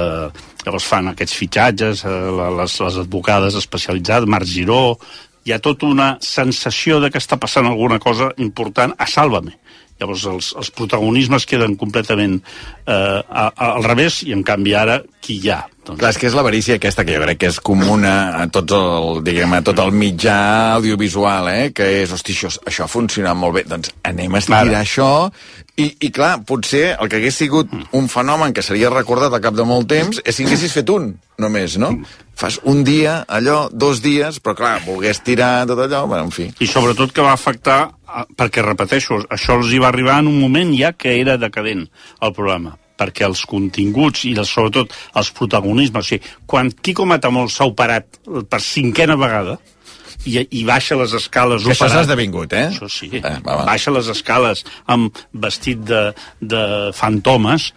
Llavors 0.64 0.86
fan 0.88 1.10
aquests 1.12 1.36
fitxatges, 1.36 2.06
eh, 2.08 2.18
les, 2.60 2.80
les 2.86 2.98
advocades 3.06 3.60
especialitzades, 3.60 4.30
Marc 4.30 4.50
Giró... 4.50 4.98
Hi 5.44 5.52
ha 5.52 5.58
tota 5.60 5.90
una 5.92 6.06
sensació 6.24 7.02
de 7.04 7.10
que 7.12 7.20
està 7.20 7.36
passant 7.36 7.66
alguna 7.68 7.98
cosa 8.00 8.30
important 8.40 8.94
a 8.96 9.04
Sálvame. 9.12 9.58
Llavors 10.02 10.24
els, 10.32 10.54
els 10.58 10.72
protagonismes 10.74 11.46
queden 11.48 11.76
completament 11.80 12.40
eh, 12.40 12.94
a, 12.94 13.46
a, 13.52 13.68
al 13.74 13.86
revés 13.86 14.22
i 14.26 14.34
en 14.36 14.42
canvi 14.48 14.74
ara 14.76 15.02
qui 15.24 15.38
hi 15.40 15.52
ha? 15.54 15.62
Doncs, 15.84 16.00
Clar, 16.00 16.14
és 16.14 16.20
que 16.20 16.28
és 16.30 16.36
l'avarícia 16.38 16.78
aquesta 16.80 17.04
que 17.06 17.16
jo 17.16 17.22
crec 17.26 17.42
que 17.42 17.52
és 17.52 17.60
comuna 17.64 18.14
a, 18.40 18.46
tots 18.52 18.76
el, 18.78 19.20
diguem, 19.26 19.54
a 19.58 19.62
tot 19.68 19.80
el 19.84 19.92
mitjà 19.96 20.38
audiovisual, 20.80 21.50
eh? 21.52 21.72
que 21.76 21.88
és, 22.02 22.14
hosti, 22.16 22.36
això, 22.36 22.52
això 22.72 22.88
ha 22.88 22.92
funcionat 22.92 23.38
molt 23.38 23.60
bé, 23.60 23.66
doncs 23.68 23.92
anem 24.08 24.34
a 24.34 24.42
estirar 24.42 24.64
Ara. 24.70 24.82
això, 24.82 25.10
i, 25.76 25.88
i 26.06 26.10
clar, 26.14 26.44
potser 26.46 26.94
el 26.94 27.10
que 27.10 27.18
hagués 27.18 27.40
sigut 27.42 27.72
un 27.98 28.10
fenomen 28.12 28.54
que 28.54 28.62
seria 28.66 28.92
recordat 28.94 29.34
al 29.34 29.42
cap 29.42 29.56
de 29.58 29.66
molt 29.66 29.90
temps 29.90 30.20
és 30.22 30.38
si 30.38 30.46
haguessis 30.46 30.76
fet 30.76 30.92
un, 30.94 31.10
només, 31.42 31.80
no? 31.82 31.90
Fas 32.38 32.60
un 32.70 32.84
dia, 32.86 33.24
allò, 33.30 33.68
dos 33.70 34.02
dies, 34.06 34.40
però 34.44 34.56
clar, 34.58 34.76
volgués 34.86 35.24
tirar 35.26 35.66
tot 35.70 35.82
allò, 35.86 36.06
bueno, 36.10 36.30
en 36.30 36.36
fi. 36.36 36.48
I 36.62 36.70
sobretot 36.70 37.14
que 37.14 37.26
va 37.26 37.34
afectar, 37.34 37.80
perquè 38.38 38.62
repeteixo, 38.66 39.24
això 39.34 39.58
els 39.58 39.74
hi 39.74 39.82
va 39.82 39.90
arribar 39.90 40.20
en 40.22 40.30
un 40.30 40.40
moment 40.42 40.74
ja 40.78 40.94
que 40.94 41.18
era 41.20 41.40
decadent 41.42 41.88
el 42.22 42.34
programa 42.38 42.78
perquè 42.94 43.26
els 43.26 43.42
continguts 43.50 44.22
i 44.30 44.36
sobretot 44.46 44.94
els 45.18 45.32
protagonismes, 45.34 46.06
o 46.06 46.08
sigui, 46.08 46.34
quan 46.46 46.70
Quico 46.72 47.08
Matamols 47.10 47.58
s'ha 47.58 47.66
operat 47.68 48.20
per 48.50 48.62
cinquena 48.62 49.18
vegada 49.20 49.58
i, 50.26 50.38
i 50.60 50.64
baixa 50.68 50.96
les 51.00 51.14
escales 51.18 51.64
Que 51.64 51.72
això 51.74 51.86
operat, 51.86 51.96
s'ha 51.98 52.04
esdevingut, 52.08 52.54
eh? 52.54 52.68
Això 52.72 52.90
sí, 52.90 53.10
Eh, 53.14 53.22
va, 53.46 53.58
va. 53.60 53.66
baixa 53.68 53.92
les 53.92 54.08
escales 54.14 54.64
amb 54.88 55.18
vestit 55.34 55.84
de, 55.90 56.14
de 56.42 56.64
fantomes, 56.96 57.72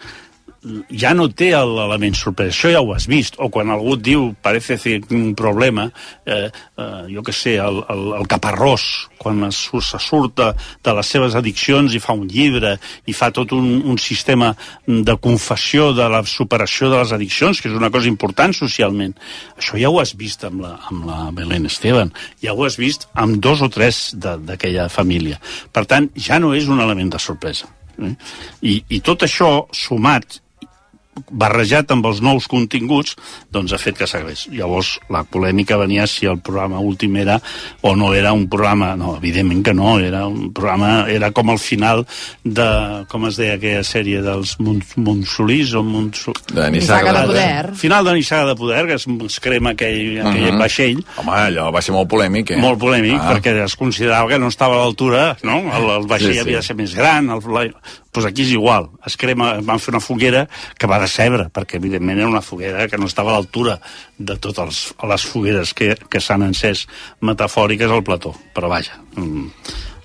ja 0.89 1.13
no 1.15 1.27
té 1.29 1.51
l'element 1.55 2.15
sorpresa. 2.17 2.53
Això 2.53 2.71
ja 2.73 2.81
ho 2.81 2.93
has 2.95 3.07
vist. 3.09 3.37
O 3.41 3.49
quan 3.53 3.71
algú 3.73 3.95
et 3.97 4.03
diu, 4.05 4.29
parece 4.43 4.77
ser 4.77 4.99
un 5.11 5.33
problema, 5.35 5.87
eh, 6.25 6.49
eh, 6.49 7.03
jo 7.13 7.23
que 7.23 7.33
sé, 7.33 7.57
el, 7.61 7.81
el, 7.89 8.03
el 8.19 8.27
caparrós, 8.27 9.07
quan 9.17 9.43
es, 9.47 9.59
se 9.67 9.99
surt 9.99 10.37
de, 10.37 10.51
de 10.83 10.95
les 10.97 11.11
seves 11.13 11.35
addiccions 11.35 11.93
i 11.93 12.01
fa 12.03 12.15
un 12.17 12.27
llibre 12.29 12.75
i 13.07 13.15
fa 13.17 13.31
tot 13.35 13.53
un, 13.55 13.81
un 13.85 13.97
sistema 14.01 14.53
de 14.87 15.17
confessió 15.21 15.91
de 15.97 16.07
la 16.11 16.23
superació 16.27 16.91
de 16.91 17.01
les 17.01 17.13
addiccions, 17.15 17.61
que 17.61 17.71
és 17.71 17.77
una 17.77 17.91
cosa 17.93 18.11
important 18.11 18.55
socialment. 18.55 19.15
Això 19.57 19.79
ja 19.79 19.91
ho 19.91 20.01
has 20.01 20.15
vist 20.17 20.45
amb 20.47 20.63
la, 20.65 20.75
amb 20.91 21.07
la 21.09 21.19
Belén 21.35 21.67
Esteban, 21.69 22.13
ja 22.43 22.53
ho 22.53 22.65
has 22.67 22.77
vist 22.79 23.07
amb 23.13 23.41
dos 23.43 23.63
o 23.65 23.71
tres 23.73 24.11
d'aquella 24.17 24.89
família. 24.93 25.41
Per 25.73 25.85
tant, 25.89 26.11
ja 26.15 26.39
no 26.39 26.53
és 26.57 26.69
un 26.71 26.81
element 26.83 27.13
de 27.13 27.21
sorpresa. 27.21 27.69
Eh? 27.97 28.13
I, 28.61 28.75
I 28.97 29.01
tot 29.05 29.25
això 29.25 29.65
sumat 29.73 30.41
barrejat 31.31 31.91
amb 31.91 32.05
els 32.05 32.21
nous 32.21 32.47
continguts, 32.47 33.15
doncs 33.51 33.73
ha 33.73 33.77
fet 33.81 33.97
que 33.97 34.07
s'agrés. 34.07 34.47
Llavors, 34.51 34.99
la 35.09 35.23
polèmica 35.23 35.77
venia 35.77 36.07
si 36.07 36.25
el 36.25 36.39
programa 36.39 36.79
últim 36.79 37.15
era 37.17 37.39
o 37.81 37.95
no 37.95 38.13
era 38.13 38.33
un 38.33 38.47
programa... 38.49 38.95
No, 38.97 39.15
evidentment 39.17 39.63
que 39.65 39.73
no, 39.73 39.99
era 39.99 40.25
un 40.27 40.51
programa... 40.53 41.05
Era 41.09 41.31
com 41.31 41.49
el 41.53 41.59
final 41.59 42.05
de... 42.43 42.67
Com 43.09 43.27
es 43.27 43.37
deia 43.37 43.55
aquella 43.57 43.83
sèrie 43.87 44.21
dels 44.21 44.55
Mons- 44.59 44.95
Monsolís 44.97 45.73
o 45.77 45.83
Monso... 45.83 46.33
De 46.53 46.69
Nissaga 46.71 47.13
de 47.21 47.25
Poder. 47.27 47.75
Final 47.75 48.05
de 48.05 48.13
Nissaga 48.13 48.45
de 48.51 48.55
Poder, 48.55 48.85
que 48.87 48.93
es, 48.99 49.07
es 49.07 49.39
crema 49.39 49.71
aquell, 49.75 50.19
aquell 50.21 50.51
Mhm. 50.51 50.59
vaixell. 50.59 51.03
Home, 51.17 51.31
allò 51.31 51.69
va 51.73 51.81
ser 51.81 51.93
molt 51.95 52.09
polèmic, 52.09 52.51
eh? 52.51 52.57
Molt 52.61 52.79
polèmic, 52.79 53.17
Ah. 53.19 53.33
perquè 53.35 53.53
es 53.65 53.75
considerava 53.75 54.29
que 54.29 54.39
no 54.39 54.47
estava 54.47 54.75
a 54.75 54.83
l'altura, 54.85 55.37
no? 55.43 55.57
El, 55.75 55.89
el 56.01 56.07
vaixell 56.07 56.27
Sí, 56.31 56.33
sí. 56.33 56.39
havia 56.45 56.57
de 56.61 56.63
ser 56.63 56.75
més 56.75 56.93
gran, 56.95 57.29
el, 57.29 57.41
la, 57.53 57.65
doncs 58.13 58.27
aquí 58.29 58.45
és 58.47 58.53
igual. 58.55 58.89
Es 59.05 59.17
crema, 59.17 59.55
van 59.65 59.81
fer 59.83 59.93
una 59.93 60.01
foguera 60.03 60.45
que 60.77 60.87
va 60.89 60.99
decebre, 61.03 61.49
perquè 61.53 61.77
evidentment 61.81 62.19
era 62.19 62.29
una 62.29 62.41
foguera 62.41 62.87
que 62.87 62.97
no 62.97 63.05
estava 63.09 63.33
a 63.33 63.37
l'altura 63.37 63.79
de 64.17 64.37
totes 64.41 64.87
les 65.03 65.25
fogueres 65.27 65.73
que, 65.77 65.93
que 66.09 66.21
s'han 66.23 66.45
encès 66.47 66.87
metafòriques 67.21 67.91
al 67.91 68.03
plató. 68.07 68.33
Però 68.55 68.69
vaja, 68.71 68.97
mm, 69.15 69.51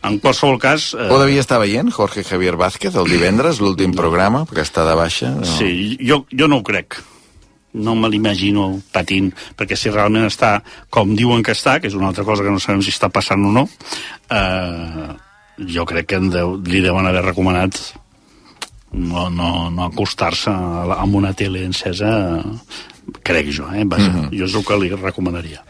en 0.02 0.18
qualsevol 0.18 0.58
cas... 0.58 0.92
eh, 0.98 1.08
Ho 1.08 1.20
devia 1.22 1.40
estar 1.40 1.60
veient, 1.62 1.90
Jorge 1.94 2.24
Javier 2.26 2.56
Vázquez, 2.58 2.94
el 2.98 3.08
divendres, 3.08 3.60
l'últim 3.62 3.94
programa, 3.94 4.44
perquè 4.50 4.66
està 4.66 4.84
de 4.88 4.98
baixa. 4.98 5.30
No. 5.38 5.48
Sí, 5.56 5.96
jo, 6.02 6.24
jo 6.30 6.48
no 6.50 6.60
ho 6.60 6.66
crec. 6.66 6.98
No 7.72 7.94
me 7.96 8.10
l'imagino 8.12 8.66
patint, 8.92 9.30
perquè 9.56 9.78
si 9.80 9.88
realment 9.88 10.26
està 10.28 10.58
com 10.92 11.14
diuen 11.16 11.40
que 11.40 11.54
està, 11.56 11.78
que 11.80 11.88
és 11.88 11.94
una 11.96 12.10
altra 12.10 12.24
cosa 12.28 12.44
que 12.44 12.52
no 12.52 12.60
sabem 12.60 12.82
si 12.84 12.92
està 12.92 13.08
passant 13.08 13.46
o 13.48 13.52
no, 13.54 13.62
eh, 14.28 15.06
jo 15.68 15.84
crec 15.86 16.06
que 16.06 16.18
deu, 16.32 16.56
li 16.64 16.80
deuen 16.80 17.06
haver 17.06 17.22
recomanat 17.24 17.78
no, 18.92 19.28
no, 19.30 19.70
no 19.70 19.84
acostar-se 19.88 20.50
amb 20.52 21.14
una 21.16 21.32
tele 21.32 21.62
encesa, 21.64 22.42
crec 23.24 23.48
jo, 23.50 23.68
eh? 23.72 23.84
Vaja, 23.86 24.08
Mhm. 24.10 24.30
jo 24.38 24.44
és 24.44 24.54
el 24.54 24.64
que 24.64 24.76
li 24.78 24.90
recomanaria. 24.90 25.62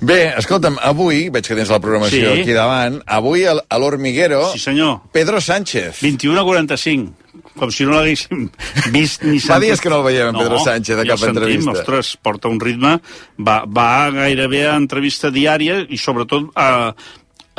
Bé, 0.00 0.32
escolta'm, 0.36 0.78
avui, 0.82 1.28
veig 1.30 1.44
que 1.46 1.54
tens 1.54 1.68
la 1.70 1.78
programació 1.78 2.32
Sí. 2.34 2.40
aquí 2.40 2.52
davant, 2.52 3.00
avui 3.06 3.44
al- 3.44 3.62
a 3.68 3.78
l'Hormiguero... 3.78 4.50
Sí, 4.52 4.58
senyor. 4.58 5.02
Pedro 5.12 5.40
Sánchez. 5.40 6.00
21 6.02 6.40
a 6.40 6.44
45, 6.44 7.12
com 7.56 7.70
si 7.70 7.84
no 7.84 7.92
l'haguéssim 7.92 8.48
vist 8.90 9.22
ni 9.22 9.38
Fa 9.38 9.54
sentit. 9.54 9.68
dies 9.68 9.80
que 9.80 9.88
no 9.90 9.98
el 9.98 10.04
veiem, 10.04 10.28
en 10.34 10.38
Pedro 10.40 10.58
Sánchez, 10.58 10.98
a 10.98 11.04
cap 11.04 11.18
sentim, 11.18 11.36
entrevista. 11.36 11.70
Ostres, 11.70 12.16
porta 12.20 12.48
un 12.48 12.58
ritme, 12.58 13.00
va, 13.38 13.64
va 13.64 14.10
gairebé 14.10 14.66
a 14.66 14.74
entrevista 14.76 15.30
diària 15.30 15.86
i 15.88 15.96
sobretot 15.98 16.50
a, 16.56 16.94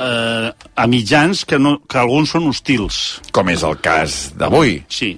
a, 0.03 0.51
a 0.75 0.87
mitjans 0.87 1.45
que, 1.47 1.59
no, 1.61 1.77
que 1.89 1.99
alguns 2.01 2.33
són 2.35 2.49
hostils. 2.51 3.01
Com 3.35 3.51
és 3.53 3.63
el 3.63 3.79
cas 3.83 4.33
d'avui. 4.39 4.81
Sí. 4.91 5.13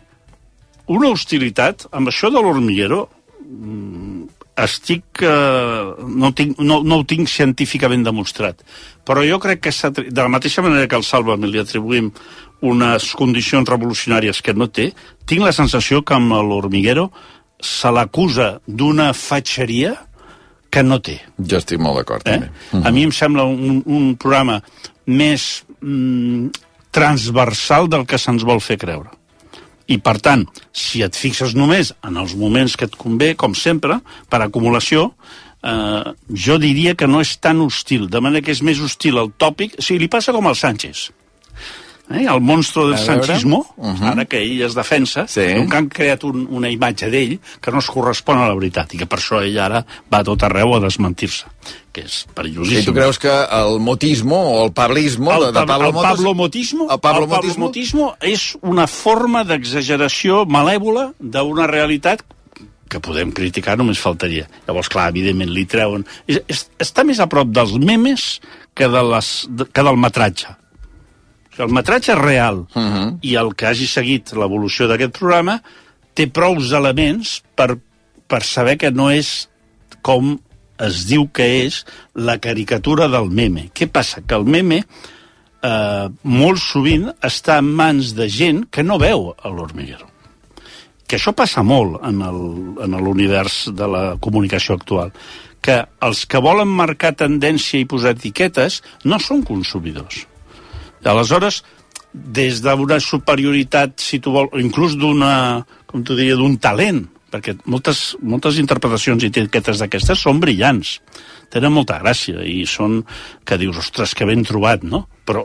Una 0.94 1.12
hostilitat, 1.16 1.88
amb 1.96 2.12
això 2.12 2.30
de 2.34 2.42
l'hormiguero, 2.42 3.06
mm, 3.42 4.26
estic... 4.66 5.22
Eh, 5.22 5.94
no, 6.06 6.32
tinc, 6.38 6.60
no, 6.60 6.82
no 6.86 7.00
ho 7.02 7.06
tinc 7.08 7.30
científicament 7.32 8.06
demostrat, 8.06 8.62
però 9.08 9.26
jo 9.28 9.40
crec 9.44 9.66
que 9.66 9.74
de 9.92 10.22
la 10.22 10.32
mateixa 10.32 10.64
manera 10.66 10.88
que 10.88 10.98
al 10.98 11.06
Sálvame 11.08 11.50
li 11.50 11.62
atribuïm 11.62 12.12
unes 12.66 13.12
condicions 13.20 13.68
revolucionàries 13.70 14.42
que 14.42 14.56
no 14.56 14.70
té, 14.72 14.92
tinc 15.28 15.44
la 15.44 15.54
sensació 15.56 16.02
que 16.06 16.16
amb 16.16 16.34
l'hormiguero 16.48 17.10
se 17.62 17.92
l'acusa 17.92 18.56
d'una 18.68 19.12
fatxeria 19.14 19.96
que 20.76 20.84
no 20.84 21.00
té. 21.04 21.18
Jo 21.40 21.62
estic 21.62 21.80
molt 21.80 22.02
d'acord, 22.02 22.28
Eh? 22.28 22.38
també. 22.38 22.84
A 22.84 22.92
mi 22.92 23.06
em 23.08 23.14
sembla 23.16 23.46
un, 23.48 23.80
un 23.88 24.12
programa 24.20 24.60
més 25.08 25.64
mm, 25.80 26.50
transversal 26.96 27.88
del 27.92 28.06
que 28.10 28.20
se'ns 28.20 28.44
vol 28.48 28.60
fer 28.64 28.78
creure. 28.82 29.12
I, 29.88 30.00
per 30.02 30.16
tant, 30.24 30.46
si 30.74 31.04
et 31.06 31.16
fixes 31.16 31.54
només 31.56 31.92
en 32.08 32.16
els 32.18 32.34
moments 32.40 32.74
que 32.76 32.88
et 32.90 32.96
convé, 32.98 33.36
com 33.38 33.54
sempre, 33.54 34.00
per 34.32 34.40
acumulació, 34.42 35.12
eh, 35.62 36.14
jo 36.34 36.58
diria 36.62 36.96
que 36.98 37.08
no 37.08 37.22
és 37.22 37.36
tan 37.38 37.62
hostil, 37.62 38.08
de 38.10 38.22
manera 38.24 38.42
que 38.46 38.56
és 38.56 38.64
més 38.66 38.82
hostil 38.82 39.20
el 39.22 39.30
tòpic... 39.38 39.78
O 39.78 39.86
sigui, 39.86 40.02
li 40.06 40.10
passa 40.10 40.34
com 40.34 40.48
al 40.50 40.58
Sánchez. 40.58 41.12
Eh? 42.12 42.26
El 42.30 42.40
monstro 42.42 42.88
del 42.90 43.00
sanchismo, 43.00 43.66
Uh 43.78 43.88
-huh. 43.94 44.12
ara 44.12 44.26
que 44.26 44.38
ell 44.42 44.62
es 44.62 44.76
defensa, 44.76 45.28
Sí. 45.28 45.42
sí. 45.42 45.68
que 45.70 45.76
han 45.78 45.90
creat 45.90 46.24
un, 46.24 46.48
una 46.52 46.70
imatge 46.70 47.10
d'ell 47.10 47.40
que 47.62 47.72
no 47.72 47.80
es 47.80 47.88
correspon 47.88 48.38
a 48.38 48.48
la 48.48 48.54
veritat 48.54 48.94
i 48.94 48.98
que 48.98 49.06
per 49.08 49.18
això 49.20 49.42
ell 49.44 49.58
ara 49.60 49.86
va 50.14 50.20
a 50.20 50.24
tot 50.24 50.44
arreu 50.44 50.76
a 50.76 50.80
desmentir-se, 50.80 51.46
que 51.92 52.02
és 52.02 52.28
perillosíssim. 52.34 52.82
I 52.82 52.86
tu 52.86 52.94
creus 52.94 53.18
que 53.18 53.30
el 53.30 53.80
motismo 53.80 54.36
o 54.36 54.66
el 54.66 54.72
pablismo 54.74 55.32
El, 55.34 55.40
de, 55.40 55.46
de 55.48 55.54
pa- 55.54 55.66
Pablo 55.66 55.88
el 55.88 55.94
Motos... 55.94 56.12
pablomotismo, 56.12 56.84
El 56.92 57.00
pablomotismo? 57.00 57.48
el 57.48 57.52
pablomotismo 57.52 58.16
és 58.22 58.58
una 58.62 58.86
forma 58.88 59.44
d'exageració 59.44 60.46
malèvola 60.46 61.14
d'una 61.20 61.68
realitat 61.68 62.22
que 62.88 63.00
podem 63.00 63.32
criticar, 63.32 63.76
només 63.78 63.98
faltaria. 63.98 64.48
Llavors, 64.68 64.88
clar, 64.90 65.10
evidentment, 65.10 65.50
li 65.52 65.66
treuen... 65.66 66.06
És, 66.28 66.40
és, 66.48 66.70
està 66.80 67.04
més 67.04 67.20
a 67.20 67.26
prop 67.28 67.48
dels 67.50 67.74
memes 67.74 68.40
que, 68.76 68.88
de 68.88 69.02
les, 69.04 69.48
que 69.74 69.82
del 69.84 69.98
metratge. 69.98 70.48
El 71.58 71.72
metratge 71.72 72.16
real 72.16 72.66
uh 72.76 72.82
-huh. 72.82 73.18
i 73.22 73.36
el 73.36 73.56
que 73.56 73.66
hagi 73.68 73.88
seguit 73.88 74.34
l'evolució 74.34 74.88
d'aquest 74.88 75.18
programa 75.18 75.62
té 76.14 76.28
prous 76.28 76.72
elements 76.72 77.42
per, 77.56 77.78
per 78.28 78.44
saber 78.44 78.78
que 78.78 78.92
no 78.92 79.10
és 79.12 79.50
com 80.02 80.40
es 80.80 81.06
diu 81.08 81.30
que 81.32 81.66
és 81.66 81.86
la 82.14 82.38
caricatura 82.38 83.08
del 83.08 83.30
meme. 83.30 83.70
Què 83.74 83.88
passa? 83.88 84.22
Que 84.22 84.36
el 84.36 84.44
meme 84.46 84.84
eh, 85.64 86.10
molt 86.24 86.60
sovint 86.60 87.08
està 87.22 87.58
en 87.60 87.66
mans 87.74 88.14
de 88.16 88.28
gent 88.30 88.66
que 88.70 88.84
no 88.84 88.98
veu 89.00 89.34
a 89.42 89.50
l'hormiguero. 89.50 90.08
Que 91.08 91.16
això 91.18 91.34
passa 91.34 91.64
molt 91.64 92.04
en 92.04 92.22
el- 92.22 92.84
en 92.84 92.92
l'univers 93.04 93.70
de 93.74 93.88
la 93.88 94.18
comunicació 94.20 94.76
actual. 94.76 95.12
Que 95.62 95.86
els 96.02 96.26
que 96.26 96.38
volen 96.38 96.68
marcar 96.68 97.14
tendència 97.16 97.80
i 97.80 97.86
posar 97.86 98.12
etiquetes 98.12 98.84
no 99.04 99.18
són 99.20 99.44
consumidors. 99.44 100.28
Aleshores, 101.12 101.62
des 102.14 102.62
d'una 102.64 103.00
superioritat, 103.04 104.00
si 104.00 104.22
tu 104.24 104.32
vols, 104.32 104.56
inclús 104.62 104.96
d'una, 105.00 105.66
com 105.86 106.04
t'ho 106.04 106.16
diria, 106.16 106.38
d'un 106.40 106.56
talent, 106.62 107.04
perquè 107.32 107.58
moltes, 107.68 108.16
moltes 108.24 108.60
interpretacions 108.62 109.24
i 109.24 109.32
etiquetes 109.32 109.82
d'aquestes 109.82 110.22
són 110.24 110.40
brillants, 110.40 111.00
tenen 111.52 111.74
molta 111.76 112.00
gràcia 112.00 112.44
i 112.48 112.64
són 112.70 113.02
que 113.46 113.60
dius, 113.60 113.82
ostres, 113.84 114.16
que 114.16 114.28
ben 114.28 114.46
trobat, 114.48 114.86
no? 114.88 115.06
Però 115.28 115.44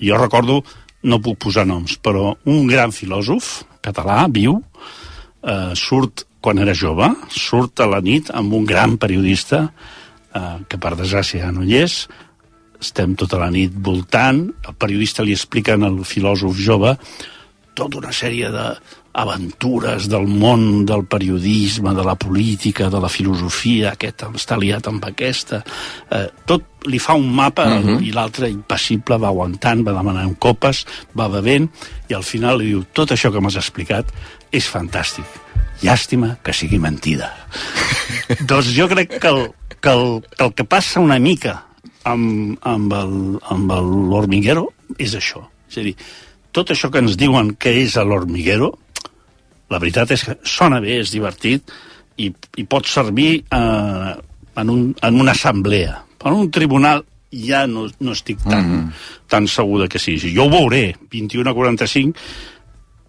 jo 0.00 0.18
recordo, 0.20 0.60
no 1.08 1.20
puc 1.22 1.40
posar 1.46 1.64
noms, 1.66 1.96
però 2.02 2.34
un 2.44 2.68
gran 2.68 2.92
filòsof 2.94 3.62
català, 3.82 4.26
viu, 4.30 4.60
eh, 5.42 5.72
surt 5.74 6.26
quan 6.42 6.58
era 6.58 6.74
jove, 6.74 7.08
surt 7.30 7.80
a 7.80 7.88
la 7.90 8.00
nit 8.02 8.30
amb 8.34 8.52
un 8.54 8.66
gran 8.66 8.96
periodista 8.98 9.64
eh, 9.68 10.58
que 10.68 10.78
per 10.78 10.94
desgràcia 10.98 11.46
ja 11.46 11.52
no 11.54 11.64
hi 11.66 11.78
és, 11.82 12.04
estem 12.82 13.14
tota 13.18 13.38
la 13.40 13.50
nit 13.54 13.72
voltant, 13.74 14.42
el 14.68 14.74
periodista 14.74 15.22
li 15.22 15.32
explica 15.36 15.74
al 15.78 16.02
filòsof 16.04 16.58
jove 16.58 16.96
tota 17.74 17.96
una 18.02 18.10
sèrie 18.12 18.50
d'aventures 18.52 20.08
del 20.12 20.26
món 20.28 20.84
del 20.84 21.06
periodisme, 21.08 21.94
de 21.96 22.04
la 22.04 22.14
política, 22.20 22.90
de 22.92 23.00
la 23.00 23.08
filosofia, 23.08 23.92
aquest 23.94 24.26
està 24.28 24.58
liat 24.60 24.88
amb 24.90 25.04
aquesta... 25.08 25.62
Eh, 26.12 26.26
tot 26.44 26.84
li 26.90 26.98
fa 26.98 27.14
un 27.14 27.30
mapa 27.32 27.64
uh 27.64 27.78
Mhm. 27.78 27.88
-huh. 27.88 28.02
i 28.04 28.12
l'altre 28.12 28.50
impassible 28.50 29.16
va 29.18 29.28
aguantant, 29.28 29.86
va 29.86 29.92
demanant 29.92 30.36
copes, 30.38 30.84
va 31.16 31.28
bevent 31.28 31.70
i 32.08 32.14
al 32.14 32.22
final 32.24 32.58
li 32.58 32.66
diu 32.66 32.84
tot 32.92 33.10
això 33.12 33.32
que 33.32 33.40
m'has 33.40 33.56
explicat 33.56 34.04
és 34.50 34.68
fantàstic. 34.68 35.24
Llàstima 35.82 36.36
que 36.42 36.52
sigui 36.52 36.78
mentida. 36.78 37.32
doncs 38.48 38.66
jo 38.76 38.88
crec 38.88 39.18
que 39.18 39.28
el, 39.28 39.50
que 39.80 39.90
el, 39.90 40.22
que 40.36 40.44
el 40.44 40.52
que 40.54 40.64
passa 40.64 41.00
una 41.00 41.18
mica 41.18 41.64
amb, 42.04 42.58
amb 42.62 42.92
el- 42.92 43.38
amb 43.54 43.72
el- 43.72 44.08
l'hormiguero 44.10 44.68
és 44.98 45.14
això. 45.14 45.44
És 45.68 45.78
a 45.78 45.82
dir, 45.86 45.96
tot 46.52 46.70
això 46.70 46.90
que 46.90 46.98
ens 46.98 47.16
diuen 47.16 47.54
que 47.56 47.70
és 47.82 47.96
l'hormiguero, 47.96 48.72
la 49.70 49.78
veritat 49.78 50.10
és 50.10 50.24
que 50.24 50.36
sona 50.44 50.80
bé, 50.80 50.98
és 51.00 51.10
divertit 51.10 51.70
i, 52.18 52.32
i 52.56 52.64
pot 52.64 52.86
servir 52.86 53.44
eh, 53.50 54.12
en, 54.56 54.70
un, 54.70 54.94
en 55.00 55.20
una 55.20 55.32
assemblea. 55.32 56.02
En 56.24 56.32
un 56.32 56.50
tribunal 56.50 57.04
ja 57.32 57.66
no, 57.66 57.86
no 58.00 58.12
estic 58.12 58.42
tan, 58.44 58.66
mm 58.68 58.80
-hmm. 58.80 58.92
tan 59.28 59.48
segur 59.48 59.80
de 59.82 59.88
que 59.88 59.98
sigui. 59.98 60.34
Jo 60.34 60.44
ho 60.44 60.50
veuré, 60.50 60.94
21 61.10 61.48
a 61.50 61.54
45, 61.54 62.18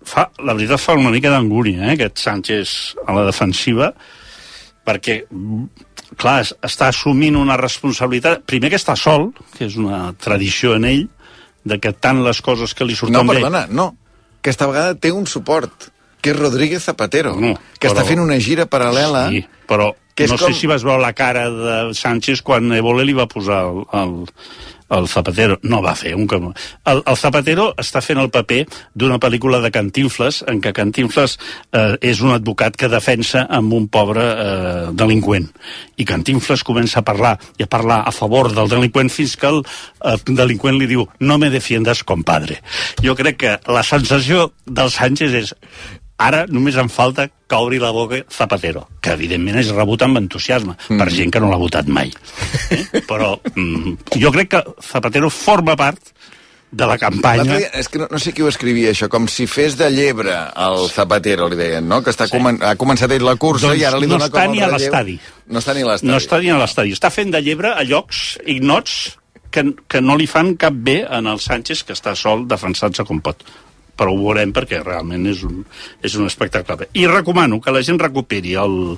fa, 0.04 0.30
la 0.44 0.54
veritat 0.54 0.80
fa 0.80 0.94
una 0.94 1.10
mica 1.12 1.30
d'angúnia, 1.30 1.88
eh, 1.90 1.94
aquest 1.94 2.18
Sánchez 2.18 2.96
a 3.06 3.14
la 3.14 3.26
defensiva, 3.26 3.94
perquè, 4.86 5.26
clar, 6.18 6.42
es- 6.42 6.54
està 6.62 6.88
assumint 6.90 7.36
una 7.40 7.58
responsabilitat, 7.58 8.44
primer 8.46 8.70
que 8.70 8.78
està 8.80 8.96
sol, 8.96 9.32
que 9.58 9.66
és 9.66 9.76
una 9.78 10.14
tradició 10.14 10.76
en 10.76 10.86
ell, 10.86 11.08
de 11.64 11.80
que 11.80 11.94
tant 11.94 12.24
les 12.24 12.42
coses 12.42 12.74
que 12.74 12.86
li 12.86 12.96
surten 12.96 13.14
No, 13.20 13.24
bé... 13.24 13.40
perdona, 13.40 13.68
no. 13.70 13.96
Aquesta 14.44 14.68
vegada 14.68 14.96
té 14.96 15.12
un 15.16 15.26
suport, 15.28 15.90
que 16.22 16.32
és 16.32 16.38
Rodríguez 16.40 16.84
Zapatero, 16.84 17.36
No, 17.40 17.54
que 17.80 17.88
però- 17.88 17.94
està 17.98 18.04
fent 18.08 18.20
una 18.20 18.40
gira 18.40 18.66
paral·lela. 18.68 19.30
Sí, 19.32 19.46
però 19.68 19.94
que 20.16 20.28
no 20.28 20.38
com- 20.38 20.52
sé 20.52 20.60
si 20.60 20.68
vas 20.68 20.84
veure 20.84 21.02
la 21.02 21.14
cara 21.14 21.50
de 21.50 21.94
Sánchez 21.96 22.42
quan 22.46 22.72
Évole 22.76 23.04
li 23.06 23.14
va 23.18 23.26
posar 23.28 23.64
el, 23.72 23.86
el, 23.94 24.12
el 24.94 25.08
Zapatero 25.12 25.60
no 25.64 25.82
va 25.84 25.96
fer 25.98 26.14
un 26.16 26.28
camí. 26.28 26.52
El, 26.90 27.02
el 27.06 27.18
Zapatero 27.20 27.70
està 27.82 28.02
fent 28.04 28.22
el 28.22 28.32
paper 28.34 28.64
d'una 29.00 29.20
pel·lícula 29.22 29.62
de 29.64 29.72
Cantinfles, 29.74 30.44
en 30.50 30.62
què 30.64 30.74
Cantinfles 30.76 31.38
eh, 31.72 31.96
és 32.02 32.22
un 32.24 32.34
advocat 32.36 32.78
que 32.80 32.92
defensa 32.92 33.46
amb 33.50 33.74
un 33.74 33.88
pobre 33.92 34.24
eh, 34.24 34.86
delinqüent. 34.94 35.50
I 35.98 36.08
Cantinfles 36.10 36.66
comença 36.68 37.02
a 37.02 37.08
parlar 37.08 37.36
i 37.60 37.66
a 37.66 37.70
parlar 37.70 38.04
a 38.08 38.14
favor 38.16 38.52
del 38.54 38.72
delinqüent 38.72 39.12
fins 39.14 39.36
que 39.40 39.50
el 39.50 39.62
eh, 39.64 40.18
delinqüent 40.30 40.80
li 40.80 40.90
diu 40.90 41.08
no 41.20 41.40
me 41.42 41.52
defiendas, 41.54 42.04
compadre. 42.04 42.62
Jo 43.04 43.18
crec 43.20 43.40
que 43.44 43.58
la 43.72 43.84
sensació 43.84 44.52
del 44.66 44.92
Sánchez 44.94 45.40
és 45.44 45.54
ara 46.22 46.44
només 46.50 46.78
em 46.78 46.90
falta 46.92 47.28
que 47.28 47.58
obri 47.58 47.80
la 47.82 47.92
boca 47.94 48.22
Zapatero, 48.32 48.88
que 49.02 49.16
evidentment 49.18 49.60
és 49.62 49.72
rebut 49.74 50.04
amb 50.06 50.22
entusiasme 50.22 50.76
mm. 50.76 51.00
per 51.00 51.10
gent 51.14 51.34
que 51.34 51.42
no 51.42 51.50
l'ha 51.52 51.62
votat 51.62 51.90
mai. 51.90 52.14
Eh? 52.74 53.04
Però 53.10 53.36
mm, 53.56 54.18
jo 54.22 54.32
crec 54.36 54.54
que 54.54 54.64
Zapatero 54.86 55.30
forma 55.34 55.76
part 55.80 56.14
de 56.74 56.86
la 56.90 56.98
campanya... 56.98 57.46
Dia, 57.46 57.70
és 57.78 57.90
que 57.90 58.02
no, 58.02 58.08
no 58.10 58.20
sé 58.22 58.34
qui 58.34 58.42
ho 58.42 58.50
escrivia 58.50 58.94
això, 58.94 59.10
com 59.12 59.28
si 59.30 59.46
fes 59.50 59.78
de 59.78 59.90
llebre 59.94 60.34
el 60.34 60.88
Zapatero, 60.94 61.48
li 61.52 61.60
deien, 61.60 61.86
no? 61.90 62.02
Que 62.06 62.14
està 62.14 62.26
sí. 62.30 62.34
comen 62.34 62.58
ha 62.66 62.74
començat 62.82 63.14
ell 63.14 63.26
la 63.26 63.36
cursa 63.38 63.70
Doncs 63.70 63.82
i 63.82 63.86
ara 63.90 64.00
li 64.02 64.10
no 64.10 64.18
dona 64.18 64.30
està 64.32 64.46
com 64.48 64.56
ni 64.56 64.64
el 64.64 64.66
a 64.66 64.72
relleu. 64.72 64.88
l'estadi. 64.88 65.20
No 65.54 65.62
està 65.62 65.76
ni 65.78 65.84
a 65.86 65.92
l'estadi. 65.92 66.12
No 66.12 66.22
està 66.22 66.40
ni 66.42 66.54
a 66.54 66.62
l'estadi. 66.62 66.96
Està 66.98 67.14
fent 67.14 67.36
de 67.36 67.44
llebre 67.46 67.76
a 67.78 67.86
llocs 67.86 68.24
ignots 68.50 68.96
que, 69.54 69.68
que 69.86 70.02
no 70.02 70.18
li 70.18 70.26
fan 70.30 70.56
cap 70.58 70.74
bé 70.74 71.04
en 71.06 71.30
el 71.30 71.44
Sánchez, 71.44 71.86
que 71.86 71.94
està 71.94 72.16
sol 72.18 72.48
defensant-se 72.50 73.06
com 73.06 73.22
pot 73.22 73.46
però 73.98 74.14
ho 74.14 74.20
veurem 74.20 74.54
perquè 74.56 74.82
realment 74.84 75.28
és 75.30 75.44
un, 75.48 75.62
és 76.02 76.16
un 76.18 76.26
espectacle. 76.30 76.90
I 76.98 77.06
recomano 77.12 77.60
que 77.62 77.74
la 77.74 77.84
gent 77.86 78.02
recuperi 78.02 78.56
el 78.60 78.98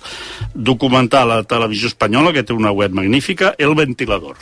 documental 0.53 1.33
a 1.35 1.41
Televisió 1.43 1.91
Espanyola, 1.91 2.33
que 2.35 2.45
té 2.47 2.55
una 2.55 2.71
web 2.71 2.95
magnífica, 2.95 3.53
El 3.57 3.75
Ventilador. 3.75 4.39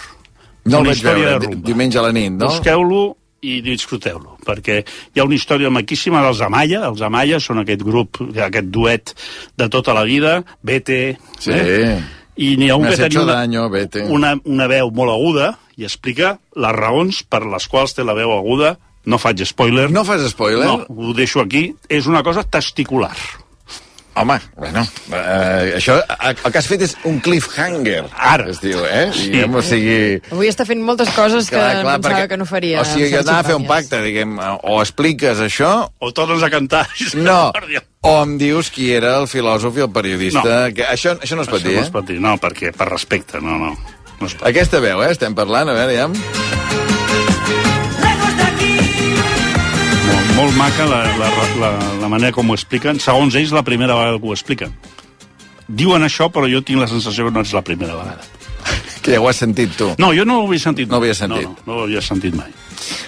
No 0.66 0.80
el 0.80 0.94
vaig 0.94 1.04
veure, 1.04 1.52
diumenge 1.66 2.00
a 2.00 2.06
la 2.06 2.14
nit, 2.16 2.32
no? 2.38 2.48
Busqueu-lo 2.48 3.04
i 3.44 3.60
disfruteu-lo, 3.64 4.38
perquè 4.48 4.80
hi 4.84 5.20
ha 5.20 5.26
una 5.28 5.36
història 5.36 5.72
maquíssima 5.74 6.22
dels 6.24 6.40
Amaya, 6.46 6.86
els 6.88 7.04
Amaya 7.04 7.42
són 7.44 7.60
aquest 7.64 7.84
grup, 7.84 8.22
aquest 8.32 8.70
duet 8.72 9.16
de 9.60 9.70
tota 9.70 9.96
la 9.98 10.06
vida, 10.08 10.42
Vete... 10.64 11.18
Sí. 11.40 11.52
Eh? 11.52 11.98
I 12.34 12.56
n'hi 12.58 12.72
ha 12.74 12.80
un 12.80 12.88
que 12.88 12.96
tenia 12.98 13.22
una, 13.22 13.34
daño, 13.44 13.68
una, 14.10 14.32
una 14.50 14.66
veu 14.66 14.90
molt 14.90 15.14
aguda 15.14 15.52
i 15.78 15.86
explica 15.86 16.40
les 16.58 16.74
raons 16.74 17.20
per 17.30 17.44
les 17.46 17.68
quals 17.70 17.94
té 17.94 18.02
la 18.02 18.16
veu 18.18 18.34
aguda. 18.34 18.72
No 19.06 19.18
faig 19.20 19.44
spoiler. 19.46 19.90
No 19.92 20.06
fas 20.08 20.24
spoiler? 20.32 20.66
No, 20.66 20.86
ho 20.88 21.14
deixo 21.14 21.42
aquí. 21.44 21.74
És 21.90 22.08
una 22.08 22.24
cosa 22.24 22.44
testicular. 22.44 23.16
Home, 24.16 24.36
bueno, 24.56 24.84
eh, 25.10 25.74
això, 25.80 25.96
el 26.22 26.52
que 26.54 26.60
has 26.60 26.68
fet 26.70 26.84
és 26.86 26.92
un 27.10 27.16
cliffhanger. 27.26 28.04
Ara. 28.14 28.46
Es 28.52 28.60
diu, 28.62 28.84
eh? 28.86 29.08
Sí. 29.10 29.32
Diguem, 29.32 29.56
o 29.58 29.64
sigui... 29.66 29.96
Avui 30.30 30.52
està 30.52 30.68
fent 30.70 30.84
moltes 30.86 31.10
coses 31.16 31.50
que 31.50 31.58
Clar, 31.58 31.80
clar, 31.80 31.96
pensava 31.98 32.20
perquè- 32.20 32.30
que 32.30 32.38
no 32.38 32.46
faria. 32.46 32.84
O 32.84 32.86
sigui, 32.86 33.08
jo 33.10 33.24
anava 33.24 33.40
a 33.42 33.48
fer 33.48 33.56
un 33.58 33.66
pacte, 33.66 34.04
diguem, 34.06 34.38
o 34.38 34.78
expliques 34.84 35.42
això... 35.42 35.72
O 35.98 36.12
tornes 36.14 36.46
a 36.46 36.52
cantar. 36.54 36.86
No, 37.26 37.40
o 38.06 38.14
em 38.22 38.38
dius 38.38 38.70
qui 38.70 38.92
era 38.94 39.16
el 39.18 39.26
filòsof 39.32 39.82
i 39.82 39.88
el 39.88 39.92
periodista. 39.98 40.46
No. 40.46 40.70
Que 40.78 40.86
això, 40.94 41.18
això 41.18 41.40
no 41.40 41.48
es 41.48 41.50
pot 41.50 41.64
Això 41.64 41.72
dir, 41.72 41.78
no 41.80 41.82
eh? 41.82 41.90
es 41.90 41.94
pot 41.98 42.06
dir, 42.14 42.22
no, 42.22 42.38
perquè 42.38 42.70
per 42.78 42.92
respecte, 42.94 43.42
no, 43.42 43.58
no. 43.58 43.74
no 43.74 44.30
es 44.30 44.38
pot. 44.38 44.46
Aquesta 44.54 44.78
veu, 44.84 45.02
eh? 45.02 45.10
Estem 45.18 45.34
parlant, 45.34 45.74
a 45.74 45.80
veure, 45.82 45.98
ja... 45.98 47.72
Molt, 50.34 50.56
maca 50.58 50.86
la, 50.90 51.04
la, 51.20 51.30
la, 51.62 51.70
la 52.02 52.10
manera 52.10 52.34
com 52.34 52.50
ho 52.50 52.56
expliquen. 52.58 52.98
Segons 53.04 53.36
ells, 53.38 53.54
la 53.54 53.62
primera 53.66 53.94
vegada 54.00 54.18
que 54.18 54.32
ho 54.32 54.34
expliquen. 54.34 54.74
Diuen 55.68 56.04
això, 56.06 56.30
però 56.34 56.50
jo 56.50 56.64
tinc 56.66 56.82
la 56.82 56.90
sensació 56.90 57.28
que 57.28 57.36
no 57.36 57.46
és 57.46 57.54
la 57.54 57.62
primera 57.66 58.00
vegada. 58.00 58.26
Que 59.04 59.14
ja 59.14 59.22
ho 59.22 59.28
has 59.30 59.40
sentit 59.44 59.74
tu. 59.78 59.92
No, 60.00 60.14
jo 60.16 60.26
no 60.26 60.42
ho 60.42 60.48
havia 60.48 60.64
sentit. 60.64 60.90
No 60.90 60.98
ho 60.98 61.04
havia 61.04 61.16
sentit. 61.18 61.46
No, 61.46 61.56
no, 61.60 61.66
no 61.70 61.80
ho 61.80 61.86
havia 61.86 62.02
sentit 62.02 62.36
mai. 62.38 62.52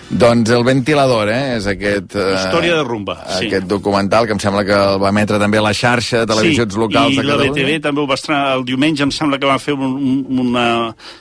Doncs 0.06 0.52
el 0.54 0.64
ventilador, 0.64 1.30
eh? 1.34 1.56
És 1.58 1.66
aquest... 1.68 2.14
Eh, 2.16 2.36
Història 2.36 2.78
de 2.78 2.84
rumba, 2.86 3.16
sí. 3.26 3.48
Aquest 3.48 3.66
documental 3.68 4.28
que 4.28 4.36
em 4.36 4.42
sembla 4.44 4.64
que 4.68 4.76
el 4.76 5.00
va 5.02 5.10
emetre 5.12 5.40
també 5.42 5.60
a 5.60 5.66
la 5.66 5.74
xarxa 5.76 6.22
de 6.22 6.30
televisions 6.30 6.78
locals 6.80 7.16
i 7.16 7.20
de 7.20 7.26
la 7.26 7.40
Catalunya. 7.40 7.66
BTV 7.66 7.82
també 7.84 8.04
ho 8.04 8.08
va 8.12 8.20
estrenar 8.20 8.54
el 8.60 8.64
diumenge, 8.68 9.04
em 9.08 9.12
sembla 9.16 9.40
que 9.42 9.50
va 9.50 9.58
fer 9.60 9.76
un, 9.76 9.98
un, 9.98 10.40
una... 10.46 10.66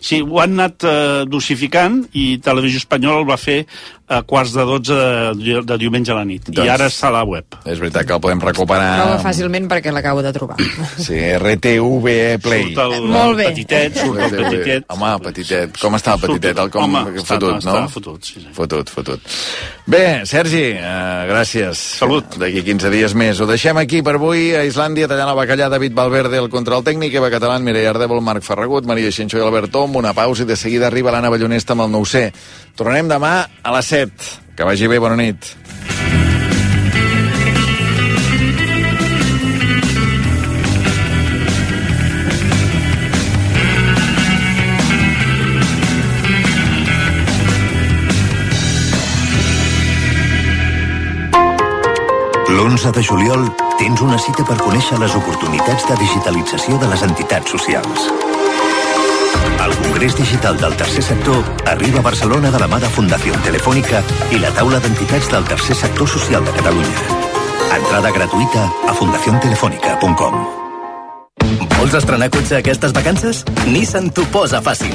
Sí, 0.04 0.20
ho 0.22 0.42
han 0.42 0.58
anat 0.58 0.86
eh, 0.90 1.24
dosificant 1.30 2.02
i 2.12 2.26
Televisió 2.44 2.82
Espanyola 2.84 3.24
el 3.24 3.28
va 3.30 3.40
fer 3.40 3.62
a 4.06 4.20
quarts 4.22 4.52
de 4.52 4.64
12 4.68 4.94
de, 5.40 5.60
de 5.64 5.76
diumenge 5.80 6.12
a 6.12 6.16
la 6.18 6.24
nit. 6.28 6.44
Doncs- 6.50 6.66
I 6.66 6.70
ara 6.74 6.86
està 6.90 7.08
a 7.08 7.14
la 7.14 7.22
web. 7.24 7.44
És 7.64 7.78
veritat 7.80 8.04
que 8.06 8.12
el 8.12 8.20
podem 8.20 8.40
recuperar... 8.44 8.90
Prova 9.00 9.20
fàcilment 9.24 9.68
perquè 9.70 9.92
l'acabo 9.94 10.22
de 10.22 10.32
trobar. 10.36 10.58
Sí, 11.04 11.16
RTV 11.38 12.38
Play. 12.44 12.74
Surt 12.74 12.82
el, 12.84 13.06
Molt 13.10 13.36
bé. 13.38 13.46
el 13.48 13.54
petitet, 13.54 13.96
surt 13.98 14.20
el 14.22 14.34
petitet. 14.36 14.84
Home, 14.92 15.10
petitet. 15.24 15.78
Com 15.80 15.96
està 15.98 16.14
el 16.18 16.20
petitet? 16.22 16.60
El 16.60 16.70
com 16.74 16.84
Home, 16.84 17.02
està- 17.16 17.34
fotut, 17.34 17.56
està 17.58 17.74
no? 17.80 17.88
fotut, 17.92 18.24
sí, 18.28 18.40
sí. 18.44 18.52
Fotut, 18.56 18.92
fotut. 18.92 19.32
Bé, 19.86 20.04
Sergi, 20.28 20.62
eh, 20.76 21.24
gràcies. 21.28 21.80
Salut. 21.98 22.36
D'aquí 22.40 22.62
15 22.64 22.90
dies 22.92 23.14
més. 23.18 23.40
Ho 23.40 23.46
deixem 23.48 23.76
aquí 23.80 24.02
per 24.06 24.14
avui. 24.20 24.52
A 24.56 24.62
Islàndia, 24.68 25.08
tallant 25.10 25.32
el 25.32 25.38
bacallà, 25.40 25.68
David 25.72 25.96
Valverde, 25.96 26.38
el 26.40 26.48
control 26.52 26.84
tècnic, 26.84 27.14
Eva 27.20 27.30
Catalán, 27.32 27.64
Mireia 27.64 27.90
Ardèvol, 27.92 28.22
Marc 28.24 28.44
Ferragut, 28.46 28.86
Maria 28.88 29.10
Xinxó 29.12 29.40
i 29.40 29.44
Albert 29.44 29.72
Tom. 29.74 29.96
Una 29.96 30.14
pausa 30.16 30.44
i 30.44 30.48
de 30.48 30.56
seguida 30.56 30.86
arriba 30.88 31.12
l'Anna 31.12 31.32
Ballonesta 31.32 31.72
amb 31.76 31.86
el 31.88 31.92
9C. 31.98 32.24
Tornem 32.76 33.06
demà 33.10 33.34
a 33.62 33.72
les 33.76 33.86
7. 33.94 34.10
Que 34.56 34.64
vagi 34.66 34.88
bé, 34.90 34.96
bona 34.98 35.14
nit. 35.14 35.52
L'11 52.50 52.90
de 52.90 53.02
juliol 53.02 53.46
tens 53.78 54.02
una 54.02 54.18
cita 54.18 54.42
per 54.42 54.58
conèixer 54.58 54.98
les 54.98 55.14
oportunitats 55.14 55.86
de 55.86 56.02
digitalització 56.02 56.82
de 56.82 56.90
les 56.90 57.06
entitats 57.06 57.54
socials. 57.54 58.10
El 59.64 59.74
Congrés 59.76 60.14
Digital 60.14 60.58
del 60.60 60.76
Tercer 60.76 61.02
Sector 61.02 61.42
arriba 61.66 62.00
a 62.00 62.02
Barcelona 62.02 62.50
de 62.50 62.58
la 62.60 62.68
mà 62.68 62.80
de 62.82 62.90
Fundació 62.92 63.38
Telefònica 63.46 64.02
i 64.30 64.40
la 64.42 64.50
taula 64.58 64.80
d'entitats 64.84 65.30
del 65.32 65.46
Tercer 65.48 65.76
Sector 65.84 66.10
Social 66.16 66.44
de 66.44 66.52
Catalunya. 66.58 67.06
Entrada 67.78 68.12
gratuïta 68.12 68.68
a 68.84 68.98
fundaciontelefónica.com. 69.00 70.63
Vols 71.76 71.94
estrenar 71.98 72.30
cotxe 72.32 72.56
aquestes 72.58 72.92
vacances? 72.96 73.42
Nissan 73.68 74.10
t'ho 74.14 74.24
posa 74.32 74.60
fàcil. 74.64 74.92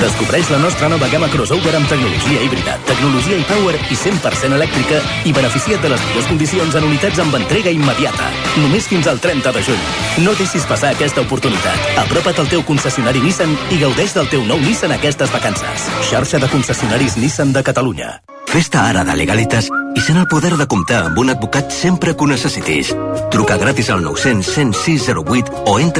Descobreix 0.00 0.50
la 0.52 0.60
nostra 0.62 0.88
nova 0.92 1.08
gamma 1.12 1.28
crossover 1.32 1.74
amb 1.76 1.88
tecnologia 1.90 2.44
híbrida, 2.44 2.76
tecnologia 2.88 3.38
i 3.40 3.44
power 3.48 3.76
i 3.78 3.98
100% 3.98 4.56
elèctrica 4.58 5.02
i 5.28 5.34
beneficia't 5.36 5.82
de 5.84 5.92
les 5.92 6.06
millors 6.08 6.30
condicions 6.30 6.78
en 6.80 6.88
unitats 6.88 7.20
amb 7.22 7.36
entrega 7.40 7.74
immediata. 7.74 8.30
Només 8.62 8.88
fins 8.90 9.10
al 9.10 9.20
30 9.20 9.54
de 9.56 9.66
juny. 9.68 9.84
No 10.24 10.34
deixis 10.38 10.66
passar 10.70 10.94
aquesta 10.94 11.26
oportunitat. 11.26 11.92
Apropa't 12.06 12.42
al 12.42 12.50
teu 12.50 12.64
concessionari 12.66 13.22
Nissan 13.24 13.54
i 13.70 13.82
gaudeix 13.84 14.16
del 14.16 14.32
teu 14.32 14.46
nou 14.48 14.60
Nissan 14.64 14.96
aquestes 14.96 15.32
vacances. 15.34 15.88
Xarxa 16.10 16.42
de 16.42 16.50
concessionaris 16.50 17.20
Nissan 17.20 17.52
de 17.56 17.64
Catalunya. 17.66 18.18
Fes-te 18.50 18.80
ara 18.82 19.04
de 19.06 19.14
Legalitas 19.14 19.68
i 19.94 20.00
sent 20.02 20.16
el 20.18 20.26
poder 20.26 20.56
de 20.58 20.64
comptar 20.66 21.04
amb 21.06 21.18
un 21.22 21.30
advocat 21.30 21.70
sempre 21.70 22.16
que 22.16 22.24
ho 22.24 22.26
necessitis. 22.26 22.90
Truca 23.30 23.56
gratis 23.60 23.90
al 23.94 24.02
900 24.02 24.48
106 24.56 25.06
08 25.14 25.62
o 25.70 25.78
entra 25.78 25.99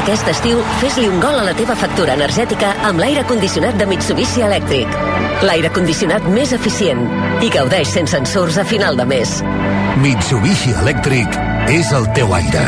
Aquest 0.00 0.28
estiu, 0.32 0.60
fes-li 0.80 1.04
un 1.10 1.18
gol 1.20 1.36
a 1.36 1.42
la 1.44 1.52
teva 1.52 1.74
factura 1.76 2.14
energètica 2.16 2.70
amb 2.88 3.02
l'aire 3.02 3.20
condicionat 3.28 3.76
de 3.76 3.84
Mitsubishi 3.90 4.40
Elèctric. 4.46 4.94
L'aire 5.44 5.68
condicionat 5.76 6.24
més 6.32 6.54
eficient. 6.56 7.02
I 7.44 7.50
gaudeix 7.52 7.92
sense 7.92 8.16
ensurs 8.16 8.56
a 8.56 8.64
final 8.64 8.96
de 8.96 9.04
mes. 9.10 9.34
Mitsubishi 10.00 10.72
Elèctric 10.80 11.36
és 11.74 11.92
el 11.98 12.08
teu 12.16 12.32
aire. 12.38 12.64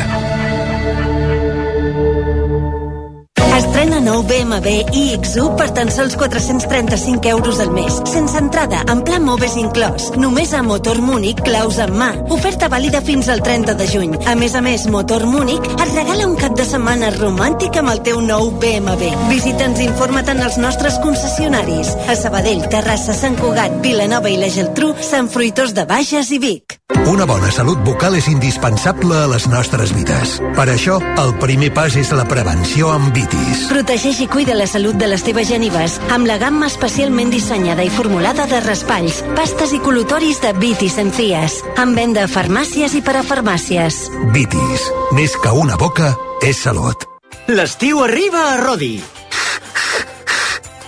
Estrena 3.62 4.01
nou 4.02 4.22
BMW 4.26 4.82
iX1 4.90 5.56
per 5.58 5.68
tan 5.76 5.90
sols 5.94 6.16
435 6.18 7.30
euros 7.30 7.60
al 7.62 7.70
mes. 7.74 8.00
Sense 8.10 8.38
entrada, 8.38 8.82
en 8.90 9.02
pla 9.06 9.20
Moves 9.22 9.54
inclòs. 9.60 10.10
Només 10.18 10.52
a 10.52 10.62
Motor 10.66 11.00
Múnich, 11.02 11.40
claus 11.46 11.78
en 11.82 11.94
mà. 11.96 12.10
Oferta 12.34 12.68
vàlida 12.72 13.02
fins 13.06 13.30
al 13.32 13.42
30 13.42 13.76
de 13.78 13.86
juny. 13.86 14.16
A 14.26 14.34
més 14.38 14.56
a 14.58 14.62
més, 14.64 14.88
Motor 14.90 15.26
Múnich 15.30 15.70
et 15.72 15.94
regala 15.94 16.26
un 16.26 16.36
cap 16.40 16.56
de 16.58 16.66
setmana 16.66 17.12
romàntic 17.16 17.78
amb 17.80 17.94
el 17.94 18.02
teu 18.06 18.20
nou 18.24 18.50
BMW. 18.62 19.12
Visita'ns 19.30 19.82
i 19.82 19.88
informa't 19.90 20.34
en 20.34 20.42
els 20.42 20.58
nostres 20.58 20.98
concessionaris. 21.04 21.94
A 22.08 22.18
Sabadell, 22.18 22.66
Terrassa, 22.72 23.14
Sant 23.16 23.38
Cugat, 23.40 23.80
Vilanova 23.84 24.30
i 24.32 24.38
la 24.40 24.50
Geltrú, 24.52 24.94
Sant 25.00 25.30
Fruitós 25.32 25.74
de 25.76 25.86
Bages 25.88 26.34
i 26.34 26.42
Vic. 26.42 26.78
Una 27.08 27.24
bona 27.26 27.50
salut 27.50 27.80
bucal 27.82 28.14
és 28.14 28.28
indispensable 28.30 29.16
a 29.24 29.28
les 29.32 29.48
nostres 29.50 29.90
vides. 29.96 30.36
Per 30.54 30.66
això, 30.70 30.98
el 31.18 31.32
primer 31.42 31.72
pas 31.74 31.96
és 31.98 32.12
la 32.14 32.26
prevenció 32.28 32.92
amb 32.92 33.10
vitis. 33.16 33.64
Protegeix 33.92 34.22
i 34.24 34.26
cuida 34.32 34.54
la 34.56 34.64
salut 34.64 34.96
de 34.96 35.04
les 35.04 35.20
teves 35.20 35.50
genives 35.52 35.98
amb 36.14 36.24
la 36.24 36.38
gamma 36.40 36.64
especialment 36.70 37.28
dissenyada 37.28 37.84
i 37.84 37.90
formulada 37.92 38.46
de 38.48 38.62
raspalls, 38.64 39.18
pastes 39.36 39.74
i 39.76 39.80
col·lutoris 39.84 40.38
de 40.40 40.54
Vitis 40.56 40.96
Encias. 40.96 41.58
Amb 41.76 42.00
venda 42.00 42.22
a 42.24 42.30
farmàcies 42.32 42.94
i 42.96 43.02
parafarmàcies. 43.04 43.98
Vitis. 44.32 44.86
Més 45.12 45.36
que 45.36 45.52
una 45.52 45.76
boca, 45.76 46.14
és 46.40 46.62
salut. 46.64 47.04
L'estiu 47.52 48.00
arriba 48.00 48.46
a 48.54 48.56
Rodi. 48.62 48.94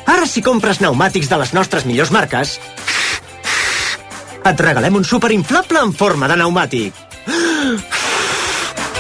Ara 0.09 0.24
si 0.24 0.40
compres 0.40 0.81
pneumàtics 0.81 1.28
de 1.28 1.43
les 1.44 1.52
nostres 1.52 1.85
millors 1.85 2.09
marques, 2.09 2.56
et 4.48 4.64
regalem 4.64 4.97
un 4.97 5.05
superinflable 5.05 5.85
en 5.90 5.93
forma 5.93 6.32
de 6.32 6.40
pneumàtic. 6.40 7.05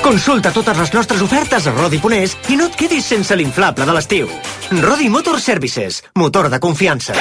Consulta 0.04 0.50
totes 0.52 0.76
les 0.76 0.90
nostres 0.92 1.22
ofertes 1.24 1.64
a 1.64 1.72
Rodi 1.72 1.96
Ponés 1.96 2.34
i 2.52 2.58
no 2.60 2.66
et 2.68 2.74
quedis 2.76 3.06
sense 3.08 3.32
l'inflable 3.40 3.86
de 3.88 3.94
l'estiu. 3.96 4.28
Rodi 4.82 5.08
Motor 5.08 5.40
Services, 5.40 6.02
motor 6.20 6.50
de 6.52 6.58
confiança. 6.60 7.16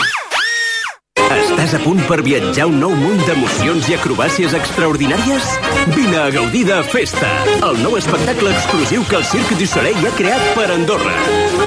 Estàs 1.16 1.78
a 1.78 1.80
punt 1.80 2.02
per 2.10 2.18
viatjar 2.26 2.68
un 2.68 2.76
nou 2.82 2.92
munt 2.92 3.24
d'emocions 3.24 3.88
i 3.88 3.96
acrobàcies 3.96 4.52
extraordinàries? 4.58 5.48
Vine 5.96 6.20
a 6.26 6.28
gaudir 6.36 6.66
de 6.68 6.82
Festa, 6.92 7.32
el 7.70 7.80
nou 7.86 7.96
espectacle 8.02 8.52
exclusiu 8.52 9.08
que 9.08 9.22
el 9.22 9.26
Cirque 9.32 9.56
du 9.56 9.70
Soleil 9.70 10.04
ha 10.04 10.14
creat 10.20 10.52
per 10.60 10.68
Andorra. 10.76 11.16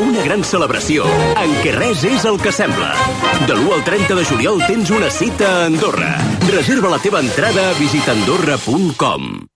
Una 0.04 0.28
gran 0.28 0.44
celebració 0.44 1.08
en 1.32 1.58
què 1.64 1.72
res 1.80 2.04
és 2.04 2.28
el 2.28 2.36
que 2.44 2.52
sembla. 2.52 2.92
De 3.48 3.56
l'1 3.56 3.72
al 3.80 3.88
30 3.88 4.20
de 4.20 4.28
juliol 4.34 4.64
tens 4.68 4.92
una 4.92 5.08
cita 5.08 5.48
a 5.48 5.66
Andorra. 5.72 6.12
Reserva 6.52 6.92
la 6.92 7.00
teva 7.00 7.24
entrada 7.24 7.70
a 7.72 7.76
visitandorra.com. 7.80 9.46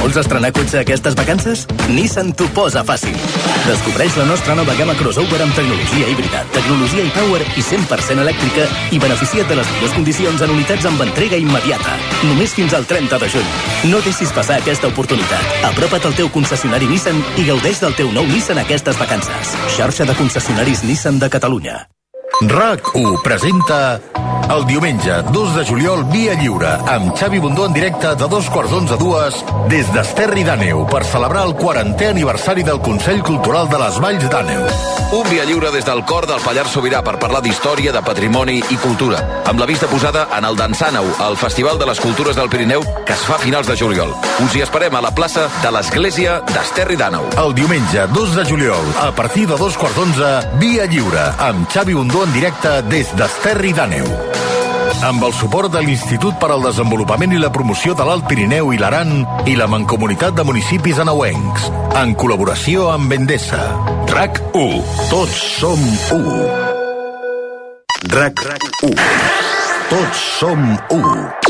Vols 0.00 0.16
estrenar 0.20 0.50
cotxe 0.56 0.80
aquestes 0.80 1.16
vacances? 1.18 1.66
Nissan 1.92 2.32
t'ho 2.36 2.48
posa 2.56 2.82
fàcil. 2.86 3.14
Descobreix 3.66 4.16
la 4.18 4.26
nostra 4.30 4.56
nova 4.58 4.74
gamma 4.78 4.96
crossover 4.98 5.40
amb 5.44 5.54
tecnologia 5.54 6.08
híbrida, 6.10 6.42
tecnologia 6.54 7.04
i 7.04 7.12
power 7.14 7.44
i 7.44 7.62
100% 7.62 8.24
elèctrica 8.24 8.66
i 8.96 8.98
beneficia't 9.02 9.48
de 9.50 9.60
les 9.60 9.70
millors 9.74 9.94
condicions 9.98 10.42
en 10.46 10.56
unitats 10.56 10.88
amb 10.90 11.04
entrega 11.06 11.38
immediata. 11.40 11.94
Només 12.24 12.56
fins 12.56 12.74
al 12.74 12.88
30 12.90 13.20
de 13.20 13.30
juny. 13.36 13.54
No 13.92 14.02
deixis 14.06 14.34
passar 14.36 14.58
aquesta 14.60 14.90
oportunitat. 14.90 15.62
Apropa't 15.70 16.10
al 16.10 16.18
teu 16.18 16.32
concessionari 16.34 16.90
Nissan 16.90 17.22
i 17.36 17.46
gaudeix 17.52 17.84
del 17.84 17.96
teu 18.00 18.12
nou 18.16 18.26
Nissan 18.32 18.64
aquestes 18.64 18.98
vacances. 18.98 19.56
Xarxa 19.76 20.08
de 20.08 20.18
concessionaris 20.18 20.84
Nissan 20.88 21.20
de 21.20 21.30
Catalunya. 21.30 21.80
RAC1 22.38 23.20
presenta 23.22 24.00
el 24.50 24.66
diumenge 24.66 25.22
2 25.30 25.54
de 25.54 25.64
juliol 25.64 26.04
Via 26.10 26.34
Lliure 26.34 26.70
amb 26.88 27.12
Xavi 27.14 27.38
Bundó 27.38 27.66
en 27.66 27.72
directe 27.72 28.14
de 28.16 28.28
dos 28.28 28.48
quarts 28.50 28.72
d'onze 28.72 28.94
a 28.94 28.98
dues 28.98 29.36
des 29.70 29.86
d'Esterri 29.94 30.42
d'Àneu 30.46 30.86
per 30.90 31.04
celebrar 31.04 31.44
el 31.46 31.54
40è 31.54 32.08
aniversari 32.10 32.64
del 32.66 32.80
Consell 32.80 33.22
Cultural 33.22 33.68
de 33.68 33.78
les 33.78 34.00
Valls 34.02 34.26
d'Àneu. 34.30 34.64
Un 35.10 35.28
via 35.30 35.44
lliure 35.44 35.70
des 35.70 35.84
del 35.86 36.02
cor 36.06 36.26
del 36.26 36.42
Pallars 36.42 36.70
Sobirà 36.70 37.02
per 37.02 37.18
parlar 37.18 37.42
d'història, 37.42 37.92
de 37.92 38.02
patrimoni 38.02 38.58
i 38.58 38.76
cultura, 38.78 39.20
amb 39.46 39.60
la 39.60 39.66
vista 39.66 39.86
posada 39.90 40.26
en 40.36 40.44
el 40.46 40.58
Dansàneu, 40.58 41.06
el 41.28 41.36
Festival 41.36 41.78
de 41.78 41.86
les 41.86 42.00
Cultures 42.00 42.36
del 42.36 42.50
Pirineu, 42.50 42.82
que 43.06 43.14
es 43.14 43.24
fa 43.26 43.36
a 43.36 43.42
finals 43.42 43.66
de 43.70 43.76
juliol. 43.76 44.14
Us 44.42 44.54
hi 44.54 44.62
esperem 44.62 44.94
a 44.94 45.02
la 45.02 45.14
plaça 45.14 45.48
de 45.62 45.70
l'Església 45.70 46.40
d'Esterri 46.50 46.98
d'Àneu. 46.98 47.26
El 47.42 47.54
diumenge 47.54 48.06
2 48.14 48.34
de 48.38 48.46
juliol, 48.46 48.92
a 49.02 49.10
partir 49.14 49.46
de 49.46 49.58
dos 49.58 49.78
quarts 49.78 49.98
d'onze, 49.98 50.30
Via 50.62 50.86
Lliure, 50.90 51.26
amb 51.38 51.70
Xavi 51.70 51.94
Bundó 51.94 52.19
en 52.24 52.32
directe 52.34 52.70
des 52.90 53.08
d'Esterri 53.16 53.72
d'Àneu. 53.72 54.06
Amb 55.06 55.22
el 55.24 55.32
suport 55.32 55.72
de 55.72 55.80
l'Institut 55.80 56.36
per 56.40 56.50
al 56.52 56.64
Desenvolupament 56.66 57.32
i 57.32 57.38
la 57.40 57.48
Promoció 57.54 57.94
de 57.96 58.04
l'Alt 58.04 58.26
Pirineu 58.28 58.72
i 58.74 58.80
l'Aran 58.80 59.24
i 59.48 59.54
la 59.56 59.68
Mancomunitat 59.70 60.36
de 60.36 60.44
Municipis 60.44 61.00
Anauencs, 61.00 61.70
en 62.02 62.12
col·laboració 62.20 62.90
amb 62.92 63.12
Endesa. 63.16 63.62
RAC 64.12 64.42
1. 64.52 64.82
Tots 65.12 65.40
som 65.60 65.80
1. 66.18 66.20
RAC 68.12 68.44
1. 68.90 68.94
Tots 69.94 70.26
som 70.40 70.68
1. 71.00 71.49